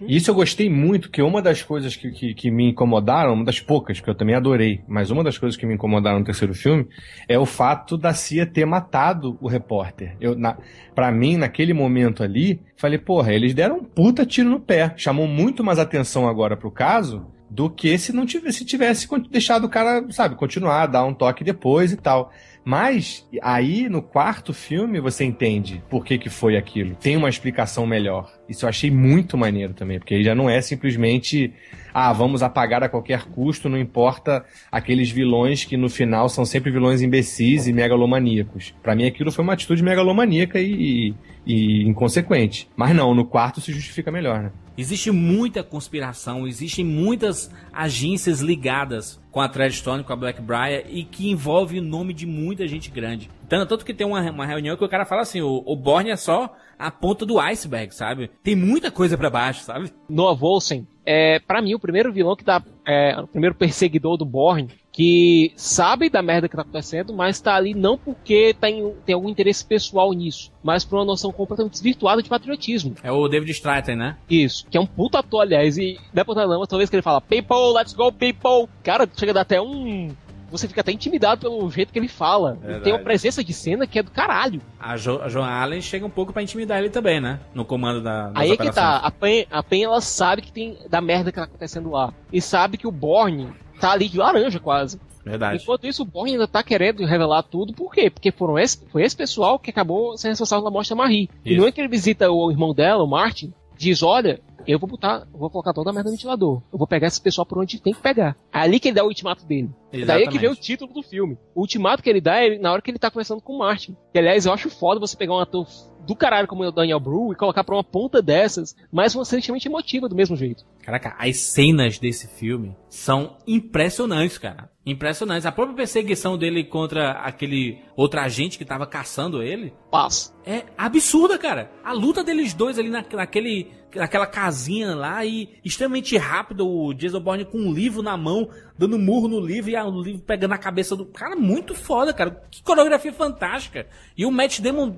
E 0.00 0.16
isso 0.16 0.30
eu 0.30 0.34
gostei 0.34 0.68
muito, 0.68 1.10
que 1.10 1.22
uma 1.22 1.40
das 1.40 1.62
coisas 1.62 1.94
que, 1.96 2.10
que, 2.10 2.34
que 2.34 2.50
me 2.50 2.70
incomodaram, 2.70 3.32
uma 3.32 3.44
das 3.44 3.60
poucas, 3.60 4.00
que 4.00 4.08
eu 4.08 4.14
também 4.14 4.34
adorei, 4.34 4.82
mas 4.88 5.10
uma 5.10 5.22
das 5.22 5.38
coisas 5.38 5.56
que 5.56 5.66
me 5.66 5.74
incomodaram 5.74 6.18
no 6.18 6.24
terceiro 6.24 6.54
filme 6.54 6.86
é 7.28 7.38
o 7.38 7.46
fato 7.46 7.96
da 7.96 8.12
CIA 8.12 8.46
ter 8.46 8.66
matado 8.66 9.38
o 9.40 9.48
repórter. 9.48 10.16
Eu, 10.20 10.34
na, 10.34 10.56
pra 10.94 11.10
mim, 11.12 11.36
naquele 11.36 11.72
momento 11.72 12.22
ali, 12.22 12.60
falei, 12.76 12.98
porra, 12.98 13.32
eles 13.32 13.54
deram 13.54 13.78
um 13.78 13.84
puta 13.84 14.26
tiro 14.26 14.48
no 14.48 14.60
pé. 14.60 14.92
Chamou 14.96 15.26
muito 15.26 15.62
mais 15.62 15.78
atenção 15.78 16.28
agora 16.28 16.56
pro 16.56 16.70
caso 16.70 17.26
do 17.50 17.70
que 17.70 17.96
se 17.96 18.12
não 18.12 18.26
tivesse, 18.26 18.58
se 18.58 18.64
tivesse 18.64 19.08
deixado 19.30 19.64
o 19.64 19.68
cara, 19.68 20.04
sabe, 20.10 20.34
continuar, 20.34 20.86
dar 20.86 21.04
um 21.04 21.14
toque 21.14 21.42
depois 21.42 21.92
e 21.92 21.96
tal. 21.96 22.30
Mas 22.64 23.26
aí 23.40 23.88
no 23.88 24.02
quarto 24.02 24.52
filme 24.52 25.00
você 25.00 25.24
entende 25.24 25.82
por 25.88 26.04
que, 26.04 26.18
que 26.18 26.28
foi 26.28 26.56
aquilo. 26.56 26.94
Tem 26.96 27.16
uma 27.16 27.28
explicação 27.28 27.86
melhor. 27.86 28.32
Isso 28.48 28.64
eu 28.64 28.68
achei 28.68 28.90
muito 28.90 29.36
maneiro 29.36 29.72
também, 29.74 29.98
porque 29.98 30.14
aí 30.14 30.24
já 30.24 30.34
não 30.34 30.50
é 30.50 30.60
simplesmente 30.60 31.52
ah, 32.00 32.12
vamos 32.12 32.44
apagar 32.44 32.84
a 32.84 32.88
qualquer 32.88 33.24
custo, 33.24 33.68
não 33.68 33.76
importa 33.76 34.44
aqueles 34.70 35.10
vilões 35.10 35.64
que 35.64 35.76
no 35.76 35.88
final 35.88 36.28
são 36.28 36.44
sempre 36.44 36.70
vilões 36.70 37.02
imbecis 37.02 37.66
e 37.66 37.72
megalomaníacos. 37.72 38.72
Pra 38.80 38.94
mim 38.94 39.04
aquilo 39.04 39.32
foi 39.32 39.42
uma 39.42 39.54
atitude 39.54 39.82
megalomaníaca 39.82 40.60
e, 40.60 40.72
e, 40.72 41.14
e 41.44 41.88
inconsequente. 41.88 42.68
Mas 42.76 42.94
não, 42.94 43.14
no 43.14 43.24
quarto 43.24 43.60
se 43.60 43.72
justifica 43.72 44.12
melhor, 44.12 44.40
né? 44.40 44.52
Existe 44.76 45.10
muita 45.10 45.64
conspiração, 45.64 46.46
existem 46.46 46.84
muitas 46.84 47.50
agências 47.72 48.38
ligadas 48.40 49.20
com 49.32 49.40
a 49.40 49.48
Treadstone, 49.48 50.04
com 50.04 50.12
a 50.12 50.16
Blackbriar 50.16 50.84
e 50.88 51.02
que 51.02 51.28
envolve 51.28 51.80
o 51.80 51.82
nome 51.82 52.14
de 52.14 52.26
muita 52.26 52.68
gente 52.68 52.92
grande. 52.92 53.28
Tanto, 53.48 53.66
tanto 53.66 53.84
que 53.84 53.92
tem 53.92 54.06
uma, 54.06 54.20
uma 54.30 54.46
reunião 54.46 54.76
que 54.76 54.84
o 54.84 54.88
cara 54.88 55.04
fala 55.04 55.22
assim, 55.22 55.40
o, 55.40 55.64
o 55.66 55.74
Borne 55.74 56.10
é 56.10 56.16
só 56.16 56.54
a 56.78 56.92
ponta 56.92 57.26
do 57.26 57.40
iceberg, 57.40 57.92
sabe? 57.92 58.30
Tem 58.42 58.54
muita 58.54 58.88
coisa 58.88 59.18
pra 59.18 59.28
baixo, 59.28 59.64
sabe? 59.64 59.92
Noah 60.08 60.38
Volsen 60.38 60.86
é, 61.10 61.38
para 61.38 61.62
mim, 61.62 61.72
o 61.74 61.78
primeiro 61.78 62.12
vilão 62.12 62.36
que 62.36 62.44
dá. 62.44 62.62
É, 62.86 63.18
o 63.18 63.26
primeiro 63.26 63.54
perseguidor 63.54 64.18
do 64.18 64.26
Borne, 64.26 64.68
que 64.92 65.52
sabe 65.56 66.10
da 66.10 66.20
merda 66.20 66.50
que 66.50 66.54
tá 66.56 66.60
acontecendo, 66.60 67.14
mas 67.14 67.40
tá 67.40 67.54
ali 67.54 67.72
não 67.72 67.96
porque 67.96 68.54
tem, 68.60 68.94
tem 69.06 69.14
algum 69.14 69.30
interesse 69.30 69.64
pessoal 69.64 70.12
nisso, 70.12 70.52
mas 70.62 70.84
por 70.84 70.96
uma 70.96 71.06
noção 71.06 71.32
completamente 71.32 71.72
desvirtuada 71.72 72.22
de 72.22 72.28
patriotismo. 72.28 72.94
É 73.02 73.10
o 73.10 73.26
David 73.26 73.52
Stratton, 73.52 73.94
né? 73.94 74.16
Isso, 74.28 74.66
que 74.70 74.76
é 74.76 74.80
um 74.80 74.86
puta 74.86 75.20
ator, 75.20 75.40
aliás, 75.40 75.78
e 75.78 75.98
da 76.12 76.26
Ponta 76.26 76.44
Lama, 76.44 76.66
toda 76.66 76.78
vez 76.78 76.90
que 76.90 76.96
ele 76.96 77.02
fala 77.02 77.22
People, 77.22 77.72
let's 77.74 77.94
go, 77.94 78.12
people! 78.12 78.68
Cara, 78.82 79.08
chega 79.16 79.32
a 79.32 79.34
dar 79.34 79.40
até 79.42 79.58
um. 79.60 80.10
Você 80.50 80.66
fica 80.66 80.80
até 80.80 80.92
intimidado 80.92 81.40
pelo 81.40 81.70
jeito 81.70 81.92
que 81.92 81.98
ele 81.98 82.08
fala. 82.08 82.58
Tem 82.82 82.92
uma 82.92 82.98
presença 82.98 83.42
de 83.44 83.52
cena 83.52 83.86
que 83.86 83.98
é 83.98 84.02
do 84.02 84.10
caralho. 84.10 84.60
A, 84.80 84.96
jo, 84.96 85.20
a 85.20 85.28
Joan 85.28 85.46
Allen 85.46 85.80
chega 85.80 86.06
um 86.06 86.10
pouco 86.10 86.32
pra 86.32 86.42
intimidar 86.42 86.78
ele 86.78 86.90
também, 86.90 87.20
né? 87.20 87.40
No 87.54 87.64
comando 87.64 88.02
da. 88.02 88.30
Aí 88.34 88.52
é 88.52 88.56
que 88.56 88.70
tá, 88.70 88.96
a 88.96 89.10
Pen, 89.10 89.46
a 89.50 89.62
Pen 89.62 89.84
ela 89.84 90.00
sabe 90.00 90.42
que 90.42 90.52
tem 90.52 90.78
da 90.88 91.00
merda 91.00 91.30
que 91.30 91.38
tá 91.38 91.44
acontecendo 91.44 91.90
lá. 91.90 92.12
E 92.32 92.40
sabe 92.40 92.76
que 92.76 92.86
o 92.86 92.92
Borne 92.92 93.52
tá 93.80 93.92
ali 93.92 94.08
de 94.08 94.18
laranja 94.18 94.58
quase. 94.58 95.00
Verdade. 95.24 95.62
Enquanto 95.62 95.86
isso, 95.86 96.02
o 96.02 96.06
Borne 96.06 96.32
ainda 96.32 96.48
tá 96.48 96.62
querendo 96.62 97.04
revelar 97.04 97.42
tudo, 97.42 97.74
por 97.74 97.92
quê? 97.92 98.08
Porque 98.08 98.32
foram 98.32 98.58
esse, 98.58 98.78
foi 98.90 99.02
esse 99.02 99.14
pessoal 99.14 99.58
que 99.58 99.70
acabou 99.70 100.16
sendo 100.16 100.30
responsável 100.30 100.62
pela 100.62 100.72
morte 100.72 100.90
da 100.90 100.96
Marie. 100.96 101.28
E 101.44 101.52
Isso. 101.52 101.60
não 101.60 101.68
é 101.68 101.72
que 101.72 101.80
ele 101.80 101.88
visita 101.88 102.30
o 102.30 102.50
irmão 102.50 102.72
dela, 102.72 103.02
o 103.04 103.06
Martin, 103.06 103.52
diz, 103.78 104.02
olha, 104.02 104.40
eu 104.66 104.78
vou 104.78 104.88
botar, 104.88 105.26
vou 105.32 105.48
colocar 105.48 105.72
toda 105.72 105.90
a 105.90 105.92
merda 105.92 106.10
no 106.10 106.16
ventilador. 106.16 106.60
Eu 106.70 106.78
vou 106.78 106.86
pegar 106.86 107.06
esse 107.06 107.20
pessoal 107.20 107.46
por 107.46 107.58
onde 107.58 107.80
tem 107.80 107.94
que 107.94 108.02
pegar. 108.02 108.36
É 108.52 108.58
ali 108.58 108.78
que 108.78 108.88
ele 108.88 108.96
dá 108.96 109.04
o 109.04 109.06
ultimato 109.06 109.46
dele. 109.46 109.70
É 109.92 110.04
Daí 110.04 110.24
é 110.24 110.26
que 110.26 110.36
Exatamente. 110.36 110.38
vem 110.40 110.50
o 110.50 110.54
título 110.54 110.92
do 110.92 111.02
filme. 111.02 111.38
O 111.54 111.60
ultimato 111.60 112.02
que 112.02 112.10
ele 112.10 112.20
dá 112.20 112.36
é 112.36 112.58
na 112.58 112.72
hora 112.72 112.82
que 112.82 112.90
ele 112.90 112.98
tá 112.98 113.10
conversando 113.10 113.40
com 113.40 113.54
o 113.54 113.58
Martin. 113.58 113.96
Que, 114.12 114.18
aliás, 114.18 114.44
eu 114.44 114.52
acho 114.52 114.68
foda 114.68 115.00
você 115.00 115.16
pegar 115.16 115.34
um 115.34 115.38
ator 115.38 115.66
do 116.08 116.16
caralho 116.16 116.48
como 116.48 116.64
o 116.64 116.72
Daniel 116.72 116.98
Bru 116.98 117.34
e 117.34 117.36
colocar 117.36 117.62
pra 117.62 117.76
uma 117.76 117.84
ponta 117.84 118.22
dessas, 118.22 118.74
mas 118.90 119.14
uma 119.14 119.26
cena 119.26 119.40
extremamente 119.40 119.68
emotiva 119.68 120.08
do 120.08 120.16
mesmo 120.16 120.34
jeito. 120.34 120.64
Caraca, 120.82 121.14
as 121.18 121.36
cenas 121.36 121.98
desse 121.98 122.26
filme 122.26 122.74
são 122.88 123.36
impressionantes, 123.46 124.38
cara. 124.38 124.70
Impressionantes. 124.86 125.44
A 125.44 125.52
própria 125.52 125.76
perseguição 125.76 126.38
dele 126.38 126.64
contra 126.64 127.10
aquele 127.10 127.78
outro 127.94 128.20
agente 128.20 128.56
que 128.56 128.64
tava 128.64 128.86
caçando 128.86 129.42
ele. 129.42 129.74
Paz. 129.90 130.34
É 130.46 130.64
absurda, 130.78 131.36
cara. 131.36 131.70
A 131.84 131.92
luta 131.92 132.24
deles 132.24 132.54
dois 132.54 132.78
ali 132.78 132.88
na, 132.88 133.04
naquele, 133.12 133.70
naquela 133.94 134.26
casinha 134.26 134.94
lá 134.94 135.22
e 135.26 135.60
extremamente 135.62 136.16
rápido. 136.16 136.66
O 136.66 136.94
Jason 136.94 137.20
Bourne 137.20 137.44
com 137.44 137.58
um 137.58 137.70
livro 137.70 138.00
na 138.00 138.16
mão, 138.16 138.48
dando 138.78 138.98
murro 138.98 139.28
no 139.28 139.40
livro 139.40 139.70
e 139.70 139.76
o 139.76 140.02
livro 140.02 140.22
pegando 140.22 140.54
a 140.54 140.58
cabeça 140.58 140.96
do. 140.96 141.04
Cara, 141.04 141.36
muito 141.36 141.74
foda, 141.74 142.14
cara. 142.14 142.42
Que 142.50 142.62
coreografia 142.62 143.12
fantástica. 143.12 143.86
E 144.16 144.24
o 144.24 144.30
Matt 144.30 144.60
Damon 144.60 144.96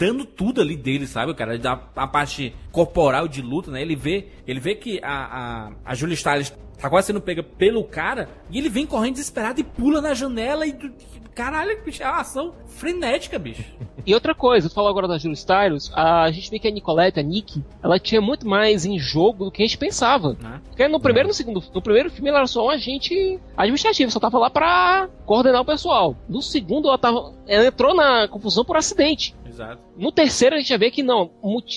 dando 0.00 0.24
tudo 0.24 0.62
ali 0.62 0.78
dele, 0.78 1.06
sabe, 1.06 1.34
cara? 1.34 1.58
Da 1.58 1.78
a 1.94 2.06
parte 2.06 2.54
corporal 2.72 3.28
de 3.28 3.42
luta, 3.42 3.70
né? 3.70 3.82
Ele 3.82 3.94
vê, 3.94 4.28
ele 4.46 4.58
vê 4.58 4.74
que 4.74 4.98
a, 5.02 5.12
a, 5.12 5.72
a 5.84 5.94
Julia 5.94 6.16
Stiles 6.16 6.54
tá 6.80 6.88
quase 6.88 7.08
sendo 7.08 7.20
pega 7.20 7.42
pelo 7.42 7.84
cara 7.84 8.26
e 8.50 8.56
ele 8.56 8.70
vem 8.70 8.86
correndo 8.86 9.12
desesperado 9.12 9.60
e 9.60 9.64
pula 9.64 10.00
na 10.00 10.14
janela 10.14 10.66
e 10.66 10.72
caralho, 11.34 11.84
bicho, 11.84 12.02
é 12.02 12.06
uma 12.06 12.20
ação 12.20 12.54
frenética, 12.66 13.38
bicho. 13.38 13.64
E 14.06 14.14
outra 14.14 14.34
coisa, 14.34 14.66
tu 14.66 14.74
falou 14.74 14.88
agora 14.88 15.06
da 15.06 15.18
Julia 15.18 15.36
Stiles, 15.36 15.92
a 15.94 16.30
gente 16.30 16.50
vê 16.50 16.58
que 16.58 16.66
a 16.66 16.70
Nicolette, 16.70 17.20
a 17.20 17.22
Nick, 17.22 17.62
ela 17.82 17.98
tinha 17.98 18.18
muito 18.18 18.48
mais 18.48 18.86
em 18.86 18.98
jogo 18.98 19.44
do 19.44 19.50
que 19.50 19.62
a 19.62 19.66
gente 19.66 19.76
pensava. 19.76 20.38
Né? 20.40 20.58
Porque 20.70 20.88
no 20.88 20.98
primeiro 20.98 21.28
no 21.28 21.34
segundo, 21.34 21.62
no 21.74 21.82
primeiro 21.82 22.10
filme 22.10 22.30
ela 22.30 22.38
era 22.38 22.46
só 22.46 22.64
um 22.64 22.70
agente 22.70 23.38
administrativo, 23.54 24.10
só 24.10 24.18
tava 24.18 24.38
lá 24.38 24.48
pra 24.48 25.06
coordenar 25.26 25.60
o 25.60 25.66
pessoal. 25.66 26.16
No 26.26 26.40
segundo 26.40 26.88
ela 26.88 26.96
tava, 26.96 27.34
ela 27.46 27.66
entrou 27.66 27.94
na 27.94 28.26
confusão 28.26 28.64
por 28.64 28.78
acidente. 28.78 29.34
Exato. 29.60 29.82
No 29.94 30.10
terceiro 30.10 30.56
a 30.56 30.58
gente 30.58 30.68
já 30.68 30.78
vê 30.78 30.90
que 30.90 31.02
não, 31.02 31.30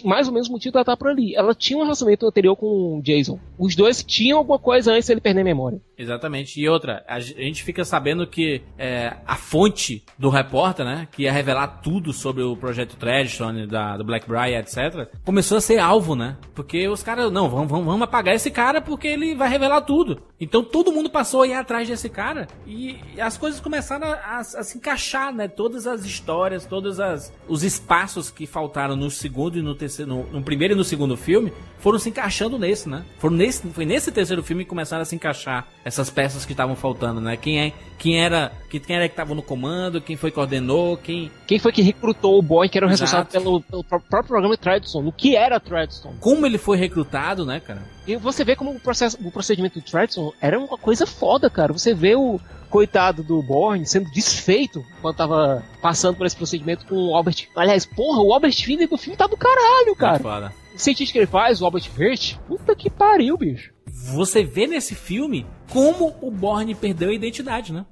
mais 0.05 0.27
ou 0.27 0.33
menos 0.33 0.47
o 0.47 0.51
motivo 0.53 0.71
dela 0.71 0.85
tá 0.85 0.95
por 0.95 1.09
ali. 1.09 1.35
Ela 1.35 1.53
tinha 1.53 1.77
um 1.77 1.83
relacionamento 1.83 2.25
anterior 2.25 2.55
com 2.55 2.97
o 2.97 3.01
Jason. 3.01 3.37
Os 3.59 3.75
dois 3.75 4.01
tinham 4.01 4.37
alguma 4.37 4.57
coisa 4.57 4.93
antes 4.93 5.07
dele 5.07 5.19
perder 5.19 5.41
a 5.41 5.43
memória. 5.43 5.81
Exatamente. 6.03 6.59
E 6.59 6.67
outra, 6.69 7.03
a 7.07 7.19
ge- 7.19 7.35
a 7.37 7.41
gente 7.41 7.63
fica 7.63 7.83
sabendo 7.85 8.27
que 8.27 8.61
é, 8.77 9.15
a 9.25 9.35
fonte 9.35 10.03
do 10.19 10.29
repórter, 10.29 10.85
né, 10.85 11.07
que 11.11 11.23
ia 11.23 11.31
revelar 11.31 11.67
tudo 11.81 12.11
sobre 12.13 12.43
o 12.43 12.55
projeto 12.55 12.95
Treadstone, 12.97 13.65
da, 13.67 13.97
do 13.97 14.03
Blackbriar, 14.03 14.49
etc., 14.49 15.07
começou 15.25 15.57
a 15.57 15.61
ser 15.61 15.79
alvo, 15.79 16.15
né? 16.15 16.37
Porque 16.53 16.87
os 16.87 17.01
caras, 17.01 17.31
não, 17.31 17.49
vamos, 17.49 17.69
vamos, 17.69 17.85
vamos 17.85 18.01
apagar 18.03 18.35
esse 18.35 18.51
cara 18.51 18.81
porque 18.81 19.07
ele 19.07 19.33
vai 19.35 19.49
revelar 19.49 19.81
tudo. 19.81 20.21
Então 20.39 20.63
todo 20.63 20.91
mundo 20.91 21.09
passou 21.09 21.43
a 21.43 21.47
ir 21.47 21.53
atrás 21.53 21.87
desse 21.87 22.09
cara 22.09 22.47
e 22.67 22.99
as 23.19 23.37
coisas 23.37 23.59
começaram 23.61 24.07
a, 24.07 24.13
a- 24.15 24.39
a 24.39 24.43
se 24.63 24.77
encaixar, 24.77 25.33
né? 25.33 25.47
Todas 25.47 25.87
as 25.87 26.03
histórias, 26.03 26.65
todos 26.65 26.99
as, 26.99 27.33
os 27.47 27.63
espaços 27.63 28.29
que 28.29 28.45
faltaram 28.45 28.95
no 28.95 29.09
segundo 29.09 29.57
e 29.57 29.61
no 29.61 29.73
terceiro, 29.73 30.09
no, 30.13 30.23
no 30.31 30.43
primeiro 30.43 30.73
e 30.73 30.77
no 30.77 30.83
segundo 30.83 31.15
filme 31.15 31.53
foram 31.79 31.97
se 31.99 32.09
encaixando 32.09 32.57
nesse, 32.59 32.89
né? 32.89 33.03
Foram 33.19 33.35
nesse, 33.35 33.65
foi 33.69 33.85
nesse 33.85 34.11
terceiro 34.11 34.43
filme 34.43 34.63
que 34.63 34.69
começaram 34.69 35.01
a 35.01 35.05
se 35.05 35.15
encaixar 35.15 35.67
essas 35.93 36.09
peças 36.09 36.45
que 36.45 36.51
estavam 36.53 36.75
faltando, 36.75 37.21
né? 37.21 37.37
Quem 37.37 37.59
é, 37.59 37.73
quem 37.97 38.19
era, 38.23 38.51
que- 38.69 38.79
quem 38.79 38.95
era 38.95 39.07
que 39.07 39.13
estava 39.13 39.33
no 39.35 39.41
comando, 39.41 40.01
quem 40.01 40.15
foi 40.15 40.29
que 40.31 40.35
coordenou, 40.35 40.97
quem 40.97 41.31
Quem 41.47 41.59
foi 41.59 41.71
que 41.71 41.81
recrutou 41.81 42.37
o 42.37 42.41
boy 42.41 42.67
que 42.67 42.77
era 42.77 42.87
o 42.87 42.89
Exato. 42.91 43.03
responsável 43.03 43.31
pelo, 43.41 43.61
pelo 43.61 43.83
pró- 43.83 43.99
próprio 43.99 44.27
programa 44.29 44.55
de 44.55 44.61
Treadstone? 44.61 45.07
O 45.07 45.11
que 45.11 45.35
era 45.35 45.59
Treadstone? 45.59 46.15
como 46.19 46.45
ele 46.45 46.57
foi 46.57 46.77
recrutado, 46.77 47.45
né, 47.45 47.59
cara? 47.59 47.81
E 48.07 48.15
você 48.15 48.43
vê 48.43 48.55
como 48.55 48.71
o, 48.71 48.79
processo, 48.79 49.17
o 49.23 49.31
procedimento 49.31 49.79
do 49.79 49.85
Treadstone 49.85 50.33
era 50.41 50.59
uma 50.59 50.77
coisa 50.77 51.05
foda, 51.07 51.49
cara. 51.49 51.71
Você 51.73 51.93
vê 51.93 52.15
o 52.15 52.39
coitado 52.69 53.21
do 53.23 53.41
Borne 53.43 53.85
sendo 53.85 54.09
desfeito 54.09 54.83
quando 55.01 55.15
tava 55.15 55.63
passando 55.81 56.15
por 56.17 56.25
esse 56.25 56.35
procedimento 56.35 56.85
com 56.87 56.95
o 56.95 57.15
Albert. 57.15 57.47
Aliás, 57.55 57.85
porra, 57.85 58.19
o 58.21 58.33
Albert 58.33 58.55
Finney 58.63 58.87
do 58.87 58.97
filme 58.97 59.15
tá 59.15 59.27
do 59.27 59.37
caralho, 59.37 59.95
cara. 59.95 60.51
O 60.73 60.79
cientista 60.79 61.13
que 61.13 61.19
ele 61.19 61.27
faz, 61.27 61.61
o 61.61 61.65
Albert 61.65 61.87
Hirsch, 61.95 62.35
puta 62.47 62.75
que 62.75 62.89
pariu, 62.89 63.37
bicho. 63.37 63.71
Você 64.11 64.43
vê 64.43 64.67
nesse 64.67 64.93
filme 64.95 65.45
como 65.71 66.13
o 66.21 66.29
Borne 66.29 66.75
perdeu 66.75 67.09
a 67.09 67.13
identidade, 67.13 67.71
né? 67.71 67.85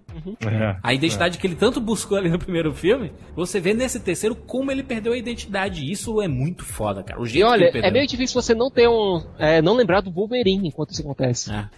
É. 0.46 0.76
A 0.84 0.94
identidade 0.94 1.38
que 1.38 1.48
ele 1.48 1.56
tanto 1.56 1.80
buscou 1.80 2.18
ali 2.18 2.30
no 2.30 2.38
primeiro 2.38 2.74
filme, 2.74 3.14
você 3.34 3.62
vê 3.62 3.74
nesse 3.74 3.98
terceiro 4.00 4.36
como 4.36 4.70
ele 4.72 4.84
perdeu 4.84 5.14
a 5.14 5.18
identidade. 5.18 5.90
Isso 5.90 6.22
é 6.22 6.28
muito 6.28 6.66
foda, 6.66 7.02
cara. 7.02 7.20
O 7.20 7.24
E 7.26 7.30
jeito 7.30 7.46
que 7.46 7.52
olha, 7.52 7.72
é 7.74 7.90
meio 7.90 8.06
difícil 8.06 8.40
você 8.42 8.54
não 8.54 8.70
ter 8.70 8.90
um. 8.90 9.24
é, 9.40 9.62
não 9.62 9.74
lembrar 9.74 10.02
do 10.02 10.12
Wolverine 10.12 10.68
enquanto 10.68 10.92
isso 10.92 11.02
acontece. 11.02 11.50
É. 11.52 11.70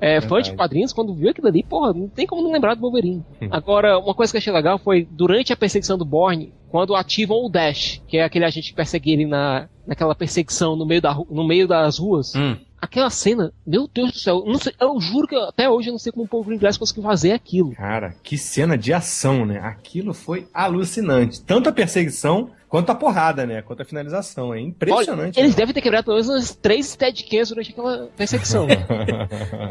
É. 0.00 0.16
É, 0.16 0.20
fã 0.22 0.40
de 0.40 0.54
quadrinhos, 0.54 0.92
quando 0.92 1.14
viu 1.14 1.28
aquilo 1.28 1.48
ali, 1.48 1.62
porra, 1.62 1.92
não 1.92 2.08
tem 2.08 2.26
como 2.26 2.42
não 2.42 2.52
lembrar 2.52 2.74
do 2.74 2.80
Wolverine. 2.80 3.22
Hum. 3.42 3.48
Agora, 3.50 3.98
uma 3.98 4.14
coisa 4.14 4.32
que 4.32 4.36
eu 4.36 4.40
achei 4.40 4.52
legal 4.52 4.78
foi, 4.78 5.06
durante 5.10 5.52
a 5.52 5.56
perseguição 5.56 5.98
do 5.98 6.04
Borne, 6.06 6.54
quando 6.70 6.94
ativam 6.94 7.44
o 7.44 7.48
Dash, 7.50 8.02
que 8.08 8.16
é 8.16 8.24
aquele 8.24 8.44
agente 8.44 8.70
que 8.70 8.76
persegue 8.76 9.12
ele 9.12 9.26
na, 9.26 9.68
naquela 9.86 10.14
perseguição 10.14 10.74
no 10.76 10.86
meio, 10.86 11.02
da, 11.02 11.14
no 11.30 11.46
meio 11.46 11.66
das 11.68 11.98
ruas, 11.98 12.34
Hum. 12.34 12.56
Aquela 12.80 13.10
cena, 13.10 13.52
meu 13.66 13.88
Deus 13.92 14.12
do 14.12 14.18
céu, 14.18 14.44
sei, 14.60 14.72
eu 14.80 15.00
juro 15.00 15.26
que 15.26 15.36
até 15.36 15.68
hoje 15.68 15.88
eu 15.88 15.92
não 15.92 15.98
sei 15.98 16.12
como 16.12 16.24
o 16.24 16.28
povo 16.28 16.52
inglês 16.52 16.76
conseguiu 16.76 17.02
fazer 17.02 17.32
aquilo. 17.32 17.72
Cara, 17.72 18.14
que 18.22 18.38
cena 18.38 18.76
de 18.76 18.92
ação, 18.92 19.44
né? 19.44 19.58
Aquilo 19.58 20.14
foi 20.14 20.48
alucinante. 20.52 21.40
Tanto 21.42 21.68
a 21.68 21.72
perseguição 21.72 22.50
quanto 22.68 22.90
a 22.90 22.94
porrada, 22.94 23.46
né? 23.46 23.62
Quanto 23.62 23.82
a 23.82 23.84
finalização. 23.84 24.52
É 24.54 24.60
impressionante. 24.60 25.36
Olha, 25.36 25.44
eles 25.44 25.54
né? 25.54 25.56
devem 25.56 25.74
ter 25.74 25.80
quebrado 25.80 26.04
pelo 26.04 26.16
menos 26.16 26.28
umas 26.28 26.54
três 26.54 26.86
steadicams 26.86 27.48
durante 27.48 27.70
aquela 27.70 28.08
perseguição. 28.16 28.66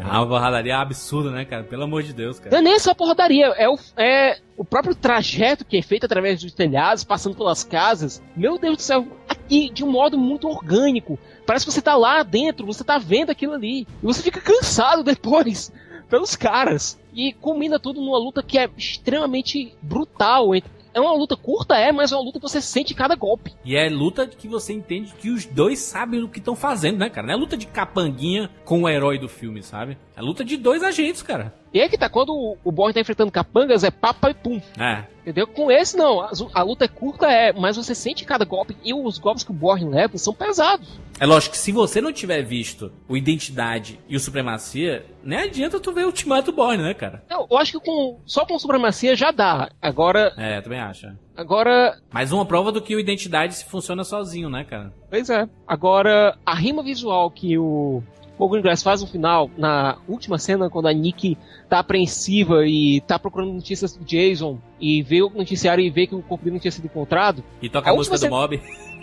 É 0.08 0.10
uma 0.10 0.26
porradaria 0.26 0.76
absurda, 0.78 1.30
né, 1.30 1.44
cara? 1.44 1.62
Pelo 1.64 1.84
amor 1.84 2.02
de 2.02 2.12
Deus, 2.12 2.38
cara. 2.38 2.50
Não 2.50 2.58
é 2.58 2.62
nem 2.62 2.78
só 2.78 2.94
porradaria, 2.94 3.46
é 3.56 3.68
o, 3.68 3.78
é 3.96 4.38
o 4.56 4.64
próprio 4.64 4.94
trajeto 4.94 5.64
que 5.64 5.76
é 5.76 5.82
feito 5.82 6.04
através 6.04 6.40
dos 6.40 6.52
telhados, 6.52 7.04
passando 7.04 7.36
pelas 7.36 7.62
casas. 7.62 8.22
Meu 8.34 8.58
Deus 8.58 8.76
do 8.76 8.82
céu, 8.82 9.06
aqui 9.28 9.70
de 9.70 9.84
um 9.84 9.90
modo 9.90 10.18
muito 10.18 10.48
orgânico. 10.48 11.18
Parece 11.46 11.66
que 11.66 11.72
você 11.72 11.82
tá 11.82 11.94
lá 11.96 12.22
dentro, 12.22 12.66
você 12.66 12.82
tá 12.82 12.98
vendo 12.98 13.30
aquilo 13.30 13.54
ali. 13.54 13.82
E 13.82 14.06
você 14.06 14.22
fica 14.22 14.40
cansado 14.40 15.02
depois 15.04 15.72
pelos 16.08 16.34
caras. 16.34 16.98
E 17.14 17.32
combina 17.32 17.78
tudo 17.78 18.00
numa 18.00 18.18
luta 18.18 18.42
que 18.42 18.58
é 18.58 18.68
extremamente 18.76 19.74
brutal. 19.82 20.54
É 20.92 21.00
uma 21.00 21.12
luta 21.12 21.36
curta, 21.36 21.76
é, 21.76 21.92
mas 21.92 22.12
é 22.12 22.16
uma 22.16 22.24
luta 22.24 22.38
que 22.38 22.48
você 22.48 22.60
sente 22.60 22.94
cada 22.94 23.14
golpe. 23.14 23.54
E 23.64 23.76
é 23.76 23.88
luta 23.88 24.26
que 24.26 24.48
você 24.48 24.72
entende 24.72 25.12
que 25.18 25.30
os 25.30 25.44
dois 25.44 25.78
sabem 25.78 26.22
o 26.22 26.28
que 26.28 26.38
estão 26.38 26.56
fazendo, 26.56 26.98
né, 26.98 27.10
cara? 27.10 27.26
Não 27.26 27.34
é 27.34 27.36
luta 27.36 27.56
de 27.56 27.66
capanguinha 27.66 28.50
com 28.64 28.82
o 28.82 28.88
herói 28.88 29.18
do 29.18 29.28
filme, 29.28 29.62
sabe? 29.62 29.98
É 30.16 30.20
luta 30.20 30.44
de 30.44 30.56
dois 30.56 30.82
agentes, 30.82 31.22
cara. 31.22 31.54
E 31.72 31.80
aí 31.80 31.88
que 31.88 31.98
tá, 31.98 32.08
quando 32.08 32.30
o- 32.34 32.56
o 32.64 32.72
Borne 32.72 32.94
tá 32.94 33.00
enfrentando 33.00 33.30
capangas, 33.30 33.84
é 33.84 33.90
papa 33.90 34.30
e 34.30 34.34
pum. 34.34 34.60
É. 34.78 35.04
Entendeu? 35.20 35.46
Com 35.46 35.70
esse 35.70 35.94
não, 35.96 36.20
a, 36.22 36.30
a 36.54 36.62
luta 36.62 36.86
é 36.86 36.88
curta, 36.88 37.26
é, 37.30 37.52
mas 37.52 37.76
você 37.76 37.94
sente 37.94 38.24
cada 38.24 38.46
golpe 38.46 38.74
e 38.82 38.94
os 38.94 39.18
golpes 39.18 39.44
que 39.44 39.50
o 39.50 39.54
Borne 39.54 39.84
leva 39.90 40.16
são 40.16 40.32
pesados. 40.32 40.88
É 41.20 41.26
lógico 41.26 41.52
que 41.52 41.58
se 41.58 41.70
você 41.70 42.00
não 42.00 42.12
tiver 42.12 42.40
visto 42.42 42.90
o 43.06 43.14
Identidade 43.16 44.00
e 44.08 44.16
o 44.16 44.20
Supremacia, 44.20 45.04
nem 45.22 45.40
adianta 45.40 45.78
tu 45.78 45.92
ver 45.92 46.04
o 46.04 46.06
Ultimato 46.06 46.50
Born, 46.52 46.82
né, 46.82 46.94
cara? 46.94 47.22
Eu, 47.28 47.46
eu 47.50 47.58
acho 47.58 47.72
que 47.72 47.80
com, 47.84 48.18
só 48.24 48.46
com 48.46 48.58
supremacia 48.58 49.14
já 49.14 49.30
dá. 49.30 49.68
Agora, 49.82 50.32
É, 50.38 50.60
também 50.62 50.80
acho. 50.80 51.06
é. 51.06 51.12
agora, 51.36 51.98
Mais 52.10 52.32
uma 52.32 52.46
prova 52.46 52.72
do 52.72 52.80
que 52.80 52.96
o 52.96 53.00
Identidade 53.00 53.54
se 53.54 53.64
funciona 53.66 54.04
sozinho, 54.04 54.48
né, 54.48 54.64
cara? 54.64 54.94
pois 55.10 55.28
é. 55.28 55.46
Agora, 55.66 56.38
a 56.46 56.54
rima 56.54 56.82
visual 56.82 57.30
que 57.30 57.58
o 57.58 58.02
Paul 58.38 58.50
Greengrass 58.50 58.82
faz 58.82 59.00
no 59.00 59.08
final, 59.08 59.50
na 59.58 59.98
última 60.08 60.38
cena, 60.38 60.70
quando 60.70 60.86
a 60.86 60.92
Nick 60.92 61.36
tá 61.68 61.80
apreensiva 61.80 62.64
e 62.64 63.00
tá 63.00 63.18
procurando 63.18 63.52
notícias 63.52 63.96
do 63.96 64.04
Jason 64.04 64.58
e 64.80 65.02
vê 65.02 65.20
o 65.20 65.28
noticiário 65.28 65.84
e 65.84 65.90
vê 65.90 66.06
que 66.06 66.14
o 66.14 66.22
corpo 66.22 66.44
dele 66.44 66.54
não 66.54 66.60
tinha 66.60 66.70
sido 66.70 66.84
encontrado. 66.84 67.42
E 67.60 67.68
toca 67.68 67.90
a, 67.90 67.92
A 67.92 67.96
música 67.96 68.16
do 68.16 68.22
última 68.22 68.40
Mob. 68.40 68.60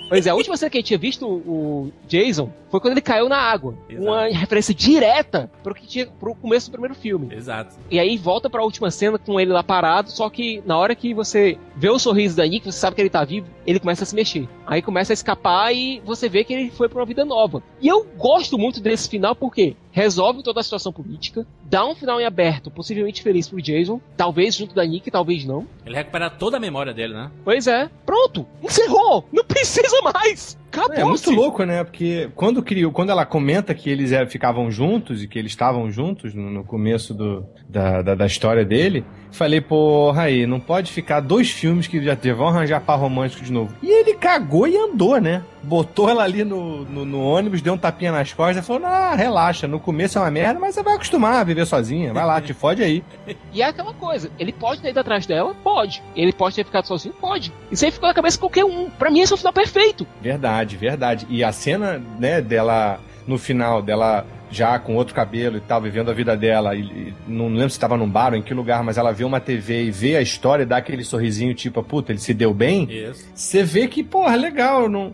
Pois 0.07 0.25
é, 0.25 0.29
a 0.29 0.35
última 0.35 0.55
cena 0.55 0.69
que 0.69 0.77
a 0.77 0.79
gente 0.79 0.87
tinha 0.87 0.99
visto 0.99 1.27
o 1.27 1.91
Jason 2.07 2.51
foi 2.69 2.79
quando 2.79 2.93
ele 2.93 3.01
caiu 3.01 3.27
na 3.27 3.37
água. 3.37 3.75
Exato. 3.89 4.05
Uma 4.05 4.27
referência 4.27 4.73
direta 4.73 5.49
pro 5.63 5.73
que 5.73 5.87
tinha 5.87 6.07
pro 6.07 6.35
começo 6.35 6.69
do 6.69 6.73
primeiro 6.73 6.95
filme. 6.95 7.33
Exato. 7.33 7.75
E 7.89 7.99
aí 7.99 8.17
volta 8.17 8.49
pra 8.49 8.63
última 8.63 8.91
cena 8.91 9.17
com 9.17 9.39
ele 9.39 9.51
lá 9.51 9.63
parado, 9.63 10.11
só 10.11 10.29
que 10.29 10.61
na 10.65 10.77
hora 10.77 10.95
que 10.95 11.13
você 11.13 11.57
vê 11.75 11.89
o 11.89 11.97
sorriso 11.97 12.37
da 12.37 12.45
Nick, 12.45 12.65
você 12.65 12.77
sabe 12.77 12.95
que 12.95 13.01
ele 13.01 13.09
tá 13.09 13.23
vivo, 13.23 13.47
ele 13.65 13.79
começa 13.79 14.03
a 14.03 14.07
se 14.07 14.15
mexer. 14.15 14.47
Aí 14.65 14.81
começa 14.81 15.11
a 15.11 15.15
escapar 15.15 15.73
e 15.73 16.01
você 16.05 16.29
vê 16.29 16.43
que 16.43 16.53
ele 16.53 16.69
foi 16.69 16.87
pra 16.87 16.99
uma 16.99 17.05
vida 17.05 17.25
nova. 17.25 17.63
E 17.81 17.87
eu 17.87 18.05
gosto 18.17 18.57
muito 18.57 18.79
desse 18.79 19.09
final 19.09 19.35
porque 19.35 19.75
resolve 19.95 20.43
toda 20.43 20.59
a 20.59 20.63
situação 20.63 20.91
política, 20.91 21.47
dá 21.63 21.85
um 21.87 21.95
final 21.95 22.19
em 22.19 22.25
aberto, 22.25 22.69
possivelmente 22.69 23.23
feliz 23.23 23.47
pro 23.47 23.61
Jason, 23.61 24.01
talvez 24.17 24.53
junto 24.53 24.75
da 24.75 24.85
Nick, 24.85 25.09
talvez 25.09 25.45
não. 25.45 25.65
Ele 25.85 25.95
recupera 25.95 26.29
toda 26.29 26.57
a 26.57 26.59
memória 26.59 26.93
dele, 26.93 27.13
né? 27.13 27.31
Pois 27.45 27.65
é, 27.65 27.89
pronto, 28.05 28.45
encerrou, 28.61 29.25
não 29.31 29.45
precisa 29.45 30.01
mais. 30.01 30.57
Acabou. 30.67 30.95
É 30.97 31.03
muito 31.05 31.31
louco, 31.31 31.63
né? 31.63 31.85
Porque 31.85 32.29
quando 32.35 32.61
criou, 32.61 32.91
quando 32.91 33.09
ela 33.09 33.25
comenta 33.25 33.73
que 33.73 33.89
eles 33.89 34.11
é, 34.11 34.25
ficavam 34.25 34.69
juntos 34.69 35.23
e 35.23 35.29
que 35.29 35.39
eles 35.39 35.53
estavam 35.53 35.89
juntos 35.89 36.33
no, 36.33 36.51
no 36.51 36.65
começo 36.65 37.13
do, 37.13 37.45
da, 37.69 38.01
da, 38.01 38.15
da 38.15 38.25
história 38.25 38.65
dele, 38.65 39.05
falei, 39.31 39.61
porra 39.61 40.23
aí, 40.23 40.45
não 40.45 40.59
pode 40.59 40.91
ficar 40.91 41.21
dois 41.21 41.49
filmes 41.49 41.87
que 41.87 42.03
já 42.03 42.17
vão 42.35 42.49
arranjar 42.49 42.81
par 42.81 42.99
romântico 42.99 43.45
de 43.45 43.53
novo. 43.53 43.73
E 43.81 43.89
ele 43.89 44.15
cagou 44.15 44.67
e 44.67 44.75
andou, 44.75 45.17
né? 45.21 45.41
Botou 45.65 46.09
ela 46.09 46.23
ali 46.23 46.43
no, 46.43 46.85
no, 46.85 47.05
no 47.05 47.21
ônibus, 47.21 47.61
deu 47.61 47.73
um 47.73 47.77
tapinha 47.77 48.11
nas 48.11 48.31
costas 48.31 48.63
e 48.63 48.67
falou: 48.67 48.85
Ah, 48.85 49.15
relaxa, 49.15 49.67
no 49.67 49.79
começo 49.79 50.17
é 50.17 50.21
uma 50.21 50.31
merda, 50.31 50.59
mas 50.59 50.75
você 50.75 50.83
vai 50.83 50.95
acostumar 50.95 51.35
a 51.35 51.43
viver 51.43 51.65
sozinha. 51.65 52.13
Vai 52.13 52.25
lá, 52.25 52.39
te 52.39 52.53
fode 52.55 52.83
aí. 52.83 53.03
E 53.51 53.61
é 53.61 53.65
aquela 53.65 53.93
coisa, 53.93 54.29
ele 54.37 54.53
pode 54.53 54.81
ter 54.81 54.89
ido 54.89 54.99
atrás 54.99 55.25
dela? 55.25 55.55
Pode. 55.63 56.03
Ele 56.15 56.31
pode 56.31 56.55
ter 56.55 56.63
ficado 56.63 56.85
sozinho? 56.85 57.15
Pode. 57.19 57.51
Isso 57.71 57.83
aí 57.83 57.91
ficou 57.91 58.07
na 58.07 58.13
cabeça 58.13 58.37
de 58.37 58.41
qualquer 58.41 58.63
um. 58.63 58.89
Pra 58.89 59.09
mim 59.09 59.21
esse 59.21 59.33
é 59.33 59.35
o 59.35 59.37
final 59.37 59.53
perfeito. 59.53 60.05
Verdade, 60.21 60.77
verdade. 60.77 61.25
E 61.29 61.43
a 61.43 61.51
cena, 61.51 62.01
né, 62.19 62.41
dela 62.41 62.99
no 63.27 63.37
final, 63.37 63.81
dela 63.81 64.25
já 64.49 64.77
com 64.79 64.95
outro 64.95 65.13
cabelo 65.13 65.57
e 65.57 65.59
tal, 65.59 65.81
vivendo 65.81 66.09
a 66.09 66.13
vida 66.13 66.37
dela, 66.37 66.75
e, 66.75 66.81
e 66.81 67.13
não 67.27 67.47
lembro 67.49 67.69
se 67.69 67.75
estava 67.75 67.97
num 67.97 68.09
bar 68.09 68.31
ou 68.31 68.37
em 68.37 68.41
que 68.41 68.53
lugar, 68.53 68.83
mas 68.83 68.97
ela 68.97 69.11
vê 69.11 69.23
uma 69.23 69.39
TV 69.39 69.85
e 69.85 69.91
vê 69.91 70.15
a 70.15 70.21
história 70.21 70.63
e 70.63 70.65
dá 70.65 70.77
aquele 70.77 71.03
sorrisinho 71.03 71.53
tipo, 71.53 71.81
puta, 71.83 72.11
ele 72.11 72.19
se 72.19 72.33
deu 72.33 72.53
bem. 72.53 72.87
Isso. 72.89 73.27
Você 73.33 73.63
vê 73.63 73.87
que, 73.87 74.03
porra, 74.03 74.35
legal, 74.35 74.87
não. 74.87 75.13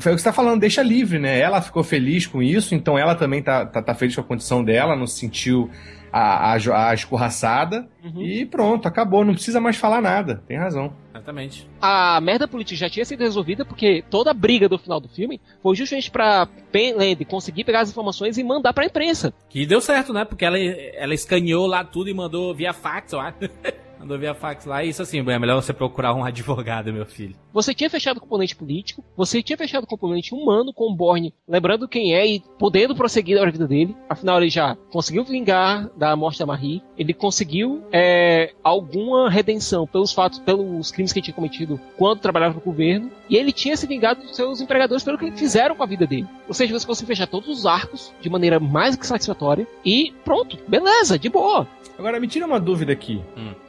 Foi 0.00 0.12
o 0.12 0.14
que 0.16 0.20
você 0.20 0.28
tá 0.28 0.32
falando, 0.32 0.60
deixa 0.60 0.82
livre, 0.82 1.18
né? 1.18 1.38
Ela 1.38 1.60
ficou 1.60 1.82
feliz 1.82 2.26
com 2.26 2.42
isso, 2.42 2.74
então 2.74 2.98
ela 2.98 3.14
também 3.14 3.42
tá, 3.42 3.64
tá, 3.64 3.82
tá 3.82 3.94
feliz 3.94 4.14
com 4.14 4.20
a 4.20 4.24
condição 4.24 4.62
dela, 4.62 4.96
não 4.96 5.06
se 5.06 5.18
sentiu 5.18 5.70
a, 6.12 6.52
a, 6.52 6.88
a 6.90 6.94
escorraçada 6.94 7.88
e 8.18 8.44
pronto, 8.44 8.86
acabou. 8.86 9.24
Não 9.24 9.32
precisa 9.32 9.60
mais 9.60 9.76
falar 9.76 10.02
nada. 10.02 10.42
Tem 10.46 10.58
razão. 10.58 10.92
Exatamente. 11.10 11.68
A 11.80 12.20
merda 12.20 12.46
política 12.46 12.76
já 12.76 12.90
tinha 12.90 13.04
sido 13.04 13.20
resolvida 13.20 13.64
porque 13.64 14.04
toda 14.10 14.30
a 14.30 14.34
briga 14.34 14.68
do 14.68 14.78
final 14.78 15.00
do 15.00 15.08
filme 15.08 15.40
foi 15.62 15.74
justamente 15.74 16.10
pra 16.10 16.46
Penland 16.70 17.24
conseguir 17.24 17.64
pegar 17.64 17.80
as 17.80 17.90
informações 17.90 18.36
e 18.36 18.44
mandar 18.44 18.72
pra 18.74 18.84
imprensa. 18.84 19.32
Que 19.48 19.64
deu 19.64 19.80
certo, 19.80 20.12
né? 20.12 20.24
Porque 20.24 20.44
ela, 20.44 20.58
ela 20.58 21.14
escaneou 21.14 21.66
lá 21.66 21.84
tudo 21.84 22.10
e 22.10 22.14
mandou 22.14 22.54
via 22.54 22.72
fax, 22.72 23.12
eu 23.12 23.20
acho. 23.20 23.38
mandou 24.02 24.18
via 24.18 24.34
fax 24.34 24.66
lá. 24.66 24.84
E 24.84 24.88
isso 24.88 25.00
assim, 25.00 25.18
é 25.18 25.38
melhor 25.38 25.62
você 25.62 25.72
procurar 25.72 26.14
um 26.14 26.24
advogado, 26.24 26.92
meu 26.92 27.06
filho. 27.06 27.34
Você 27.52 27.72
tinha 27.74 27.88
fechado 27.88 28.16
o 28.16 28.20
componente 28.20 28.56
político, 28.56 29.04
você 29.16 29.42
tinha 29.42 29.56
fechado 29.56 29.84
o 29.84 29.86
componente 29.86 30.34
humano 30.34 30.72
com 30.72 30.90
o 30.90 30.94
Borne, 30.94 31.32
lembrando 31.48 31.88
quem 31.88 32.14
é 32.14 32.26
e 32.26 32.42
podendo 32.58 32.94
prosseguir 32.94 33.38
a 33.38 33.50
vida 33.50 33.66
dele. 33.66 33.96
Afinal, 34.08 34.38
ele 34.38 34.50
já 34.50 34.76
conseguiu 34.90 35.24
vingar 35.24 35.88
da 35.96 36.16
morte 36.16 36.38
da 36.38 36.46
Marie, 36.46 36.82
ele 36.98 37.14
conseguiu 37.14 37.82
é, 37.92 38.52
alguma 38.62 39.30
redenção 39.30 39.86
pelos 39.86 40.12
fatos, 40.12 40.38
pelos 40.40 40.90
crimes 40.90 41.12
que 41.12 41.18
ele 41.18 41.24
tinha 41.24 41.34
cometido 41.34 41.80
quando 41.96 42.20
trabalhava 42.20 42.54
no 42.54 42.60
governo, 42.60 43.10
e 43.28 43.36
ele 43.36 43.52
tinha 43.52 43.76
se 43.76 43.86
vingado 43.86 44.22
dos 44.22 44.34
seus 44.34 44.60
empregadores 44.60 45.04
pelo 45.04 45.18
que 45.18 45.30
fizeram 45.32 45.76
com 45.76 45.82
a 45.82 45.86
vida 45.86 46.06
dele. 46.06 46.26
Ou 46.48 46.54
seja, 46.54 46.78
você 46.78 46.86
conseguiu 46.86 47.14
fechar 47.14 47.26
todos 47.26 47.48
os 47.48 47.66
arcos 47.66 48.12
de 48.20 48.28
maneira 48.28 48.58
mais 48.58 48.96
que 48.96 49.06
satisfatória 49.06 49.66
e 49.84 50.12
pronto, 50.24 50.58
beleza, 50.66 51.18
de 51.18 51.28
boa. 51.28 51.68
Agora, 51.98 52.18
me 52.18 52.26
tira 52.26 52.46
uma 52.46 52.58
dúvida 52.58 52.92
aqui. 52.92 53.22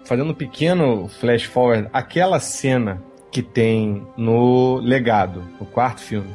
Fazendo 0.06 0.23
um 0.32 0.36
pequeno 0.36 1.08
flash 1.08 1.44
forward, 1.44 1.90
aquela 1.92 2.40
cena 2.40 3.02
que 3.32 3.42
tem 3.42 4.06
no 4.16 4.78
Legado, 4.78 5.44
no 5.60 5.66
quarto 5.66 6.02
filme, 6.02 6.30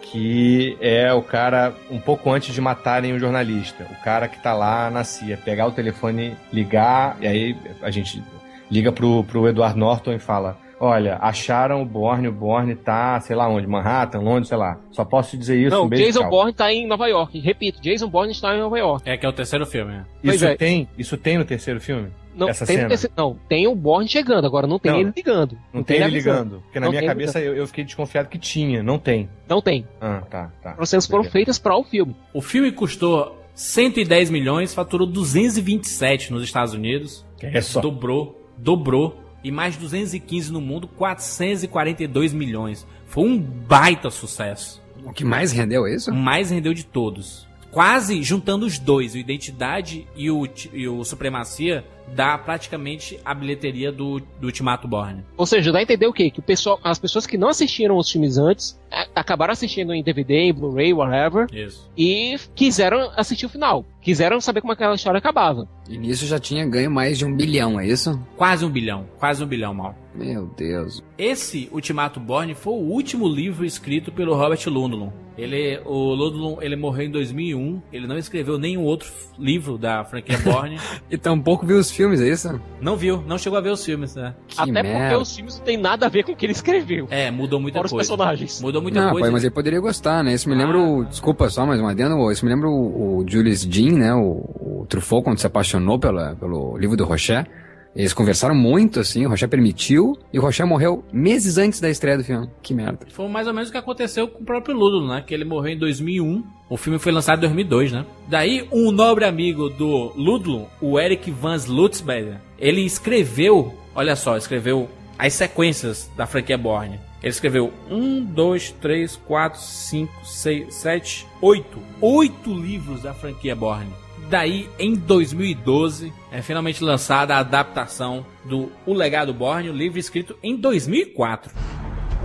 que 0.00 0.76
é 0.80 1.12
o 1.12 1.22
cara, 1.22 1.74
um 1.90 2.00
pouco 2.00 2.30
antes 2.30 2.54
de 2.54 2.60
matarem 2.60 3.12
o 3.12 3.18
jornalista, 3.18 3.86
o 3.90 4.02
cara 4.02 4.26
que 4.26 4.42
tá 4.42 4.52
lá 4.52 4.90
na 4.90 5.04
CIA, 5.04 5.36
pegar 5.36 5.66
o 5.66 5.72
telefone, 5.72 6.36
ligar, 6.52 7.16
e 7.20 7.26
aí 7.26 7.56
a 7.82 7.90
gente 7.90 8.22
liga 8.70 8.90
pro, 8.90 9.22
pro 9.24 9.48
Edward 9.48 9.78
Norton 9.78 10.12
e 10.12 10.18
fala. 10.18 10.56
Olha, 10.82 11.18
acharam 11.20 11.82
o 11.82 11.84
Borne, 11.84 12.26
o 12.28 12.32
Borne 12.32 12.74
tá, 12.74 13.20
sei 13.20 13.36
lá 13.36 13.46
onde, 13.46 13.66
Manhattan, 13.66 14.20
Londres, 14.20 14.48
sei 14.48 14.56
lá. 14.56 14.78
Só 14.90 15.04
posso 15.04 15.32
te 15.32 15.36
dizer 15.36 15.60
isso, 15.60 15.76
Não, 15.76 15.84
um 15.84 15.88
beijo, 15.88 16.06
Jason. 16.06 16.28
Bourne 16.30 16.54
tá 16.54 16.72
em 16.72 16.86
Nova 16.86 17.06
York. 17.06 17.38
Repito, 17.38 17.82
Jason 17.82 18.08
Bourne 18.08 18.32
está 18.32 18.56
em 18.56 18.60
Nova 18.60 18.78
York. 18.78 19.08
É 19.08 19.14
que 19.18 19.26
é 19.26 19.28
o 19.28 19.32
terceiro 19.32 19.66
filme, 19.66 19.92
né? 19.92 20.06
Isso 20.24 20.46
é. 20.46 20.56
tem, 20.56 20.88
isso 20.96 21.18
tem 21.18 21.36
no 21.36 21.44
terceiro 21.44 21.78
filme? 21.82 22.08
Não, 22.34 22.48
Essa 22.48 22.64
tem, 22.64 22.76
cena? 22.76 23.12
não, 23.14 23.36
tem 23.48 23.66
o 23.66 23.74
Bourne 23.74 24.08
chegando, 24.08 24.46
agora 24.46 24.66
não 24.66 24.78
tem 24.78 24.92
Não. 24.92 25.00
ele 25.00 25.12
ligando. 25.14 25.58
Não, 25.70 25.82
tem 25.82 25.96
ele 25.96 26.04
avisando. 26.04 26.38
ligando. 26.44 26.62
Porque 26.62 26.80
na 26.80 26.86
Não 26.86 26.90
minha 26.92 27.00
tem 27.02 27.08
cabeça 27.08 27.38
ligando. 27.38 27.54
eu, 27.56 27.60
eu 27.62 27.66
fiquei 27.66 27.84
desconfiado 27.84 28.28
que 28.28 28.38
tinha. 28.38 28.82
Não 28.82 28.98
tem. 28.98 29.28
Não 29.46 29.60
tem. 29.60 29.86
Ah, 30.00 30.22
tá, 30.30 30.50
tá. 30.62 30.76
As 30.78 30.88
cenas 30.88 31.06
foram 31.06 31.24
feitas 31.24 31.58
para 31.58 31.76
o 31.76 31.84
filme. 31.84 32.16
O 32.32 32.40
filme 32.40 32.72
custou 32.72 33.36
110 33.54 34.30
milhões, 34.30 34.72
faturou 34.72 35.06
227 35.06 36.32
nos 36.32 36.42
Estados 36.42 36.72
Unidos. 36.72 37.26
É 37.42 37.60
só. 37.60 37.80
Dobrou, 37.80 38.40
dobrou. 38.56 39.19
E 39.42 39.50
mais 39.50 39.76
215 39.76 40.52
no 40.52 40.60
mundo, 40.60 40.86
442 40.88 42.32
milhões. 42.32 42.86
Foi 43.06 43.24
um 43.24 43.38
baita 43.38 44.10
sucesso. 44.10 44.82
O 45.04 45.12
que 45.12 45.24
mais 45.24 45.52
rendeu 45.52 45.86
é 45.86 45.94
isso? 45.94 46.10
O 46.10 46.14
mais 46.14 46.50
rendeu 46.50 46.74
de 46.74 46.84
todos. 46.84 47.48
Quase 47.70 48.22
juntando 48.22 48.66
os 48.66 48.78
dois, 48.78 49.14
o 49.14 49.18
Identidade 49.18 50.06
e 50.16 50.30
o, 50.30 50.48
e 50.72 50.88
o 50.88 51.04
Supremacia, 51.04 51.84
dá 52.14 52.36
praticamente 52.36 53.18
a 53.24 53.32
bilheteria 53.32 53.92
do, 53.92 54.18
do 54.18 54.46
Ultimato 54.46 54.88
Borne. 54.88 55.24
Ou 55.36 55.46
seja, 55.46 55.70
dá 55.70 55.78
a 55.78 55.82
entender 55.82 56.06
o 56.06 56.12
quê? 56.12 56.30
Que 56.30 56.40
o 56.40 56.42
pessoal, 56.42 56.80
as 56.82 56.98
pessoas 56.98 57.26
que 57.26 57.38
não 57.38 57.48
assistiram 57.48 57.96
os 57.96 58.10
filmes 58.10 58.36
antes 58.38 58.79
acabaram 59.14 59.52
assistindo 59.52 59.92
em 59.94 60.02
DVD, 60.02 60.34
em 60.48 60.52
Blu-ray, 60.52 60.92
whatever, 60.92 61.46
Isso. 61.52 61.90
e 61.96 62.36
quiseram 62.54 63.10
assistir 63.16 63.46
o 63.46 63.48
final. 63.48 63.84
Quiseram 64.00 64.40
saber 64.40 64.60
como 64.62 64.72
aquela 64.72 64.94
história 64.94 65.18
acabava. 65.18 65.68
E 65.88 65.98
nisso 65.98 66.24
já 66.26 66.38
tinha 66.38 66.66
ganho 66.66 66.90
mais 66.90 67.18
de 67.18 67.24
um 67.24 67.36
bilhão, 67.36 67.78
é 67.78 67.86
isso? 67.86 68.18
Quase 68.36 68.64
um 68.64 68.70
bilhão. 68.70 69.06
Quase 69.18 69.44
um 69.44 69.46
bilhão, 69.46 69.74
mal. 69.74 69.94
Meu 70.14 70.46
Deus. 70.56 71.02
Esse 71.18 71.68
Ultimato 71.70 72.18
Borne 72.18 72.54
foi 72.54 72.72
o 72.72 72.76
último 72.76 73.28
livro 73.28 73.64
escrito 73.64 74.10
pelo 74.10 74.34
Robert 74.34 74.60
Ludlum. 74.66 75.12
Ele, 75.36 75.80
o 75.84 76.14
Ludlum, 76.14 76.58
ele 76.60 76.76
morreu 76.76 77.06
em 77.06 77.10
2001. 77.10 77.80
Ele 77.92 78.06
não 78.06 78.16
escreveu 78.18 78.58
nenhum 78.58 78.82
outro 78.84 79.10
livro 79.38 79.76
da 79.76 80.02
franquia 80.04 80.38
Borne. 80.44 80.78
E 81.10 81.16
tampouco 81.18 81.66
viu 81.66 81.78
os 81.78 81.90
filmes, 81.90 82.20
é 82.20 82.28
isso? 82.28 82.60
não 82.80 82.96
viu, 82.96 83.22
não 83.26 83.36
chegou 83.38 83.58
a 83.58 83.62
ver 83.62 83.70
os 83.70 83.84
filmes, 83.84 84.14
né? 84.14 84.34
Até 84.56 84.82
porque 84.82 85.14
os 85.16 85.34
filmes 85.36 85.58
não 85.58 85.64
tem 85.64 85.76
nada 85.76 86.06
a 86.06 86.08
ver 86.08 86.24
com 86.24 86.32
o 86.32 86.36
que 86.36 86.46
ele 86.46 86.52
escreveu. 86.52 87.06
É, 87.10 87.30
mudou 87.30 87.60
muita 87.60 87.78
Fora 87.78 87.86
os 87.86 87.92
coisa. 87.92 88.08
personagens. 88.08 88.60
Mudou 88.62 88.79
muita 88.80 89.00
Não, 89.00 89.10
coisa. 89.10 89.24
pai, 89.24 89.30
mas 89.30 89.44
ele 89.44 89.52
poderia 89.52 89.80
gostar, 89.80 90.22
né? 90.24 90.34
Isso 90.34 90.48
me 90.48 90.54
lembra 90.54 90.78
o. 90.78 91.04
Desculpa 91.04 91.48
só, 91.48 91.66
mais 91.66 91.80
um 91.80 91.86
adendo. 91.86 92.30
Isso 92.30 92.44
me 92.44 92.52
lembra 92.52 92.68
o, 92.68 93.18
o 93.18 93.24
Julius 93.28 93.62
Jean, 93.62 93.98
né? 93.98 94.14
O, 94.14 94.80
o 94.82 94.86
Truffaut, 94.88 95.24
quando 95.24 95.38
se 95.38 95.46
apaixonou 95.46 95.98
pela, 95.98 96.34
pelo 96.36 96.76
livro 96.76 96.96
do 96.96 97.04
Rocher. 97.04 97.46
Eles 97.94 98.12
conversaram 98.12 98.54
muito, 98.54 99.00
assim, 99.00 99.26
o 99.26 99.28
Rocher 99.28 99.48
permitiu, 99.48 100.16
e 100.32 100.38
o 100.38 100.42
Rocher 100.42 100.64
morreu 100.64 101.04
meses 101.12 101.58
antes 101.58 101.80
da 101.80 101.90
estreia 101.90 102.16
do 102.16 102.22
filme. 102.22 102.48
Que 102.62 102.72
merda. 102.72 103.00
Foi 103.10 103.28
mais 103.28 103.48
ou 103.48 103.52
menos 103.52 103.68
o 103.68 103.72
que 103.72 103.78
aconteceu 103.78 104.28
com 104.28 104.42
o 104.42 104.44
próprio 104.46 104.76
Ludlum, 104.76 105.08
né? 105.08 105.24
Que 105.26 105.34
ele 105.34 105.44
morreu 105.44 105.72
em 105.72 105.78
2001. 105.78 106.44
O 106.68 106.76
filme 106.76 107.00
foi 107.00 107.10
lançado 107.10 107.38
em 107.38 107.40
2002, 107.40 107.90
né? 107.90 108.06
Daí, 108.28 108.68
um 108.70 108.92
nobre 108.92 109.24
amigo 109.24 109.68
do 109.68 110.12
Ludlum, 110.16 110.66
o 110.80 111.00
Eric 111.00 111.32
Van 111.32 111.56
Slutzberger, 111.56 112.40
ele 112.56 112.82
escreveu, 112.82 113.74
olha 113.92 114.14
só, 114.14 114.36
escreveu 114.36 114.88
as 115.18 115.32
sequências 115.32 116.08
da 116.16 116.26
franquia 116.26 116.56
Borne. 116.56 117.00
Ele 117.22 117.30
escreveu 117.30 117.72
um, 117.90 118.24
dois, 118.24 118.70
três, 118.70 119.16
quatro, 119.16 119.60
cinco, 119.60 120.12
seis, 120.24 120.74
sete, 120.74 121.26
oito. 121.42 121.78
Oito 122.00 122.52
livros 122.52 123.02
da 123.02 123.12
franquia 123.12 123.54
Borne. 123.54 123.92
Daí, 124.30 124.70
em 124.78 124.94
2012, 124.94 126.12
é 126.30 126.40
finalmente 126.40 126.82
lançada 126.82 127.34
a 127.34 127.38
adaptação 127.38 128.24
do 128.44 128.70
O 128.86 128.94
Legado 128.94 129.34
Borne, 129.34 129.68
o 129.68 129.72
livro 129.72 129.98
escrito 129.98 130.36
em 130.42 130.56
2004. 130.56 131.52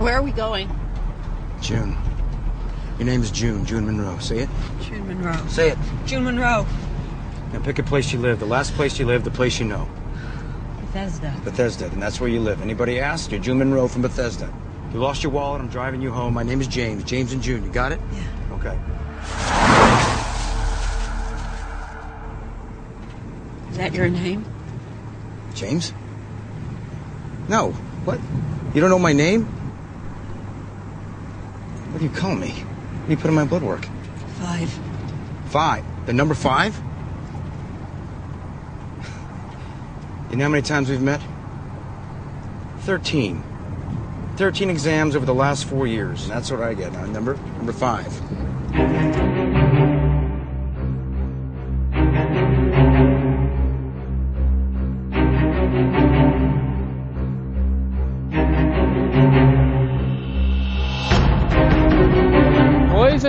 Where 0.00 0.16
are 0.16 0.24
we 0.24 0.32
going? 0.32 0.68
June. 1.60 1.96
Your 2.98 3.06
name 3.06 3.22
is 3.22 3.30
June. 3.30 3.66
June 3.66 3.84
Monroe. 3.84 4.18
Say 4.20 4.42
it. 4.42 4.50
June 4.80 5.06
Monroe. 5.06 5.48
Say 5.48 5.70
it. 5.70 5.78
June 6.06 6.24
Monroe. 6.24 6.66
Now 7.52 7.60
pick 7.60 7.78
a 7.78 7.82
place 7.82 8.12
you 8.12 8.20
live. 8.20 8.38
The 8.38 8.46
last 8.46 8.74
place 8.74 8.98
you 8.98 9.06
live, 9.06 9.24
the 9.24 9.30
place 9.30 9.60
you 9.60 9.66
know. 9.66 9.86
Bethesda. 10.80 11.34
Bethesda. 11.44 11.86
And 11.86 12.00
that's 12.00 12.20
where 12.20 12.30
you 12.30 12.40
live. 12.40 12.62
Anybody 12.62 13.00
ask? 13.00 13.30
You're 13.30 13.40
June 13.40 13.58
Monroe 13.58 13.88
from 13.88 14.02
Bethesda. 14.02 14.50
You 14.96 15.02
lost 15.02 15.22
your 15.22 15.30
wallet. 15.30 15.60
I'm 15.60 15.68
driving 15.68 16.00
you 16.00 16.10
home. 16.10 16.32
My 16.32 16.42
name 16.42 16.58
is 16.62 16.66
James. 16.66 17.04
James 17.04 17.30
and 17.34 17.42
June. 17.42 17.62
You 17.62 17.70
got 17.70 17.92
it? 17.92 18.00
Yeah. 18.14 18.54
Okay. 18.54 18.78
Is 23.70 23.76
that 23.76 23.92
your 23.92 24.08
name? 24.08 24.42
James? 25.54 25.92
No. 27.46 27.72
What? 28.06 28.18
You 28.74 28.80
don't 28.80 28.88
know 28.88 28.98
my 28.98 29.12
name? 29.12 29.44
What 31.92 31.98
do 31.98 32.04
you 32.06 32.10
call 32.10 32.34
me? 32.34 32.52
What 32.52 33.04
do 33.04 33.10
you 33.10 33.18
put 33.18 33.28
in 33.28 33.34
my 33.34 33.44
blood 33.44 33.62
work? 33.62 33.86
Five. 34.40 34.80
Five. 35.50 35.84
The 36.06 36.14
number 36.14 36.34
five? 36.34 36.74
You 40.30 40.36
know 40.38 40.44
how 40.44 40.50
many 40.50 40.62
times 40.62 40.88
we've 40.88 41.02
met? 41.02 41.20
Thirteen. 42.78 43.44
Thirteen 44.36 44.68
exams 44.68 45.16
over 45.16 45.24
the 45.24 45.34
last 45.34 45.64
four 45.64 45.86
years. 45.86 46.24
And 46.24 46.32
that's 46.32 46.50
what 46.50 46.60
I 46.60 46.74
get. 46.74 46.92
Now, 46.92 47.06
number 47.06 47.36
number 47.56 47.72
five. 47.72 48.06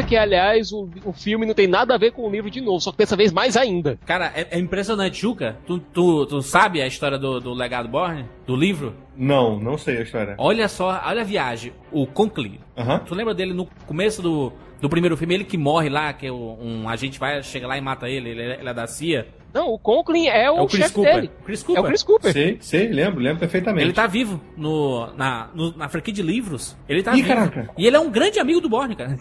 Que, 0.07 0.15
aliás, 0.15 0.71
o, 0.71 0.89
o 1.05 1.13
filme 1.13 1.45
não 1.45 1.53
tem 1.53 1.67
nada 1.67 1.93
a 1.93 1.97
ver 1.97 2.11
com 2.11 2.23
o 2.27 2.31
livro 2.31 2.49
de 2.49 2.61
novo, 2.61 2.79
só 2.79 2.91
que 2.91 2.97
dessa 2.97 3.15
vez 3.15 3.31
mais 3.31 3.55
ainda. 3.57 3.99
Cara, 4.05 4.31
é, 4.35 4.47
é 4.51 4.59
impressionante, 4.59 5.19
Juca. 5.21 5.57
Tu, 5.67 5.79
tu, 5.79 6.25
tu 6.25 6.41
sabe 6.41 6.81
a 6.81 6.88
história 6.88 7.17
do, 7.17 7.39
do 7.39 7.53
Legado 7.53 7.88
Borne? 7.88 8.25
Do 8.45 8.55
livro? 8.55 8.95
Não, 9.15 9.59
não 9.59 9.77
sei 9.77 9.97
a 9.97 10.01
história. 10.01 10.35
Olha 10.38 10.67
só, 10.67 11.01
olha 11.05 11.21
a 11.21 11.25
viagem. 11.25 11.73
O 11.91 12.07
Conklin. 12.07 12.59
Tu 13.05 13.13
lembra 13.13 13.34
dele 13.34 13.53
no 13.53 13.65
começo 13.85 14.21
do, 14.21 14.53
do 14.79 14.88
primeiro 14.89 15.17
filme? 15.17 15.34
Ele 15.34 15.43
que 15.43 15.57
morre 15.57 15.89
lá, 15.89 16.13
que 16.13 16.29
o- 16.29 16.57
um 16.61 16.88
agente 16.88 17.19
vai, 17.19 17.41
chega 17.43 17.67
lá 17.67 17.77
e 17.77 17.81
mata 17.81 18.07
ele. 18.09 18.29
Ele, 18.29 18.41
é- 18.41 18.59
ele 18.59 18.69
é 18.69 18.73
da 18.73 18.88
CIA. 18.88 19.27
Não, 19.53 19.69
o 19.69 19.79
Conklin 19.79 20.27
é 20.27 20.51
o, 20.51 20.57
É 20.57 20.61
o 20.61 20.67
Chris 20.67 20.81
chefe 20.84 20.93
Cooper. 20.93 21.15
dele. 21.15 21.31
Chris 21.45 21.63
Cooper. 21.63 21.81
É 21.81 21.85
o 21.85 21.88
Chris 21.89 22.03
Cooper. 22.03 22.31
Sei, 22.34 22.57
sei, 22.61 22.88
lembro, 22.89 23.19
lembro 23.19 23.39
perfeitamente. 23.39 23.85
Ele 23.85 23.93
tá 23.93 24.05
vivo 24.05 24.39
no, 24.55 25.07
na, 25.15 25.49
no- 25.55 25.75
na 25.75 25.89
franquia 25.89 26.13
de 26.13 26.21
livros. 26.21 26.77
Ele 26.88 27.01
tá 27.01 27.13
Ih, 27.13 27.23
vivo. 27.23 27.27
caraca. 27.29 27.69
E 27.77 27.88
ele 27.88 27.95
é 27.95 27.99
um 27.99 28.11
grande 28.11 28.39
amigo 28.39 28.61
do 28.61 28.69
Borne, 28.69 28.95
cara. 28.95 29.17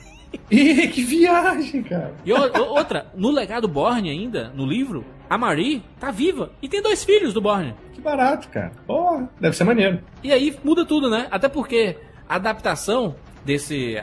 Ih, 0.50 0.88
que 0.88 1.02
viagem, 1.02 1.82
cara. 1.82 2.14
E 2.24 2.32
outra, 2.32 3.06
no 3.14 3.30
legado 3.30 3.66
Borne 3.66 4.10
ainda, 4.10 4.52
no 4.54 4.64
livro, 4.64 5.04
a 5.28 5.36
Marie 5.36 5.82
tá 5.98 6.10
viva 6.10 6.50
e 6.62 6.68
tem 6.68 6.82
dois 6.82 7.04
filhos 7.04 7.34
do 7.34 7.40
Borne. 7.40 7.74
Que 7.92 8.00
barato, 8.00 8.48
cara. 8.48 8.72
Porra, 8.86 9.28
deve 9.40 9.56
ser 9.56 9.64
maneiro. 9.64 10.00
E 10.22 10.32
aí 10.32 10.56
muda 10.62 10.84
tudo, 10.84 11.10
né? 11.10 11.26
Até 11.30 11.48
porque 11.48 11.96
a 12.28 12.36
adaptação 12.36 13.14
desse 13.44 13.96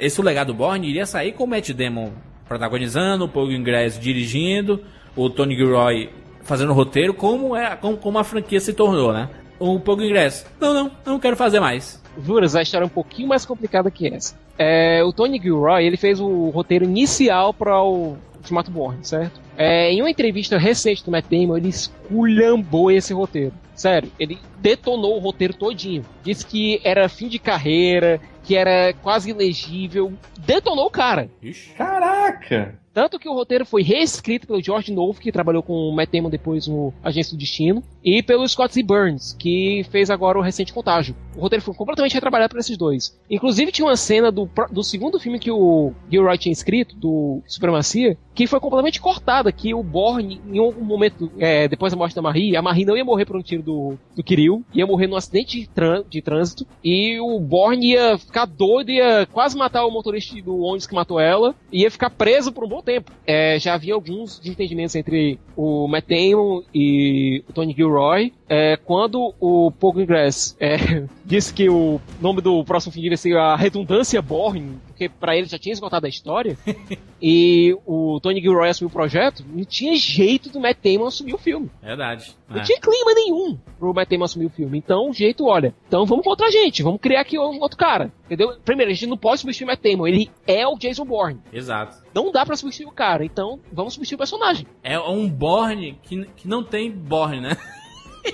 esse 0.00 0.20
o 0.20 0.24
legado 0.24 0.54
Borne 0.54 0.88
iria 0.88 1.06
sair 1.06 1.32
com 1.32 1.44
o 1.44 1.46
Matt 1.46 1.70
Damon 1.70 2.10
protagonizando, 2.48 3.24
o 3.24 3.28
Paul 3.28 3.50
Ingress 3.50 3.98
dirigindo, 3.98 4.82
o 5.16 5.28
Tony 5.28 5.56
Gilroy 5.56 6.10
fazendo 6.42 6.70
o 6.70 6.74
roteiro, 6.74 7.12
como, 7.12 7.56
é, 7.56 7.74
como, 7.76 7.96
como 7.96 8.18
a 8.18 8.24
franquia 8.24 8.60
se 8.60 8.72
tornou, 8.72 9.12
né? 9.12 9.28
O 9.58 9.80
Pogo 9.80 10.02
Ingresso. 10.02 10.46
Não, 10.60 10.72
não, 10.72 10.90
não 11.04 11.18
quero 11.18 11.36
fazer 11.36 11.60
mais. 11.60 12.00
Juras, 12.24 12.54
a 12.56 12.62
história 12.62 12.84
é 12.84 12.86
um 12.86 12.90
pouquinho 12.90 13.28
mais 13.28 13.44
complicada 13.44 13.90
que 13.90 14.08
essa. 14.08 14.38
É, 14.58 15.02
o 15.04 15.12
Tony 15.12 15.40
Gilroy, 15.40 15.84
ele 15.84 15.96
fez 15.96 16.20
o 16.20 16.48
roteiro 16.50 16.84
inicial 16.84 17.52
para 17.52 17.82
o 17.82 18.16
Ultimato 18.36 18.70
Born, 18.70 18.98
certo? 19.02 19.40
É, 19.56 19.90
em 19.92 20.00
uma 20.00 20.10
entrevista 20.10 20.58
recente 20.58 21.04
do 21.04 21.10
Matt 21.10 21.26
Damon, 21.30 21.56
ele 21.56 21.68
esculhambou 21.68 22.90
esse 22.90 23.12
roteiro. 23.12 23.52
Sério, 23.74 24.10
ele 24.18 24.38
detonou 24.58 25.16
o 25.16 25.20
roteiro 25.20 25.52
todinho. 25.52 26.04
Disse 26.22 26.46
que 26.46 26.80
era 26.82 27.08
fim 27.08 27.28
de 27.28 27.38
carreira, 27.38 28.20
que 28.42 28.56
era 28.56 28.94
quase 29.02 29.30
ilegível. 29.30 30.12
Detonou 30.38 30.86
o 30.86 30.90
cara. 30.90 31.28
Caraca! 31.76 32.78
Tanto 32.96 33.18
que 33.18 33.28
o 33.28 33.34
roteiro 33.34 33.66
foi 33.66 33.82
reescrito 33.82 34.46
pelo 34.46 34.62
George 34.62 34.90
Novo, 34.90 35.20
que 35.20 35.30
trabalhou 35.30 35.62
com 35.62 35.74
o 35.74 35.94
Matt 35.94 36.10
Damon 36.10 36.30
depois 36.30 36.66
no 36.66 36.94
Agência 37.04 37.36
do 37.36 37.38
Destino, 37.38 37.82
e 38.02 38.22
pelo 38.22 38.48
Scott 38.48 38.72
Z. 38.72 38.82
Burns, 38.82 39.36
que 39.38 39.84
fez 39.90 40.08
agora 40.08 40.38
o 40.38 40.40
Recente 40.40 40.72
Contágio. 40.72 41.14
O 41.36 41.40
roteiro 41.42 41.62
foi 41.62 41.74
completamente 41.74 42.14
retrabalhado 42.14 42.52
por 42.52 42.58
esses 42.58 42.78
dois. 42.78 43.14
Inclusive 43.28 43.70
tinha 43.70 43.86
uma 43.86 43.98
cena 43.98 44.32
do, 44.32 44.48
do 44.72 44.82
segundo 44.82 45.20
filme 45.20 45.38
que 45.38 45.50
o 45.50 45.92
Gilroy 46.10 46.38
tinha 46.38 46.54
escrito, 46.54 46.96
do 46.96 47.42
Supremacia, 47.46 48.16
que 48.34 48.46
foi 48.46 48.60
completamente 48.60 48.98
cortada, 48.98 49.52
que 49.52 49.74
o 49.74 49.82
Borne, 49.82 50.40
em 50.46 50.58
algum 50.58 50.82
momento, 50.82 51.30
é, 51.38 51.68
depois 51.68 51.92
da 51.92 51.98
morte 51.98 52.16
da 52.16 52.22
Marie, 52.22 52.56
a 52.56 52.62
Marie 52.62 52.86
não 52.86 52.96
ia 52.96 53.04
morrer 53.04 53.26
por 53.26 53.36
um 53.36 53.42
tiro 53.42 53.62
do, 53.62 53.98
do 54.14 54.22
Kirill, 54.22 54.64
ia 54.72 54.86
morrer 54.86 55.06
num 55.06 55.16
acidente 55.16 55.60
de, 55.60 55.68
de 56.08 56.22
trânsito, 56.22 56.66
e 56.82 57.20
o 57.20 57.38
Borne 57.40 57.92
ia 57.92 58.16
ficar 58.16 58.46
doido, 58.46 58.90
ia 58.90 59.26
quase 59.30 59.54
matar 59.54 59.84
o 59.84 59.90
motorista 59.90 60.40
do 60.40 60.60
ônibus 60.60 60.86
que 60.86 60.94
matou 60.94 61.20
ela, 61.20 61.54
ia 61.70 61.90
ficar 61.90 62.08
preso 62.08 62.52
por 62.52 62.64
um 62.64 62.68
bom 62.68 62.82
tempo. 62.86 63.12
É, 63.26 63.58
já 63.58 63.74
havia 63.74 63.94
alguns 63.94 64.38
desentendimentos 64.38 64.94
entre 64.94 65.38
o 65.56 65.88
Matt 65.88 66.06
Damon 66.08 66.62
e 66.74 67.42
o 67.48 67.52
Tony 67.52 67.74
Gilroy. 67.74 68.32
É, 68.48 68.76
quando 68.76 69.34
o 69.40 69.70
Pogo 69.72 70.00
Ingress 70.00 70.56
é, 70.60 70.76
disse 71.24 71.52
que 71.52 71.68
o 71.68 72.00
nome 72.20 72.40
do 72.40 72.64
próximo 72.64 72.92
filme 72.92 73.10
ia 73.10 73.16
ser 73.16 73.36
a 73.36 73.56
Redundância 73.56 74.22
Born, 74.22 74.76
porque 74.96 75.10
pra 75.10 75.36
ele 75.36 75.46
já 75.46 75.58
tinha 75.58 75.74
esgotado 75.74 76.06
a 76.06 76.08
história, 76.08 76.56
e 77.20 77.76
o 77.84 78.18
Tony 78.20 78.40
Gilroy 78.40 78.70
assumiu 78.70 78.88
o 78.88 78.92
projeto, 78.92 79.44
não 79.46 79.62
tinha 79.64 79.94
jeito 79.94 80.48
do 80.48 80.58
Matt 80.58 80.78
Damon 80.82 81.06
assumir 81.06 81.34
o 81.34 81.38
filme. 81.38 81.70
Verdade. 81.82 82.34
Não 82.48 82.60
É. 82.60 82.62
tinha 82.62 82.80
clima 82.80 83.12
nenhum 83.14 83.58
pro 83.78 83.92
Matt 83.92 84.08
Damon 84.08 84.24
assumir 84.24 84.46
o 84.46 84.50
filme. 84.50 84.78
Então, 84.78 85.10
o 85.10 85.12
jeito, 85.12 85.44
olha, 85.46 85.74
então 85.86 86.06
vamos 86.06 86.24
contra 86.24 86.46
a 86.46 86.50
gente, 86.50 86.82
vamos 86.82 86.98
criar 87.00 87.20
aqui 87.20 87.38
um 87.38 87.60
outro 87.60 87.76
cara. 87.76 88.10
Entendeu? 88.24 88.56
Primeiro, 88.64 88.90
a 88.90 88.94
gente 88.94 89.06
não 89.06 89.18
pode 89.18 89.40
substituir 89.42 89.66
o 89.66 89.68
Matt 89.68 89.82
Damon, 89.82 90.06
ele 90.06 90.30
é 90.46 90.66
o 90.66 90.78
Jason 90.78 91.04
Bourne. 91.04 91.40
Exato. 91.52 91.98
Não 92.14 92.32
dá 92.32 92.46
pra 92.46 92.56
substituir 92.56 92.86
o 92.88 92.92
cara, 92.92 93.22
então 93.24 93.60
vamos 93.70 93.92
substituir 93.92 94.16
o 94.16 94.18
personagem. 94.18 94.66
É 94.82 94.98
um 94.98 95.28
Borne 95.28 95.98
que, 96.02 96.24
que 96.36 96.48
não 96.48 96.64
tem 96.64 96.90
Borne, 96.90 97.40
né? 97.42 97.56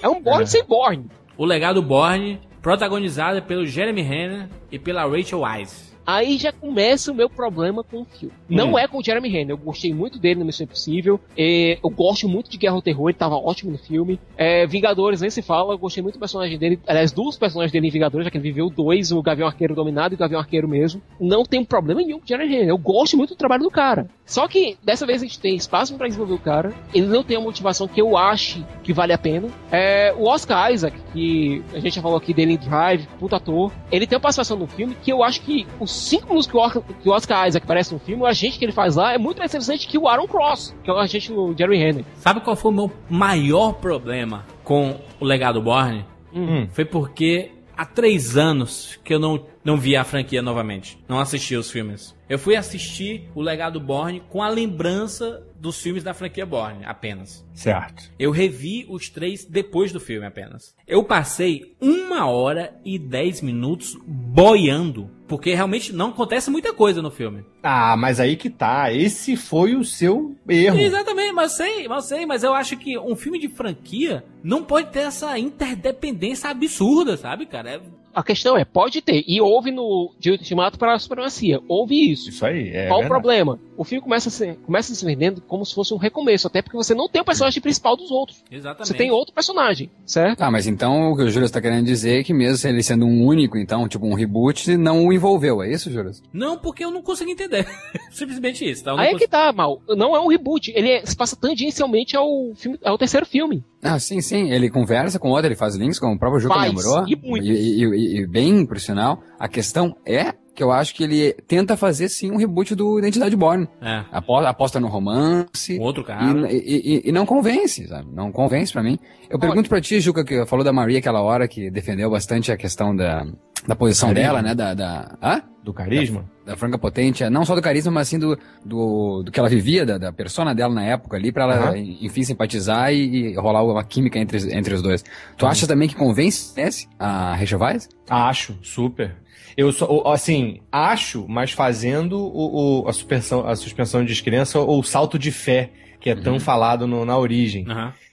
É 0.01 0.09
um 0.09 0.23
Borne 0.23 0.47
sem 0.47 0.65
Borne. 0.65 1.07
O 1.37 1.45
legado 1.45 1.83
Borne, 1.83 2.41
protagonizado 2.63 3.43
pelo 3.43 3.67
Jeremy 3.67 4.03
Renner 4.03 4.49
e 4.71 4.79
pela 4.79 5.05
Rachel 5.05 5.41
Weisz. 5.41 5.92
Aí 6.07 6.37
já 6.39 6.53
começa 6.53 7.11
o 7.13 7.15
meu 7.15 7.29
problema 7.31 7.83
com 7.85 8.03
o 8.03 8.05
filme. 8.05 8.35
Não 8.49 8.73
Hum. 8.73 8.79
é 8.79 8.87
com 8.89 8.99
o 8.99 9.05
Jeremy 9.05 9.29
Renner, 9.29 9.51
eu 9.51 9.57
gostei 9.59 9.93
muito 9.95 10.19
dele 10.19 10.41
no 10.41 10.47
Missão 10.47 10.65
Impossível. 10.65 11.21
É, 11.37 11.79
eu 11.83 11.91
gosto 11.91 12.29
muito 12.29 12.51
de 12.51 12.57
Guerra 12.59 12.75
ao 12.75 12.83
Terror, 12.83 13.09
ele 13.09 13.19
tava 13.19 13.37
ótimo 13.37 13.73
no 13.73 13.79
filme. 13.79 14.19
É, 14.37 14.67
Vingadores, 14.67 15.21
nem 15.21 15.31
se 15.31 15.43
fala, 15.43 15.75
eu 15.75 15.79
gostei 15.79 16.03
muito 16.03 16.17
do 16.17 16.21
personagem 16.21 16.59
dele. 16.59 16.79
Aliás, 16.87 17.13
dos 17.13 17.37
personagens 17.37 17.73
dele 17.73 17.87
em 17.89 17.91
Vingadores, 17.91 18.25
já 18.25 18.31
que 18.31 18.37
ele 18.37 18.45
viveu 18.45 18.69
dois, 18.71 19.13
o 19.13 19.23
Gavião 19.23 19.47
Arqueiro 19.49 19.75
Dominado 19.75 20.15
e 20.15 20.17
o 20.17 20.19
Gavião 20.19 20.41
Arqueiro 20.41 20.69
mesmo. 20.69 21.01
Não 21.21 21.45
tem 21.45 21.65
problema 21.65 22.01
nenhum 22.01 22.19
com 22.19 22.25
o 22.25 22.29
Jeremy 22.29 22.51
Renner, 22.53 22.69
eu 22.69 22.79
gosto 22.79 23.17
muito 23.17 23.31
do 23.31 23.37
trabalho 23.37 23.63
do 23.63 23.71
cara. 23.71 24.09
Só 24.27 24.49
que 24.49 24.77
dessa 24.83 25.07
vez 25.07 25.23
a 25.23 25.27
gente 25.27 25.39
tem 25.41 25.55
espaço 25.57 25.95
pra 25.97 26.07
desenvolver 26.07 26.35
o 26.35 26.39
cara, 26.39 26.73
ele 26.95 27.07
não 27.07 27.23
tem 27.23 27.37
a 27.37 27.41
motivação 27.41 27.87
que 27.87 28.01
eu 28.01 28.17
ache 28.17 28.65
que 28.83 28.93
vale 28.93 29.13
a 29.13 29.19
pena. 29.19 29.49
É, 29.71 30.15
o 30.17 30.25
Oscar 30.29 30.73
Isaac, 30.73 30.97
que 31.13 31.63
a 31.75 31.79
gente 31.81 31.95
já 31.97 32.03
falou 32.03 32.17
aqui 32.17 32.33
dele 32.33 32.53
em 32.55 32.57
Drive, 32.57 33.07
puta 33.19 33.37
ator, 33.37 33.71
ele 33.91 34.07
tem 34.07 34.17
uma 34.17 34.23
participação 34.23 34.57
no 34.57 34.67
filme 34.67 34.97
que 35.03 35.13
eu 35.13 35.23
acho 35.23 35.43
que 35.43 35.67
os 35.79 35.92
cinco 35.95 36.27
minutos 36.29 36.47
que 36.47 36.57
o, 36.57 36.61
Or- 36.61 36.83
que 36.83 37.09
o 37.09 37.13
Oscar 37.13 37.47
Isaac 37.49 37.65
aparece 37.65 37.93
no 37.93 38.01
filme, 38.01 38.23
o 38.23 38.27
agente 38.27 38.59
que 38.59 38.65
ele 38.65 38.73
faz 38.73 38.97
lá 38.97 39.13
é 39.15 39.19
muito 39.19 39.39
mais 39.39 39.51
interessante 39.51 39.87
que 39.87 39.99
o 39.99 40.09
Aaron 40.09 40.27
Cross, 40.27 40.75
que 40.83 40.91
é 40.91 40.93
o 40.93 40.99
agente 40.99 41.33
do 41.33 41.55
Jerry 41.57 41.79
Henry. 41.83 42.07
Sabe 42.17 42.41
qual 42.41 42.57
foi 42.57 42.71
o 42.71 42.75
meu 42.75 42.93
maior 43.09 43.75
problema 43.75 44.45
com 44.65 44.99
o 45.21 45.25
legado 45.25 45.61
Borne? 45.61 46.05
Hum. 46.35 46.67
Foi 46.73 46.85
porque 46.85 47.51
há 47.77 47.85
três 47.85 48.37
anos 48.37 48.99
que 49.05 49.13
eu 49.15 49.19
não, 49.19 49.45
não 49.65 49.77
vi 49.77 49.97
a 49.97 50.05
franquia 50.05 50.41
novamente. 50.43 50.99
Não 51.09 51.19
assisti 51.21 51.55
os 51.57 51.71
filmes. 51.71 52.15
Eu 52.29 52.39
fui 52.39 52.57
assistir 52.57 53.29
o 53.35 53.43
legado 53.43 53.79
Borne 53.79 54.23
com 54.31 54.43
a 54.43 54.49
lembrança 54.49 55.47
dos 55.61 55.81
filmes 55.81 56.03
da 56.03 56.15
franquia 56.15 56.47
Borne, 56.47 56.85
apenas. 56.85 57.45
Certo. 57.53 58.11
Eu 58.19 58.31
revi 58.31 58.87
os 58.89 59.09
três 59.11 59.45
depois 59.45 59.93
do 59.93 60.01
filme 60.01 60.27
apenas. 60.27 60.75
Eu 60.89 61.05
passei 61.05 61.77
uma 61.81 62.27
hora 62.27 62.75
e 62.85 62.99
dez 62.99 63.41
minutos 63.43 63.97
boiando, 64.07 65.11
porque 65.33 65.55
realmente 65.55 65.95
não 65.95 66.11
acontece 66.11 66.51
muita 66.51 66.75
coisa 66.75 67.01
no 67.01 67.11
filme. 67.11 67.43
Ah, 67.63 67.97
mas 67.97 68.21
aí 68.21 68.37
que 68.37 68.51
tá. 68.51 68.93
Esse 68.93 69.35
foi 69.35 69.75
o 69.75 69.83
seu 69.83 70.37
erro. 70.47 70.79
Exatamente, 70.79 71.33
mas 71.33 71.53
eu 71.53 71.57
sei, 71.65 71.89
mas 71.89 72.05
eu 72.05 72.17
sei, 72.17 72.27
mas 72.27 72.43
eu 72.45 72.53
acho 72.53 72.77
que 72.77 72.99
um 72.99 73.17
filme 73.17 73.39
de 73.39 73.49
franquia 73.49 74.23
não 74.45 74.63
pode 74.63 74.91
ter 74.91 74.99
essa 74.99 75.39
interdependência 75.39 76.51
absurda, 76.51 77.17
sabe, 77.17 77.47
cara? 77.47 77.71
É- 77.71 77.81
A 78.15 78.23
questão 78.23 78.57
é, 78.57 78.65
pode 78.65 79.01
ter, 79.01 79.25
e 79.27 79.41
houve 79.41 79.71
no 79.71 80.13
de 80.19 80.31
Ultimato 80.33 80.79
para 80.79 80.95
a 80.95 80.99
Supremacia, 80.99 81.61
houve 81.67 82.11
isso. 82.13 82.29
Isso 82.29 82.45
aí, 82.45 82.69
é 82.69 82.87
Qual 82.89 82.99
o 82.99 83.03
verdade. 83.03 83.09
problema? 83.09 83.59
O 83.77 83.85
filme 83.85 84.03
começa, 84.03 84.29
a 84.29 84.33
se, 84.33 84.53
começa 84.67 84.95
se 84.95 85.05
vendendo 85.05 85.41
como 85.41 85.65
se 85.65 85.75
fosse 85.75 85.95
um 85.95 85.97
recomeço, 85.97 86.47
até 86.47 86.61
porque 86.61 86.77
você 86.77 86.95
não 86.95 87.09
tem 87.09 87.23
o 87.23 87.25
personagem 87.25 87.61
principal 87.63 87.97
dos 87.97 88.11
outros. 88.11 88.45
Exatamente. 88.51 88.89
Você 88.89 88.95
tem 88.95 89.11
outro 89.11 89.35
personagem, 89.35 89.91
certo? 90.05 90.39
Tá, 90.41 90.51
mas 90.51 90.67
então 90.67 91.13
o 91.13 91.17
que 91.17 91.23
o 91.23 91.31
Júlio 91.31 91.47
está 91.47 91.61
querendo 91.61 91.87
dizer 91.87 92.21
é 92.21 92.23
que 92.25 92.35
mesmo 92.35 92.69
ele 92.69 92.83
sendo 92.83 93.07
um 93.07 93.25
único, 93.27 93.57
então, 93.57 93.89
tipo 93.89 94.07
um 94.07 94.15
reboot, 94.15 94.77
não 94.77 95.07
o 95.07 95.13
envolveu, 95.13 95.63
é 95.63 95.71
isso, 95.73 95.91
Júlio? 95.91 96.13
Não, 96.33 96.59
porque 96.59 96.85
eu 96.85 96.91
não 96.91 97.03
consigo 97.03 97.31
entender. 97.31 97.67
Simplesmente 98.13 98.69
isso, 98.69 98.85
tá? 98.85 98.93
Aí 98.93 98.99
é 98.99 99.13
consigo- 99.13 99.19
que 99.21 99.29
tá, 99.29 99.53
mal. 99.53 99.81
Não 99.89 100.15
é 100.15 100.21
um 100.21 100.29
reboot, 100.29 100.71
ele 100.75 100.91
é- 100.91 101.07
se 101.07 101.17
passa 101.17 101.35
tangencialmente 101.35 102.17
ao, 102.17 102.53
filme, 102.55 102.79
ao 102.85 102.99
terceiro 102.99 103.25
filme. 103.27 103.65
Ah, 103.83 103.99
sim, 103.99 104.21
sim. 104.21 104.51
Ele 104.53 104.71
conversa 104.71 105.19
com 105.19 105.29
o 105.29 105.33
outro, 105.33 105.47
ele 105.49 105.57
faz 105.57 105.75
links, 105.75 105.99
como 105.99 106.15
o 106.15 106.19
próprio 106.19 106.41
Juca 106.41 106.55
Faz, 106.55 106.69
lembrou. 106.73 107.05
e 107.09 107.17
muito. 107.17 107.45
E, 107.47 107.83
e- 107.85 108.21
e 108.21 108.27
bem, 108.27 108.65
por 108.65 108.79
sinal. 108.79 109.21
A 109.39 109.49
questão 109.49 109.97
é 110.07 110.33
que 110.55 110.63
eu 110.63 110.71
acho 110.71 110.95
que 110.95 111.03
ele 111.03 111.33
tenta 111.49 111.77
fazer, 111.77 112.09
sim, 112.09 112.31
um 112.31 112.37
reboot 112.37 112.75
do 112.75 112.99
Identidade 112.99 113.35
Born. 113.35 113.67
É. 113.81 114.05
Aposta, 114.13 114.49
aposta 114.51 114.79
no 114.81 114.87
romance. 114.87 115.79
Outro 115.81 116.05
cara. 116.05 116.51
E, 116.53 117.03
e- 117.07 117.13
não 117.13 117.25
convence, 117.27 117.89
sabe? 117.89 118.09
Não 118.15 118.31
convence 118.31 118.73
pra 118.73 118.83
mim. 118.83 118.99
Eu 119.31 119.39
pergunto 119.39 119.69
pra 119.69 119.81
ti, 119.81 119.99
Juca, 119.99 120.25
que 120.25 120.45
falou 120.47 120.65
da 120.65 120.73
Maria 120.73 120.99
aquela 120.99 121.21
hora, 121.23 121.49
que 121.49 121.71
defendeu 121.71 122.11
bastante 122.11 122.53
a 122.53 122.57
questão 122.57 122.95
da, 122.95 123.27
da 123.67 123.77
posição 123.77 124.09
Carisma. 124.09 124.29
dela, 124.29 124.43
né? 124.43 124.55
Da, 124.55 124.75
da, 124.75 125.17
hã? 125.23 125.43
Do 125.63 125.73
carisma? 125.73 126.25
Da, 126.45 126.53
da 126.53 126.57
Franca 126.57 126.77
Potente, 126.77 127.23
é, 127.23 127.31
não 127.31 127.45
só 127.45 127.55
do 127.55 127.63
carisma, 127.63 127.93
mas 127.93 128.09
assim 128.09 128.19
do, 128.19 128.37
do, 128.65 129.23
do 129.23 129.31
que 129.31 129.39
ela 129.39 129.49
vivia, 129.49 129.87
da, 129.87 129.97
da 129.97 130.13
persona 130.13 130.53
dela 130.53 130.75
na 130.75 130.83
época 130.83 131.17
ali, 131.17 131.31
pra 131.31 131.45
ela, 131.45 131.55
Aham. 131.69 131.77
enfim, 131.77 132.25
simpatizar 132.25 132.93
e, 132.93 133.31
e 133.31 133.35
rolar 133.37 133.63
uma 133.63 133.85
química 133.85 134.19
entre, 134.19 134.53
entre 134.53 134.75
os 134.75 134.83
dois. 134.83 135.05
Tu 135.37 135.47
acha 135.47 135.67
também 135.69 135.89
que 135.89 135.95
convence 135.95 136.61
esse, 136.61 136.89
a 136.99 137.35
Rachel 137.37 137.61
Weisz? 137.61 137.89
Acho, 138.11 138.59
super. 138.63 139.15
Eu 139.57 139.69
o- 139.71 140.09
assim, 140.09 140.61
acho, 140.71 141.27
mas 141.29 141.53
fazendo 141.53 142.19
o, 142.19 142.83
o- 142.85 142.89
a, 142.89 142.93
suspensão, 142.93 143.47
a 143.47 143.55
suspensão 143.57 144.01
de 144.03 144.09
descrença 144.09 144.59
ou 144.61 144.81
o 144.81 144.83
salto 144.85 145.19
de 145.19 145.31
fé, 145.31 145.71
que 146.01 146.11
é 146.11 146.15
tão 146.15 146.41
falado 146.41 146.87
no- 146.87 147.05
na 147.05 147.17
origem. 147.19 147.65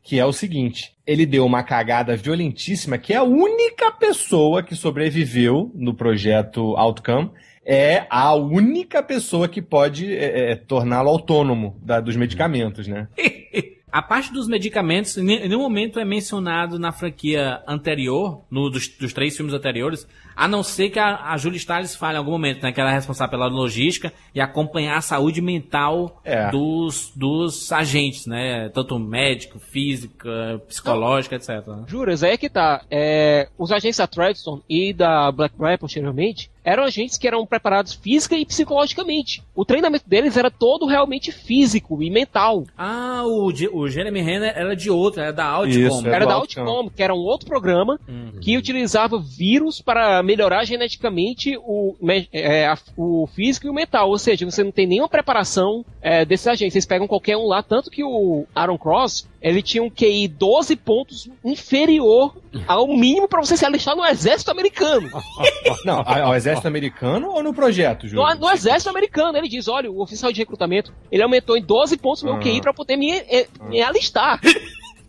Que 0.04 0.20
é 0.20 0.26
o 0.26 0.34
seguinte: 0.34 0.92
ele 1.06 1.26
deu 1.26 1.46
uma 1.46 1.64
cagada 1.64 2.16
violentíssima, 2.16 2.98
que 2.98 3.14
é 3.14 3.18
a 3.18 3.24
única 3.24 3.92
pessoa 3.92 4.64
que 4.64 4.76
sobreviveu 4.76 5.72
no 5.76 5.94
projeto 5.94 6.76
Outcome. 6.78 7.32
É 7.66 8.08
a 8.10 8.34
única 8.34 9.04
pessoa 9.04 9.48
que 9.48 9.62
pode 9.62 10.12
é, 10.12 10.52
é, 10.52 10.56
torná-lo 10.56 11.10
autônomo 11.10 11.78
da- 11.84 12.00
dos 12.00 12.16
medicamentos, 12.16 12.88
né? 12.88 13.08
A 13.92 14.04
parte 14.04 14.32
dos 14.32 14.48
medicamentos, 14.48 15.18
em 15.18 15.24
nenhum 15.24 15.62
momento 15.62 16.00
é 16.00 16.06
mencionado 16.06 16.78
na 16.78 16.92
franquia 16.92 17.60
anterior, 17.68 18.46
no, 18.52 18.70
dos, 18.70 18.88
dos 18.88 19.14
três 19.14 19.36
filmes 19.36 19.52
anteriores, 19.52 20.08
a 20.40 20.48
não 20.48 20.64
ser 20.64 20.90
que 20.90 20.98
a, 20.98 21.32
a 21.34 21.38
Julie 21.38 21.60
Stiles 21.60 21.96
fale 21.96 22.16
em 22.16 22.18
algum 22.18 22.32
momento, 22.32 22.64
né? 22.64 22.72
Que 22.72 22.80
ela 22.80 22.92
é 22.92 22.94
responsável 22.94 23.30
pela 23.32 23.48
logística 23.48 24.14
e 24.34 24.40
acompanhar 24.40 24.98
a 24.98 25.02
saúde 25.02 25.42
mental 25.42 26.22
É. 26.24 26.50
dos, 26.50 27.12
dos 27.16 27.72
agentes, 27.72 28.26
né? 28.26 28.70
Tanto 28.70 28.98
médico, 28.98 29.60
física, 29.60 30.62
psicológica, 30.68 31.36
etc. 31.36 31.50
né? 31.68 31.84
Juras, 31.88 32.24
aí 32.24 32.32
é 32.32 32.38
que 32.38 32.50
tá. 32.50 32.82
É, 32.90 33.50
os 33.58 33.72
agentes 33.72 33.98
da 33.98 34.08
Treadstone 34.08 34.62
e 34.70 34.94
da 34.94 35.32
Blackbriar 35.32 35.78
posteriormente 35.78 36.50
eram 36.70 36.84
agentes 36.84 37.18
que 37.18 37.28
eram 37.28 37.46
preparados 37.46 37.94
física 37.94 38.36
e 38.36 38.46
psicologicamente. 38.46 39.42
O 39.56 39.66
treinamento 39.66 40.08
deles 40.08 40.38
era 40.38 40.50
todo 40.52 40.86
realmente 40.86 41.32
físico 41.32 42.02
e 42.02 42.10
mental. 42.10 42.66
Ah, 42.78 43.24
o, 43.26 43.52
o 43.74 43.90
Jeremy 43.90 44.22
Renner 44.22 44.54
era 44.56 44.76
de 44.76 44.90
outro, 44.90 45.22
era 45.22 45.34
da 45.34 45.46
Outcom. 45.48 45.80
Isso, 45.80 46.08
Era 46.08 46.26
do 46.26 46.30
da 46.30 46.36
Outcom. 46.36 46.62
Outcom, 46.62 46.90
que 46.90 47.04
era 47.04 47.14
um 47.14 47.20
outro 47.20 47.48
programa 47.48 48.00
Uhum. 48.08 48.34
que 48.42 48.58
utilizava 48.58 49.20
vírus 49.20 49.82
para 49.82 50.22
melhorar 50.24 50.64
geneticamente 50.66 51.58
o, 51.58 51.96
é, 52.34 52.74
o 52.98 53.28
físico 53.28 53.68
e 53.68 53.70
o 53.70 53.74
mental. 53.74 54.10
Ou 54.10 54.18
seja, 54.18 54.46
você 54.46 54.64
não 54.64 54.72
tem 54.72 54.88
nenhuma 54.88 55.10
preparação 55.10 55.84
é, 56.02 56.24
desses 56.26 56.48
agentes. 56.48 56.74
Vocês 56.74 56.86
pegam 56.86 57.08
qualquer 57.08 57.38
um 57.38 57.46
lá, 57.48 57.62
tanto 57.64 57.90
que 57.90 58.04
o 58.04 58.46
Aaron 58.56 58.78
Cross, 58.78 59.28
ele 59.42 59.62
tinha 59.62 59.84
um 59.84 59.90
QI 59.90 60.28
12 60.28 60.76
pontos 60.76 61.30
inferior 61.44 62.34
ao 62.68 62.88
mínimo 62.88 63.28
para 63.28 63.40
você 63.42 63.56
se 63.56 63.66
alistar 63.66 63.96
no 63.96 64.06
exército 64.06 64.52
americano. 64.52 65.10
Não, 65.86 66.00
a- 66.02 66.22
ao 66.24 66.36
exército 66.60 66.68
americano 66.68 67.30
ou 67.32 67.42
no 67.44 67.54
projeto, 67.54 68.08
Júlio? 68.08 68.24
No, 68.26 68.36
no 68.48 68.52
exército 68.52 68.90
americano, 68.90 69.38
ele 69.38 69.48
diz, 69.48 69.68
olha, 69.68 69.90
o 69.92 70.02
oficial 70.02 70.32
de 70.32 70.40
recrutamento, 70.40 70.94
ele 71.12 71.24
aumentou 71.24 71.58
em 71.58 71.62
12 71.62 71.98
pontos 71.98 72.24
meu 72.24 72.36
Ah. 72.36 72.40
QI 72.40 72.62
para 72.62 72.74
poder 72.74 72.96
me, 72.98 73.12
eh, 73.12 73.48
me 73.68 73.82
alistar. 73.82 74.40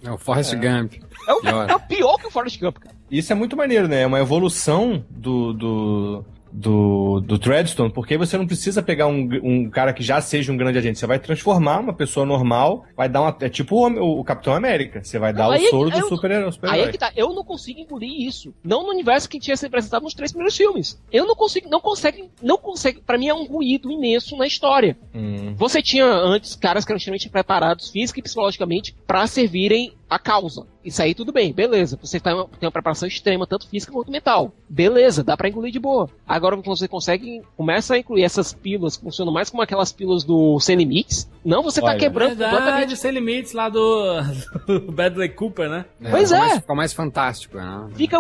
É 0.03 0.11
o 0.11 0.17
Forrest 0.17 0.55
É. 0.55 0.57
Gump. 0.57 0.95
É 1.29 1.33
o, 1.35 1.41
Pior. 1.43 1.71
é 1.71 1.75
o 1.75 1.81
pior 1.81 2.17
que 2.17 2.27
o 2.27 2.31
Forrest 2.31 2.59
Gump, 2.59 2.79
cara. 2.79 2.95
Isso 3.11 3.33
é 3.33 3.35
muito 3.37 3.57
maneiro, 3.57 3.87
né? 3.87 4.03
É 4.03 4.07
uma 4.07 4.19
evolução 4.21 5.05
do, 5.11 5.53
do, 5.53 6.25
do, 6.53 7.21
do 7.21 7.39
Treadstone, 7.39 7.93
porque 7.93 8.17
você 8.17 8.37
não 8.37 8.47
precisa 8.47 8.83
pegar 8.83 9.07
um, 9.07 9.29
um 9.43 9.71
cara 9.71 9.93
que 9.93 10.03
já 10.03 10.21
seja 10.21 10.53
um 10.53 10.57
grande 10.57 10.79
agente. 10.79 10.99
Você 10.99 11.07
vai 11.07 11.19
transformar 11.19 11.79
uma 11.79 11.93
pessoa 11.93 12.27
normal, 12.27 12.85
vai 12.97 13.09
dar 13.09 13.23
uma. 13.23 13.37
É 13.41 13.49
tipo 13.49 13.77
o, 13.77 14.21
o 14.21 14.25
Capitão 14.25 14.55
América. 14.55 15.03
Você 15.03 15.19
vai 15.19 15.33
dar 15.33 15.49
o 15.49 15.55
é 15.55 15.59
soro 15.69 15.91
do 15.91 15.99
eu- 15.99 16.09
super-herói. 16.09 16.53
super 16.53 16.71
Aí 16.71 16.81
é 16.81 16.89
que 16.89 16.99
tá, 16.99 17.13
eu 17.17 17.33
não 17.33 17.45
consigo 17.45 17.81
engolir 17.81 18.27
isso. 18.27 18.53
Não 18.63 18.83
no 18.83 18.91
universo 18.91 19.29
que 19.29 19.39
tinha 19.39 19.57
sido 19.57 19.69
apresentado 19.69 20.03
nos 20.03 20.15
três 20.15 20.33
primeiros 20.33 20.57
filmes. 20.57 21.01
Eu 21.13 21.27
não 21.27 21.35
consigo, 21.35 21.69
não 21.69 21.81
consegue, 21.81 22.29
não 22.43 22.59
consegue, 22.59 23.01
pra 23.01 23.19
mim 23.19 23.29
é 23.29 23.35
um 23.35 23.45
ruído 23.45 23.91
imenso 23.91 24.37
na 24.37 24.47
história. 24.47 24.97
Hum. 25.15 25.55
Você 25.57 25.83
tinha 25.83 26.05
antes 26.07 26.55
caras 26.55 26.85
que 26.85 26.93
eram 26.93 26.99
extremamente 26.99 27.29
preparados 27.29 27.91
física 27.91 28.19
e 28.19 28.23
psicologicamente 28.23 28.95
pra 29.07 29.27
servirem 29.27 29.93
a 30.11 30.19
causa. 30.19 30.67
Isso 30.85 31.01
aí 31.01 31.15
tudo 31.15 31.31
bem, 31.33 31.53
beleza. 31.53 31.97
Você 32.03 32.19
tá, 32.19 32.31
tem 32.59 32.67
uma 32.67 32.73
preparação 32.73 33.07
extrema, 33.07 33.47
tanto 33.47 33.69
física 33.69 33.93
quanto 33.93 34.11
mental. 34.11 34.53
Beleza, 34.69 35.23
dá 35.23 35.37
pra 35.37 35.49
engolir 35.49 35.71
de 35.73 35.79
boa. 35.79 36.09
Agora 36.27 36.57
quando 36.57 36.67
você 36.67 36.89
consegue, 36.89 37.43
começa 37.57 37.95
a 37.95 37.99
incluir 37.99 38.25
essas 38.25 38.53
pílulas 38.53 38.97
que 38.97 39.05
funcionam 39.05 39.33
mais 39.33 39.49
como 39.51 39.63
aquelas 39.63 39.93
pílulas 39.93 40.25
do 40.25 40.59
Sem 40.59 40.75
Limites. 40.77 41.31
Não, 41.45 41.63
você 41.63 41.81
tá 41.81 41.89
Olha, 41.89 41.99
quebrando 41.99 42.31
Verdade, 42.31 42.57
completamente. 42.57 42.97
sem 42.97 43.11
limites 43.13 43.53
lá 43.53 43.69
do, 43.69 44.21
do 44.67 44.93
Bradley 44.93 45.29
Cooper, 45.31 45.69
né? 45.71 45.85
Pois 46.11 46.31
ficou 46.31 46.37
é. 46.45 46.49
Mais, 46.49 46.61
ficou 46.61 46.77
mais 46.77 46.93
fantástico, 46.93 47.57
né? 47.57 47.89
Fica, 47.95 48.19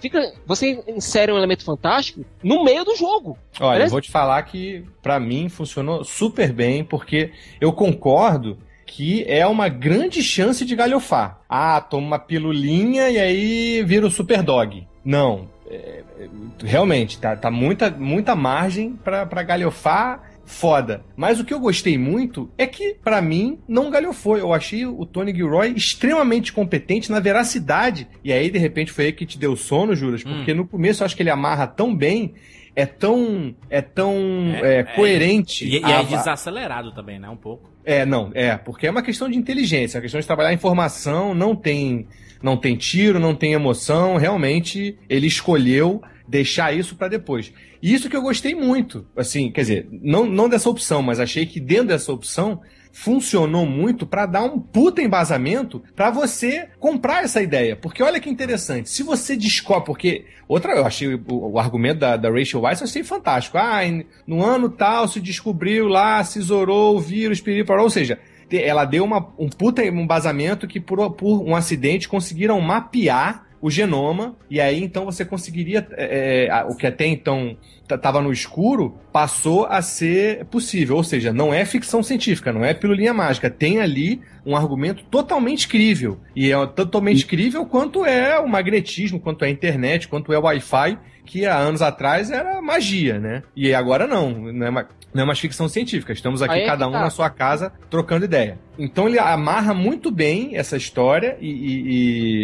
fica. 0.00 0.32
Você 0.46 0.82
insere 0.86 1.32
um 1.32 1.36
elemento 1.38 1.64
fantástico 1.64 2.24
no 2.42 2.62
meio 2.62 2.84
do 2.84 2.94
jogo. 2.94 3.36
Olha, 3.58 3.66
eu 3.66 3.78
Parece- 3.78 3.90
vou 3.90 4.00
te 4.00 4.10
falar 4.10 4.42
que 4.44 4.84
pra 5.02 5.18
mim 5.18 5.48
funcionou 5.48 6.04
super 6.04 6.52
bem, 6.52 6.84
porque 6.84 7.32
eu 7.60 7.72
concordo 7.72 8.56
que 8.92 9.24
é 9.26 9.46
uma 9.46 9.70
grande 9.70 10.22
chance 10.22 10.66
de 10.66 10.76
galhofar. 10.76 11.40
Ah, 11.48 11.80
toma 11.80 12.06
uma 12.06 12.18
pilulinha 12.18 13.08
e 13.08 13.18
aí 13.18 13.82
vira 13.84 14.06
o 14.06 14.10
super 14.10 14.42
dog. 14.42 14.86
Não. 15.02 15.48
é, 15.68 16.04
é, 16.18 16.28
realmente, 16.62 17.18
tá, 17.18 17.34
tá 17.34 17.50
muita, 17.50 17.90
muita 17.90 18.36
margem 18.36 18.92
pra, 18.92 19.24
pra 19.24 19.42
galhofar 19.42 20.30
foda. 20.44 21.02
Mas 21.16 21.40
o 21.40 21.44
que 21.44 21.54
eu 21.54 21.58
gostei 21.58 21.96
muito 21.96 22.50
é 22.58 22.66
que, 22.66 22.94
pra 23.02 23.22
mim, 23.22 23.58
não 23.66 23.90
galhofou. 23.90 24.36
Eu 24.36 24.52
achei 24.52 24.84
o 24.84 25.06
Tony 25.06 25.34
Gilroy 25.34 25.72
extremamente 25.74 26.52
competente 26.52 27.10
na 27.10 27.18
veracidade. 27.18 28.06
E 28.22 28.30
aí, 28.30 28.50
de 28.50 28.58
repente, 28.58 28.92
foi 28.92 29.06
aí 29.06 29.12
que 29.12 29.24
te 29.24 29.38
deu 29.38 29.56
sono, 29.56 29.94
Juras, 29.94 30.22
porque 30.22 30.52
no 30.52 30.66
começo 30.66 31.02
eu 31.02 31.06
acho 31.06 31.16
que 31.16 31.22
ele 31.22 31.30
amarra 31.30 31.66
tão 31.66 31.96
bem, 31.96 32.34
é 32.76 32.84
tão, 32.84 33.54
é 33.70 33.80
tão 33.80 34.14
é, 34.62 34.82
coerente. 34.82 35.64
E, 35.64 35.80
e 35.80 35.92
é 35.92 36.04
desacelerado 36.04 36.92
também, 36.92 37.18
né? 37.18 37.30
Um 37.30 37.36
pouco. 37.36 37.71
É, 37.84 38.06
não, 38.06 38.30
é, 38.34 38.56
porque 38.56 38.86
é 38.86 38.90
uma 38.90 39.02
questão 39.02 39.28
de 39.28 39.36
inteligência, 39.36 39.96
é 39.96 39.98
uma 39.98 40.02
questão 40.02 40.20
de 40.20 40.26
trabalhar 40.26 40.50
a 40.50 40.54
informação, 40.54 41.34
não 41.34 41.54
tem, 41.54 42.06
não 42.42 42.56
tem 42.56 42.76
tiro, 42.76 43.18
não 43.18 43.34
tem 43.34 43.52
emoção, 43.52 44.16
realmente 44.16 44.96
ele 45.08 45.26
escolheu 45.26 46.02
deixar 46.26 46.72
isso 46.72 46.96
pra 46.96 47.08
depois. 47.08 47.52
E 47.82 47.92
isso 47.92 48.08
que 48.08 48.16
eu 48.16 48.22
gostei 48.22 48.54
muito, 48.54 49.04
assim, 49.16 49.50
quer 49.50 49.62
dizer, 49.62 49.88
não, 49.90 50.24
não 50.24 50.48
dessa 50.48 50.70
opção, 50.70 51.02
mas 51.02 51.18
achei 51.18 51.44
que 51.44 51.58
dentro 51.58 51.88
dessa 51.88 52.12
opção 52.12 52.60
funcionou 52.92 53.64
muito 53.66 54.06
pra 54.06 54.26
dar 54.26 54.44
um 54.44 54.60
puta 54.60 55.02
embasamento 55.02 55.82
pra 55.96 56.10
você 56.10 56.68
comprar 56.78 57.24
essa 57.24 57.42
ideia. 57.42 57.74
Porque 57.74 58.02
olha 58.02 58.20
que 58.20 58.30
interessante, 58.30 58.90
se 58.90 59.02
você 59.02 59.34
descobre, 59.34 59.86
porque 59.86 60.26
outra, 60.46 60.74
eu 60.74 60.86
achei 60.86 61.14
o, 61.14 61.22
o 61.26 61.58
argumento 61.58 62.00
da, 62.00 62.16
da 62.16 62.30
Rachel 62.30 62.60
Weisz, 62.60 62.80
eu 62.80 62.86
achei 62.86 63.02
fantástico. 63.02 63.56
Ah, 63.58 63.80
no 64.26 64.44
ano 64.44 64.68
tal 64.68 65.08
se 65.08 65.20
descobriu 65.20 65.88
lá, 65.88 66.22
se 66.22 66.40
zorou 66.40 66.96
o 66.96 67.00
vírus, 67.00 67.40
piripiró, 67.40 67.82
ou 67.82 67.90
seja, 67.90 68.18
ela 68.52 68.84
deu 68.84 69.04
uma, 69.04 69.32
um 69.38 69.48
puta 69.48 69.82
embasamento 69.84 70.66
que 70.66 70.78
por, 70.78 71.12
por 71.12 71.42
um 71.42 71.56
acidente 71.56 72.08
conseguiram 72.08 72.60
mapear 72.60 73.46
o 73.62 73.70
genoma, 73.70 74.34
e 74.50 74.60
aí 74.60 74.82
então 74.82 75.04
você 75.06 75.24
conseguiria. 75.24 75.86
é, 75.92 76.48
é, 76.50 76.64
o 76.64 76.74
que 76.76 76.86
até 76.86 77.06
então 77.06 77.56
estava 77.88 78.20
no 78.20 78.32
escuro 78.32 78.96
passou 79.12 79.66
a 79.66 79.80
ser 79.82 80.44
possível. 80.46 80.96
Ou 80.96 81.04
seja, 81.04 81.32
não 81.32 81.52
é 81.54 81.64
ficção 81.64 82.02
científica, 82.02 82.52
não 82.52 82.64
é 82.64 82.74
pilulinha 82.74 83.14
mágica. 83.14 83.48
Tem 83.50 83.80
ali 83.80 84.20
um 84.44 84.56
argumento 84.56 85.04
totalmente 85.04 85.68
crível. 85.68 86.18
E 86.34 86.50
é 86.50 86.66
totalmente 86.66 87.24
crível 87.26 87.64
quanto 87.66 88.04
é 88.04 88.38
o 88.40 88.48
magnetismo, 88.48 89.20
quanto 89.20 89.44
é 89.44 89.48
a 89.48 89.50
internet, 89.50 90.08
quanto 90.08 90.32
é 90.32 90.38
o 90.38 90.42
Wi-Fi, 90.42 90.98
que 91.24 91.46
há 91.46 91.56
anos 91.56 91.82
atrás 91.82 92.30
era 92.30 92.60
magia, 92.60 93.20
né? 93.20 93.42
E 93.54 93.72
agora 93.74 94.06
não, 94.08 94.30
não 94.30 94.66
é, 94.66 94.70
ma- 94.70 94.88
não 95.14 95.22
é 95.22 95.26
mais 95.26 95.38
ficção 95.38 95.68
científica. 95.68 96.12
Estamos 96.12 96.42
aqui 96.42 96.54
Aí 96.54 96.62
é 96.62 96.66
cada 96.66 96.88
um 96.88 96.92
tá. 96.92 97.00
na 97.00 97.10
sua 97.10 97.28
casa 97.30 97.72
trocando 97.90 98.24
ideia. 98.24 98.58
Então 98.78 99.06
ele 99.06 99.18
amarra 99.18 99.72
muito 99.74 100.10
bem 100.10 100.56
essa 100.56 100.76
história 100.76 101.36
e. 101.40 101.46
e- 101.48 101.82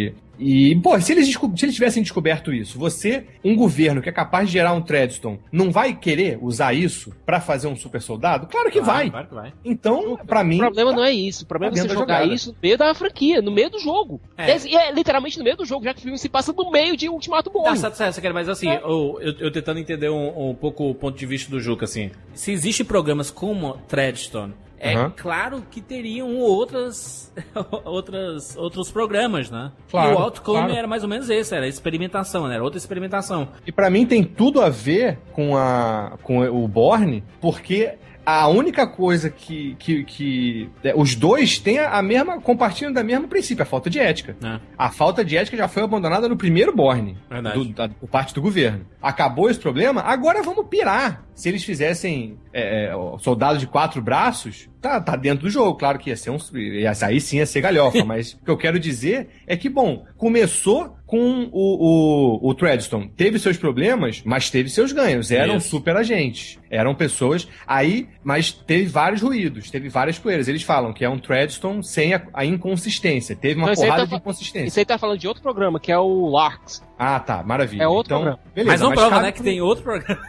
e- 0.07 0.13
e, 0.39 0.75
pô, 0.81 0.99
se 1.01 1.11
eles, 1.11 1.27
se 1.27 1.65
eles 1.65 1.75
tivessem 1.75 2.01
descoberto 2.01 2.53
isso, 2.53 2.79
você, 2.79 3.25
um 3.43 3.55
governo 3.55 4.01
que 4.01 4.09
é 4.09 4.11
capaz 4.11 4.47
de 4.47 4.53
gerar 4.53 4.73
um 4.73 4.81
Treadstone, 4.81 5.39
não 5.51 5.71
vai 5.71 5.93
querer 5.95 6.39
usar 6.41 6.73
isso 6.73 7.13
pra 7.25 7.41
fazer 7.41 7.67
um 7.67 7.75
super 7.75 8.01
soldado? 8.01 8.47
Claro 8.47 8.71
que 8.71 8.81
vai. 8.81 9.09
Claro 9.09 9.27
que 9.27 9.35
vai. 9.35 9.53
Então, 9.65 10.17
pra 10.25 10.43
mim. 10.43 10.57
O 10.57 10.59
problema 10.59 10.93
não 10.93 11.03
é 11.03 11.11
isso. 11.11 11.43
O 11.43 11.47
problema 11.47 11.73
tá 11.75 11.79
é 11.79 11.87
você 11.87 11.93
jogar 11.93 12.27
isso 12.27 12.51
no 12.51 12.57
meio 12.61 12.77
da 12.77 12.93
franquia, 12.93 13.41
no 13.41 13.51
meio 13.51 13.69
do 13.69 13.79
jogo. 13.79 14.21
É. 14.37 14.51
É. 14.51 14.57
E 14.65 14.75
é 14.75 14.91
literalmente 14.91 15.37
no 15.37 15.43
meio 15.43 15.57
do 15.57 15.65
jogo, 15.65 15.83
já 15.83 15.93
que 15.93 15.99
o 15.99 16.03
filme 16.03 16.17
se 16.17 16.29
passa 16.29 16.53
no 16.53 16.71
meio 16.71 16.95
de 16.95 17.09
Ultimato 17.09 17.49
Tá, 17.49 17.53
Born. 17.59 17.77
certo, 17.77 18.33
mas 18.33 18.47
assim, 18.47 18.69
eu, 18.69 19.17
eu, 19.21 19.33
eu 19.39 19.51
tentando 19.51 19.79
entender 19.79 20.09
um, 20.09 20.49
um 20.49 20.55
pouco 20.55 20.89
o 20.89 20.95
ponto 20.95 21.17
de 21.17 21.25
vista 21.25 21.49
do 21.49 21.59
Juca, 21.59 21.85
assim. 21.85 22.11
Se 22.33 22.51
existem 22.51 22.85
programas 22.85 23.31
como 23.31 23.73
Treadstone, 23.87 24.53
é 24.79 24.95
Aham. 24.95 25.13
claro 25.15 25.63
que 25.69 25.81
teriam 25.81 26.37
outras, 26.37 27.31
outras, 27.83 28.55
outros 28.55 28.89
programas, 28.89 29.51
né? 29.51 29.71
Claro, 29.91 30.11
e 30.11 30.15
o 30.15 30.17
Outcome 30.17 30.59
claro. 30.59 30.73
era 30.73 30.87
mais 30.87 31.03
ou 31.03 31.09
menos 31.09 31.29
esse, 31.29 31.53
era 31.53 31.67
experimentação, 31.67 32.47
né? 32.47 32.55
Era 32.55 32.63
outra 32.63 32.77
experimentação. 32.77 33.49
E 33.67 33.71
pra 33.71 33.89
mim 33.89 34.05
tem 34.05 34.23
tudo 34.23 34.61
a 34.61 34.69
ver 34.69 35.19
com, 35.33 35.57
a, 35.57 36.17
com 36.23 36.39
o 36.47 36.67
Borne, 36.67 37.23
porque 37.41 37.95
a 38.29 38.47
única 38.47 38.85
coisa 38.85 39.29
que, 39.29 39.75
que, 39.79 40.03
que 40.03 40.69
é, 40.83 40.93
os 40.95 41.15
dois 41.15 41.57
têm 41.57 41.79
a 41.79 42.01
mesma 42.01 42.39
compartilham 42.39 42.93
da 42.93 43.03
mesma 43.03 43.27
princípio, 43.27 43.63
a 43.63 43.65
falta 43.65 43.89
de 43.89 43.99
ética. 43.99 44.35
É. 44.43 44.59
A 44.77 44.91
falta 44.91 45.25
de 45.25 45.35
ética 45.35 45.57
já 45.57 45.67
foi 45.67 45.83
abandonada 45.83 46.29
no 46.29 46.37
primeiro 46.37 46.75
Borne, 46.75 47.17
Verdade. 47.29 47.57
do, 47.57 47.65
da, 47.73 47.89
por 47.89 48.07
parte 48.07 48.33
do 48.33 48.41
governo. 48.41 48.85
Acabou 49.01 49.49
esse 49.49 49.59
problema, 49.59 50.01
agora 50.01 50.43
vamos 50.43 50.67
pirar. 50.67 51.25
Se 51.33 51.47
eles 51.49 51.63
fizessem 51.63 52.37
é, 52.53 52.87
é, 52.87 52.93
soldado 53.19 53.57
de 53.57 53.65
quatro 53.65 54.01
braços, 54.01 54.69
tá, 54.81 54.99
tá 54.99 55.15
dentro 55.15 55.45
do 55.45 55.49
jogo. 55.49 55.77
Claro 55.77 55.97
que 55.97 56.09
ia 56.09 56.17
ser 56.17 56.31
um. 56.31 56.37
Ia, 56.53 56.91
aí 57.01 57.21
sim 57.21 57.37
ia 57.37 57.45
ser 57.45 57.61
galhofa, 57.61 58.03
mas 58.05 58.33
o 58.33 58.43
que 58.43 58.51
eu 58.51 58.57
quero 58.57 58.77
dizer 58.77 59.29
é 59.47 59.55
que, 59.55 59.69
bom, 59.69 60.05
começou 60.17 60.98
com 61.09 61.49
o, 61.51 62.39
o, 62.43 62.49
o 62.49 62.53
Treadstone. 62.53 63.11
Teve 63.17 63.39
seus 63.39 63.57
problemas, 63.57 64.21
mas 64.23 64.51
teve 64.51 64.69
seus 64.69 64.91
ganhos. 64.91 65.31
Eram 65.31 65.57
Isso. 65.57 65.69
super 65.69 65.97
agentes. 65.97 66.59
Eram 66.69 66.93
pessoas. 66.93 67.47
Aí, 67.65 68.07
mas 68.23 68.51
teve 68.51 68.85
vários 68.85 69.23
ruídos, 69.23 69.71
teve 69.71 69.89
várias 69.89 70.19
poeiras. 70.19 70.47
Eles 70.47 70.61
falam 70.61 70.93
que 70.93 71.03
é 71.03 71.09
um 71.09 71.17
Treadstone 71.17 71.83
sem 71.83 72.13
a, 72.13 72.21
a 72.31 72.45
inconsistência. 72.45 73.35
Teve 73.35 73.59
uma 73.59 73.71
aí 73.71 73.75
porrada 73.75 74.03
tá 74.03 74.05
de 74.05 74.15
inconsistência. 74.17 74.67
Isso 74.67 74.77
aí 74.77 74.85
tá 74.85 74.99
falando 74.99 75.17
de 75.17 75.27
outro 75.27 75.41
programa, 75.41 75.79
que 75.79 75.91
é 75.91 75.97
o 75.97 76.27
Larks. 76.29 76.83
Ah, 76.99 77.19
tá, 77.19 77.41
maravilha. 77.41 77.81
É 77.81 77.87
outro 77.87 78.13
então, 78.13 78.21
programa. 78.21 78.51
beleza, 78.53 78.71
mas 78.71 78.81
não 78.81 78.91
prova, 78.91 79.09
cabe 79.09 79.23
né, 79.23 79.31
que 79.31 79.41
tem 79.41 79.61
outro 79.61 79.83
programa. 79.83 80.21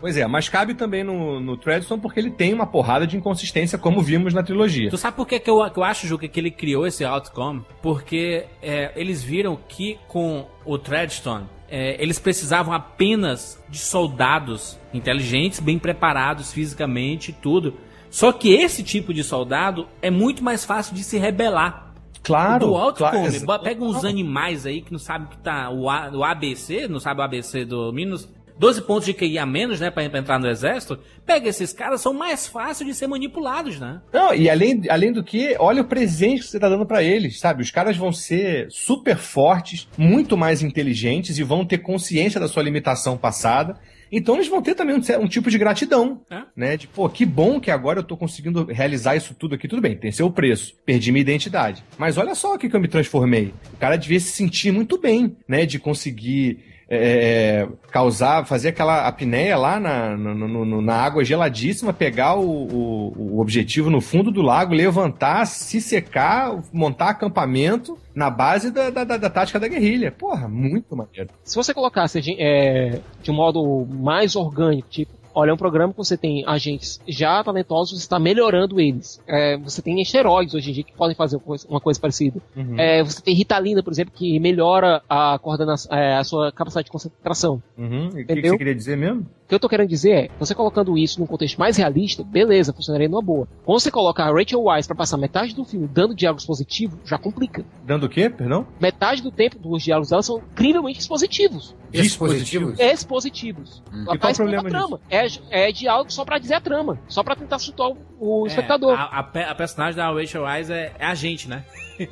Pois 0.00 0.16
é, 0.16 0.24
mas 0.28 0.48
cabe 0.48 0.74
também 0.74 1.02
no, 1.02 1.40
no 1.40 1.56
Treadstone 1.56 2.00
porque 2.00 2.20
ele 2.20 2.30
tem 2.30 2.54
uma 2.54 2.66
porrada 2.66 3.04
de 3.06 3.16
inconsistência, 3.16 3.76
como 3.76 4.00
vimos 4.00 4.32
na 4.32 4.42
trilogia. 4.44 4.88
Tu 4.90 4.96
sabe 4.96 5.16
por 5.16 5.26
que, 5.26 5.40
que, 5.40 5.50
eu, 5.50 5.68
que 5.70 5.78
eu 5.78 5.82
acho, 5.82 6.06
Juca, 6.06 6.28
que 6.28 6.38
ele 6.38 6.50
criou 6.52 6.86
esse 6.86 7.04
Outcome? 7.04 7.64
Porque 7.82 8.44
é, 8.62 8.92
eles 8.94 9.22
viram 9.24 9.58
que 9.68 9.98
com 10.06 10.46
o 10.64 10.78
Treadstone, 10.78 11.46
é, 11.68 12.00
eles 12.00 12.18
precisavam 12.18 12.72
apenas 12.72 13.60
de 13.68 13.78
soldados 13.78 14.78
inteligentes, 14.94 15.58
bem 15.60 15.78
preparados 15.78 16.52
fisicamente 16.52 17.30
e 17.30 17.34
tudo. 17.34 17.74
Só 18.10 18.32
que 18.32 18.54
esse 18.54 18.82
tipo 18.82 19.12
de 19.12 19.22
soldado 19.24 19.86
é 20.00 20.10
muito 20.10 20.42
mais 20.44 20.64
fácil 20.64 20.94
de 20.94 21.02
se 21.02 21.18
rebelar. 21.18 21.92
Claro, 22.22 22.66
Do 22.66 22.74
Outcome, 22.76 23.40
claro, 23.40 23.62
pega 23.62 23.82
uns 23.84 24.04
animais 24.04 24.66
aí 24.66 24.82
que 24.82 24.92
não 24.92 24.98
sabe 24.98 25.28
que 25.28 25.38
tá 25.38 25.70
o, 25.70 25.88
A- 25.88 26.10
o 26.12 26.22
ABC, 26.24 26.86
não 26.88 27.00
sabe 27.00 27.20
o 27.20 27.24
ABC 27.24 27.64
do 27.64 27.92
Minos, 27.92 28.28
12 28.58 28.82
pontos 28.82 29.04
de 29.06 29.14
QI 29.14 29.38
a 29.38 29.46
menos, 29.46 29.80
né, 29.80 29.90
pra, 29.90 30.08
pra 30.10 30.18
entrar 30.18 30.38
no 30.38 30.48
exército, 30.48 30.98
pega 31.24 31.48
esses 31.48 31.72
caras, 31.72 32.00
são 32.00 32.12
mais 32.12 32.46
fáceis 32.46 32.88
de 32.88 32.94
ser 32.94 33.06
manipulados, 33.06 33.78
né? 33.78 34.00
Não, 34.12 34.34
e 34.34 34.50
além, 34.50 34.82
além 34.90 35.12
do 35.12 35.22
que, 35.22 35.54
olha 35.58 35.82
o 35.82 35.86
presente 35.86 36.42
que 36.42 36.48
você 36.48 36.58
tá 36.58 36.68
dando 36.68 36.84
pra 36.86 37.02
eles, 37.02 37.38
sabe? 37.38 37.62
Os 37.62 37.70
caras 37.70 37.96
vão 37.96 38.12
ser 38.12 38.66
super 38.70 39.16
fortes, 39.16 39.88
muito 39.96 40.36
mais 40.36 40.62
inteligentes 40.62 41.38
e 41.38 41.42
vão 41.42 41.64
ter 41.64 41.78
consciência 41.78 42.40
da 42.40 42.48
sua 42.48 42.62
limitação 42.62 43.16
passada. 43.16 43.78
Então 44.10 44.36
eles 44.36 44.48
vão 44.48 44.62
ter 44.62 44.74
também 44.74 44.96
um, 44.96 45.22
um 45.22 45.28
tipo 45.28 45.50
de 45.50 45.58
gratidão, 45.58 46.22
É. 46.30 46.40
né? 46.56 46.76
De, 46.78 46.88
pô, 46.88 47.08
que 47.10 47.26
bom 47.26 47.60
que 47.60 47.70
agora 47.70 47.98
eu 47.98 48.02
tô 48.02 48.16
conseguindo 48.16 48.64
realizar 48.64 49.14
isso 49.16 49.34
tudo 49.34 49.54
aqui. 49.54 49.68
Tudo 49.68 49.82
bem, 49.82 49.96
tem 49.96 50.10
seu 50.10 50.30
preço. 50.30 50.74
Perdi 50.86 51.12
minha 51.12 51.20
identidade. 51.20 51.84
Mas 51.98 52.16
olha 52.16 52.34
só 52.34 52.54
o 52.54 52.58
que 52.58 52.74
eu 52.74 52.80
me 52.80 52.88
transformei. 52.88 53.52
O 53.74 53.76
cara 53.76 53.96
devia 53.96 54.18
se 54.18 54.30
sentir 54.30 54.72
muito 54.72 54.98
bem, 54.98 55.36
né? 55.46 55.66
De 55.66 55.78
conseguir 55.78 56.58
é, 56.90 57.68
causar, 57.90 58.46
fazer 58.46 58.68
aquela 58.68 59.06
apneia 59.06 59.56
lá 59.56 59.78
na, 59.78 60.16
no- 60.16 60.64
no- 60.64 60.80
na 60.82 60.94
água 60.94 61.24
geladíssima, 61.24 61.92
pegar 61.92 62.34
o, 62.36 62.42
o- 62.48 63.12
o 63.34 63.40
objetivo 63.40 63.90
no 63.90 64.00
fundo 64.00 64.30
do 64.30 64.40
lago, 64.42 64.72
levantar, 64.74 65.46
se 65.46 65.80
secar, 65.80 66.58
montar 66.72 67.10
acampamento 67.10 67.98
na 68.14 68.30
base 68.30 68.70
da, 68.70 68.90
da, 68.90 69.04
da- 69.04 69.16
da 69.18 69.30
tática 69.30 69.60
da 69.60 69.68
guerrilha. 69.68 70.10
Porra, 70.10 70.48
muito 70.48 70.96
maneiro. 70.96 71.28
Se 71.44 71.56
você 71.56 71.74
colocasse 71.74 72.20
é, 72.38 73.00
de 73.22 73.30
um 73.30 73.34
modo 73.34 73.86
mais 73.90 74.34
orgânico, 74.34 74.88
tipo, 74.88 75.12
olha, 75.38 75.50
é 75.50 75.54
um 75.54 75.56
programa 75.58 75.92
que 75.92 75.98
você 75.98 76.16
tem 76.16 76.44
agentes 76.46 77.00
já 77.06 77.42
talentosos, 77.44 77.98
você 77.98 78.04
está 78.04 78.18
melhorando 78.18 78.80
eles. 78.80 79.22
É, 79.26 79.56
você 79.56 79.80
tem 79.80 80.00
esteroides 80.02 80.54
hoje 80.54 80.70
em 80.70 80.74
dia 80.74 80.82
que 80.82 80.92
podem 80.92 81.14
fazer 81.14 81.36
uma 81.36 81.42
coisa, 81.42 81.68
uma 81.68 81.80
coisa 81.80 82.00
parecida. 82.00 82.40
Uhum. 82.56 82.78
É, 82.78 83.04
você 83.04 83.22
tem 83.22 83.34
Ritalina, 83.34 83.82
por 83.82 83.92
exemplo, 83.92 84.12
que 84.14 84.38
melhora 84.40 85.00
a 85.08 85.38
coordenação, 85.38 85.96
é, 85.96 86.16
a 86.16 86.24
sua 86.24 86.50
capacidade 86.50 86.86
de 86.86 86.90
concentração. 86.90 87.62
Uhum. 87.76 88.10
E 88.14 88.22
O 88.22 88.26
que, 88.26 88.48
você 88.48 88.58
queria 88.58 88.74
dizer 88.74 88.96
mesmo? 88.96 89.20
O 89.20 89.48
que 89.48 89.54
eu 89.54 89.60
tô 89.60 89.68
querendo 89.68 89.88
dizer 89.88 90.10
é, 90.10 90.28
você 90.38 90.54
colocando 90.54 90.98
isso 90.98 91.20
num 91.20 91.26
contexto 91.26 91.56
mais 91.56 91.76
realista, 91.76 92.22
beleza, 92.22 92.72
funcionaria 92.72 93.08
numa 93.08 93.22
boa. 93.22 93.48
Quando 93.64 93.80
você 93.80 93.90
coloca 93.90 94.22
a 94.22 94.30
Rachel 94.30 94.62
Weisz 94.62 94.86
pra 94.86 94.96
passar 94.96 95.16
metade 95.16 95.54
do 95.54 95.64
filme 95.64 95.88
dando 95.88 96.14
diálogos 96.14 96.44
positivos, 96.44 96.98
já 97.04 97.16
complica. 97.16 97.64
Dando 97.86 98.04
o 98.04 98.08
quê, 98.08 98.28
perdão? 98.28 98.66
Metade 98.78 99.22
do 99.22 99.30
tempo 99.30 99.58
dos 99.58 99.82
diálogos 99.82 100.10
dela 100.10 100.22
são 100.22 100.42
incrivelmente 100.52 100.98
expositivos. 100.98 101.74
Dispositivos? 101.90 102.78
Expositivos. 102.78 103.82
Hum. 103.90 104.04
Ela 104.06 104.16
E 104.16 104.18
qual 104.18 104.18
tá 104.18 104.30
o 104.30 104.34
problema 104.34 104.68
a 104.68 104.70
trama. 104.70 105.00
É, 105.50 105.68
é 105.68 105.72
diálogo 105.72 106.10
só 106.12 106.24
pra 106.24 106.38
dizer 106.38 106.54
a 106.54 106.60
trama. 106.60 106.98
Só 107.08 107.22
pra 107.22 107.36
tentar 107.36 107.56
assustar 107.56 107.88
o, 107.88 107.96
o 108.18 108.46
espectador. 108.46 108.92
É, 108.92 108.96
a, 108.96 109.04
a 109.46 109.50
a 109.50 109.54
personagem 109.54 109.96
da 109.96 110.10
Rachel 110.10 110.42
Weisz 110.44 110.70
é, 110.70 110.92
é 110.98 111.06
a 111.06 111.14
gente, 111.14 111.48
né? 111.48 111.64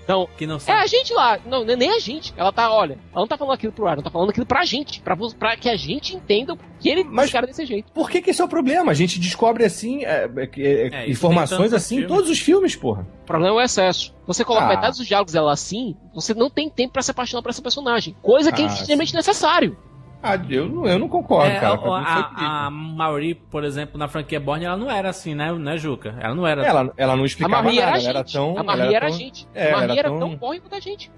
Não, 0.08 0.26
que 0.36 0.46
não 0.46 0.56
É 0.56 0.58
sabe. 0.60 0.80
a 0.80 0.86
gente 0.86 1.12
lá, 1.14 1.38
não, 1.46 1.64
não 1.64 1.72
é 1.72 1.76
nem 1.76 1.90
a 1.90 1.98
gente. 1.98 2.32
Ela 2.36 2.52
tá, 2.52 2.72
olha, 2.72 2.94
ela 3.12 3.20
não 3.20 3.26
tá 3.26 3.36
falando 3.38 3.54
aquilo 3.54 3.72
pro 3.72 3.86
ar, 3.86 3.94
ela 3.94 4.02
tá 4.02 4.10
falando 4.10 4.30
aquilo 4.30 4.44
pra 4.46 4.64
gente, 4.64 5.00
pra, 5.00 5.16
pra 5.38 5.56
que 5.56 5.68
a 5.68 5.76
gente 5.76 6.14
entenda 6.16 6.56
que 6.80 6.88
ele 6.88 7.04
Mas- 7.04 7.30
cara 7.30 7.46
desse 7.46 7.64
jeito. 7.64 7.90
Por 7.92 8.10
que, 8.10 8.20
que 8.20 8.30
esse 8.30 8.40
é 8.40 8.44
o 8.44 8.48
problema? 8.48 8.90
A 8.90 8.94
gente 8.94 9.18
descobre 9.20 9.64
assim 9.64 10.04
é, 10.04 10.28
é, 10.36 10.50
é, 10.60 10.88
É, 11.04 11.10
informações 11.10 11.72
assim 11.72 12.00
em 12.00 12.06
todos 12.06 12.28
os 12.30 12.38
filmes, 12.38 12.74
porra. 12.76 13.06
O 13.22 13.26
problema 13.26 13.54
é 13.56 13.58
o 13.58 13.64
excesso. 13.64 14.14
Você 14.26 14.44
coloca 14.44 14.66
Ah. 14.66 14.68
metade 14.68 14.98
dos 14.98 15.06
diálogos 15.06 15.32
dela 15.32 15.52
assim, 15.52 15.96
você 16.14 16.34
não 16.34 16.50
tem 16.50 16.68
tempo 16.68 16.92
pra 16.94 17.02
se 17.02 17.10
apaixonar 17.12 17.42
por 17.42 17.50
essa 17.50 17.62
personagem. 17.62 18.16
Coisa 18.22 18.50
que 18.52 18.62
é 18.62 18.64
Ah, 18.64 18.68
extremamente 18.68 19.14
necessário. 19.14 19.76
Ah, 20.22 20.34
eu, 20.50 20.68
não- 20.68 20.86
eu 20.88 20.98
não 20.98 21.08
concordo, 21.08 21.50
É, 21.52 21.60
cara. 21.60 21.74
a, 21.78 22.00
a, 22.00 22.66
a 22.66 22.70
Mauri, 22.70 23.34
por 23.34 23.62
exemplo, 23.62 23.96
na 23.98 24.08
franquia 24.08 24.40
Borne, 24.40 24.64
ela 24.64 24.76
não 24.76 24.90
era 24.90 25.08
assim, 25.10 25.34
né, 25.34 25.52
né 25.52 25.76
Juca? 25.78 26.16
Ela 26.20 26.34
não 26.34 26.46
era 26.46 26.64
Ela, 26.66 26.92
ela 26.96 27.14
não 27.16 27.24
explicava 27.24 27.60
a 27.60 27.62
Marie 27.62 27.78
nada, 27.78 27.88
era 27.90 27.96
a 27.96 28.00
ela 28.00 28.08
era 28.10 28.18
gente. 28.20 28.32
tão. 28.32 28.58
a 28.58 28.62
Marie 28.64 28.94
era, 28.94 29.06
a 29.06 29.10
tão- 29.10 29.18
gente. 29.18 29.48
É, 29.54 29.72
a 29.72 29.76
Marie 29.76 29.98
era 29.98 30.08
tão- 30.08 30.18
tão 30.18 30.36
porra 30.36 30.58
quanto 30.60 30.74
a 30.74 30.80
gente. 30.80 31.10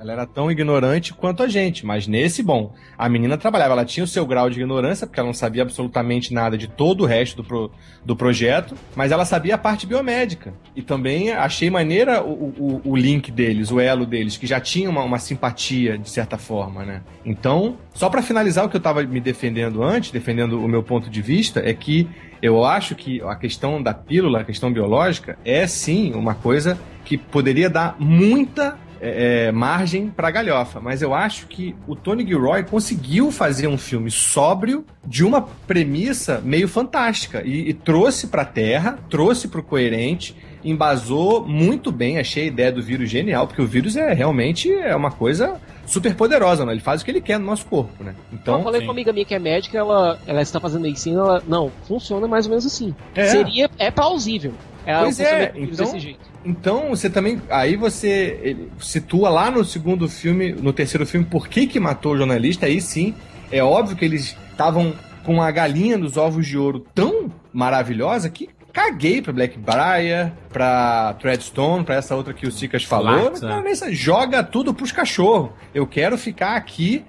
Ela 0.00 0.12
era 0.12 0.26
tão 0.26 0.50
ignorante 0.50 1.14
quanto 1.14 1.42
a 1.42 1.48
gente, 1.48 1.86
mas 1.86 2.06
nesse, 2.08 2.42
bom, 2.42 2.74
a 2.98 3.08
menina 3.08 3.36
trabalhava, 3.38 3.72
ela 3.72 3.84
tinha 3.84 4.02
o 4.04 4.06
seu 4.06 4.26
grau 4.26 4.50
de 4.50 4.58
ignorância, 4.60 5.06
porque 5.06 5.20
ela 5.20 5.28
não 5.28 5.34
sabia 5.34 5.62
absolutamente 5.62 6.32
nada 6.34 6.58
de 6.58 6.66
todo 6.66 7.02
o 7.02 7.06
resto 7.06 7.36
do, 7.36 7.44
pro- 7.44 7.70
do 8.04 8.16
projeto, 8.16 8.74
mas 8.96 9.12
ela 9.12 9.24
sabia 9.24 9.54
a 9.54 9.58
parte 9.58 9.86
biomédica. 9.86 10.52
E 10.74 10.82
também 10.82 11.30
achei 11.30 11.70
maneira 11.70 12.22
o, 12.22 12.32
o, 12.58 12.80
o 12.84 12.96
link 12.96 13.30
deles, 13.30 13.70
o 13.70 13.78
elo 13.78 14.04
deles, 14.06 14.36
que 14.36 14.46
já 14.46 14.60
tinha 14.60 14.88
uma, 14.90 15.02
uma 15.02 15.18
simpatia, 15.18 15.96
de 15.98 16.08
certa 16.10 16.36
forma, 16.36 16.84
né? 16.84 17.02
Então, 17.24 17.76
só 17.96 18.10
pra 18.10 18.20
finalizar 18.20 18.62
o 18.62 18.68
que 18.68 18.76
eu 18.76 18.80
tava 18.80 19.02
me 19.04 19.20
defendendo 19.20 19.82
antes, 19.82 20.10
defendendo 20.10 20.62
o 20.62 20.68
meu 20.68 20.82
ponto 20.82 21.08
de 21.08 21.22
vista, 21.22 21.62
é 21.64 21.72
que 21.72 22.06
eu 22.42 22.62
acho 22.62 22.94
que 22.94 23.22
a 23.22 23.34
questão 23.34 23.82
da 23.82 23.94
pílula, 23.94 24.40
a 24.40 24.44
questão 24.44 24.70
biológica, 24.70 25.38
é 25.42 25.66
sim 25.66 26.12
uma 26.12 26.34
coisa 26.34 26.78
que 27.06 27.16
poderia 27.16 27.70
dar 27.70 27.96
muita 27.98 28.78
é, 29.00 29.46
é, 29.46 29.52
margem 29.52 30.10
pra 30.10 30.30
galhofa. 30.30 30.78
Mas 30.78 31.00
eu 31.00 31.14
acho 31.14 31.46
que 31.46 31.74
o 31.86 31.96
Tony 31.96 32.26
Gilroy 32.26 32.64
conseguiu 32.64 33.32
fazer 33.32 33.66
um 33.66 33.78
filme 33.78 34.10
sóbrio 34.10 34.84
de 35.02 35.24
uma 35.24 35.40
premissa 35.40 36.42
meio 36.44 36.68
fantástica 36.68 37.42
e, 37.46 37.70
e 37.70 37.72
trouxe 37.72 38.26
pra 38.26 38.44
terra, 38.44 38.98
trouxe 39.08 39.48
pro 39.48 39.62
coerente, 39.62 40.36
embasou 40.62 41.46
muito 41.46 41.90
bem. 41.90 42.18
Achei 42.18 42.44
a 42.44 42.48
ideia 42.48 42.70
do 42.70 42.82
vírus 42.82 43.08
genial, 43.08 43.46
porque 43.46 43.62
o 43.62 43.66
vírus 43.66 43.96
é 43.96 44.12
realmente 44.12 44.70
é 44.70 44.94
uma 44.94 45.10
coisa 45.10 45.58
super 45.86 46.14
poderosa, 46.14 46.64
né? 46.64 46.72
Ele 46.72 46.80
faz 46.80 47.00
o 47.00 47.04
que 47.04 47.10
ele 47.10 47.20
quer 47.20 47.38
no 47.38 47.46
nosso 47.46 47.64
corpo, 47.66 48.02
né? 48.02 48.14
Então, 48.32 48.58
eu 48.58 48.64
falei 48.64 48.80
com 48.80 48.88
uma 48.88 48.92
amiga 48.92 49.12
minha 49.12 49.24
que 49.24 49.34
é 49.34 49.38
médica, 49.38 49.78
ela, 49.78 50.18
ela 50.26 50.42
está 50.42 50.60
fazendo 50.60 50.82
medicina, 50.82 51.20
ela, 51.20 51.42
não, 51.46 51.70
funciona 51.86 52.26
mais 52.26 52.46
ou 52.46 52.50
menos 52.50 52.66
assim. 52.66 52.94
É. 53.14 53.26
Seria, 53.26 53.70
é 53.78 53.90
plausível. 53.90 54.52
É 54.84 54.98
Pois 54.98 55.18
é, 55.18 55.52
então, 55.56 55.84
desse 55.84 55.98
jeito. 55.98 56.20
então 56.44 56.90
você 56.90 57.10
também. 57.10 57.42
Aí 57.50 57.74
você 57.74 58.38
ele 58.40 58.70
situa 58.78 59.28
lá 59.28 59.50
no 59.50 59.64
segundo 59.64 60.08
filme, 60.08 60.52
no 60.52 60.72
terceiro 60.72 61.04
filme, 61.04 61.26
por 61.26 61.48
que 61.48 61.66
que 61.66 61.80
matou 61.80 62.12
o 62.12 62.16
jornalista. 62.16 62.66
Aí 62.66 62.80
sim, 62.80 63.12
é 63.50 63.64
óbvio 63.64 63.96
que 63.96 64.04
eles 64.04 64.36
estavam 64.52 64.94
com 65.24 65.42
a 65.42 65.50
galinha 65.50 65.98
dos 65.98 66.16
ovos 66.16 66.46
de 66.46 66.56
ouro 66.56 66.86
tão 66.94 67.32
maravilhosa 67.52 68.30
que 68.30 68.48
caguei 68.76 69.22
pra 69.22 69.32
Black 69.32 69.56
Briar, 69.58 70.32
pra 70.52 71.14
Threadstone, 71.18 71.82
pra 71.82 71.94
essa 71.94 72.14
outra 72.14 72.34
que 72.34 72.46
o 72.46 72.52
Sicas 72.52 72.84
falou. 72.84 73.30
Não, 73.48 73.62
nessa- 73.62 73.90
joga 73.90 74.42
tudo 74.44 74.74
pros 74.74 74.92
cachorros. 74.92 75.50
Eu 75.74 75.86
quero 75.86 76.18
ficar 76.18 76.56
aqui. 76.56 77.02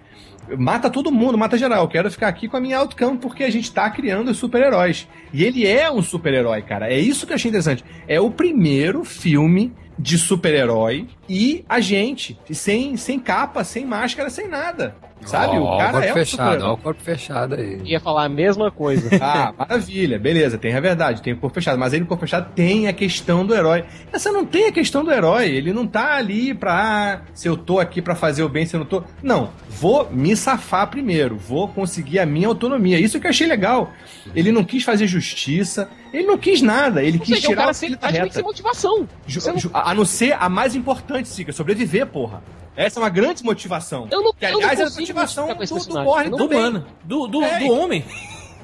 Mata 0.58 0.90
todo 0.90 1.12
mundo, 1.12 1.38
mata 1.38 1.58
geral. 1.58 1.84
Eu 1.84 1.90
quero 1.90 2.10
ficar 2.10 2.30
aqui 2.30 2.48
com 2.48 2.56
a 2.56 2.62
minha 2.62 2.78
outcome 2.78 3.18
porque 3.18 3.44
a 3.44 3.50
gente 3.50 3.70
tá 3.70 3.90
criando 3.90 4.32
os 4.32 4.38
super-heróis. 4.38 5.06
E 5.34 5.44
ele 5.44 5.68
é 5.68 5.92
um 5.92 6.02
super-herói, 6.02 6.62
cara. 6.62 6.88
É 6.90 6.98
isso 6.98 7.28
que 7.28 7.34
eu 7.34 7.36
achei 7.36 7.50
interessante. 7.50 7.84
É 8.08 8.22
o 8.22 8.32
primeiro 8.32 9.04
filme 9.04 9.74
de 10.00 10.18
super-herói 10.18 11.08
e 11.28 11.66
a 11.68 11.82
gente, 11.82 12.40
sem, 12.52 12.96
sem 12.96 13.20
capa, 13.20 13.66
sem 13.66 13.86
máscara, 13.86 14.30
sem 14.30 14.48
nada. 14.48 14.96
Sabe? 15.26 15.58
Ó, 15.58 15.60
o 15.60 15.64
ó 15.64 15.78
cara 15.78 15.92
corpo 15.92 16.08
é 16.08 16.12
um 16.12 16.16
fechado, 16.16 16.64
ó 16.64 16.74
o 16.74 16.78
corpo 16.78 17.02
fechado 17.02 17.56
aí. 17.56 17.82
Ia 17.84 18.00
falar 18.00 18.26
a 18.26 18.30
mesma 18.30 18.72
coisa. 18.72 19.10
Ah, 19.30 19.54
maravilha, 19.58 20.18
beleza, 20.18 20.58
tem 20.58 20.74
a 20.74 20.80
verdade, 20.80 21.22
tem 21.22 21.34
o 21.34 21.38
corpo 21.38 21.56
fechado, 21.56 21.78
mas 21.78 21.94
aí 21.94 22.00
no 22.00 22.06
corpo 22.06 22.22
fechado 22.22 22.54
tem 22.54 22.88
a 22.88 22.94
questão 22.94 23.46
do 23.46 23.54
herói. 23.54 23.84
Essa 24.14 24.32
não 24.32 24.46
tem 24.46 24.68
a 24.68 24.72
questão 24.72 25.04
do 25.04 25.12
herói, 25.12 25.50
ele 25.50 25.74
não 25.74 25.86
tá 25.86 26.16
ali 26.16 26.54
pra, 26.54 26.74
ah, 26.74 27.22
se 27.34 27.48
eu 27.48 27.58
tô 27.58 27.80
aqui 27.80 28.02
pra 28.02 28.16
fazer 28.16 28.44
o 28.44 28.50
bem, 28.50 28.66
se 28.66 28.76
eu 28.76 28.80
não 28.80 28.88
tô. 28.88 29.04
Não, 29.22 29.50
vou 29.70 30.10
me 30.10 30.36
safar 30.36 30.88
primeiro, 30.88 31.36
vou 31.36 31.68
conseguir 31.68 32.20
a 32.20 32.26
minha 32.26 32.48
autonomia. 32.48 33.00
Isso 33.00 33.20
que 33.20 33.28
eu 33.28 33.32
achei 33.32 33.48
legal. 33.48 33.92
Ele 34.34 34.52
não 34.52 34.64
quis 34.64 34.84
fazer 34.84 35.08
justiça, 35.08 35.90
ele 36.18 36.28
não 36.28 36.38
quis 36.38 36.62
nada, 36.62 37.04
ele 37.04 37.18
Ou 37.18 37.24
quis 37.26 37.36
seja, 37.36 37.48
o 37.48 37.50
tirar 37.52 37.62
cara 37.62 37.72
o 37.72 37.74
sempre 37.74 37.88
filho 37.98 38.00
da 38.02 38.08
tá 38.18 38.24
reta. 38.24 38.34
sem 38.34 38.44
motivação. 38.44 39.08
Ju- 39.26 39.42
não- 39.48 39.58
ju- 39.60 39.72
a 39.74 39.92
a 39.92 39.94
não 39.94 40.06
ser 40.06 40.34
a 40.40 40.50
mais 40.50 40.76
importante, 40.76 41.28
Sica, 41.28 41.52
sobreviver, 41.52 42.06
porra. 42.08 42.44
Essa 42.76 43.00
é 43.00 43.04
uma 43.04 43.10
grande 43.10 43.44
motivação. 43.44 44.08
Eu 44.12 44.22
não, 44.24 44.34
que, 44.34 44.46
eu 44.46 44.52
não 44.52 44.58
aliás, 44.60 44.80
é 44.80 44.84
a 44.84 44.90
motivação 44.90 45.48
do, 45.48 45.66
do. 45.66 46.04
Borne 46.04 46.30
não- 46.30 46.38
Do 46.38 46.46
humano, 46.46 46.86
do, 47.04 47.28
do, 47.28 47.44
É, 47.44 47.60
do 47.60 47.72
homem. 47.72 48.06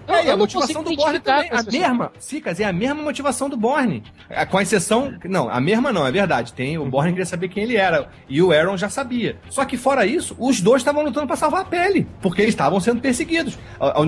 É, 0.06 0.16
eu 0.16 0.20
a 0.20 0.24
não 0.34 0.40
motivação 0.40 0.84
do 0.84 0.94
Borne 0.98 1.18
também, 1.22 1.50
com 1.50 1.56
a 1.56 1.64
mesma. 1.64 2.12
Sicas, 2.20 2.60
é 2.60 2.66
a 2.66 2.74
mesma 2.74 3.02
motivação 3.02 3.48
do 3.50 3.56
Borne. 3.56 4.04
É, 4.30 4.46
Com 4.46 4.58
a 4.58 4.62
exceção. 4.62 5.14
Não, 5.24 5.48
a 5.50 5.62
mesma 5.62 5.94
não, 5.94 6.06
é 6.06 6.12
verdade. 6.12 6.52
Tem, 6.52 6.78
o 6.78 6.86
Borne 6.86 7.12
queria 7.12 7.26
saber 7.26 7.48
quem 7.48 7.64
ele 7.64 7.78
era. 7.78 8.10
E 8.28 8.42
o 8.42 8.52
Aaron 8.52 8.76
já 8.76 8.90
sabia. 8.90 9.38
Só 9.50 9.64
que 9.64 9.78
fora 9.78 10.06
isso, 10.06 10.36
os 10.38 10.60
dois 10.60 10.82
estavam 10.82 11.04
lutando 11.04 11.26
pra 11.26 11.38
salvar 11.38 11.62
a 11.62 11.66
pele. 11.66 12.06
Porque 12.22 12.42
eles 12.42 12.54
estavam 12.54 12.82
sendo 12.82 13.00
perseguidos. 13.00 13.58
A, 13.80 14.02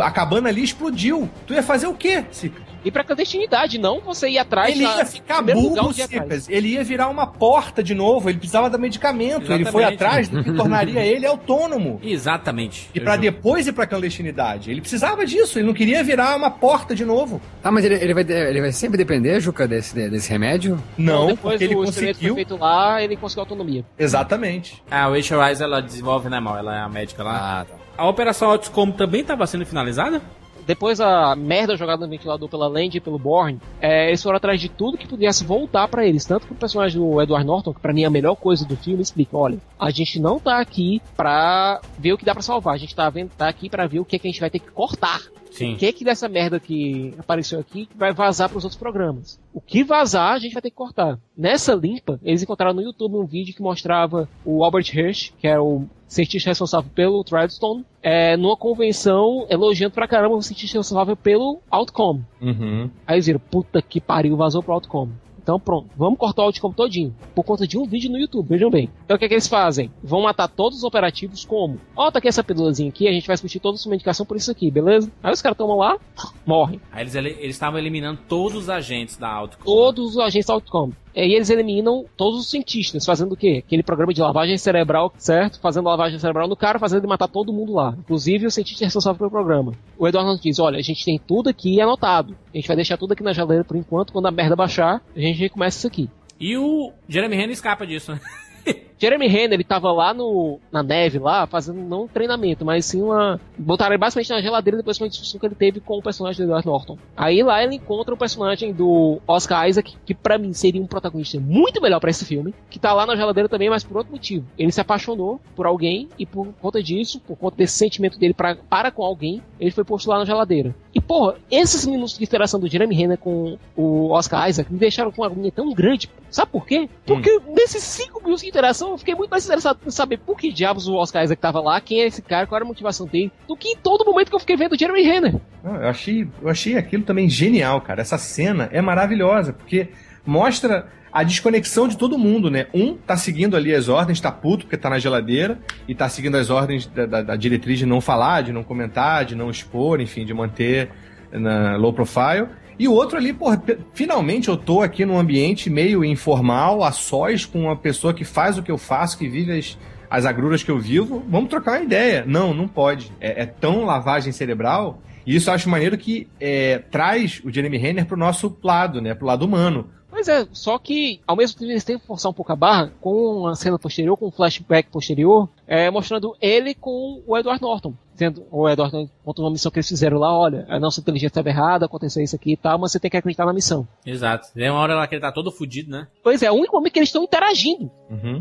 a- 0.00 0.06
a 0.06 0.10
cabana 0.10 0.48
ali 0.48 0.64
explodiu. 0.64 1.28
Tu 1.46 1.52
ia 1.52 1.62
fazer 1.62 1.86
o 1.86 1.94
quê, 1.94 2.24
Sicas? 2.30 2.71
E 2.84 2.90
pra 2.90 3.04
clandestinidade, 3.04 3.78
não 3.78 4.00
você 4.00 4.28
ir 4.28 4.38
atrás 4.38 4.74
Ele 4.74 4.84
na- 4.84 4.96
ia 4.98 5.06
ficar 5.06 5.40
burro, 5.42 5.92
ia. 5.96 6.06
Sicas. 6.06 6.48
Ele 6.48 6.68
ia 6.68 6.82
virar 6.84 7.08
uma 7.08 7.26
porta 7.26 7.82
de 7.82 7.94
novo. 7.94 8.28
Ele 8.28 8.38
precisava 8.38 8.68
dar 8.68 8.78
medicamento. 8.78 9.52
Ele 9.52 9.64
foi 9.64 9.82
Exatamente. 9.82 9.94
atrás 10.04 10.28
do 10.28 10.42
que 10.42 10.52
tornaria 10.56 11.04
ele 11.04 11.26
autônomo. 11.26 12.00
Exatamente. 12.02 12.90
E 12.94 13.00
pra 13.00 13.16
depois 13.16 13.66
ir 13.66 13.72
pra 13.72 13.86
clandestinidade. 13.86 14.70
Ele 14.70 14.80
precisava 14.80 15.24
disso. 15.24 15.58
Ele 15.58 15.66
não 15.66 15.74
queria 15.74 16.02
virar 16.02 16.36
uma 16.36 16.50
porta 16.50 16.94
de 16.94 17.04
novo. 17.04 17.40
Ah, 17.62 17.70
mas 17.70 17.84
ele, 17.84 17.94
ele 17.94 18.14
vai, 18.14 18.24
ele 18.28 18.60
vai 18.60 18.72
sempre 18.72 18.96
depender, 18.98 19.40
Juca, 19.40 19.66
desse, 19.68 19.94
desse 20.10 20.30
remédio? 20.30 20.82
Não, 20.98 21.28
depois 21.28 21.52
porque 21.54 21.64
ele 21.64 21.74
conseguiu. 21.74 22.34
foi 22.34 22.44
feito 22.44 22.56
lá, 22.56 23.02
ele 23.02 23.16
conseguiu 23.16 23.42
autonomia. 23.42 23.84
Exatamente. 23.98 24.82
A 24.90 25.06
Rachel 25.08 25.38
Weisz, 25.38 25.60
ela 25.60 25.80
desenvolve, 25.80 26.28
né, 26.28 26.40
mal? 26.40 26.56
Ela 26.58 26.76
é 26.76 26.80
a 26.80 26.88
médica 26.88 27.22
lá. 27.22 27.60
Ah, 27.60 27.64
tá. 27.64 27.74
A 27.96 28.08
Operação 28.08 28.50
Outcome 28.50 28.92
também 28.92 29.20
estava 29.20 29.46
sendo 29.46 29.66
finalizada? 29.66 30.20
Depois 30.66 31.00
a 31.00 31.34
merda 31.34 31.76
jogada 31.76 32.04
no 32.04 32.10
ventilador 32.10 32.48
pela 32.48 32.68
Land 32.68 32.96
e 32.96 33.00
pelo 33.00 33.18
Borne, 33.18 33.60
é, 33.80 34.08
eles 34.08 34.22
foram 34.22 34.36
atrás 34.36 34.60
de 34.60 34.68
tudo 34.68 34.98
que 34.98 35.06
pudesse 35.06 35.44
voltar 35.44 35.88
pra 35.88 36.06
eles. 36.06 36.24
Tanto 36.24 36.46
que 36.46 36.52
o 36.52 36.56
personagem 36.56 37.00
do 37.00 37.20
Edward 37.20 37.46
Norton, 37.46 37.74
que 37.74 37.80
pra 37.80 37.92
mim 37.92 38.02
é 38.02 38.06
a 38.06 38.10
melhor 38.10 38.36
coisa 38.36 38.64
do 38.64 38.76
filme, 38.76 39.02
explica: 39.02 39.36
olha, 39.36 39.58
a 39.78 39.90
gente 39.90 40.20
não 40.20 40.38
tá 40.38 40.60
aqui 40.60 41.02
pra 41.16 41.80
ver 41.98 42.12
o 42.12 42.18
que 42.18 42.24
dá 42.24 42.32
pra 42.32 42.42
salvar, 42.42 42.74
a 42.74 42.78
gente 42.78 42.94
tá, 42.94 43.08
vendo, 43.10 43.30
tá 43.36 43.48
aqui 43.48 43.68
pra 43.68 43.86
ver 43.86 44.00
o 44.00 44.04
que, 44.04 44.16
é 44.16 44.18
que 44.18 44.28
a 44.28 44.30
gente 44.30 44.40
vai 44.40 44.50
ter 44.50 44.58
que 44.58 44.70
cortar. 44.70 45.20
Sim. 45.52 45.74
O 45.74 45.76
que 45.76 45.92
que 45.92 46.04
dessa 46.04 46.28
merda 46.28 46.58
que 46.58 47.14
apareceu 47.18 47.60
aqui 47.60 47.88
vai 47.94 48.12
vazar 48.12 48.48
pros 48.48 48.64
outros 48.64 48.78
programas? 48.78 49.38
O 49.52 49.60
que 49.60 49.84
vazar, 49.84 50.32
a 50.32 50.38
gente 50.38 50.52
vai 50.52 50.62
ter 50.62 50.70
que 50.70 50.76
cortar. 50.76 51.18
Nessa 51.36 51.74
limpa, 51.74 52.18
eles 52.22 52.42
encontraram 52.42 52.74
no 52.74 52.82
YouTube 52.82 53.16
um 53.16 53.26
vídeo 53.26 53.54
que 53.54 53.62
mostrava 53.62 54.28
o 54.44 54.64
Albert 54.64 54.90
Hirsch, 54.94 55.32
que 55.38 55.46
é 55.46 55.60
o 55.60 55.84
cientista 56.08 56.50
responsável 56.50 56.90
pelo 56.94 57.22
Threadstone, 57.24 57.84
é, 58.02 58.36
numa 58.36 58.56
convenção 58.56 59.46
elogiando 59.48 59.94
pra 59.94 60.08
caramba 60.08 60.36
o 60.36 60.42
cientista 60.42 60.78
responsável 60.78 61.16
pelo 61.16 61.60
Outcom. 61.70 62.20
Uhum. 62.40 62.90
Aí 63.06 63.16
eles 63.16 63.26
viram, 63.26 63.40
puta 63.40 63.80
que 63.80 64.00
pariu, 64.00 64.36
vazou 64.36 64.62
pro 64.62 64.74
Outcom. 64.74 65.08
Então 65.42 65.58
pronto, 65.58 65.88
vamos 65.96 66.18
cortar 66.18 66.42
o 66.42 66.44
Outcom 66.46 66.72
todinho. 66.72 67.14
Por 67.34 67.42
conta 67.44 67.66
de 67.66 67.76
um 67.76 67.84
vídeo 67.84 68.10
no 68.10 68.18
YouTube, 68.18 68.46
vejam 68.48 68.70
bem. 68.70 68.88
Então 69.04 69.16
o 69.16 69.18
que 69.18 69.24
é 69.24 69.28
que 69.28 69.34
eles 69.34 69.48
fazem? 69.48 69.90
Vão 70.02 70.22
matar 70.22 70.46
todos 70.48 70.78
os 70.78 70.84
operativos 70.84 71.44
como? 71.44 71.80
Ó, 71.96 72.10
tá 72.10 72.18
aqui 72.20 72.28
essa 72.28 72.44
pílulazinha 72.44 72.88
aqui, 72.88 73.08
a 73.08 73.12
gente 73.12 73.26
vai 73.26 73.34
discutir 73.34 73.58
toda 73.58 73.74
a 73.74 73.78
sua 73.78 73.90
medicação 73.90 74.24
por 74.24 74.36
isso 74.36 74.50
aqui, 74.50 74.70
beleza? 74.70 75.10
Aí 75.22 75.32
os 75.32 75.42
caras 75.42 75.58
tomam 75.58 75.76
lá, 75.76 75.98
morrem. 76.46 76.80
Aí 76.92 77.02
eles 77.02 77.14
ele- 77.16 77.36
eles 77.40 77.56
estavam 77.56 77.78
eliminando 77.78 78.20
todos 78.28 78.56
os 78.62 78.70
agentes 78.70 79.16
da 79.16 79.28
Auto. 79.28 79.58
Todos 79.64 80.10
os 80.10 80.18
agentes 80.18 80.46
da 80.46 80.54
Outcom. 80.54 80.92
E 81.14 81.20
aí 81.20 81.34
eles 81.34 81.50
eliminam 81.50 82.04
todos 82.16 82.40
os 82.40 82.50
cientistas, 82.50 83.04
fazendo 83.04 83.32
o 83.32 83.36
quê? 83.36 83.62
Aquele 83.64 83.82
programa 83.82 84.12
de 84.12 84.20
lavagem 84.20 84.56
cerebral, 84.56 85.12
certo? 85.16 85.60
Fazendo 85.60 85.86
lavagem 85.86 86.18
cerebral 86.18 86.48
no 86.48 86.56
cara, 86.56 86.78
fazendo 86.78 87.00
ele 87.00 87.08
matar 87.08 87.28
todo 87.28 87.52
mundo 87.52 87.72
lá. 87.72 87.94
Inclusive 87.98 88.46
o 88.46 88.50
cientista 88.50 88.84
responsável 88.84 89.18
pelo 89.18 89.30
programa. 89.30 89.72
O 89.98 90.08
Eduardo 90.08 90.40
diz, 90.40 90.58
olha, 90.58 90.78
a 90.78 90.82
gente 90.82 91.04
tem 91.04 91.18
tudo 91.18 91.50
aqui 91.50 91.80
anotado. 91.80 92.36
A 92.52 92.56
gente 92.56 92.66
vai 92.66 92.76
deixar 92.76 92.96
tudo 92.96 93.12
aqui 93.12 93.22
na 93.22 93.32
geladeira 93.32 93.64
por 93.64 93.76
enquanto, 93.76 94.12
quando 94.12 94.26
a 94.26 94.30
merda 94.30 94.56
baixar, 94.56 95.02
a 95.14 95.20
gente 95.20 95.38
recomeça 95.38 95.78
isso 95.78 95.86
aqui. 95.86 96.10
E 96.40 96.56
o 96.56 96.92
Jeremy 97.08 97.36
Renner 97.36 97.52
escapa 97.52 97.86
disso, 97.86 98.12
né? 98.12 98.20
Jeremy 99.02 99.26
Renner, 99.26 99.54
ele 99.54 99.64
tava 99.64 99.90
lá 99.90 100.14
no, 100.14 100.60
na 100.70 100.80
neve, 100.80 101.18
lá, 101.18 101.44
fazendo 101.44 101.80
não 101.80 102.04
um 102.04 102.06
treinamento, 102.08 102.64
mas 102.64 102.86
sim 102.86 103.02
uma. 103.02 103.40
Botaram 103.58 103.92
ele 103.92 103.98
basicamente 103.98 104.30
na 104.30 104.40
geladeira 104.40 104.76
depois 104.76 104.96
de 104.96 105.02
uma 105.02 105.08
discussão 105.08 105.40
que 105.40 105.46
ele 105.46 105.56
teve 105.56 105.80
com 105.80 105.98
o 105.98 106.02
personagem 106.02 106.38
do 106.38 106.44
Edward 106.44 106.66
Norton. 106.66 106.96
Aí 107.16 107.42
lá 107.42 107.64
ele 107.64 107.74
encontra 107.74 108.14
o 108.14 108.16
personagem 108.16 108.72
do 108.72 109.20
Oscar 109.26 109.68
Isaac, 109.68 109.96
que 110.06 110.14
pra 110.14 110.38
mim 110.38 110.52
seria 110.52 110.80
um 110.80 110.86
protagonista 110.86 111.40
muito 111.40 111.82
melhor 111.82 111.98
pra 111.98 112.10
esse 112.10 112.24
filme, 112.24 112.54
que 112.70 112.78
tá 112.78 112.92
lá 112.92 113.04
na 113.04 113.16
geladeira 113.16 113.48
também, 113.48 113.68
mas 113.68 113.82
por 113.82 113.96
outro 113.96 114.12
motivo. 114.12 114.46
Ele 114.56 114.70
se 114.70 114.80
apaixonou 114.80 115.40
por 115.56 115.66
alguém 115.66 116.08
e 116.16 116.24
por 116.24 116.46
conta 116.60 116.80
disso, 116.80 117.18
por 117.26 117.36
conta 117.36 117.56
desse 117.56 117.76
sentimento 117.76 118.20
dele 118.20 118.34
pra, 118.34 118.54
para 118.54 118.92
com 118.92 119.02
alguém, 119.02 119.42
ele 119.58 119.72
foi 119.72 119.82
posto 119.82 120.08
lá 120.08 120.18
na 120.20 120.24
geladeira. 120.24 120.72
Porra, 121.06 121.36
esses 121.50 121.86
minutos 121.86 122.16
de 122.16 122.24
interação 122.24 122.58
do 122.58 122.68
Jeremy 122.68 122.94
Renner 122.94 123.18
com 123.18 123.58
o 123.76 124.10
Oscar 124.10 124.48
Isaac 124.48 124.72
me 124.72 124.78
deixaram 124.78 125.10
com 125.10 125.22
uma 125.22 125.28
agonia 125.28 125.52
tão 125.52 125.72
grande. 125.72 126.08
Sabe 126.30 126.50
por 126.50 126.66
quê? 126.66 126.88
Porque 127.06 127.40
nesses 127.48 127.82
cinco 127.82 128.20
minutos 128.20 128.42
de 128.42 128.48
interação 128.48 128.90
eu 128.90 128.98
fiquei 128.98 129.14
muito 129.14 129.30
mais 129.30 129.44
interessado 129.44 129.78
em 129.86 129.90
saber 129.90 130.18
por 130.18 130.38
que 130.38 130.52
diabos 130.52 130.88
o 130.88 130.94
Oscar 130.94 131.24
Isaac 131.24 131.40
tava 131.40 131.60
lá, 131.60 131.80
quem 131.80 132.00
é 132.00 132.06
esse 132.06 132.22
cara, 132.22 132.46
qual 132.46 132.56
era 132.56 132.64
a 132.64 132.68
motivação 132.68 133.06
dele, 133.06 133.30
do 133.46 133.56
que 133.56 133.68
em 133.68 133.76
todo 133.76 134.04
momento 134.04 134.30
que 134.30 134.34
eu 134.34 134.40
fiquei 134.40 134.56
vendo 134.56 134.72
o 134.72 134.78
Jeremy 134.78 135.02
Renner. 135.02 135.40
Não, 135.62 135.76
eu, 135.76 135.88
achei, 135.88 136.28
eu 136.40 136.48
achei 136.48 136.76
aquilo 136.76 137.02
também 137.02 137.28
genial, 137.28 137.80
cara. 137.80 138.00
Essa 138.00 138.18
cena 138.18 138.68
é 138.72 138.80
maravilhosa, 138.80 139.52
porque 139.52 139.88
mostra 140.24 140.88
a 141.12 141.22
desconexão 141.22 141.86
de 141.86 141.96
todo 141.98 142.16
mundo, 142.18 142.50
né? 142.50 142.66
Um 142.72 142.94
tá 142.96 143.16
seguindo 143.16 143.56
ali 143.56 143.74
as 143.74 143.88
ordens, 143.88 144.20
tá 144.20 144.32
puto 144.32 144.64
porque 144.64 144.76
tá 144.78 144.88
na 144.88 144.98
geladeira, 144.98 145.58
e 145.86 145.94
tá 145.94 146.08
seguindo 146.08 146.36
as 146.36 146.48
ordens 146.50 146.86
da, 146.86 147.04
da- 147.06 147.22
da 147.22 147.36
diretriz 147.36 147.78
de 147.78 147.86
não 147.86 148.00
falar, 148.00 148.42
de 148.42 148.52
não 148.52 148.64
comentar, 148.64 149.24
de 149.24 149.34
não 149.34 149.50
expor, 149.50 150.00
enfim, 150.00 150.24
de 150.24 150.32
manter 150.32 150.90
na 151.30 151.76
low 151.76 151.92
profile. 151.92 152.46
E 152.78 152.88
o 152.88 152.92
outro 152.92 153.18
ali, 153.18 153.32
porra, 153.32 153.62
finalmente 153.92 154.48
eu 154.48 154.56
tô 154.56 154.80
aqui 154.80 155.04
num 155.04 155.18
ambiente 155.18 155.68
meio 155.68 156.02
informal, 156.04 156.82
a 156.82 156.90
sós, 156.90 157.44
com 157.44 157.62
uma 157.64 157.76
pessoa 157.76 158.14
que 158.14 158.24
faz 158.24 158.56
o 158.58 158.62
que 158.62 158.70
eu 158.72 158.78
faço, 158.78 159.18
que 159.18 159.28
vive 159.28 159.52
as, 159.58 159.78
as 160.10 160.24
agruras 160.24 160.62
que 160.62 160.70
eu 160.70 160.78
vivo, 160.78 161.22
vamos 161.28 161.50
trocar 161.50 161.72
uma 161.72 161.84
ideia. 161.84 162.24
Não, 162.26 162.54
não 162.54 162.66
pode. 162.66 163.12
É, 163.20 163.42
é 163.42 163.46
tão 163.46 163.84
lavagem 163.84 164.32
cerebral. 164.32 165.02
E 165.24 165.36
isso 165.36 165.50
eu 165.50 165.54
acho 165.54 165.68
maneiro 165.68 165.96
que 165.96 166.26
é, 166.40 166.78
traz 166.90 167.40
o 167.44 167.50
Jeremy 167.52 167.76
Renner 167.78 168.06
pro 168.06 168.16
nosso 168.16 168.56
lado, 168.64 169.00
né? 169.00 169.14
Pro 169.14 169.26
lado 169.26 169.44
humano. 169.44 169.88
Pois 170.12 170.28
é, 170.28 170.46
só 170.52 170.78
que 170.78 171.22
ao 171.26 171.34
mesmo 171.34 171.58
tempo 171.58 171.72
eles 171.72 171.84
têm 171.84 171.98
que 171.98 172.06
forçar 172.06 172.30
um 172.30 172.34
pouco 172.34 172.52
a 172.52 172.54
barra 172.54 172.92
com 173.00 173.38
uma 173.38 173.54
cena 173.54 173.78
posterior, 173.78 174.14
com 174.14 174.26
um 174.26 174.30
flashback 174.30 174.90
posterior, 174.90 175.48
é, 175.66 175.90
mostrando 175.90 176.36
ele 176.38 176.74
com 176.74 177.22
o 177.26 177.36
Edward 177.38 177.62
Norton. 177.62 177.94
Dizendo, 178.12 178.44
o 178.50 178.68
Edward 178.68 178.92
Norton 178.92 179.10
conta 179.24 179.42
uma 179.42 179.50
missão 179.50 179.70
que 179.70 179.78
eles 179.78 179.88
fizeram 179.88 180.18
lá, 180.18 180.36
olha, 180.36 180.66
a 180.68 180.78
nossa 180.78 181.00
inteligência 181.00 181.28
estava 181.28 181.48
errada, 181.48 181.86
aconteceu 181.86 182.22
isso 182.22 182.36
aqui 182.36 182.52
e 182.52 182.56
tal, 182.56 182.78
mas 182.78 182.92
você 182.92 183.00
tem 183.00 183.10
que 183.10 183.16
acreditar 183.16 183.46
na 183.46 183.52
missão. 183.52 183.86
Exato. 184.04 184.48
Tem 184.52 184.70
uma 184.70 184.80
hora 184.80 184.94
lá 184.94 185.06
que 185.06 185.14
ele 185.14 185.22
tá 185.22 185.32
todo 185.32 185.50
fudido, 185.50 185.90
né? 185.90 186.06
Pois 186.22 186.42
é, 186.42 186.50
o 186.50 186.54
único 186.54 186.76
momento 186.76 186.92
que 186.92 186.98
eles 186.98 187.08
estão 187.08 187.24
interagindo. 187.24 187.90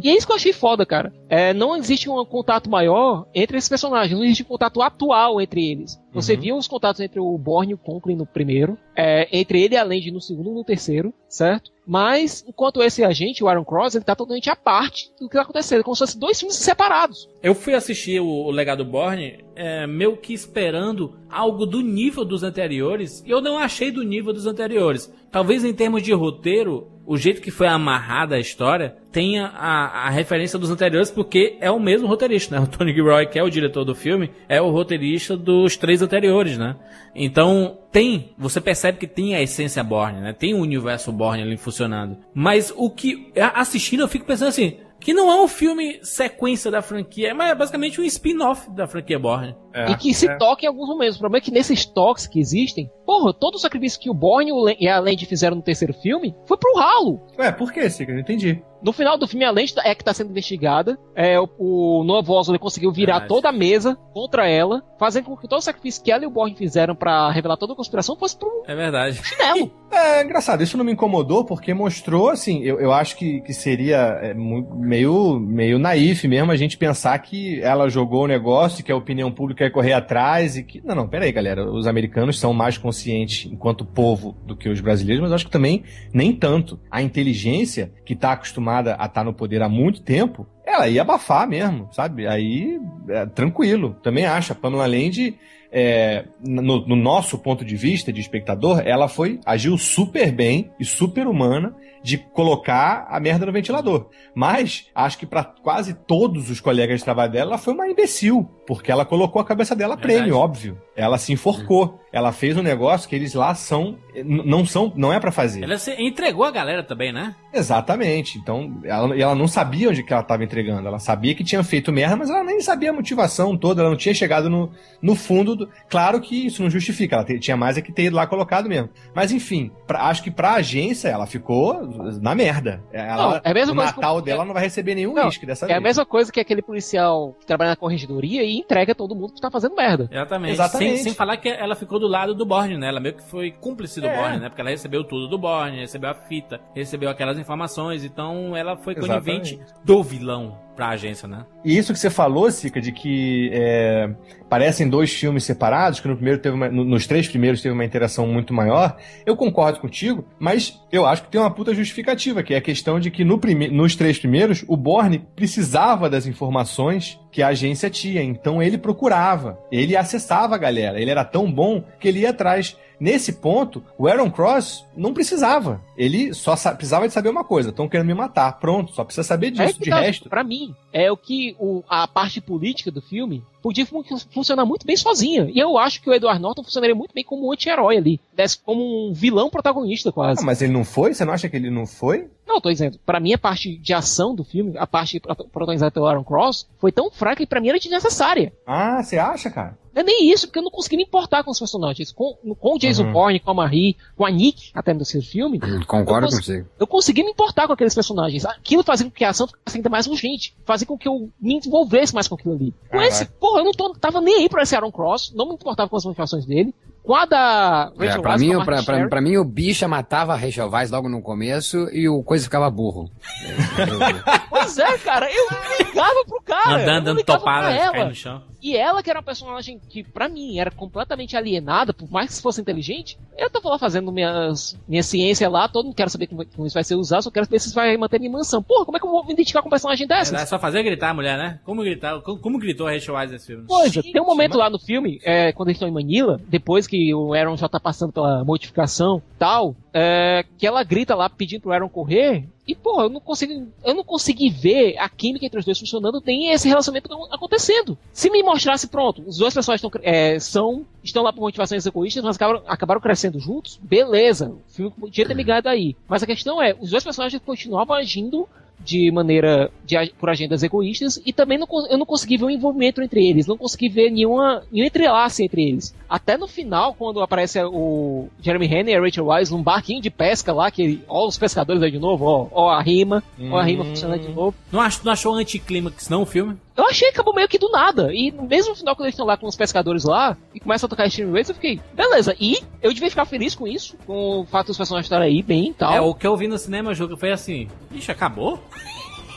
E 0.04 0.10
é 0.10 0.16
isso 0.16 0.26
que 0.26 0.34
eu 0.34 0.36
achei 0.36 0.54
foda, 0.54 0.86
cara. 0.86 1.14
É, 1.30 1.54
não 1.54 1.76
existe 1.76 2.10
um 2.10 2.26
contato 2.26 2.70
maior 2.70 3.26
entre 3.34 3.58
esses 3.58 3.70
personagens, 3.70 4.18
não 4.18 4.26
existe 4.26 4.44
um 4.44 4.48
contato 4.48 4.82
atual 4.82 5.40
entre 5.40 5.72
eles. 5.72 6.00
Você 6.14 6.36
viu 6.36 6.58
os 6.58 6.68
contatos 6.68 7.00
entre 7.00 7.20
o 7.20 7.38
Borne 7.38 7.72
e 7.72 7.76
o 7.76 7.78
Conklin 7.78 8.16
no 8.16 8.26
primeiro, 8.26 8.78
é, 8.96 9.30
entre 9.32 9.62
ele 9.62 9.76
e 9.76 9.78
a 9.78 9.84
Land 9.84 10.12
no 10.12 10.20
segundo 10.20 10.50
e 10.50 10.54
no 10.54 10.64
terceiro, 10.64 11.14
certo? 11.30 11.72
Mas, 11.92 12.42
enquanto 12.48 12.82
esse 12.82 13.04
agente, 13.04 13.44
o 13.44 13.50
Aaron 13.50 13.66
Cross, 13.66 13.96
ele 13.96 14.06
tá 14.06 14.16
totalmente 14.16 14.50
à 14.50 14.56
parte 14.56 15.12
do 15.20 15.28
que 15.28 15.36
tá 15.36 15.42
acontecendo, 15.42 15.84
como 15.84 15.94
se 15.94 16.00
fossem 16.00 16.22
dois 16.22 16.40
filmes 16.40 16.56
separados. 16.56 17.30
Eu 17.44 17.54
fui 17.54 17.74
assistir 17.74 18.22
o, 18.22 18.26
o 18.26 18.50
Legado 18.50 18.86
Borne, 18.86 19.44
é, 19.58 19.86
meio 19.86 20.16
que 20.16 20.34
esperando 20.34 21.20
algo 21.30 21.66
do 21.66 21.82
nível 21.82 22.24
dos 22.24 22.44
anteriores, 22.44 23.22
e 23.26 23.30
eu 23.30 23.42
não 23.42 23.58
achei 23.58 23.92
do 23.92 24.04
nível 24.04 24.32
dos 24.32 24.48
anteriores. 24.48 25.14
Talvez 25.30 25.66
em 25.66 25.74
termos 25.74 26.02
de 26.02 26.14
roteiro, 26.14 26.88
o 27.12 27.18
jeito 27.18 27.42
que 27.42 27.52
foi 27.52 27.68
amarrada 27.68 28.36
a 28.36 28.40
história 28.40 28.96
tenha 29.12 29.48
a, 29.48 30.08
a 30.08 30.10
referência 30.10 30.58
dos 30.58 30.72
anteriores, 30.72 31.12
porque 31.12 31.58
é 31.60 31.70
o 31.70 31.78
mesmo 31.78 32.08
roteirista, 32.08 32.56
né? 32.56 32.62
O 32.64 32.68
Tony 32.68 32.94
Gilroy, 32.94 33.26
que 33.26 33.38
é 33.38 33.44
o 33.44 33.50
diretor 33.50 33.84
do 33.84 33.94
filme, 33.94 34.32
é 34.48 34.62
o 34.62 34.70
roteirista 34.70 35.36
dos 35.36 35.76
três 35.76 36.02
anteriores, 36.02 36.58
né? 36.58 36.78
Então, 37.14 37.80
tem, 37.92 38.34
você 38.38 38.62
percebe 38.62 38.98
que 38.98 39.08
tem 39.08 39.36
a 39.36 39.42
essência 39.42 39.84
Borne, 39.84 40.22
né? 40.22 40.32
Tem 40.32 40.54
o 40.54 40.60
universo 40.60 41.12
Borne 41.12 41.44
ali 41.44 41.58
funcionando. 41.58 42.16
Mas 42.34 42.74
o 42.78 42.90
que, 42.90 43.30
assistindo, 43.54 44.04
eu 44.04 44.08
fico 44.08 44.24
pensando 44.24 44.48
assim, 44.48 44.78
que 45.02 45.14
não 45.14 45.32
é 45.32 45.42
um 45.42 45.48
filme 45.48 46.00
sequência 46.04 46.70
da 46.70 46.82
franquia, 46.82 47.34
mas 47.34 47.50
é 47.50 47.56
basicamente 47.56 48.00
um 48.00 48.04
spin-off 48.04 48.70
da 48.72 48.88
franquia 48.88 49.20
Borne. 49.20 49.56
e 49.90 49.96
que 49.96 50.14
se 50.14 50.28
toca 50.38 50.64
em 50.66 50.68
alguns 50.68 50.88
momentos. 50.88 51.16
O 51.16 51.20
problema 51.20 51.42
é 51.42 51.46
que 51.46 51.52
nesses 51.52 51.86
toques 51.86 52.28
que 52.28 52.40
existem, 52.40 52.90
porra, 53.06 53.34
todo 53.34 53.56
o 53.56 53.60
sacrifício 53.60 54.00
que 54.00 54.10
o 54.10 54.14
Borne 54.14 54.52
e 54.80 54.88
a 54.88 55.00
Land 55.00 55.26
fizeram 55.26 55.58
no 55.58 55.64
terceiro 55.64 55.94
filme 55.94 56.36
foi 56.46 56.58
pro 56.58 56.78
ralo. 56.78 57.20
Ué, 57.38 57.52
por 57.52 57.74
que, 57.74 57.90
Siga? 57.90 58.12
Eu 58.12 58.16
não 58.16 58.22
entendi. 58.22 58.62
No 58.84 58.92
final 58.92 59.18
do 59.18 59.28
filme, 59.28 59.46
a 59.46 59.52
Land 59.52 59.74
é 59.84 59.94
que 59.94 60.04
tá 60.04 60.14
sendo 60.14 60.32
investigada. 60.32 60.98
É, 61.16 61.40
o, 61.40 61.48
o 61.58 62.04
Noah 62.04 62.24
conseguiu 62.60 62.92
virar 62.92 63.20
Verdade. 63.20 63.30
toda 63.30 63.50
a 63.50 63.52
mesa 63.52 63.96
contra 64.14 64.48
ela, 64.48 64.84
fazendo 65.00 65.26
com 65.26 65.38
que 65.38 65.48
todo 65.48 65.60
o 65.60 65.64
sacrifício 65.64 66.04
que 66.04 66.12
ela 66.12 66.24
e 66.24 66.28
o 66.28 66.32
Borne 66.32 66.56
fizeram 66.56 66.96
pra 66.96 67.32
revelar 67.32 67.58
toda 67.58 67.74
a 67.74 67.76
conspiração 67.76 68.16
fosse 68.16 68.38
pro 68.38 68.64
É 68.68 68.76
verdade. 68.76 69.20
chinelo. 69.24 69.72
É 69.94 70.24
engraçado, 70.24 70.64
isso 70.64 70.78
não 70.78 70.86
me 70.86 70.94
incomodou 70.94 71.44
porque 71.44 71.74
mostrou, 71.74 72.30
assim, 72.30 72.62
eu, 72.64 72.80
eu 72.80 72.94
acho 72.94 73.18
que, 73.18 73.42
que 73.42 73.54
seria 73.54 73.98
é, 74.22 74.34
meio, 74.34 75.38
meio 75.38 75.78
naif 75.78 76.26
mesmo 76.30 76.50
a 76.50 76.56
gente 76.56 76.78
pensar 76.78 77.20
que 77.20 77.60
ela 77.62 77.90
jogou 77.90 78.24
o 78.24 78.28
negócio, 78.28 78.86
que 78.86 78.92
a 78.92 78.96
opinião 78.96 79.30
pública 79.30 79.66
ia 79.66 79.70
correr 79.70 79.92
atrás 79.92 80.56
e 80.56 80.64
que. 80.64 80.82
Não, 80.86 80.96
não, 80.96 81.10
peraí, 81.10 81.30
galera. 81.34 81.70
Os 81.70 81.88
americanos 81.88 82.40
são 82.40 82.54
mais 82.54 82.78
conscientes 82.78 83.52
enquanto 83.52 83.84
povo 83.84 84.34
do 84.46 84.56
que 84.56 84.70
os 84.70 84.80
brasileiros, 84.80 85.22
mas 85.22 85.32
eu 85.32 85.36
acho 85.36 85.46
que 85.48 85.52
também 85.52 85.84
nem 86.14 86.32
tanto. 86.34 86.80
A 86.90 87.02
inteligência, 87.02 87.92
que 88.06 88.16
tá 88.16 88.32
acostumada 88.32 88.71
a 88.80 89.06
estar 89.06 89.24
no 89.24 89.34
poder 89.34 89.62
há 89.62 89.70
muito 89.70 90.02
tempo, 90.02 90.48
ela 90.66 90.88
ia 90.88 91.02
abafar 91.02 91.48
mesmo, 91.48 91.90
sabe? 91.92 92.28
Aí, 92.28 92.80
é, 93.10 93.26
tranquilo. 93.26 93.96
Também 94.02 94.26
acho. 94.26 94.54
A 94.54 94.56
Pamela 94.56 94.86
Land, 94.86 95.38
é, 95.72 96.26
no, 96.40 96.86
no 96.88 96.96
nosso 96.96 97.38
ponto 97.38 97.66
de 97.66 97.76
vista 97.76 98.12
de 98.12 98.22
espectador, 98.22 98.82
ela 98.86 99.08
foi 99.08 99.40
agiu 99.46 99.78
super 99.78 100.32
bem 100.32 100.72
e 100.80 100.86
super 100.86 101.28
humana 101.28 101.76
de 102.04 102.18
colocar 102.18 103.08
a 103.10 103.20
merda 103.20 103.46
no 103.46 103.52
ventilador. 103.52 104.10
Mas 104.34 104.88
acho 104.96 105.18
que 105.18 105.26
para 105.26 105.44
quase 105.44 105.94
todos 105.94 106.50
os 106.50 106.60
colegas 106.60 107.00
de 107.00 107.04
trabalho 107.06 107.32
dela, 107.32 107.52
ela 107.52 107.58
foi 107.58 107.74
uma 107.74 107.88
imbecil, 107.88 108.50
porque 108.66 108.92
ela 108.92 109.06
colocou 109.06 109.42
a 109.42 109.46
cabeça 109.46 109.76
dela 109.76 109.94
a 109.94 109.98
prêmio, 109.98 110.36
óbvio. 110.38 110.78
Ela 110.96 111.18
se 111.18 111.32
enforcou. 111.34 112.00
Ela 112.14 112.34
fez 112.34 112.58
um 112.58 112.62
negócio 112.62 113.08
que 113.08 113.16
eles 113.16 113.34
lá 113.34 113.56
são 113.56 113.98
não 114.26 114.66
são, 114.66 114.92
não 114.98 115.14
é 115.14 115.20
para 115.20 115.32
fazer. 115.32 115.64
Ela 115.64 115.78
se 115.78 115.94
entregou 115.94 116.44
a 116.44 116.52
galera 116.52 116.84
também, 116.84 117.14
né? 117.14 117.34
Exatamente. 117.54 118.38
Então, 118.38 118.80
ela, 118.84 119.16
ela 119.18 119.34
não 119.36 119.48
sabia 119.48 119.90
onde 119.90 120.04
que 120.04 120.12
ela 120.12 120.22
estava 120.22 120.44
entregando. 120.44 120.86
Ela 120.88 121.00
sabia 121.00 121.34
que 121.34 121.44
tinha 121.44 121.64
feito 121.64 121.92
merda, 121.92 122.18
mas 122.18 122.30
ela 122.30 122.44
nem 122.44 122.60
sabia 122.60 122.90
a 122.90 122.94
motivação 122.94 123.56
toda, 123.58 123.82
ela 123.82 123.90
não 123.90 123.98
tinha 123.98 124.14
chegado 124.14 124.50
no, 124.50 124.70
no 125.02 125.16
fundo. 125.16 125.56
Do... 125.56 125.70
Claro 125.90 126.20
que 126.20 126.48
isso 126.48 126.62
não 126.62 126.70
justifica, 126.70 127.16
ela 127.16 127.24
te- 127.26 127.40
tinha 127.40 127.56
mais 127.56 127.78
é 127.78 127.82
que 127.82 127.94
ter 127.94 128.04
ido 128.04 128.16
lá 128.18 128.28
colocado 128.28 128.68
mesmo. 128.68 128.90
Mas 129.16 129.32
enfim, 129.32 129.72
pra- 129.88 130.04
acho 130.08 130.22
que 130.22 130.30
pra 130.32 130.56
agência 130.56 131.08
ela 131.08 131.26
ficou 131.26 131.86
na 132.22 132.34
merda. 132.36 132.82
Ela, 132.92 133.16
Não, 133.16 133.36
é 133.44 133.52
a 133.52 133.54
mesma 133.54 133.74
o 133.74 133.76
coisa 133.76 133.92
Natal 133.96 134.16
que- 134.18 134.26
dela 134.26 134.46
não 134.46 134.54
vai 134.54 134.64
receber 134.64 134.96
nenhum 134.96 135.14
Não, 135.14 135.26
uísque 135.26 135.46
dessa 135.46 135.66
É 135.66 135.72
a 135.72 135.74
vez. 135.74 135.84
mesma 135.84 136.06
coisa 136.06 136.32
que 136.32 136.40
aquele 136.40 136.62
policial 136.62 137.36
que 137.40 137.46
trabalha 137.46 137.72
na 137.72 137.76
corregedoria 137.76 138.44
e 138.44 138.58
entrega 138.58 138.94
todo 138.96 139.16
mundo 139.16 139.34
que 139.34 139.42
tá 139.42 139.50
fazendo 139.52 139.76
merda. 139.76 140.10
Exatamente. 140.12 140.54
Exatamente. 140.54 140.94
Sem, 140.96 141.04
sem 141.04 141.14
falar 141.14 141.38
que 141.38 141.50
ela 141.50 141.76
ficou 141.76 142.00
do 142.00 142.08
lado 142.08 142.34
do 142.36 142.46
Borne, 142.46 142.78
né? 142.78 142.88
Ela 142.88 143.00
meio 143.00 143.16
que 143.16 143.24
foi 143.24 143.52
cúmplice 143.52 144.00
do 144.02 144.08
É. 144.08 144.16
Borne, 144.18 144.40
né? 144.40 144.50
Porque 144.50 144.62
ela 144.62 144.70
recebeu 144.70 145.04
tudo 145.04 145.28
do 145.28 145.38
Borne, 145.38 145.80
recebeu 145.80 146.10
a 146.10 146.14
fita, 146.14 146.60
recebeu 146.76 147.10
aquelas 147.10 147.38
informações, 147.38 148.04
então 148.04 148.56
ela 148.56 148.76
foi 148.78 148.96
conivente 148.96 149.60
do 149.84 150.04
vilão 150.04 150.58
pra 150.82 150.90
agência, 150.90 151.28
né? 151.28 151.46
E 151.64 151.78
isso 151.78 151.94
que 151.94 152.00
você 152.00 152.10
falou, 152.10 152.50
Sica, 152.50 152.82
de 152.82 152.92
que 152.92 153.52
é, 153.54 154.10
parecem 154.50 154.90
dois 154.90 155.14
filmes 155.14 155.44
separados, 155.44 156.00
que 156.00 156.08
no 156.08 156.16
primeiro 156.16 156.40
teve 156.40 156.56
uma- 156.56 156.70
no- 156.70 156.84
nos 156.84 157.06
três 157.06 157.28
primeiros 157.28 157.62
teve 157.62 157.72
uma 157.72 157.86
interação 157.86 158.26
muito 158.26 158.52
maior, 158.52 158.98
eu 159.24 159.36
concordo 159.36 159.80
contigo, 159.80 160.26
mas 160.40 160.82
eu 160.92 161.06
acho 161.06 161.22
que 161.22 161.30
tem 161.30 161.40
uma 161.40 161.52
puta 161.54 161.72
justificativa, 161.76 162.42
que 162.42 162.56
é 162.56 162.58
a 162.58 162.62
questão 162.62 163.00
de 163.00 163.12
que 163.12 163.24
no 163.24 163.38
prime- 163.38 163.68
nos 163.70 163.96
três 163.96 164.18
primeiros, 164.18 164.66
o 164.68 164.76
Borne 164.76 165.24
precisava 165.36 166.10
das 166.10 166.26
informações 166.26 167.20
que 167.32 167.44
a 167.44 167.50
agência 167.50 167.88
tinha, 167.88 168.24
então 168.24 168.62
ele 168.62 168.78
procurava, 168.80 169.60
ele 169.72 169.96
acessava 169.96 170.56
a 170.56 170.58
galera, 170.58 171.00
ele 171.00 171.12
era 171.12 171.24
tão 171.24 171.52
bom 171.52 171.84
que 172.00 172.08
ele 172.08 172.22
ia 172.22 172.32
atrás. 172.32 172.76
Nesse 173.02 173.34
ponto, 173.34 173.84
o 173.98 174.08
Aaron 174.08 174.30
Cross 174.30 174.86
não 174.96 175.12
precisava. 175.12 175.82
Ele 175.98 176.36
só 176.36 176.56
sa- 176.56 176.76
precisava 176.76 177.08
de 177.08 177.14
saber 177.14 177.30
uma 177.30 177.44
coisa: 177.44 177.70
estão 177.70 177.90
querendo 177.90 178.06
me 178.06 178.14
matar. 178.14 178.60
Pronto, 178.60 178.92
só 178.94 179.04
precisa 179.04 179.24
saber 179.24 179.50
disso. 179.50 179.64
É 179.64 179.72
de 179.74 179.90
tá, 179.90 180.00
resto, 180.02 180.30
Pra 180.30 180.44
mim, 180.44 180.76
é 180.94 181.12
o 181.12 181.18
que 181.18 181.56
o- 181.60 181.84
a 181.90 182.08
parte 182.08 182.40
política 182.40 182.92
do 182.92 183.02
filme 183.02 183.44
podia 183.62 183.86
fun- 183.86 184.04
funcionar 184.34 184.66
muito 184.66 184.86
bem 184.86 184.96
sozinha. 184.98 185.50
E 185.54 185.60
eu 185.60 185.78
acho 185.78 186.02
que 186.02 186.10
o 186.10 186.14
Edward 186.14 186.42
Norton 186.42 186.64
funcionaria 186.64 186.96
muito 186.96 187.14
bem 187.14 187.24
como 187.24 187.48
um 187.48 187.52
anti-herói 187.52 187.98
ali. 187.98 188.20
Desse 188.34 188.58
como 188.60 189.10
um 189.10 189.14
vilão 189.14 189.50
protagonista, 189.50 190.12
quase. 190.12 190.42
Ah, 190.42 190.46
mas 190.46 190.62
ele 190.62 190.74
não 190.74 190.84
foi? 190.84 191.14
Você 191.14 191.24
não 191.26 191.34
acha 191.34 191.48
que 191.50 191.56
ele 191.56 191.70
não 191.70 191.86
foi? 191.86 192.30
Não, 192.48 192.56
eu 192.58 192.62
tô 192.62 192.70
dizendo, 192.70 193.00
pra 193.06 193.20
mim 193.20 193.34
a 193.34 193.38
parte 193.38 193.78
de 193.78 193.94
ação 193.94 194.36
do 194.36 194.44
filme, 194.44 194.78
a 194.78 194.86
parte 194.86 195.20
pro- 195.20 195.36
protagonizada 195.36 195.92
pelo 195.92 196.06
Aaron 196.06 196.24
Cross, 196.24 196.68
foi 196.80 196.92
tão 196.92 197.10
fraca 197.10 197.38
que 197.38 197.48
pra 197.48 197.62
mim 197.62 197.70
era 197.70 197.80
desnecessária. 197.80 198.52
Ah, 198.68 199.02
você 199.02 199.18
acha, 199.18 199.50
cara? 199.50 199.80
Não 199.94 200.02
é 200.02 200.06
nem 200.06 200.32
isso, 200.32 200.48
porque 200.48 200.60
eu 200.60 200.64
não 200.64 200.72
consegui 200.72 200.96
me 200.96 201.04
importar 201.04 201.44
com 201.44 201.52
os 201.52 201.60
personagens. 201.60 202.14
Com, 202.14 202.34
com 202.58 202.76
o 202.76 202.80
Jason 202.80 203.04
Uhum. 203.04 203.12
Bourne, 203.12 203.40
com 203.42 203.52
a 203.52 203.54
Marie, 203.54 203.98
com 204.16 204.26
a 204.26 204.32
Nick, 204.32 204.72
até 204.74 204.94
no 204.94 205.00
terceiro 205.00 205.26
filme. 205.28 205.60
Concordo 205.86 206.28
eu 206.28 206.32
você. 206.32 206.66
Eu 206.80 206.88
consegui 206.88 207.24
me 207.24 207.32
importar 207.32 207.68
com 207.68 207.74
aqueles 207.74 207.94
personagens. 207.94 208.46
Aquilo 208.46 208.84
fazia 208.84 209.06
com 209.06 209.12
que 209.12 209.26
a 209.26 209.30
ação 209.32 209.48
ficasse 209.48 209.78
ainda 209.78 209.90
mais 209.90 210.08
urgente. 210.08 210.56
Fazia 210.66 210.88
com 210.88 210.98
que 210.98 211.10
eu 211.10 211.30
me 211.42 211.56
envolvesse 211.56 212.14
mais 212.14 212.26
com 212.30 212.36
aquilo 212.36 212.54
ali. 212.56 212.72
Com 212.72 212.98
Caraca. 212.98 213.08
esse, 213.10 213.26
eu 213.58 213.64
não 213.64 213.72
tô, 213.72 213.94
tava 213.94 214.22
nem 214.22 214.36
aí 214.36 214.50
pra 214.50 214.64
esse 214.64 214.76
Aaron 214.76 214.92
Cross, 214.92 215.32
não 215.36 215.48
me 215.48 215.54
importava 215.54 215.90
com 215.90 215.98
as 215.98 216.06
motivações 216.06 216.46
dele. 216.46 216.74
Com 217.04 217.16
a 217.16 217.26
da 217.26 217.92
É, 218.00 218.06
Rachel 218.06 218.22
pra, 218.22 218.32
Weisz, 218.32 218.42
mim, 218.42 218.66
pra, 218.66 218.84
pra, 218.84 219.08
pra 219.10 219.22
mim, 219.22 219.38
o 219.38 219.44
bicha 219.44 219.88
matava 219.88 220.34
a 220.34 220.36
Rachel 220.36 220.70
Weisz 220.70 220.92
logo 220.92 221.10
no 221.10 221.22
começo 221.22 221.90
e 221.92 222.08
o 222.08 222.24
coisa 222.24 222.44
ficava 222.44 222.70
burro. 222.70 223.10
Pois 224.50 224.78
é, 224.78 224.98
cara, 225.00 225.28
eu 225.32 225.48
ligava 225.80 226.26
pro 226.26 226.42
cara. 226.44 226.82
Andando, 226.82 227.06
dando 227.06 227.24
topada, 227.24 227.68
pra 227.68 227.76
ela. 227.76 228.06
no 228.10 228.16
chão. 228.16 228.44
E 228.62 228.78
ela, 228.78 229.02
que 229.02 229.10
era 229.10 229.18
uma 229.18 229.26
personagem 229.26 229.80
que, 229.90 230.04
pra 230.04 230.30
mim, 230.30 230.60
era 230.60 230.70
completamente 230.70 231.36
alienada, 231.36 231.94
por 231.94 232.10
mais 232.12 232.36
que 232.36 232.44
fosse 232.44 232.62
inteligente, 232.62 233.18
eu 233.36 233.50
tava 233.50 233.70
lá 233.70 233.80
fazendo 233.80 234.12
minhas, 234.12 234.78
minha 234.88 235.02
ciência 235.02 235.50
lá, 235.50 235.68
todo 235.68 235.86
mundo 235.86 235.96
quer 235.96 236.08
saber 236.12 236.28
como, 236.28 236.46
como 236.46 236.68
isso 236.68 236.76
vai 236.76 236.84
ser 236.84 236.94
usado, 236.94 237.24
só 237.24 237.32
quero 237.32 237.48
saber 237.48 237.60
se 237.60 237.68
isso 237.68 237.76
vai 237.76 237.98
manter 237.98 238.20
minha 238.20 238.32
mansão. 238.32 238.62
Porra, 238.62 238.86
como 238.86 238.98
é 238.98 239.00
que 239.00 239.06
eu 239.08 239.10
vou 239.10 239.26
me 239.26 239.34
identificar 239.34 239.64
com 239.64 239.68
um 239.68 239.72
personagem 239.72 240.06
dessas? 240.06 240.40
É 240.40 240.46
só 240.46 240.60
fazer 240.60 240.84
gritar 240.84 241.10
a 241.10 241.14
mulher, 241.16 241.40
né? 241.40 241.60
Como 241.66 241.82
gritar? 241.82 242.22
Como, 242.22 242.38
como 242.38 242.60
gritou 242.60 242.88
a 242.88 242.92
Rachel 242.92 243.16
Weisz 243.16 243.32
nesse 243.32 243.48
filme? 243.48 243.66
Coisa, 243.66 244.04
tem 244.04 244.22
um 244.22 244.26
momento 244.26 244.58
lá 244.60 244.70
no 244.70 244.78
filme, 244.78 245.20
é, 245.24 245.52
quando 245.54 245.70
eles 245.70 245.78
estão 245.78 245.90
em 245.90 245.94
Manila, 245.94 246.40
depois 246.48 246.86
que 246.92 247.16
o 247.16 247.34
Aaron 247.34 247.56
já 247.56 247.70
tá 247.70 247.80
passando 247.80 248.12
pela 248.12 248.44
modificação 248.44 249.22
tal, 249.40 249.74
é, 249.94 250.44
que 250.58 250.68
ela 250.68 250.84
grita 250.84 251.16
lá 251.16 251.30
pedindo 251.30 251.62
pro 251.62 251.72
Aaron 251.72 251.88
correr, 251.88 252.50
e 252.68 252.76
pô, 252.76 253.02
eu 253.02 253.10
não 253.10 253.22
consegui, 253.22 253.66
eu 253.86 253.94
não 253.96 254.04
consegui 254.04 254.50
ver 254.50 254.98
a 254.98 255.08
química 255.08 255.46
entre 255.46 255.58
os 255.58 255.64
dois 255.64 255.80
funcionando, 255.80 256.20
tem 256.20 256.52
esse 256.52 256.68
relacionamento 256.68 257.10
acontecendo. 257.32 257.98
Se 258.12 258.30
me 258.30 258.44
mostrasse, 258.44 258.90
pronto, 258.90 259.24
os 259.26 259.38
dois 259.38 259.54
pessoas 259.54 259.82
estão, 259.82 259.90
é, 260.04 260.38
são, 260.38 260.86
estão 261.02 261.24
lá 261.24 261.32
por 261.32 261.40
motivações 261.40 261.86
egoístas, 261.86 262.26
mas 262.26 262.36
acabaram, 262.36 262.62
acabaram 262.68 263.00
crescendo 263.00 263.40
juntos, 263.40 263.80
beleza, 263.82 264.50
o 264.50 264.74
filme 264.74 264.92
podia 264.92 265.26
ter 265.26 265.34
ligado 265.34 265.68
aí. 265.68 265.96
Mas 266.10 266.22
a 266.22 266.28
questão 266.28 266.62
é, 266.62 266.76
os 266.78 266.90
dois 266.90 267.06
personagens 267.06 267.42
continuavam 267.46 267.96
agindo 267.96 268.50
de 268.84 269.12
maneira 269.12 269.70
de, 269.86 269.96
por 270.20 270.30
agendas 270.30 270.64
egoístas 270.64 271.22
e 271.26 271.32
também 271.34 271.58
não, 271.58 271.68
eu 271.90 271.98
não 271.98 272.06
consegui 272.06 272.38
ver 272.38 272.46
um 272.46 272.50
envolvimento 272.50 273.02
entre 273.02 273.26
eles, 273.26 273.48
não 273.48 273.58
consegui 273.58 273.90
ver 273.90 274.10
nenhuma, 274.12 274.64
nenhum 274.72 274.86
entrelace 274.88 275.44
entre 275.44 275.68
eles. 275.70 275.94
Até 276.10 276.38
no 276.38 276.48
final, 276.48 276.94
quando 276.94 277.22
aparece 277.22 277.60
o 277.64 278.28
Jeremy 278.42 278.68
Renner 278.68 278.96
e 278.96 278.98
a 278.98 279.02
Rachel 279.02 279.26
Weisz 279.26 279.52
num 279.52 279.62
barquinho 279.64 280.02
de 280.02 280.10
pesca 280.10 280.52
lá, 280.54 280.70
que 280.72 281.02
ó 281.08 281.28
os 281.28 281.38
pescadores 281.38 281.82
aí 281.82 281.92
de 281.92 282.00
novo, 282.00 282.26
ó, 282.26 282.48
ó 282.52 282.70
a 282.70 282.82
rima, 282.82 283.24
ó 283.52 283.58
a 283.58 283.64
rima 283.64 283.84
Hum. 283.84 283.88
funcionando 283.88 284.22
de 284.22 284.30
novo. 284.34 284.56
Não, 284.72 284.82
ach, 284.82 285.02
não 285.04 285.12
achou 285.12 285.34
anticlímax 285.34 286.10
não 286.10 286.24
o 286.24 286.26
filme? 286.26 286.58
Eu 286.76 286.86
achei 286.88 287.10
que 287.10 287.16
acabou 287.16 287.34
meio 287.36 287.48
que 287.48 287.58
do 287.60 287.70
nada. 287.70 288.12
E 288.14 288.32
mesmo 288.32 288.72
no 288.72 288.76
final, 288.78 288.96
quando 288.96 289.06
eles 289.06 289.14
estão 289.14 289.26
lá 289.26 289.38
com 289.38 289.46
os 289.46 289.56
pescadores 289.56 290.04
lá, 290.04 290.36
e 290.56 290.60
começa 290.60 290.86
a 290.86 290.90
tocar 290.90 291.10
Steam 291.10 291.32
Race, 291.32 291.50
eu 291.52 291.56
fiquei, 291.56 291.80
beleza. 291.94 292.36
E 292.40 292.58
eu 292.82 292.92
devia 292.94 293.10
ficar 293.10 293.26
feliz 293.26 293.54
com 293.54 293.68
isso, 293.68 293.96
com 294.06 294.40
o 294.40 294.46
fato 294.46 294.68
dos 294.68 294.78
personagens 294.78 295.06
estarem 295.06 295.28
aí 295.28 295.44
bem 295.44 295.70
e 295.70 295.74
tal. 295.74 295.94
É, 295.94 296.02
o 296.02 296.14
que 296.16 296.26
eu 296.26 296.36
vi 296.36 296.48
no 296.48 296.58
cinema, 296.58 296.94
jogo 296.94 297.16
foi 297.18 297.32
assim, 297.32 297.68
ixi, 297.92 298.10
acabou? 298.10 298.60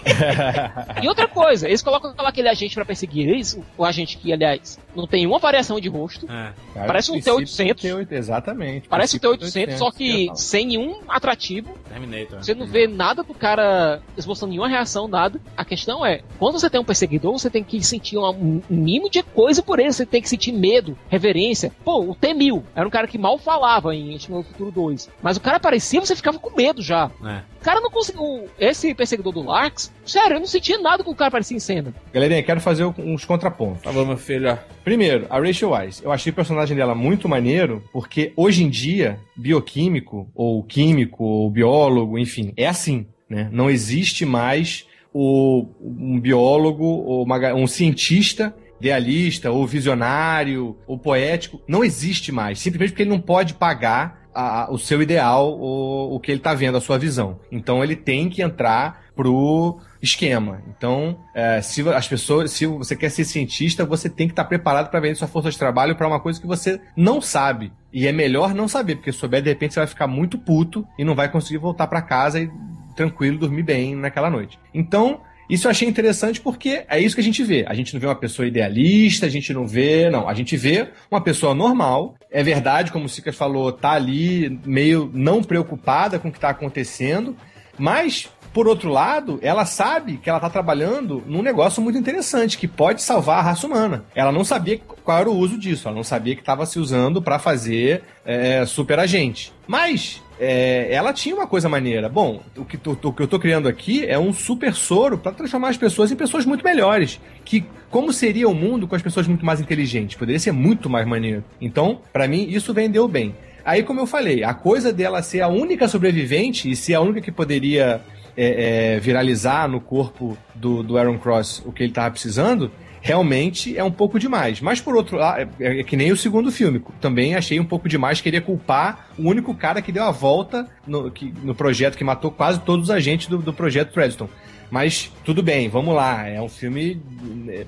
E 1.02 1.08
outra 1.08 1.26
coisa, 1.26 1.66
eles 1.68 1.82
colocam 1.82 2.14
lá 2.16 2.28
aquele 2.28 2.48
agente 2.48 2.74
pra 2.74 2.84
perseguir 2.84 3.28
eles, 3.28 3.58
o 3.76 3.84
agente 3.84 4.16
que, 4.16 4.32
aliás, 4.32 4.78
não 4.94 5.06
tem 5.06 5.26
uma 5.26 5.38
variação 5.38 5.80
de 5.80 5.88
rosto. 5.88 6.26
Cara, 6.26 6.54
Parece 6.86 7.10
um 7.10 7.20
princípio 7.20 7.74
T-800. 7.74 8.06
T800, 8.06 8.12
Exatamente. 8.12 8.88
Parece 8.88 9.16
um 9.16 9.20
princípio 9.20 9.66
T-800, 9.66 9.78
só 9.78 9.90
que 9.90 10.30
sem 10.34 10.66
nenhum 10.66 11.00
atrativo. 11.08 11.76
Terminator. 11.88 12.42
Você 12.42 12.54
não 12.54 12.66
vê 12.66 12.86
nada 12.86 13.22
do 13.22 13.34
cara 13.34 14.00
esboçando 14.16 14.50
nenhuma 14.50 14.68
reação, 14.68 15.08
nada. 15.08 15.40
A 15.56 15.64
questão 15.64 16.04
é, 16.04 16.22
quando 16.38 16.58
você 16.58 16.70
tem 16.70 16.80
um 16.80 16.84
perseguidor, 16.84 17.32
você 17.32 17.50
tem 17.50 17.62
que 17.62 17.82
sentir 17.82 18.18
um 18.18 18.62
mínimo 18.68 19.10
de 19.10 19.22
coisa 19.22 19.62
por 19.62 19.78
ele. 19.78 19.92
Você 19.92 20.06
tem 20.06 20.22
que 20.22 20.28
sentir 20.28 20.52
medo, 20.52 20.96
reverência. 21.08 21.72
Pô, 21.84 22.00
o 22.00 22.14
T-1000 22.14 22.62
era 22.74 22.86
um 22.86 22.90
cara 22.90 23.06
que 23.06 23.18
mal 23.18 23.38
falava 23.38 23.94
em 23.94 24.16
do 24.16 24.42
Futuro 24.42 24.70
2. 24.70 25.10
Mas 25.22 25.36
o 25.36 25.40
cara 25.40 25.56
aparecia, 25.56 26.00
você 26.00 26.16
ficava 26.16 26.38
com 26.38 26.56
medo 26.56 26.82
já. 26.82 27.10
É. 27.24 27.42
O 27.64 27.70
cara 27.74 27.80
não 27.80 27.90
conseguiu. 27.90 28.46
Esse 28.58 28.94
perseguidor 28.94 29.32
do 29.32 29.42
Larks, 29.42 29.90
sério, 30.04 30.34
eu 30.36 30.40
não 30.40 30.46
sentia 30.46 30.76
nada 30.76 31.02
com 31.02 31.12
o 31.12 31.14
cara 31.14 31.28
aparecia 31.28 31.56
em 31.56 31.60
cena. 31.60 31.94
Galerinha, 32.12 32.42
quero 32.42 32.60
fazer 32.60 32.84
uns 32.84 33.24
contrapontos. 33.24 33.80
Tá 33.80 33.90
bom, 33.90 34.04
meu 34.04 34.18
filho. 34.18 34.58
Primeiro, 34.84 35.26
a 35.30 35.40
Rachel 35.40 35.70
Weisz. 35.70 36.02
Eu 36.04 36.12
achei 36.12 36.30
o 36.30 36.34
personagem 36.34 36.76
dela 36.76 36.94
muito 36.94 37.26
maneiro, 37.26 37.82
porque 37.90 38.34
hoje 38.36 38.64
em 38.64 38.68
dia, 38.68 39.18
bioquímico, 39.34 40.28
ou 40.34 40.62
químico, 40.62 41.24
ou 41.24 41.50
biólogo, 41.50 42.18
enfim, 42.18 42.52
é 42.54 42.66
assim, 42.66 43.06
né? 43.30 43.48
Não 43.50 43.70
existe 43.70 44.26
mais 44.26 44.86
o, 45.10 45.66
um 45.80 46.20
biólogo 46.20 46.84
ou 46.84 47.24
uma 47.24 47.54
um 47.54 47.66
cientista 47.66 48.54
idealista, 48.78 49.50
ou 49.50 49.66
visionário, 49.66 50.76
ou 50.86 50.98
poético. 50.98 51.62
Não 51.66 51.82
existe 51.82 52.30
mais. 52.30 52.58
Simplesmente 52.58 52.90
porque 52.90 53.04
ele 53.04 53.10
não 53.10 53.20
pode 53.20 53.54
pagar 53.54 54.23
a- 54.34 54.68
o 54.70 54.78
seu 54.78 55.00
ideal, 55.02 55.52
o, 55.58 56.14
o 56.16 56.20
que 56.20 56.30
ele 56.30 56.38
está 56.40 56.54
vendo, 56.54 56.76
a 56.76 56.80
sua 56.80 56.98
visão. 56.98 57.38
Então 57.52 57.82
ele 57.82 57.94
tem 57.96 58.28
que 58.28 58.42
entrar 58.42 59.04
pro 59.14 59.78
esquema. 60.02 60.60
Então, 60.68 61.18
é, 61.34 61.62
se 61.62 61.88
as 61.88 62.08
pessoas, 62.08 62.50
se 62.50 62.66
você 62.66 62.94
quer 62.96 63.10
ser 63.10 63.24
cientista, 63.24 63.84
você 63.84 64.08
tem 64.08 64.26
que 64.26 64.32
estar 64.32 64.44
preparado 64.44 64.90
para 64.90 65.00
vender 65.00 65.14
sua 65.14 65.28
força 65.28 65.50
de 65.50 65.58
trabalho 65.58 65.94
para 65.96 66.06
uma 66.08 66.20
coisa 66.20 66.40
que 66.40 66.46
você 66.46 66.80
não 66.96 67.20
sabe. 67.20 67.72
E 67.92 68.06
é 68.06 68.12
melhor 68.12 68.52
não 68.54 68.66
saber, 68.68 68.96
porque 68.96 69.12
se 69.12 69.18
souber, 69.18 69.40
de 69.40 69.48
repente 69.50 69.74
você 69.74 69.80
vai 69.80 69.86
ficar 69.86 70.06
muito 70.06 70.36
puto 70.36 70.86
e 70.98 71.04
não 71.04 71.14
vai 71.14 71.30
conseguir 71.30 71.58
voltar 71.58 71.86
para 71.86 72.02
casa 72.02 72.40
e 72.40 72.50
tranquilo 72.96 73.38
dormir 73.38 73.62
bem 73.62 73.94
naquela 73.94 74.28
noite. 74.28 74.58
Então, 74.72 75.20
isso 75.48 75.66
eu 75.66 75.70
achei 75.70 75.88
interessante 75.88 76.40
porque 76.40 76.84
é 76.88 76.98
isso 76.98 77.14
que 77.14 77.20
a 77.20 77.24
gente 77.24 77.42
vê. 77.42 77.64
A 77.68 77.74
gente 77.74 77.92
não 77.92 78.00
vê 78.00 78.06
uma 78.06 78.14
pessoa 78.14 78.46
idealista, 78.46 79.26
a 79.26 79.28
gente 79.28 79.52
não 79.52 79.66
vê. 79.66 80.08
Não, 80.10 80.28
a 80.28 80.34
gente 80.34 80.56
vê 80.56 80.88
uma 81.10 81.20
pessoa 81.20 81.54
normal. 81.54 82.14
É 82.30 82.42
verdade, 82.42 82.90
como 82.90 83.04
o 83.06 83.08
Sicas 83.08 83.36
falou, 83.36 83.72
tá 83.72 83.92
ali 83.92 84.58
meio 84.64 85.10
não 85.12 85.42
preocupada 85.42 86.18
com 86.18 86.28
o 86.28 86.32
que 86.32 86.38
está 86.38 86.50
acontecendo, 86.50 87.36
mas. 87.78 88.28
Por 88.52 88.68
outro 88.68 88.88
lado, 88.88 89.40
ela 89.42 89.66
sabe 89.66 90.16
que 90.16 90.28
ela 90.28 90.38
está 90.38 90.48
trabalhando 90.48 91.24
num 91.26 91.42
negócio 91.42 91.82
muito 91.82 91.98
interessante, 91.98 92.56
que 92.56 92.68
pode 92.68 93.02
salvar 93.02 93.40
a 93.40 93.42
raça 93.42 93.66
humana. 93.66 94.04
Ela 94.14 94.30
não 94.30 94.44
sabia 94.44 94.78
qual 94.78 95.18
era 95.18 95.28
o 95.28 95.36
uso 95.36 95.58
disso, 95.58 95.88
ela 95.88 95.96
não 95.96 96.04
sabia 96.04 96.36
que 96.36 96.40
estava 96.40 96.64
se 96.64 96.78
usando 96.78 97.20
para 97.20 97.40
fazer 97.40 98.04
é, 98.24 98.64
super 98.64 99.00
agente. 99.00 99.52
Mas 99.66 100.22
é, 100.38 100.92
ela 100.92 101.12
tinha 101.12 101.34
uma 101.34 101.46
coisa 101.46 101.68
maneira. 101.68 102.08
Bom, 102.08 102.42
o 102.56 102.64
que, 102.64 102.76
que 102.76 102.88
eu 102.88 103.28
tô 103.28 103.38
criando 103.38 103.68
aqui 103.68 104.04
é 104.04 104.18
um 104.18 104.32
super 104.32 104.74
soro 104.74 105.18
para 105.18 105.32
transformar 105.32 105.68
as 105.68 105.76
pessoas 105.76 106.10
em 106.10 106.16
pessoas 106.16 106.44
muito 106.44 106.64
melhores. 106.64 107.20
Que 107.44 107.64
como 107.90 108.12
seria 108.12 108.48
o 108.48 108.54
mundo 108.54 108.88
com 108.88 108.96
as 108.96 109.02
pessoas 109.02 109.28
muito 109.28 109.46
mais 109.46 109.60
inteligentes? 109.60 110.16
Poderia 110.16 110.38
ser 110.38 110.52
muito 110.52 110.90
mais 110.90 111.06
maneiro. 111.06 111.44
Então, 111.60 112.00
para 112.12 112.26
mim, 112.26 112.46
isso 112.48 112.74
vendeu 112.74 113.06
bem. 113.06 113.34
Aí, 113.64 113.82
como 113.82 114.00
eu 114.00 114.06
falei, 114.06 114.44
a 114.44 114.52
coisa 114.52 114.92
dela 114.92 115.22
ser 115.22 115.40
a 115.40 115.48
única 115.48 115.88
sobrevivente 115.88 116.70
e 116.70 116.76
ser 116.76 116.94
a 116.94 117.00
única 117.00 117.20
que 117.20 117.32
poderia 117.32 118.00
é, 118.36 118.94
é, 118.94 119.00
viralizar 119.00 119.68
no 119.68 119.80
corpo 119.80 120.36
do, 120.54 120.82
do 120.82 120.98
Aaron 120.98 121.18
Cross 121.18 121.62
o 121.64 121.72
que 121.72 121.82
ele 121.82 121.92
tava 121.92 122.10
precisando, 122.10 122.70
realmente 123.04 123.76
é 123.76 123.84
um 123.84 123.90
pouco 123.90 124.18
demais. 124.18 124.62
Mas 124.62 124.80
por 124.80 124.96
outro 124.96 125.18
lado, 125.18 125.50
é, 125.60 125.80
é 125.80 125.84
que 125.84 125.94
nem 125.94 126.10
o 126.10 126.16
segundo 126.16 126.50
filme. 126.50 126.82
Também 127.02 127.34
achei 127.34 127.60
um 127.60 127.64
pouco 127.64 127.86
demais 127.86 128.22
querer 128.22 128.40
culpar 128.40 129.10
o 129.18 129.28
único 129.28 129.54
cara 129.54 129.82
que 129.82 129.92
deu 129.92 130.04
a 130.04 130.10
volta 130.10 130.66
no, 130.86 131.10
que, 131.10 131.30
no 131.42 131.54
projeto, 131.54 131.98
que 131.98 132.02
matou 132.02 132.30
quase 132.30 132.60
todos 132.60 132.84
os 132.84 132.90
agentes 132.90 133.28
do, 133.28 133.36
do 133.36 133.52
projeto 133.52 133.92
Treadstone. 133.92 134.30
Mas 134.70 135.12
tudo 135.22 135.42
bem, 135.42 135.68
vamos 135.68 135.94
lá. 135.94 136.26
É 136.26 136.40
um 136.40 136.48
filme. 136.48 136.98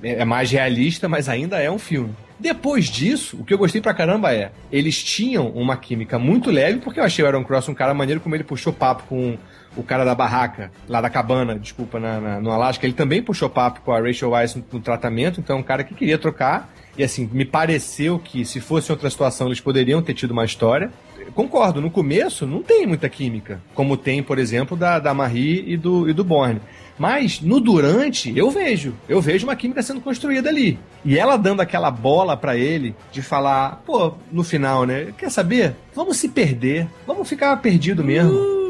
É, 0.01 0.21
é 0.21 0.25
mais 0.25 0.49
realista, 0.49 1.07
mas 1.07 1.29
ainda 1.29 1.61
é 1.61 1.69
um 1.69 1.77
filme. 1.77 2.15
Depois 2.39 2.85
disso, 2.85 3.37
o 3.39 3.45
que 3.45 3.53
eu 3.53 3.59
gostei 3.59 3.79
pra 3.79 3.93
caramba 3.93 4.33
é, 4.33 4.51
eles 4.71 5.03
tinham 5.03 5.49
uma 5.49 5.77
química 5.77 6.17
muito 6.17 6.49
leve, 6.49 6.79
porque 6.79 6.99
eu 6.99 7.03
achei 7.03 7.23
o 7.23 7.27
Aaron 7.27 7.43
Cross 7.43 7.69
um 7.69 7.75
cara 7.75 7.93
maneiro, 7.93 8.21
como 8.21 8.35
ele 8.35 8.43
puxou 8.43 8.73
papo 8.73 9.03
com 9.07 9.37
o 9.77 9.83
cara 9.83 10.03
da 10.03 10.15
barraca, 10.15 10.71
lá 10.89 10.99
da 10.99 11.09
cabana, 11.09 11.57
desculpa, 11.57 11.99
na, 11.99 12.19
na, 12.19 12.41
no 12.41 12.51
Alasca, 12.51 12.85
ele 12.85 12.95
também 12.95 13.21
puxou 13.21 13.49
papo 13.49 13.81
com 13.81 13.91
a 13.91 13.99
Rachel 13.99 14.31
Weisz 14.31 14.55
no, 14.55 14.65
no 14.71 14.79
tratamento, 14.79 15.39
então 15.39 15.55
é 15.55 15.59
um 15.59 15.63
cara 15.63 15.83
que 15.83 15.93
queria 15.93 16.17
trocar. 16.17 16.73
E 16.97 17.03
assim, 17.03 17.29
me 17.31 17.45
pareceu 17.45 18.17
que 18.17 18.43
se 18.43 18.59
fosse 18.59 18.91
outra 18.91 19.09
situação, 19.09 19.47
eles 19.47 19.61
poderiam 19.61 20.01
ter 20.01 20.15
tido 20.15 20.31
uma 20.31 20.43
história. 20.43 20.91
Concordo, 21.35 21.79
no 21.79 21.91
começo 21.91 22.47
não 22.47 22.63
tem 22.63 22.87
muita 22.87 23.07
química, 23.07 23.61
como 23.75 23.95
tem, 23.95 24.23
por 24.23 24.39
exemplo, 24.39 24.75
da, 24.75 24.97
da 24.97 25.13
Marie 25.13 25.63
e 25.67 25.77
do, 25.77 26.09
e 26.09 26.13
do 26.13 26.23
Borne. 26.23 26.59
Mas 26.97 27.39
no 27.41 27.59
durante, 27.59 28.35
eu 28.35 28.49
vejo. 28.49 28.95
Eu 29.07 29.21
vejo 29.21 29.45
uma 29.45 29.55
química 29.55 29.83
sendo 29.83 30.01
construída 30.01 30.49
ali. 30.49 30.79
E 31.05 31.19
ela 31.19 31.37
dando 31.37 31.61
aquela 31.61 31.91
bola 31.91 32.35
para 32.35 32.57
ele 32.57 32.95
de 33.11 33.21
falar, 33.21 33.83
pô, 33.85 34.13
no 34.31 34.43
final, 34.43 34.83
né? 34.83 35.13
Quer 35.15 35.29
saber? 35.29 35.75
Vamos 35.93 36.17
se 36.17 36.29
perder. 36.29 36.87
Vamos 37.05 37.29
ficar 37.29 37.55
perdido 37.57 38.03
mesmo. 38.03 38.31
Uh. 38.31 38.66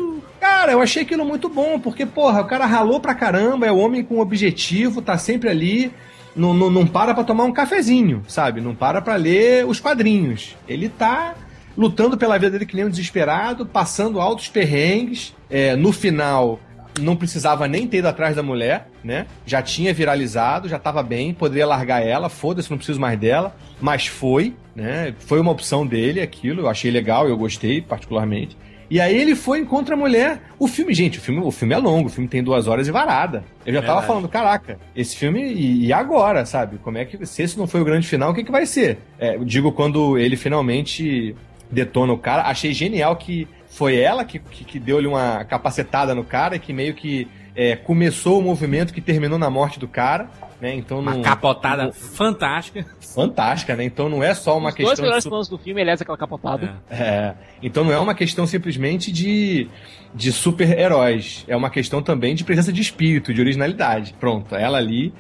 Cara, 0.50 0.72
eu 0.72 0.82
achei 0.82 1.04
aquilo 1.04 1.26
muito 1.26 1.50
bom, 1.50 1.78
porque, 1.78 2.06
porra, 2.06 2.42
o 2.42 2.46
cara 2.46 2.66
ralou 2.66 3.02
pra 3.02 3.14
caramba, 3.14 3.66
é 3.66 3.72
o 3.72 3.78
homem 3.78 4.02
com 4.02 4.22
objetivo, 4.22 5.02
tá 5.02 5.18
sempre 5.18 5.50
ali. 5.50 5.92
Não, 6.34 6.54
não, 6.54 6.72
não 6.72 6.88
para 6.88 7.14
pra 7.14 7.26
tomar 7.26 7.44
um 7.44 7.52
cafezinho, 7.52 8.24
sabe? 8.30 8.62
Não 8.62 8.74
para 8.74 9.02
pra 9.02 9.18
ler 9.18 9.66
os 9.66 9.82
quadrinhos. 9.82 10.56
Ele 10.66 10.88
tá 10.88 11.36
lutando 11.78 12.18
pela 12.18 12.38
vida 12.38 12.52
dele 12.52 12.66
que 12.66 12.78
nem 12.78 12.86
um 12.86 12.90
desesperado, 12.90 13.66
passando 13.66 14.22
altos 14.22 14.48
perrengues. 14.48 15.36
É, 15.50 15.76
no 15.76 15.92
final, 15.92 16.62
não 16.98 17.18
precisava 17.18 17.68
nem 17.68 17.86
ter 17.86 17.98
ido 17.98 18.08
atrás 18.08 18.34
da 18.34 18.42
mulher, 18.42 18.88
né? 19.04 19.28
Já 19.46 19.62
tinha 19.62 19.94
viralizado, 19.94 20.70
já 20.70 20.80
tava 20.80 21.04
bem, 21.04 21.34
poderia 21.34 21.68
largar 21.68 22.02
ela, 22.02 22.30
foda-se, 22.30 22.72
não 22.72 22.78
preciso 22.78 23.02
mais 23.02 23.20
dela, 23.20 23.54
mas 23.82 24.08
foi, 24.08 24.56
né? 24.74 25.14
Foi 25.20 25.42
uma 25.42 25.52
opção 25.52 25.86
dele 25.86 26.22
aquilo, 26.22 26.62
eu 26.62 26.70
achei 26.70 26.90
legal, 26.90 27.28
eu 27.28 27.36
gostei 27.36 27.82
particularmente. 27.82 28.56
E 28.90 29.02
aí 29.02 29.18
ele 29.18 29.36
foi 29.36 29.60
encontra 29.60 29.96
a 29.96 29.98
mulher. 29.98 30.42
O 30.58 30.68
filme, 30.68 30.94
gente, 30.94 31.20
o 31.20 31.22
filme, 31.22 31.42
o 31.42 31.52
filme 31.52 31.74
é 31.74 31.78
longo, 31.78 32.08
o 32.08 32.12
filme 32.12 32.28
tem 32.28 32.44
duas 32.44 32.68
horas 32.68 32.88
e 32.88 32.92
varada. 32.92 33.44
Eu 33.66 33.74
já 33.74 33.82
tava 33.82 34.02
falando, 34.02 34.30
caraca, 34.30 34.80
esse 34.96 35.16
filme, 35.16 35.42
e, 35.42 35.88
e, 35.88 35.94
agora, 35.94 36.46
sabe? 36.46 36.78
Como 36.78 36.98
é 36.98 37.06
que. 37.06 37.26
Se 37.26 37.44
esse 37.44 37.58
não 37.58 37.68
foi 37.68 37.82
o 37.82 37.86
grande 37.86 38.08
final, 38.08 38.32
o 38.32 38.34
que, 38.34 38.44
que 38.44 38.52
vai 38.52 38.66
ser? 38.66 39.00
É, 39.20 39.38
digo, 39.40 39.72
quando 39.72 40.18
ele 40.18 40.38
finalmente 40.38 41.36
detona 41.70 42.14
o 42.14 42.18
cara, 42.18 42.44
achei 42.44 42.74
genial 42.74 43.16
que 43.18 43.48
foi 43.68 43.98
ela 43.98 44.24
que, 44.24 44.40
que, 44.40 44.64
que 44.64 44.80
deu-lhe 44.80 45.08
uma 45.08 45.44
capacetada 45.44 46.16
no 46.16 46.24
cara 46.24 46.56
e 46.56 46.60
que 46.60 46.72
meio 46.72 46.94
que 46.94 47.28
é, 47.58 47.76
começou 47.76 48.40
o 48.40 48.44
movimento 48.44 48.94
que 48.94 49.02
terminou 49.02 49.40
na 49.40 49.50
morte 49.50 49.80
do 49.80 49.88
cara. 49.88 50.30
Né? 50.62 50.76
Então, 50.76 51.00
uma 51.00 51.16
não, 51.16 51.22
capotada 51.24 51.86
não, 51.86 51.92
fantástica. 51.92 52.86
Fantástica, 53.00 53.76
né? 53.76 53.84
Então 53.84 54.08
não 54.08 54.24
é 54.24 54.34
só 54.36 54.58
uma 54.58 54.70
Os 54.70 54.76
questão. 54.76 54.94
Os 54.94 55.00
dois 55.00 55.06
melhores 55.08 55.24
de... 55.24 55.30
planos 55.30 55.50
do 55.50 55.58
filme, 55.58 55.82
aliás, 55.82 56.02
aquela 56.02 56.18
capotada. 56.18 56.76
É. 56.90 57.04
é. 57.04 57.36
Então 57.62 57.84
não 57.84 57.92
é 57.92 58.00
uma 58.00 58.14
questão 58.14 58.46
simplesmente 58.46 59.12
de, 59.12 59.68
de 60.14 60.32
super-heróis. 60.32 61.44
É 61.48 61.56
uma 61.56 61.72
questão 61.72 62.02
também 62.02 62.36
de 62.36 62.44
presença 62.44 62.72
de 62.72 62.82
espírito, 62.82 63.34
de 63.34 63.42
originalidade. 63.42 64.14
Pronto, 64.20 64.56
ela 64.56 64.78
ali 64.78 65.12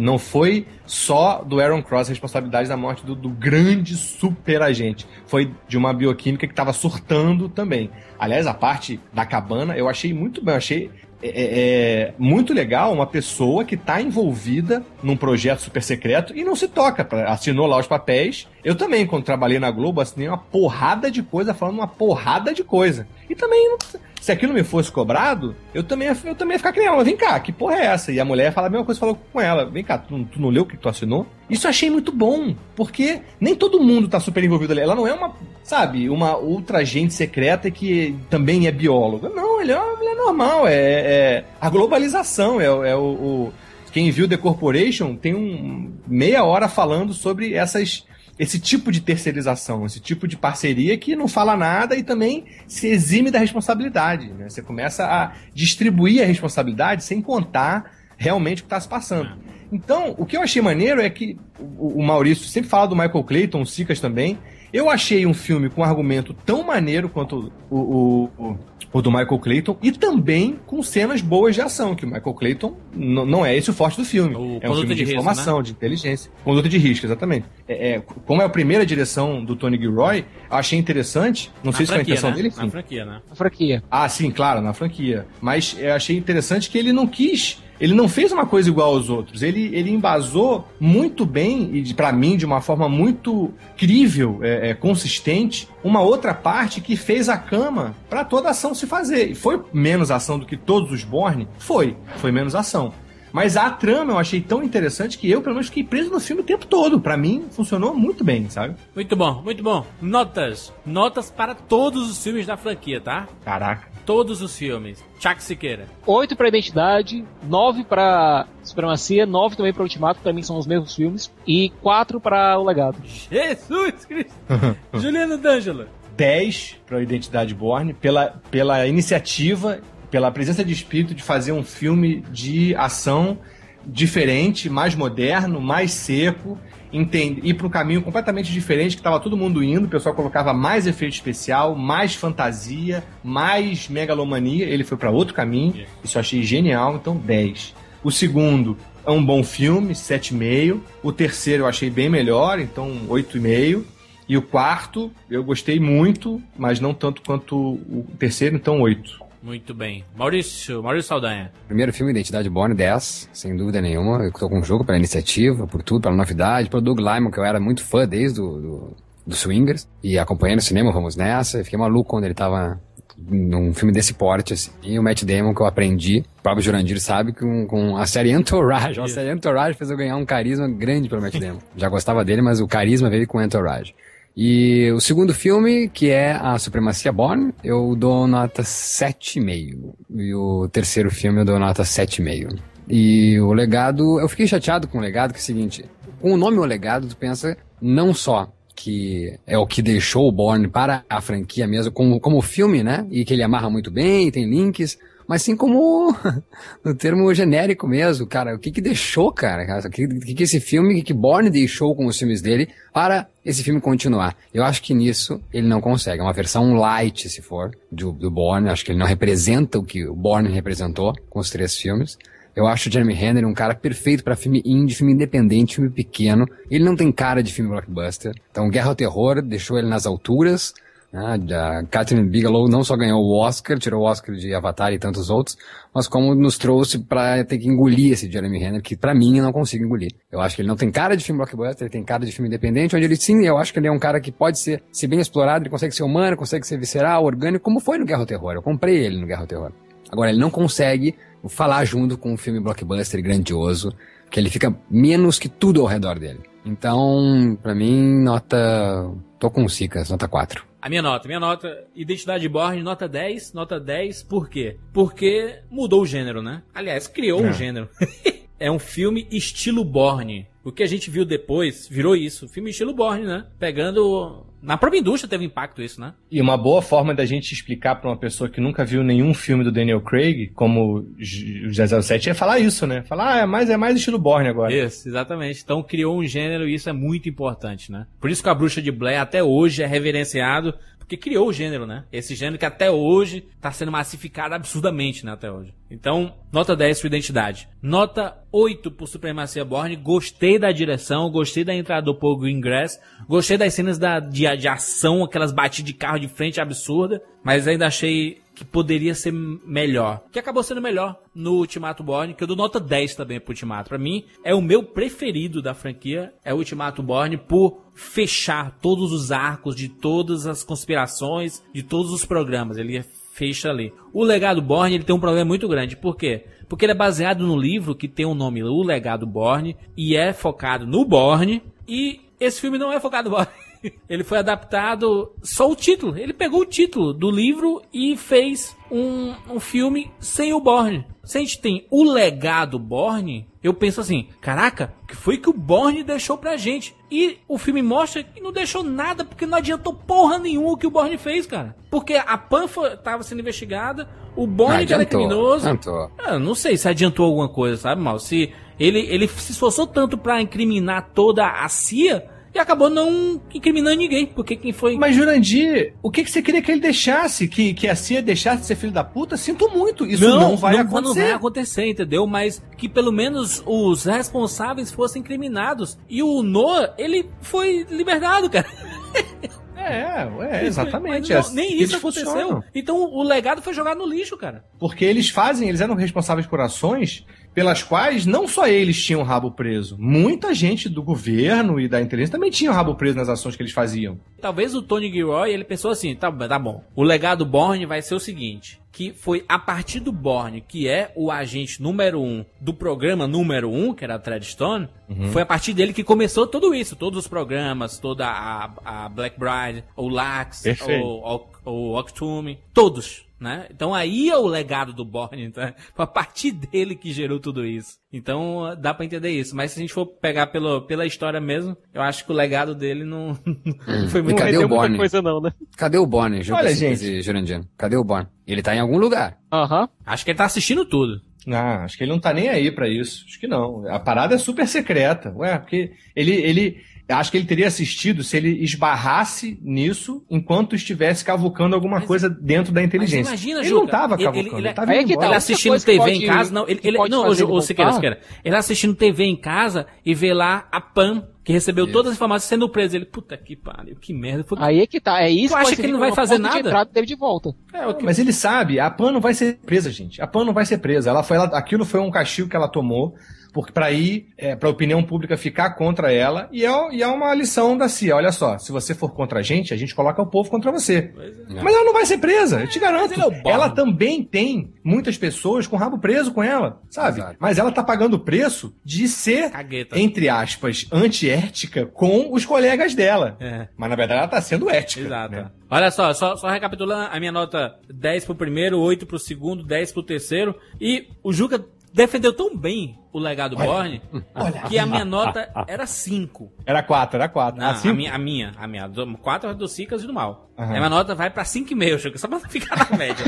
não 0.00 0.18
foi 0.18 0.66
só 0.84 1.42
do 1.42 1.60
Aaron 1.60 1.82
Cross 1.82 2.08
a 2.08 2.10
responsabilidade 2.10 2.68
da 2.68 2.76
morte 2.76 3.04
do, 3.04 3.14
do 3.14 3.28
grande 3.28 3.94
super 3.96 4.60
agente. 4.60 5.06
Foi 5.26 5.52
de 5.68 5.76
uma 5.76 5.92
bioquímica 5.92 6.46
que 6.46 6.52
estava 6.52 6.72
surtando 6.72 7.48
também. 7.48 7.90
Aliás, 8.18 8.46
a 8.46 8.54
parte 8.54 9.00
da 9.12 9.24
cabana 9.24 9.76
eu 9.76 9.88
achei 9.88 10.12
muito 10.12 10.44
bem. 10.44 10.54
Eu 10.54 10.58
achei 10.58 10.90
é, 11.22 11.28
é, 11.28 12.00
é 12.10 12.14
muito 12.18 12.54
legal 12.54 12.92
uma 12.92 13.06
pessoa 13.06 13.64
que 13.64 13.74
está 13.74 14.00
envolvida 14.00 14.84
num 15.02 15.16
projeto 15.16 15.60
super 15.60 15.82
secreto 15.82 16.36
e 16.36 16.44
não 16.44 16.54
se 16.54 16.68
toca. 16.68 17.06
Assinou 17.26 17.66
lá 17.66 17.78
os 17.78 17.86
papéis. 17.86 18.48
Eu 18.64 18.74
também, 18.74 19.06
quando 19.06 19.24
trabalhei 19.24 19.58
na 19.58 19.70
Globo, 19.70 20.00
assinei 20.00 20.28
uma 20.28 20.38
porrada 20.38 21.10
de 21.10 21.22
coisa, 21.22 21.54
falando 21.54 21.76
uma 21.76 21.88
porrada 21.88 22.52
de 22.54 22.62
coisa. 22.62 23.06
E 23.28 23.34
também 23.34 23.76
se 24.20 24.32
aquilo 24.32 24.52
me 24.52 24.62
fosse 24.62 24.90
cobrado, 24.90 25.54
eu 25.72 25.82
também, 25.82 26.08
eu 26.08 26.34
também 26.34 26.54
ia 26.54 26.58
ficar 26.58 26.72
que 26.72 26.80
nem 26.80 26.88
ela. 26.88 27.04
Vem 27.04 27.16
cá, 27.16 27.38
que 27.40 27.52
porra 27.52 27.76
é 27.76 27.86
essa? 27.86 28.12
E 28.12 28.20
a 28.20 28.24
mulher 28.24 28.52
fala 28.52 28.66
a 28.66 28.70
mesma 28.70 28.84
coisa, 28.84 29.00
falou 29.00 29.18
com 29.32 29.40
ela. 29.40 29.64
Vem 29.64 29.84
cá, 29.84 29.98
tu, 29.98 30.24
tu 30.24 30.40
não 30.40 30.48
leu 30.48 30.62
o 30.62 30.66
que 30.66 30.76
tu 30.76 30.88
assinou? 30.88 31.26
Isso 31.48 31.66
eu 31.66 31.70
achei 31.70 31.90
muito 31.90 32.12
bom, 32.12 32.54
porque 32.76 33.20
nem 33.40 33.54
todo 33.54 33.80
mundo 33.80 34.08
tá 34.08 34.20
super 34.20 34.42
envolvido 34.42 34.72
ali. 34.72 34.82
Ela 34.82 34.94
não 34.94 35.06
é 35.06 35.12
uma, 35.12 35.34
sabe, 35.62 36.10
uma 36.10 36.36
ultra 36.36 36.78
agente 36.78 37.14
secreta 37.14 37.70
que 37.70 38.16
também 38.28 38.66
é 38.66 38.72
bióloga. 38.72 39.28
Não, 39.28 39.60
ele 39.60 39.72
é 39.72 39.78
uma 39.78 39.96
mulher 39.96 40.16
normal. 40.16 40.66
É, 40.66 40.74
é 40.74 41.44
a 41.60 41.70
globalização, 41.70 42.60
é, 42.60 42.66
é 42.66 42.96
o, 42.96 43.00
o 43.00 43.52
quem 43.92 44.10
viu 44.10 44.28
The 44.28 44.36
Corporation 44.36 45.16
tem 45.16 45.34
um 45.34 45.92
meia 46.06 46.44
hora 46.44 46.68
falando 46.68 47.12
sobre 47.12 47.54
essas 47.54 48.06
esse 48.38 48.60
tipo 48.60 48.92
de 48.92 49.00
terceirização, 49.00 49.84
esse 49.84 49.98
tipo 49.98 50.28
de 50.28 50.36
parceria 50.36 50.96
que 50.96 51.16
não 51.16 51.26
fala 51.26 51.56
nada 51.56 51.96
e 51.96 52.02
também 52.02 52.44
se 52.66 52.86
exime 52.86 53.30
da 53.30 53.38
responsabilidade. 53.38 54.28
Né? 54.28 54.48
Você 54.48 54.62
começa 54.62 55.04
a 55.04 55.32
distribuir 55.52 56.22
a 56.22 56.26
responsabilidade 56.26 57.02
sem 57.02 57.20
contar 57.20 57.90
realmente 58.16 58.58
o 58.58 58.62
que 58.62 58.66
está 58.66 58.80
se 58.80 58.88
passando. 58.88 59.36
Então, 59.72 60.14
o 60.16 60.24
que 60.24 60.36
eu 60.36 60.42
achei 60.42 60.62
maneiro 60.62 61.00
é 61.00 61.10
que 61.10 61.36
o, 61.58 62.02
Maurício 62.02 62.46
sempre 62.46 62.70
fala 62.70 62.86
do 62.86 62.96
Michael 62.96 63.24
Clayton, 63.24 63.60
o 63.60 63.66
Sicas 63.66 64.00
também. 64.00 64.38
Eu 64.72 64.90
achei 64.90 65.26
um 65.26 65.34
filme 65.34 65.68
com 65.70 65.80
um 65.80 65.84
argumento 65.84 66.32
tão 66.32 66.62
maneiro 66.62 67.08
quanto 67.08 67.52
o, 67.70 67.76
o, 67.78 68.30
o 68.38 68.58
o 68.92 69.02
do 69.02 69.10
Michael 69.10 69.38
Clayton, 69.38 69.76
e 69.82 69.92
também 69.92 70.58
com 70.66 70.82
cenas 70.82 71.20
boas 71.20 71.54
de 71.54 71.60
ação, 71.60 71.94
que 71.94 72.04
o 72.04 72.08
Michael 72.08 72.34
Clayton 72.34 72.76
não 72.94 73.44
é 73.44 73.56
esse 73.56 73.70
o 73.70 73.72
forte 73.72 73.96
do 73.98 74.04
filme. 74.04 74.34
O 74.34 74.58
é 74.62 74.70
um 74.70 74.74
filme 74.74 74.94
de, 74.94 75.04
de 75.04 75.12
informação, 75.12 75.58
risco, 75.58 75.58
né? 75.58 75.62
de 75.64 75.72
inteligência. 75.72 76.30
Conduta 76.42 76.68
de 76.68 76.78
risco, 76.78 77.06
exatamente. 77.06 77.46
É, 77.66 77.94
é, 77.94 78.02
como 78.24 78.42
é 78.42 78.44
a 78.44 78.48
primeira 78.48 78.84
direção 78.86 79.44
do 79.44 79.54
Tony 79.54 79.76
Gilroy, 79.76 80.24
achei 80.50 80.78
interessante, 80.78 81.50
não 81.62 81.70
na 81.70 81.76
sei 81.76 81.86
franquia, 81.86 82.16
se 82.16 82.20
foi 82.20 82.30
a 82.30 82.30
intenção 82.30 82.30
né? 82.30 82.36
dele, 82.36 82.50
sim. 82.50 82.62
Na 82.62 82.70
franquia, 82.70 83.04
né? 83.04 83.20
Na 83.28 83.34
franquia. 83.34 83.84
Ah, 83.90 84.08
sim, 84.08 84.30
claro, 84.30 84.60
na 84.60 84.72
franquia. 84.72 85.26
Mas 85.40 85.76
eu 85.78 85.92
achei 85.92 86.16
interessante 86.16 86.70
que 86.70 86.78
ele 86.78 86.92
não 86.92 87.06
quis 87.06 87.62
ele 87.80 87.94
não 87.94 88.08
fez 88.08 88.32
uma 88.32 88.46
coisa 88.46 88.68
igual 88.68 88.94
aos 88.94 89.08
outros. 89.08 89.42
Ele, 89.42 89.70
ele 89.74 89.90
embasou 89.90 90.66
muito 90.80 91.24
bem, 91.24 91.70
e 91.74 91.94
para 91.94 92.12
mim, 92.12 92.36
de 92.36 92.44
uma 92.44 92.60
forma 92.60 92.88
muito 92.88 93.52
crível, 93.76 94.40
é, 94.42 94.70
é, 94.70 94.74
consistente, 94.74 95.68
uma 95.82 96.00
outra 96.00 96.34
parte 96.34 96.80
que 96.80 96.96
fez 96.96 97.28
a 97.28 97.36
cama 97.36 97.94
para 98.08 98.24
toda 98.24 98.50
ação 98.50 98.74
se 98.74 98.86
fazer. 98.86 99.30
E 99.30 99.34
foi 99.34 99.62
menos 99.72 100.10
ação 100.10 100.38
do 100.38 100.46
que 100.46 100.56
todos 100.56 100.90
os 100.92 101.04
Borne? 101.04 101.48
Foi. 101.58 101.96
Foi 102.16 102.32
menos 102.32 102.54
ação. 102.54 102.92
Mas 103.32 103.56
a 103.56 103.70
trama 103.70 104.12
eu 104.12 104.18
achei 104.18 104.40
tão 104.40 104.62
interessante 104.62 105.18
que 105.18 105.30
eu, 105.30 105.42
pelo 105.42 105.54
menos, 105.54 105.68
fiquei 105.68 105.84
preso 105.84 106.10
no 106.10 106.20
filme 106.20 106.42
o 106.42 106.44
tempo 106.44 106.66
todo. 106.66 107.00
Para 107.00 107.16
mim, 107.16 107.44
funcionou 107.50 107.94
muito 107.94 108.24
bem, 108.24 108.48
sabe? 108.48 108.74
Muito 108.94 109.14
bom, 109.14 109.42
muito 109.42 109.62
bom. 109.62 109.86
Notas. 110.00 110.72
Notas 110.84 111.30
para 111.30 111.54
todos 111.54 112.10
os 112.10 112.22
filmes 112.22 112.46
da 112.46 112.56
franquia, 112.56 113.00
tá? 113.00 113.28
Caraca. 113.44 113.97
Todos 114.08 114.40
os 114.40 114.56
filmes. 114.56 115.04
Chuck 115.20 115.42
Siqueira. 115.42 115.84
8 116.06 116.34
pra 116.34 116.48
Identidade, 116.48 117.22
9 117.42 117.84
pra 117.84 118.46
Supremacia, 118.62 119.26
9 119.26 119.54
também 119.54 119.70
pra 119.70 119.82
Ultimato, 119.82 120.18
pra 120.22 120.32
mim 120.32 120.42
são 120.42 120.56
os 120.56 120.66
mesmos 120.66 120.96
filmes, 120.96 121.30
e 121.46 121.68
4 121.82 122.18
pra 122.18 122.58
O 122.58 122.64
Legado. 122.64 122.96
Jesus 123.04 124.06
Cristo! 124.06 124.32
Juliano 124.98 125.36
D'Angelo. 125.36 125.84
10 126.16 126.76
para 126.86 127.02
Identidade 127.02 127.54
Borne, 127.54 127.92
pela, 127.92 128.40
pela 128.50 128.86
iniciativa 128.86 129.78
pela 130.10 130.30
presença 130.30 130.64
de 130.64 130.72
espírito 130.72 131.14
de 131.14 131.22
fazer 131.22 131.52
um 131.52 131.62
filme 131.62 132.22
de 132.30 132.74
ação 132.76 133.38
diferente, 133.84 134.70
mais 134.70 134.94
moderno, 134.94 135.60
mais 135.60 135.90
seco, 135.90 136.58
entende, 136.92 137.40
ir 137.44 137.54
para 137.54 137.66
um 137.66 137.70
caminho 137.70 138.02
completamente 138.02 138.52
diferente 138.52 138.96
que 138.96 139.00
estava 139.00 139.20
todo 139.20 139.36
mundo 139.36 139.62
indo, 139.62 139.86
o 139.86 139.88
pessoal 139.88 140.14
colocava 140.14 140.52
mais 140.52 140.86
efeito 140.86 141.14
especial, 141.14 141.74
mais 141.74 142.14
fantasia, 142.14 143.04
mais 143.22 143.88
megalomania, 143.88 144.66
ele 144.66 144.84
foi 144.84 144.96
para 144.96 145.10
outro 145.10 145.34
caminho, 145.34 145.86
isso 146.02 146.16
eu 146.16 146.20
achei 146.20 146.42
genial, 146.42 146.96
então 146.96 147.16
10. 147.16 147.74
O 148.02 148.10
segundo 148.10 148.76
é 149.04 149.10
um 149.10 149.24
bom 149.24 149.42
filme, 149.42 149.94
7,5. 149.94 150.80
O 151.02 151.12
terceiro 151.12 151.64
eu 151.64 151.66
achei 151.66 151.90
bem 151.90 152.08
melhor, 152.08 152.60
então 152.60 152.90
8,5. 153.08 153.82
E 154.28 154.36
o 154.36 154.42
quarto 154.42 155.10
eu 155.30 155.42
gostei 155.42 155.80
muito, 155.80 156.40
mas 156.56 156.78
não 156.78 156.92
tanto 156.92 157.22
quanto 157.22 157.56
o 157.56 158.06
terceiro, 158.18 158.54
então 158.54 158.80
8. 158.80 159.27
Muito 159.42 159.72
bem. 159.74 160.04
Maurício, 160.16 160.82
Maurício 160.82 161.08
Saldanha. 161.08 161.52
Primeiro 161.66 161.92
filme, 161.92 162.12
Identidade 162.12 162.50
Born, 162.50 162.74
10, 162.74 163.30
sem 163.32 163.56
dúvida 163.56 163.80
nenhuma. 163.80 164.24
Eu 164.24 164.32
tô 164.32 164.48
com 164.48 164.60
o 164.60 164.64
jogo 164.64 164.84
pela 164.84 164.98
iniciativa, 164.98 165.66
por 165.66 165.82
tudo, 165.82 166.02
pela 166.02 166.16
novidade, 166.16 166.68
pelo 166.68 166.82
Doug 166.82 166.98
Lyman, 166.98 167.30
que 167.30 167.38
eu 167.38 167.44
era 167.44 167.60
muito 167.60 167.84
fã 167.84 168.06
desde 168.06 168.40
do, 168.40 168.60
do, 168.60 168.96
do 169.26 169.34
Swingers. 169.36 169.88
E 170.02 170.18
acompanhando 170.18 170.58
o 170.58 170.62
cinema, 170.62 170.92
vamos 170.92 171.16
nessa. 171.16 171.58
Eu 171.58 171.64
fiquei 171.64 171.78
maluco 171.78 172.10
quando 172.10 172.24
ele 172.24 172.34
tava 172.34 172.80
num 173.16 173.72
filme 173.74 173.92
desse 173.92 174.14
porte, 174.14 174.52
assim. 174.52 174.70
E 174.82 174.98
o 174.98 175.02
Matt 175.02 175.24
Damon, 175.24 175.54
que 175.54 175.60
eu 175.60 175.66
aprendi, 175.66 176.24
o 176.38 176.42
próprio 176.42 176.64
Jurandir 176.64 177.00
sabe, 177.00 177.32
com, 177.32 177.66
com 177.66 177.96
a 177.96 178.06
série 178.06 178.30
Entourage. 178.32 179.00
A 179.00 179.08
série 179.08 179.32
Entourage 179.32 179.76
fez 179.76 179.90
eu 179.90 179.96
ganhar 179.96 180.16
um 180.16 180.24
carisma 180.24 180.68
grande 180.68 181.08
pelo 181.08 181.20
Matt 181.20 181.38
Damon. 181.38 181.58
Já 181.76 181.88
gostava 181.88 182.24
dele, 182.24 182.42
mas 182.42 182.60
o 182.60 182.66
carisma 182.66 183.10
veio 183.10 183.26
com 183.26 183.42
Entourage. 183.42 183.94
E 184.40 184.92
o 184.92 185.00
segundo 185.00 185.34
filme, 185.34 185.88
que 185.88 186.10
é 186.10 186.30
A 186.30 186.56
Supremacia 186.60 187.10
Born, 187.10 187.52
eu 187.64 187.96
dou 187.96 188.28
nota 188.28 188.62
7,5. 188.62 189.94
E 190.14 190.32
o 190.32 190.68
terceiro 190.68 191.10
filme 191.10 191.40
eu 191.40 191.44
dou 191.44 191.58
nota 191.58 191.82
7,5. 191.82 192.56
E 192.88 193.40
o 193.40 193.52
legado, 193.52 194.20
eu 194.20 194.28
fiquei 194.28 194.46
chateado 194.46 194.86
com 194.86 194.98
o 194.98 195.00
legado, 195.00 195.32
que 195.32 195.40
é 195.40 195.42
o 195.42 195.44
seguinte, 195.44 195.84
com 196.20 196.32
o 196.32 196.36
nome 196.36 196.56
O 196.58 196.64
Legado, 196.64 197.08
tu 197.08 197.16
pensa 197.16 197.56
não 197.82 198.14
só 198.14 198.48
que 198.76 199.36
é 199.44 199.58
o 199.58 199.66
que 199.66 199.82
deixou 199.82 200.28
o 200.28 200.32
Bourne 200.32 200.68
para 200.68 201.02
a 201.10 201.20
franquia 201.20 201.66
mesmo, 201.66 201.90
como, 201.90 202.20
como 202.20 202.40
filme, 202.40 202.84
né? 202.84 203.04
E 203.10 203.24
que 203.24 203.34
ele 203.34 203.42
amarra 203.42 203.68
muito 203.68 203.90
bem, 203.90 204.30
tem 204.30 204.48
links, 204.48 204.96
mas 205.28 205.42
sim 205.42 205.54
como 205.54 206.16
no 206.82 206.94
termo 206.94 207.32
genérico 207.34 207.86
mesmo, 207.86 208.26
cara. 208.26 208.54
O 208.54 208.58
que 208.58 208.72
que 208.72 208.80
deixou, 208.80 209.30
cara? 209.30 209.82
O 209.86 209.90
que, 209.90 210.08
que, 210.34 210.42
esse 210.42 210.58
filme, 210.58 210.94
que, 210.94 211.02
que 211.02 211.12
Bourne 211.12 211.50
deixou 211.50 211.94
com 211.94 212.06
os 212.06 212.18
filmes 212.18 212.40
dele 212.40 212.70
para 212.94 213.28
esse 213.44 213.62
filme 213.62 213.78
continuar? 213.78 214.34
Eu 214.54 214.64
acho 214.64 214.82
que 214.82 214.94
nisso 214.94 215.38
ele 215.52 215.68
não 215.68 215.82
consegue. 215.82 216.20
É 216.20 216.24
uma 216.24 216.32
versão 216.32 216.72
light, 216.72 217.28
se 217.28 217.42
for, 217.42 217.70
do, 217.92 218.10
do 218.10 218.30
Bourne. 218.30 218.70
Acho 218.70 218.82
que 218.82 218.90
ele 218.90 218.98
não 218.98 219.06
representa 219.06 219.78
o 219.78 219.84
que 219.84 220.06
o 220.08 220.14
Bourne 220.14 220.48
representou 220.48 221.12
com 221.28 221.40
os 221.40 221.50
três 221.50 221.76
filmes. 221.76 222.16
Eu 222.56 222.66
acho 222.66 222.88
o 222.88 222.92
Jeremy 222.92 223.12
Renner 223.12 223.46
um 223.46 223.54
cara 223.54 223.74
perfeito 223.74 224.24
para 224.24 224.34
filme 224.34 224.62
indie, 224.64 224.94
filme 224.94 225.12
independente, 225.12 225.76
filme 225.76 225.90
pequeno. 225.90 226.44
Ele 226.70 226.82
não 226.82 226.96
tem 226.96 227.12
cara 227.12 227.42
de 227.42 227.52
filme 227.52 227.70
blockbuster. 227.70 228.34
Então, 228.50 228.70
Guerra 228.70 228.88
ao 228.88 228.94
Terror 228.96 229.42
deixou 229.42 229.78
ele 229.78 229.88
nas 229.88 230.06
alturas. 230.06 230.72
Né? 231.12 231.38
A 231.54 231.84
Catherine 231.84 232.28
Bigelow 232.28 232.68
não 232.68 232.84
só 232.84 232.96
ganhou 232.96 233.20
o 233.20 233.38
Oscar, 233.38 233.78
tirou 233.78 234.02
o 234.02 234.04
Oscar 234.04 234.34
de 234.34 234.54
Avatar 234.54 234.92
e 234.92 234.98
tantos 234.98 235.30
outros, 235.30 235.56
mas 235.94 236.06
como 236.06 236.34
nos 236.34 236.58
trouxe 236.58 236.98
para 236.98 237.42
ter 237.44 237.58
que 237.58 237.68
engolir 237.68 238.12
esse 238.12 238.30
Jeremy 238.30 238.58
Renner, 238.58 238.82
que 238.82 238.96
para 238.96 239.14
mim 239.14 239.38
eu 239.38 239.44
não 239.44 239.52
consigo 239.52 239.84
engolir. 239.84 240.12
Eu 240.30 240.40
acho 240.40 240.54
que 240.54 240.62
ele 240.62 240.68
não 240.68 240.76
tem 240.76 240.90
cara 240.90 241.16
de 241.16 241.24
filme 241.24 241.38
blockbuster, 241.38 241.84
ele 241.86 241.90
tem 241.90 242.04
cara 242.04 242.24
de 242.24 242.32
filme 242.32 242.48
independente, 242.48 242.94
onde 242.94 243.04
ele 243.04 243.16
sim, 243.16 243.46
eu 243.46 243.56
acho 243.56 243.72
que 243.72 243.78
ele 243.78 243.88
é 243.88 243.92
um 243.92 243.98
cara 243.98 244.20
que 244.20 244.30
pode 244.30 244.58
ser, 244.58 244.82
se 244.92 245.06
bem 245.06 245.20
explorado, 245.20 245.64
ele 245.64 245.70
consegue 245.70 245.94
ser 245.94 246.02
humano, 246.02 246.36
consegue 246.36 246.66
ser 246.66 246.78
visceral, 246.78 247.24
orgânico, 247.24 247.64
como 247.64 247.80
foi 247.80 247.98
no 247.98 248.04
Guerra 248.04 248.20
ao 248.20 248.26
Terror. 248.26 248.52
Eu 248.52 248.62
comprei 248.62 248.96
ele 249.04 249.20
no 249.20 249.26
Guerra 249.26 249.42
ao 249.42 249.46
Terror. 249.46 249.72
Agora, 250.10 250.30
ele 250.30 250.40
não 250.40 250.50
consegue 250.50 251.14
falar 251.48 251.84
junto 251.84 252.16
com 252.16 252.32
um 252.32 252.36
filme 252.36 252.60
blockbuster 252.60 253.22
grandioso, 253.22 253.92
que 254.30 254.40
ele 254.40 254.50
fica 254.50 254.74
menos 254.90 255.38
que 255.38 255.48
tudo 255.48 255.80
ao 255.80 255.86
redor 255.86 256.18
dele. 256.18 256.40
Então, 256.64 257.56
pra 257.62 257.74
mim, 257.74 258.22
nota. 258.22 259.10
Tô 259.38 259.50
com 259.50 259.68
Cicas, 259.68 260.10
nota 260.10 260.26
4. 260.26 260.67
A 260.80 260.88
minha 260.88 261.02
nota, 261.02 261.26
minha 261.26 261.40
nota, 261.40 261.84
Identidade 261.94 262.48
Borne, 262.48 262.82
nota 262.82 263.08
10, 263.08 263.52
nota 263.52 263.80
10, 263.80 264.22
por 264.22 264.48
quê? 264.48 264.76
Porque 264.92 265.58
mudou 265.70 266.02
o 266.02 266.06
gênero, 266.06 266.40
né? 266.40 266.62
Aliás, 266.72 267.08
criou 267.08 267.44
É. 267.44 267.50
um 267.50 267.52
gênero. 267.52 267.88
é 268.60 268.70
um 268.70 268.78
filme 268.78 269.26
estilo 269.30 269.84
Borne. 269.84 270.46
O 270.62 270.70
que 270.70 270.82
a 270.82 270.86
gente 270.86 271.10
viu 271.10 271.24
depois 271.24 271.88
virou 271.88 272.14
isso, 272.14 272.48
filme 272.48 272.70
estilo 272.70 272.94
Borne, 272.94 273.24
né? 273.24 273.46
Pegando. 273.58 274.46
Na 274.60 274.76
própria 274.76 274.98
indústria 274.98 275.28
teve 275.28 275.44
impacto 275.44 275.82
isso, 275.82 276.00
né? 276.00 276.14
E 276.30 276.40
uma 276.40 276.56
boa 276.56 276.82
forma 276.82 277.14
da 277.14 277.24
gente 277.24 277.52
explicar 277.52 277.96
pra 277.96 278.10
uma 278.10 278.16
pessoa 278.16 278.50
que 278.50 278.60
nunca 278.60 278.84
viu 278.84 279.02
nenhum 279.02 279.32
filme 279.32 279.62
do 279.62 279.70
Daniel 279.70 280.00
Craig, 280.00 280.50
como 280.54 280.98
o 280.98 282.02
007, 282.02 282.30
é 282.30 282.34
falar 282.34 282.58
isso, 282.58 282.86
né? 282.86 283.02
Falar, 283.02 283.34
ah, 283.34 283.38
é 283.40 283.46
mais, 283.46 283.70
é 283.70 283.76
mais 283.76 283.96
estilo 283.96 284.18
Bourne 284.18 284.48
agora. 284.48 284.72
Isso, 284.72 285.08
exatamente. 285.08 285.62
Então 285.62 285.82
criou 285.82 286.18
um 286.18 286.24
gênero 286.24 286.68
e 286.68 286.74
isso 286.74 286.88
é 286.88 286.92
muito 286.92 287.28
importante, 287.28 287.92
né? 287.92 288.06
Por 288.20 288.30
isso 288.30 288.42
que 288.42 288.48
a 288.48 288.54
Bruxa 288.54 288.82
de 288.82 288.90
Blair 288.90 289.20
até 289.20 289.42
hoje 289.42 289.82
é 289.82 289.86
reverenciado, 289.86 290.74
porque 291.08 291.16
criou 291.16 291.48
o 291.48 291.52
gênero, 291.54 291.86
né? 291.86 292.04
Esse 292.12 292.34
gênero 292.34 292.58
que 292.58 292.66
até 292.66 292.90
hoje 292.90 293.48
tá 293.62 293.72
sendo 293.72 293.90
massificado 293.90 294.54
absurdamente, 294.54 295.24
né? 295.24 295.32
Até 295.32 295.50
hoje. 295.50 295.72
Então, 295.90 296.34
nota 296.52 296.76
10 296.76 297.00
por 297.00 297.06
identidade. 297.06 297.66
Nota 297.80 298.36
8 298.52 298.90
por 298.90 299.06
Supremacia 299.08 299.64
Borne. 299.64 299.96
Gostei 299.96 300.58
da 300.58 300.70
direção, 300.70 301.30
gostei 301.30 301.64
da 301.64 301.74
entrada 301.74 302.02
do 302.02 302.14
Paul 302.14 302.36
Greengrass, 302.36 303.00
gostei 303.26 303.56
das 303.56 303.72
cenas 303.72 303.98
da, 303.98 304.20
de, 304.20 304.54
de 304.58 304.68
ação, 304.68 305.24
aquelas 305.24 305.50
batidas 305.50 305.86
de 305.86 305.94
carro 305.94 306.18
de 306.18 306.28
frente 306.28 306.60
absurda, 306.60 307.22
mas 307.42 307.66
ainda 307.66 307.86
achei 307.86 308.42
que 308.58 308.64
poderia 308.64 309.14
ser 309.14 309.32
melhor. 309.32 310.20
Que 310.32 310.38
acabou 310.40 310.64
sendo 310.64 310.82
melhor 310.82 311.16
no 311.32 311.52
Ultimato 311.52 312.02
Borne, 312.02 312.34
que 312.34 312.42
eu 312.42 312.46
dou 312.48 312.56
nota 312.56 312.80
10 312.80 313.14
também 313.14 313.38
pro 313.38 313.52
Ultimato. 313.52 313.88
Pra 313.88 313.98
mim, 313.98 314.24
é 314.42 314.52
o 314.52 314.60
meu 314.60 314.82
preferido 314.82 315.62
da 315.62 315.74
franquia, 315.74 316.34
é 316.44 316.52
o 316.52 316.56
Ultimato 316.56 317.00
Borne, 317.00 317.36
por 317.36 317.84
fechar 317.94 318.76
todos 318.82 319.12
os 319.12 319.30
arcos 319.30 319.76
de 319.76 319.88
todas 319.88 320.44
as 320.44 320.64
conspirações, 320.64 321.62
de 321.72 321.84
todos 321.84 322.12
os 322.12 322.24
programas. 322.24 322.78
Ele 322.78 323.04
fecha 323.32 323.70
ali. 323.70 323.92
O 324.12 324.24
Legado 324.24 324.60
Borne, 324.60 324.96
ele 324.96 325.04
tem 325.04 325.14
um 325.14 325.20
problema 325.20 325.46
muito 325.46 325.68
grande. 325.68 325.96
Por 325.96 326.16
quê? 326.16 326.44
Porque 326.68 326.84
ele 326.84 326.92
é 326.92 326.96
baseado 326.96 327.46
no 327.46 327.56
livro 327.56 327.94
que 327.94 328.08
tem 328.08 328.26
o 328.26 328.34
nome 328.34 328.64
O 328.64 328.82
Legado 328.82 329.24
Borne, 329.24 329.76
e 329.96 330.16
é 330.16 330.32
focado 330.32 330.84
no 330.84 331.04
Borne, 331.04 331.62
e 331.86 332.20
esse 332.40 332.60
filme 332.60 332.76
não 332.76 332.92
é 332.92 332.98
focado 332.98 333.30
no 333.30 333.36
Borne. 333.36 333.52
Ele 334.08 334.24
foi 334.24 334.38
adaptado 334.38 335.32
só 335.42 335.70
o 335.70 335.76
título. 335.76 336.16
Ele 336.16 336.32
pegou 336.32 336.60
o 336.60 336.66
título 336.66 337.12
do 337.12 337.30
livro 337.30 337.82
e 337.92 338.16
fez 338.16 338.76
um, 338.90 339.34
um 339.50 339.60
filme 339.60 340.10
sem 340.18 340.52
o 340.52 340.60
Borne. 340.60 341.06
Se 341.22 341.36
a 341.36 341.40
gente 341.40 341.60
tem 341.60 341.86
o 341.90 342.10
legado 342.10 342.78
Borne, 342.78 343.46
eu 343.62 343.74
penso 343.74 344.00
assim: 344.00 344.28
caraca, 344.40 344.94
o 345.02 345.06
que 345.06 345.16
foi 345.16 345.36
que 345.36 345.50
o 345.50 345.52
Borne 345.52 346.02
deixou 346.02 346.38
pra 346.38 346.56
gente? 346.56 346.94
E 347.10 347.38
o 347.46 347.58
filme 347.58 347.82
mostra 347.82 348.22
que 348.22 348.40
não 348.40 348.52
deixou 348.52 348.82
nada, 348.82 349.24
porque 349.24 349.46
não 349.46 349.58
adiantou 349.58 349.92
porra 349.92 350.38
nenhuma 350.38 350.72
o 350.72 350.76
que 350.76 350.86
o 350.86 350.90
Borne 350.90 351.18
fez, 351.18 351.46
cara. 351.46 351.76
Porque 351.90 352.14
a 352.14 352.38
Pan 352.38 352.66
foi, 352.66 352.96
tava 352.96 353.22
sendo 353.22 353.40
investigada, 353.40 354.08
o 354.34 354.46
Borne 354.46 354.86
que 354.86 354.94
era 354.94 355.04
criminoso. 355.04 355.68
adiantou. 355.68 356.10
Ah, 356.18 356.38
não 356.38 356.54
sei 356.54 356.76
se 356.76 356.88
adiantou 356.88 357.26
alguma 357.26 357.48
coisa, 357.48 357.76
sabe, 357.76 358.00
mal? 358.00 358.18
Se 358.18 358.52
ele, 358.78 359.00
ele 359.00 359.28
se 359.28 359.52
esforçou 359.52 359.86
tanto 359.86 360.16
pra 360.16 360.40
incriminar 360.40 361.10
toda 361.12 361.46
a 361.46 361.68
CIA 361.68 362.26
e 362.54 362.58
acabou 362.58 362.88
não 362.88 363.40
incriminando 363.52 363.96
ninguém, 363.96 364.26
porque 364.26 364.56
quem 364.56 364.72
foi. 364.72 364.96
Mas, 364.96 365.14
Jurandir, 365.14 365.94
o 366.02 366.10
que, 366.10 366.24
que 366.24 366.30
você 366.30 366.42
queria 366.42 366.62
que 366.62 366.70
ele 366.70 366.80
deixasse? 366.80 367.46
Que, 367.46 367.74
que 367.74 367.88
a 367.88 367.94
CIA 367.94 368.22
deixasse 368.22 368.60
de 368.60 368.66
ser 368.66 368.76
filho 368.76 368.92
da 368.92 369.04
puta? 369.04 369.36
Sinto 369.36 369.68
muito. 369.70 370.06
Isso 370.06 370.28
não, 370.28 370.56
vai 370.56 370.74
não, 370.74 370.80
acontecer. 370.80 371.20
Não 371.20 371.26
vai 371.26 371.32
acontecer, 371.32 371.86
entendeu? 371.86 372.26
Mas 372.26 372.62
que 372.76 372.88
pelo 372.88 373.12
menos 373.12 373.62
os 373.66 374.04
responsáveis 374.04 374.90
fossem 374.90 375.20
incriminados. 375.20 375.98
E 376.08 376.22
o 376.22 376.42
Noah, 376.42 376.94
ele 376.96 377.28
foi 377.40 377.86
libertado, 377.90 378.48
cara. 378.50 378.66
É, 379.80 380.28
é, 380.40 380.66
exatamente. 380.66 381.32
Mas 381.32 381.46
é 381.46 381.48
não, 381.48 381.54
nem 381.54 381.66
assim 381.66 381.82
isso 381.82 381.96
aconteceu. 381.96 382.26
funciona. 382.26 382.64
Então 382.74 382.96
o 382.96 383.22
legado 383.22 383.62
foi 383.62 383.72
jogado 383.72 383.98
no 383.98 384.06
lixo, 384.06 384.36
cara. 384.36 384.64
Porque 384.78 385.04
eles 385.04 385.30
fazem, 385.30 385.68
eles 385.68 385.80
eram 385.80 385.94
responsáveis 385.94 386.46
por 386.46 386.60
ações 386.60 387.24
pelas 387.58 387.82
quais 387.82 388.24
não 388.24 388.46
só 388.46 388.68
eles 388.68 389.04
tinham 389.04 389.24
rabo 389.24 389.50
preso, 389.50 389.96
muita 389.98 390.54
gente 390.54 390.88
do 390.88 391.02
governo 391.02 391.80
e 391.80 391.88
da 391.88 392.00
inteligência 392.00 392.30
também 392.30 392.52
tinha 392.52 392.70
rabo 392.70 392.94
preso 392.94 393.16
nas 393.16 393.28
ações 393.28 393.56
que 393.56 393.62
eles 393.64 393.72
faziam. 393.72 394.16
Talvez 394.40 394.76
o 394.76 394.80
Tony 394.80 395.10
Gilroy, 395.10 395.50
ele 395.50 395.64
pensou 395.64 395.90
assim, 395.90 396.14
tá, 396.14 396.30
tá 396.30 396.56
bom, 396.56 396.84
o 396.94 397.02
legado 397.02 397.44
Borne 397.44 397.84
vai 397.84 398.00
ser 398.00 398.14
o 398.14 398.20
seguinte, 398.20 398.80
que 398.98 399.12
foi 399.12 399.44
a 399.48 399.60
partir 399.60 400.00
do 400.00 400.10
Borne, 400.10 400.60
que 400.60 400.88
é 400.88 401.12
o 401.14 401.30
agente 401.30 401.80
número 401.80 402.20
um 402.20 402.44
do 402.60 402.74
programa 402.74 403.28
número 403.28 403.70
um, 403.70 403.94
que 403.94 404.02
era 404.02 404.16
a 404.16 404.18
Treadstone, 404.18 404.88
Uhum. 405.08 405.30
foi 405.30 405.40
a 405.42 405.46
partir 405.46 405.72
dele 405.72 405.92
que 405.94 406.02
começou 406.02 406.46
tudo 406.48 406.74
isso, 406.74 406.96
todos 406.96 407.20
os 407.20 407.28
programas, 407.28 407.98
toda 408.00 408.26
a, 408.26 408.70
a 408.84 409.08
Black 409.08 409.38
Bride, 409.38 409.84
o 409.96 410.08
Lax, 410.08 410.62
Perfeito. 410.62 411.02
o, 411.06 411.46
o, 411.64 411.70
o 411.70 411.98
Octume, 411.98 412.58
todos. 412.74 413.24
Né? 413.40 413.68
Então 413.70 413.94
aí 413.94 414.28
é 414.28 414.36
o 414.36 414.48
legado 414.48 414.92
do 414.92 415.04
Borne, 415.04 415.48
tá? 415.52 415.72
foi 415.94 416.04
a 416.04 416.08
partir 416.08 416.50
dele 416.50 416.96
que 416.96 417.12
gerou 417.12 417.38
tudo 417.38 417.64
isso. 417.64 417.98
Então 418.12 418.74
dá 418.80 418.94
pra 418.94 419.04
entender 419.04 419.30
isso. 419.30 419.54
Mas 419.54 419.72
se 419.72 419.78
a 419.78 419.82
gente 419.82 419.92
for 419.92 420.06
pegar 420.06 420.46
pelo, 420.48 420.82
pela 420.82 421.04
história 421.04 421.40
mesmo, 421.40 421.76
eu 421.92 422.00
acho 422.00 422.24
que 422.24 422.32
o 422.32 422.34
legado 422.34 422.74
dele 422.74 423.04
não, 423.04 423.34
foi 424.08 424.20
E 424.20 424.24
muito 424.24 424.38
cadê 424.38 424.56
o 424.56 424.60
muita 424.60 424.74
Borne? 424.74 424.96
coisa 424.96 425.20
não, 425.22 425.40
né? 425.40 425.52
Cadê 425.76 425.98
o 425.98 426.06
Borne? 426.06 426.40
Olha, 426.50 426.74
gente. 426.74 427.20
Jurandir? 427.22 427.60
Cadê 427.76 427.96
o 427.96 428.04
Borne? 428.04 428.28
Ele 428.46 428.62
tá 428.62 428.74
em 428.74 428.80
algum 428.80 428.98
lugar. 428.98 429.38
Aham. 429.52 429.88
Acho 430.06 430.24
que 430.24 430.30
ele 430.30 430.38
tá 430.38 430.46
assistindo 430.46 430.84
tudo. 430.86 431.20
Ah, 431.50 431.84
acho 431.84 431.96
que 431.96 432.04
ele 432.04 432.10
não 432.12 432.18
tá 432.20 432.32
nem 432.32 432.48
aí 432.48 432.70
pra 432.70 432.88
isso. 432.88 433.24
Acho 433.26 433.38
que 433.40 433.46
não. 433.46 433.86
A 433.88 433.98
parada 433.98 434.34
é 434.34 434.38
super 434.38 434.66
secreta. 434.66 435.32
Ué, 435.36 435.58
porque 435.58 435.92
ele, 436.14 436.32
ele. 436.32 436.80
Acho 437.08 437.30
que 437.30 437.38
ele 437.38 437.46
teria 437.46 437.66
assistido 437.66 438.22
se 438.22 438.36
ele 438.36 438.62
esbarrasse 438.62 439.58
nisso 439.62 440.22
enquanto 440.30 440.74
estivesse 440.76 441.24
cavucando 441.24 441.74
alguma 441.74 442.02
coisa 442.02 442.28
dentro 442.28 442.70
da 442.72 442.82
inteligência. 442.82 443.30
Mas 443.30 443.40
imagina, 443.42 443.60
ele 443.60 443.68
Juca, 443.68 443.80
não 443.80 443.86
tava 443.88 444.14
ele- 444.16 444.24
cavucando, 444.24 444.48
ele- 444.48 444.56
ele, 444.58 444.66
ele- 444.68 444.74
tava 444.74 444.92
Aí 444.92 444.98
é 444.98 445.04
que 445.04 445.16
tá, 445.16 445.36
assistindo 445.36 445.80
TV 445.80 445.98
pode- 445.98 446.12
em 446.12 446.26
casa, 446.26 446.52
não. 446.52 446.68
Ele, 446.68 446.80
ele, 446.84 446.98
não, 447.08 447.22
fazer 447.24 447.44
o, 447.44 447.48
ele 447.48 447.56
o 447.56 447.60
Siqueira? 447.62 447.92
Siqueira. 447.92 448.20
Ele 448.44 448.54
assistindo 448.56 448.94
TV 448.94 449.24
em 449.24 449.36
casa 449.36 449.86
e 450.04 450.14
vê 450.14 450.34
lá 450.34 450.68
a 450.70 450.80
Pan, 450.82 451.26
que 451.42 451.50
recebeu 451.52 451.90
todas 451.90 452.10
as 452.12 452.16
informações 452.18 452.46
sendo 452.48 452.68
preso. 452.68 452.94
Ele, 452.94 453.06
puta 453.06 453.38
que 453.38 453.56
pariu, 453.56 453.96
que 453.96 454.12
merda. 454.12 454.44
Foi... 454.44 454.58
Aí 454.60 454.80
é 454.80 454.86
que 454.86 455.00
tá. 455.00 455.22
É 455.22 455.30
isso 455.30 455.54
Tu 455.54 455.56
acha 455.56 455.76
que 455.76 455.82
ele 455.82 455.92
não 455.92 456.00
vai 456.00 456.12
fazer 456.12 456.36
de 456.36 456.42
nada? 456.42 456.58
entrada 456.58 456.90
dele 456.92 457.06
de 457.06 457.16
volta. 457.16 457.54
É, 457.72 457.86
o 457.86 457.94
que- 457.94 458.04
Mas 458.04 458.18
ele 458.18 458.34
sabe, 458.34 458.78
a 458.78 458.90
Pan 458.90 459.12
não 459.12 459.20
vai 459.20 459.32
ser 459.32 459.58
presa, 459.64 459.90
gente. 459.90 460.20
A 460.20 460.26
Pan 460.26 460.44
não 460.44 460.52
vai 460.52 460.66
ser 460.66 460.76
presa. 460.76 461.08
Ela 461.08 461.22
foi, 461.22 461.38
ela, 461.38 461.46
aquilo 461.56 461.86
foi 461.86 462.00
um 462.00 462.10
castigo 462.10 462.50
que 462.50 462.56
ela 462.56 462.68
tomou 462.68 463.14
porque 463.52 463.72
para 463.72 463.90
ir, 463.90 464.28
é, 464.36 464.54
pra 464.54 464.68
opinião 464.68 465.02
pública 465.02 465.36
ficar 465.36 465.70
contra 465.70 466.12
ela, 466.12 466.48
e 466.52 466.64
é, 466.64 466.94
e 466.94 467.02
é 467.02 467.06
uma 467.06 467.34
lição 467.34 467.76
da 467.76 467.88
CIA. 467.88 468.16
Olha 468.16 468.32
só, 468.32 468.58
se 468.58 468.70
você 468.72 468.94
for 468.94 469.10
contra 469.12 469.40
a 469.40 469.42
gente, 469.42 469.72
a 469.72 469.76
gente 469.76 469.94
coloca 469.94 470.22
o 470.22 470.26
povo 470.26 470.50
contra 470.50 470.70
você. 470.70 471.12
Mas 471.48 471.74
ela 471.74 471.84
não 471.84 471.92
vai 471.92 472.06
ser 472.06 472.18
presa, 472.18 472.60
eu 472.60 472.68
te 472.68 472.78
garanto. 472.78 473.14
é 473.14 473.42
ela 473.50 473.70
também 473.70 474.22
tem 474.22 474.72
muitas 474.84 475.16
pessoas 475.16 475.66
com 475.66 475.76
o 475.76 475.78
rabo 475.78 475.98
preso 475.98 476.32
com 476.32 476.42
ela, 476.42 476.80
sabe? 476.90 477.22
Mas 477.38 477.58
ela 477.58 477.72
tá 477.72 477.82
pagando 477.82 478.14
o 478.14 478.20
preço 478.20 478.74
de 478.84 479.08
ser, 479.08 479.50
Cagueta. 479.50 479.98
entre 479.98 480.28
aspas, 480.28 480.86
antiética 480.92 481.86
com 481.86 482.32
os 482.32 482.44
colegas 482.44 482.94
dela. 482.94 483.36
É. 483.40 483.68
Mas 483.76 483.90
na 483.90 483.96
verdade 483.96 484.20
ela 484.20 484.28
tá 484.28 484.40
sendo 484.40 484.70
ética. 484.70 485.06
Exato. 485.06 485.32
né? 485.32 485.50
Olha 485.70 485.90
só, 485.90 486.12
só, 486.14 486.36
só 486.36 486.48
recapitulando, 486.48 487.10
a 487.12 487.18
minha 487.18 487.32
nota 487.32 487.78
10 487.92 488.24
pro 488.24 488.34
primeiro, 488.34 488.78
8 488.80 489.06
pro 489.06 489.18
segundo, 489.18 489.62
10 489.62 489.92
pro 489.92 490.02
terceiro. 490.02 490.54
E 490.80 491.08
o 491.22 491.32
Juca 491.32 491.62
defendeu 491.98 492.32
tão 492.32 492.56
bem 492.56 492.96
o 493.12 493.18
legado 493.18 493.56
Borne 493.56 494.00
que 494.68 494.78
a 494.78 494.86
minha 494.86 495.04
nota 495.04 495.50
era 495.66 495.86
5. 495.86 496.52
Era 496.64 496.82
quatro, 496.82 497.16
era 497.16 497.28
quatro. 497.28 497.60
Não, 497.60 497.70
Ah, 497.70 497.74
cinco? 497.74 497.88
a 497.92 497.96
minha, 497.96 498.14
a 498.14 498.18
minha, 498.18 498.52
a 498.56 498.66
minha. 498.68 498.86
Do, 498.88 499.18
quatro 499.18 499.50
é 499.50 499.54
do 499.54 499.66
Cicas 499.66 500.02
e 500.04 500.06
do 500.06 500.12
Mal. 500.14 500.48
Aham. 500.56 500.70
A 500.70 500.76
minha 500.76 500.88
nota 500.90 501.14
vai 501.14 501.28
pra 501.30 501.42
5,5, 501.44 501.98
Juca, 501.98 502.18
só 502.18 502.28
pra 502.28 502.38
não 502.38 502.48
ficar 502.48 502.88
na 502.90 502.96
média. 502.96 503.24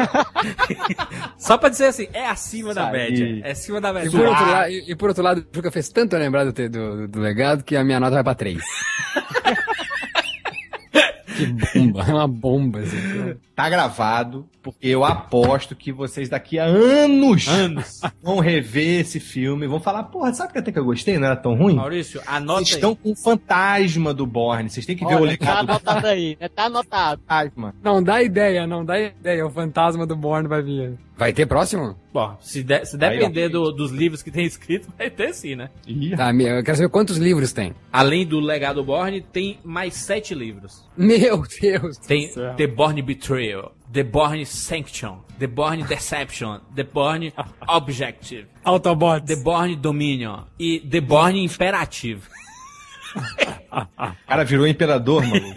só 1.36 1.58
pra 1.58 1.68
dizer 1.68 1.86
assim, 1.86 2.08
é 2.12 2.26
acima 2.26 2.72
da 2.74 2.84
Sai. 2.84 2.92
média. 2.92 3.40
É 3.44 3.50
acima 3.52 3.80
da 3.80 3.92
média. 3.92 4.08
E 4.08 4.10
por, 4.12 4.20
outro 4.26 4.44
Ah, 4.44 4.50
lado, 4.50 4.70
e, 4.70 4.90
e 4.92 4.96
por 4.96 5.08
outro 5.08 5.22
lado, 5.24 5.40
o 5.52 5.56
Juca 5.56 5.70
fez 5.70 5.88
tanto 5.88 6.16
lembrar 6.16 6.44
do, 6.44 6.52
do, 6.68 7.08
do 7.08 7.20
legado 7.20 7.64
que 7.64 7.76
a 7.76 7.82
minha 7.84 7.98
nota 8.00 8.14
vai 8.14 8.24
pra 8.24 8.34
3. 8.34 8.62
Que 11.46 11.78
bomba, 11.78 12.04
é 12.08 12.12
uma 12.14 12.28
bomba. 12.28 12.78
Assim. 12.80 13.34
Tá 13.54 13.68
gravado, 13.68 14.46
porque 14.62 14.88
eu 14.88 15.04
aposto 15.04 15.76
que 15.76 15.92
vocês 15.92 16.28
daqui 16.28 16.58
a 16.58 16.64
anos, 16.64 17.46
anos. 17.48 18.00
vão 18.22 18.38
rever 18.38 19.00
esse 19.00 19.20
filme, 19.20 19.66
vão 19.66 19.80
falar, 19.80 20.04
porra, 20.04 20.32
sabe 20.32 20.52
que 20.52 20.58
até 20.58 20.72
que 20.72 20.78
eu 20.78 20.84
gostei, 20.84 21.18
não 21.18 21.26
era 21.26 21.36
tão 21.36 21.54
ruim? 21.54 21.74
Maurício, 21.74 22.20
anota 22.26 22.60
Vocês 22.60 22.70
aí. 22.70 22.74
estão 22.76 22.94
com 22.94 23.10
o 23.12 23.16
fantasma 23.16 24.14
do 24.14 24.26
Borne, 24.26 24.70
vocês 24.70 24.86
têm 24.86 24.96
que 24.96 25.04
ver 25.04 25.14
o 25.14 25.22
Olha, 25.22 25.36
tá 25.36 25.44
legado 25.44 25.70
anotado 25.70 26.06
aí, 26.06 26.36
né? 26.40 26.48
Tá 26.48 26.64
anotado. 26.64 27.20
fantasma. 27.26 27.74
Não 27.82 28.02
dá 28.02 28.22
ideia, 28.22 28.66
não 28.66 28.84
dá 28.84 28.98
ideia. 28.98 29.46
O 29.46 29.50
fantasma 29.50 30.06
do 30.06 30.16
Borne 30.16 30.48
vai 30.48 30.62
vir. 30.62 30.98
Vai 31.20 31.34
ter 31.34 31.44
próximo? 31.44 31.94
Bom, 32.14 32.34
se, 32.40 32.62
de- 32.62 32.82
se 32.86 32.96
depender 32.96 33.50
do- 33.50 33.70
dos 33.72 33.90
livros 33.90 34.22
que 34.22 34.30
tem 34.30 34.46
escrito, 34.46 34.88
vai 34.96 35.10
ter 35.10 35.34
sim, 35.34 35.54
né? 35.54 35.68
Tá, 36.16 36.32
eu 36.32 36.64
quero 36.64 36.76
saber 36.78 36.88
quantos 36.88 37.18
livros 37.18 37.52
tem. 37.52 37.74
Além 37.92 38.24
do 38.26 38.40
Legado 38.40 38.82
Borne, 38.82 39.20
tem 39.20 39.58
mais 39.62 39.92
sete 39.92 40.34
livros. 40.34 40.82
Meu 40.96 41.42
Deus 41.60 41.98
do 41.98 42.06
Tem 42.06 42.26
céu. 42.28 42.54
The 42.54 42.66
Born 42.66 43.02
Betrayal, 43.02 43.74
The 43.92 44.02
Born 44.02 44.46
Sanction, 44.46 45.18
The 45.38 45.46
Born 45.46 45.82
Deception, 45.82 46.60
The 46.74 46.84
Born 46.84 47.34
Objective, 47.68 48.46
Autobots, 48.64 49.26
The 49.26 49.36
Born 49.42 49.76
Dominion 49.76 50.44
e 50.58 50.80
The 50.80 51.02
Born 51.02 51.44
Imperative. 51.44 52.22
O 53.14 54.16
cara 54.26 54.44
virou 54.46 54.66
imperador, 54.66 55.22
maluco. 55.26 55.54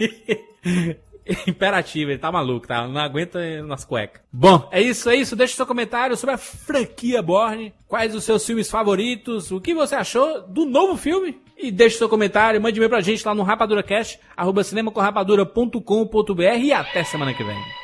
Imperativo, 1.46 2.10
ele 2.10 2.18
tá 2.18 2.30
maluco, 2.30 2.66
tá? 2.66 2.86
Não 2.86 3.00
aguenta 3.00 3.62
nas 3.62 3.84
cuecas. 3.84 4.22
Bom, 4.32 4.68
é 4.70 4.80
isso, 4.80 5.08
é 5.08 5.16
isso. 5.16 5.34
Deixa 5.34 5.56
seu 5.56 5.66
comentário 5.66 6.16
sobre 6.16 6.34
a 6.34 6.38
franquia 6.38 7.22
Borne. 7.22 7.72
Quais 7.88 8.14
os 8.14 8.24
seus 8.24 8.44
filmes 8.44 8.70
favoritos? 8.70 9.50
O 9.50 9.60
que 9.60 9.74
você 9.74 9.94
achou 9.94 10.42
do 10.42 10.64
novo 10.64 10.96
filme? 10.96 11.40
E 11.56 11.70
deixe 11.70 11.98
seu 11.98 12.08
comentário, 12.08 12.60
mande 12.60 12.78
e-mail 12.78 12.90
pra 12.90 13.00
gente 13.00 13.24
lá 13.24 13.34
no 13.34 13.42
rapaduracast, 13.42 14.18
arroba 14.36 14.64
cinemacomrapadura.com.br 14.64 16.42
e 16.60 16.72
até 16.72 17.04
semana 17.04 17.32
que 17.32 17.44
vem. 17.44 17.83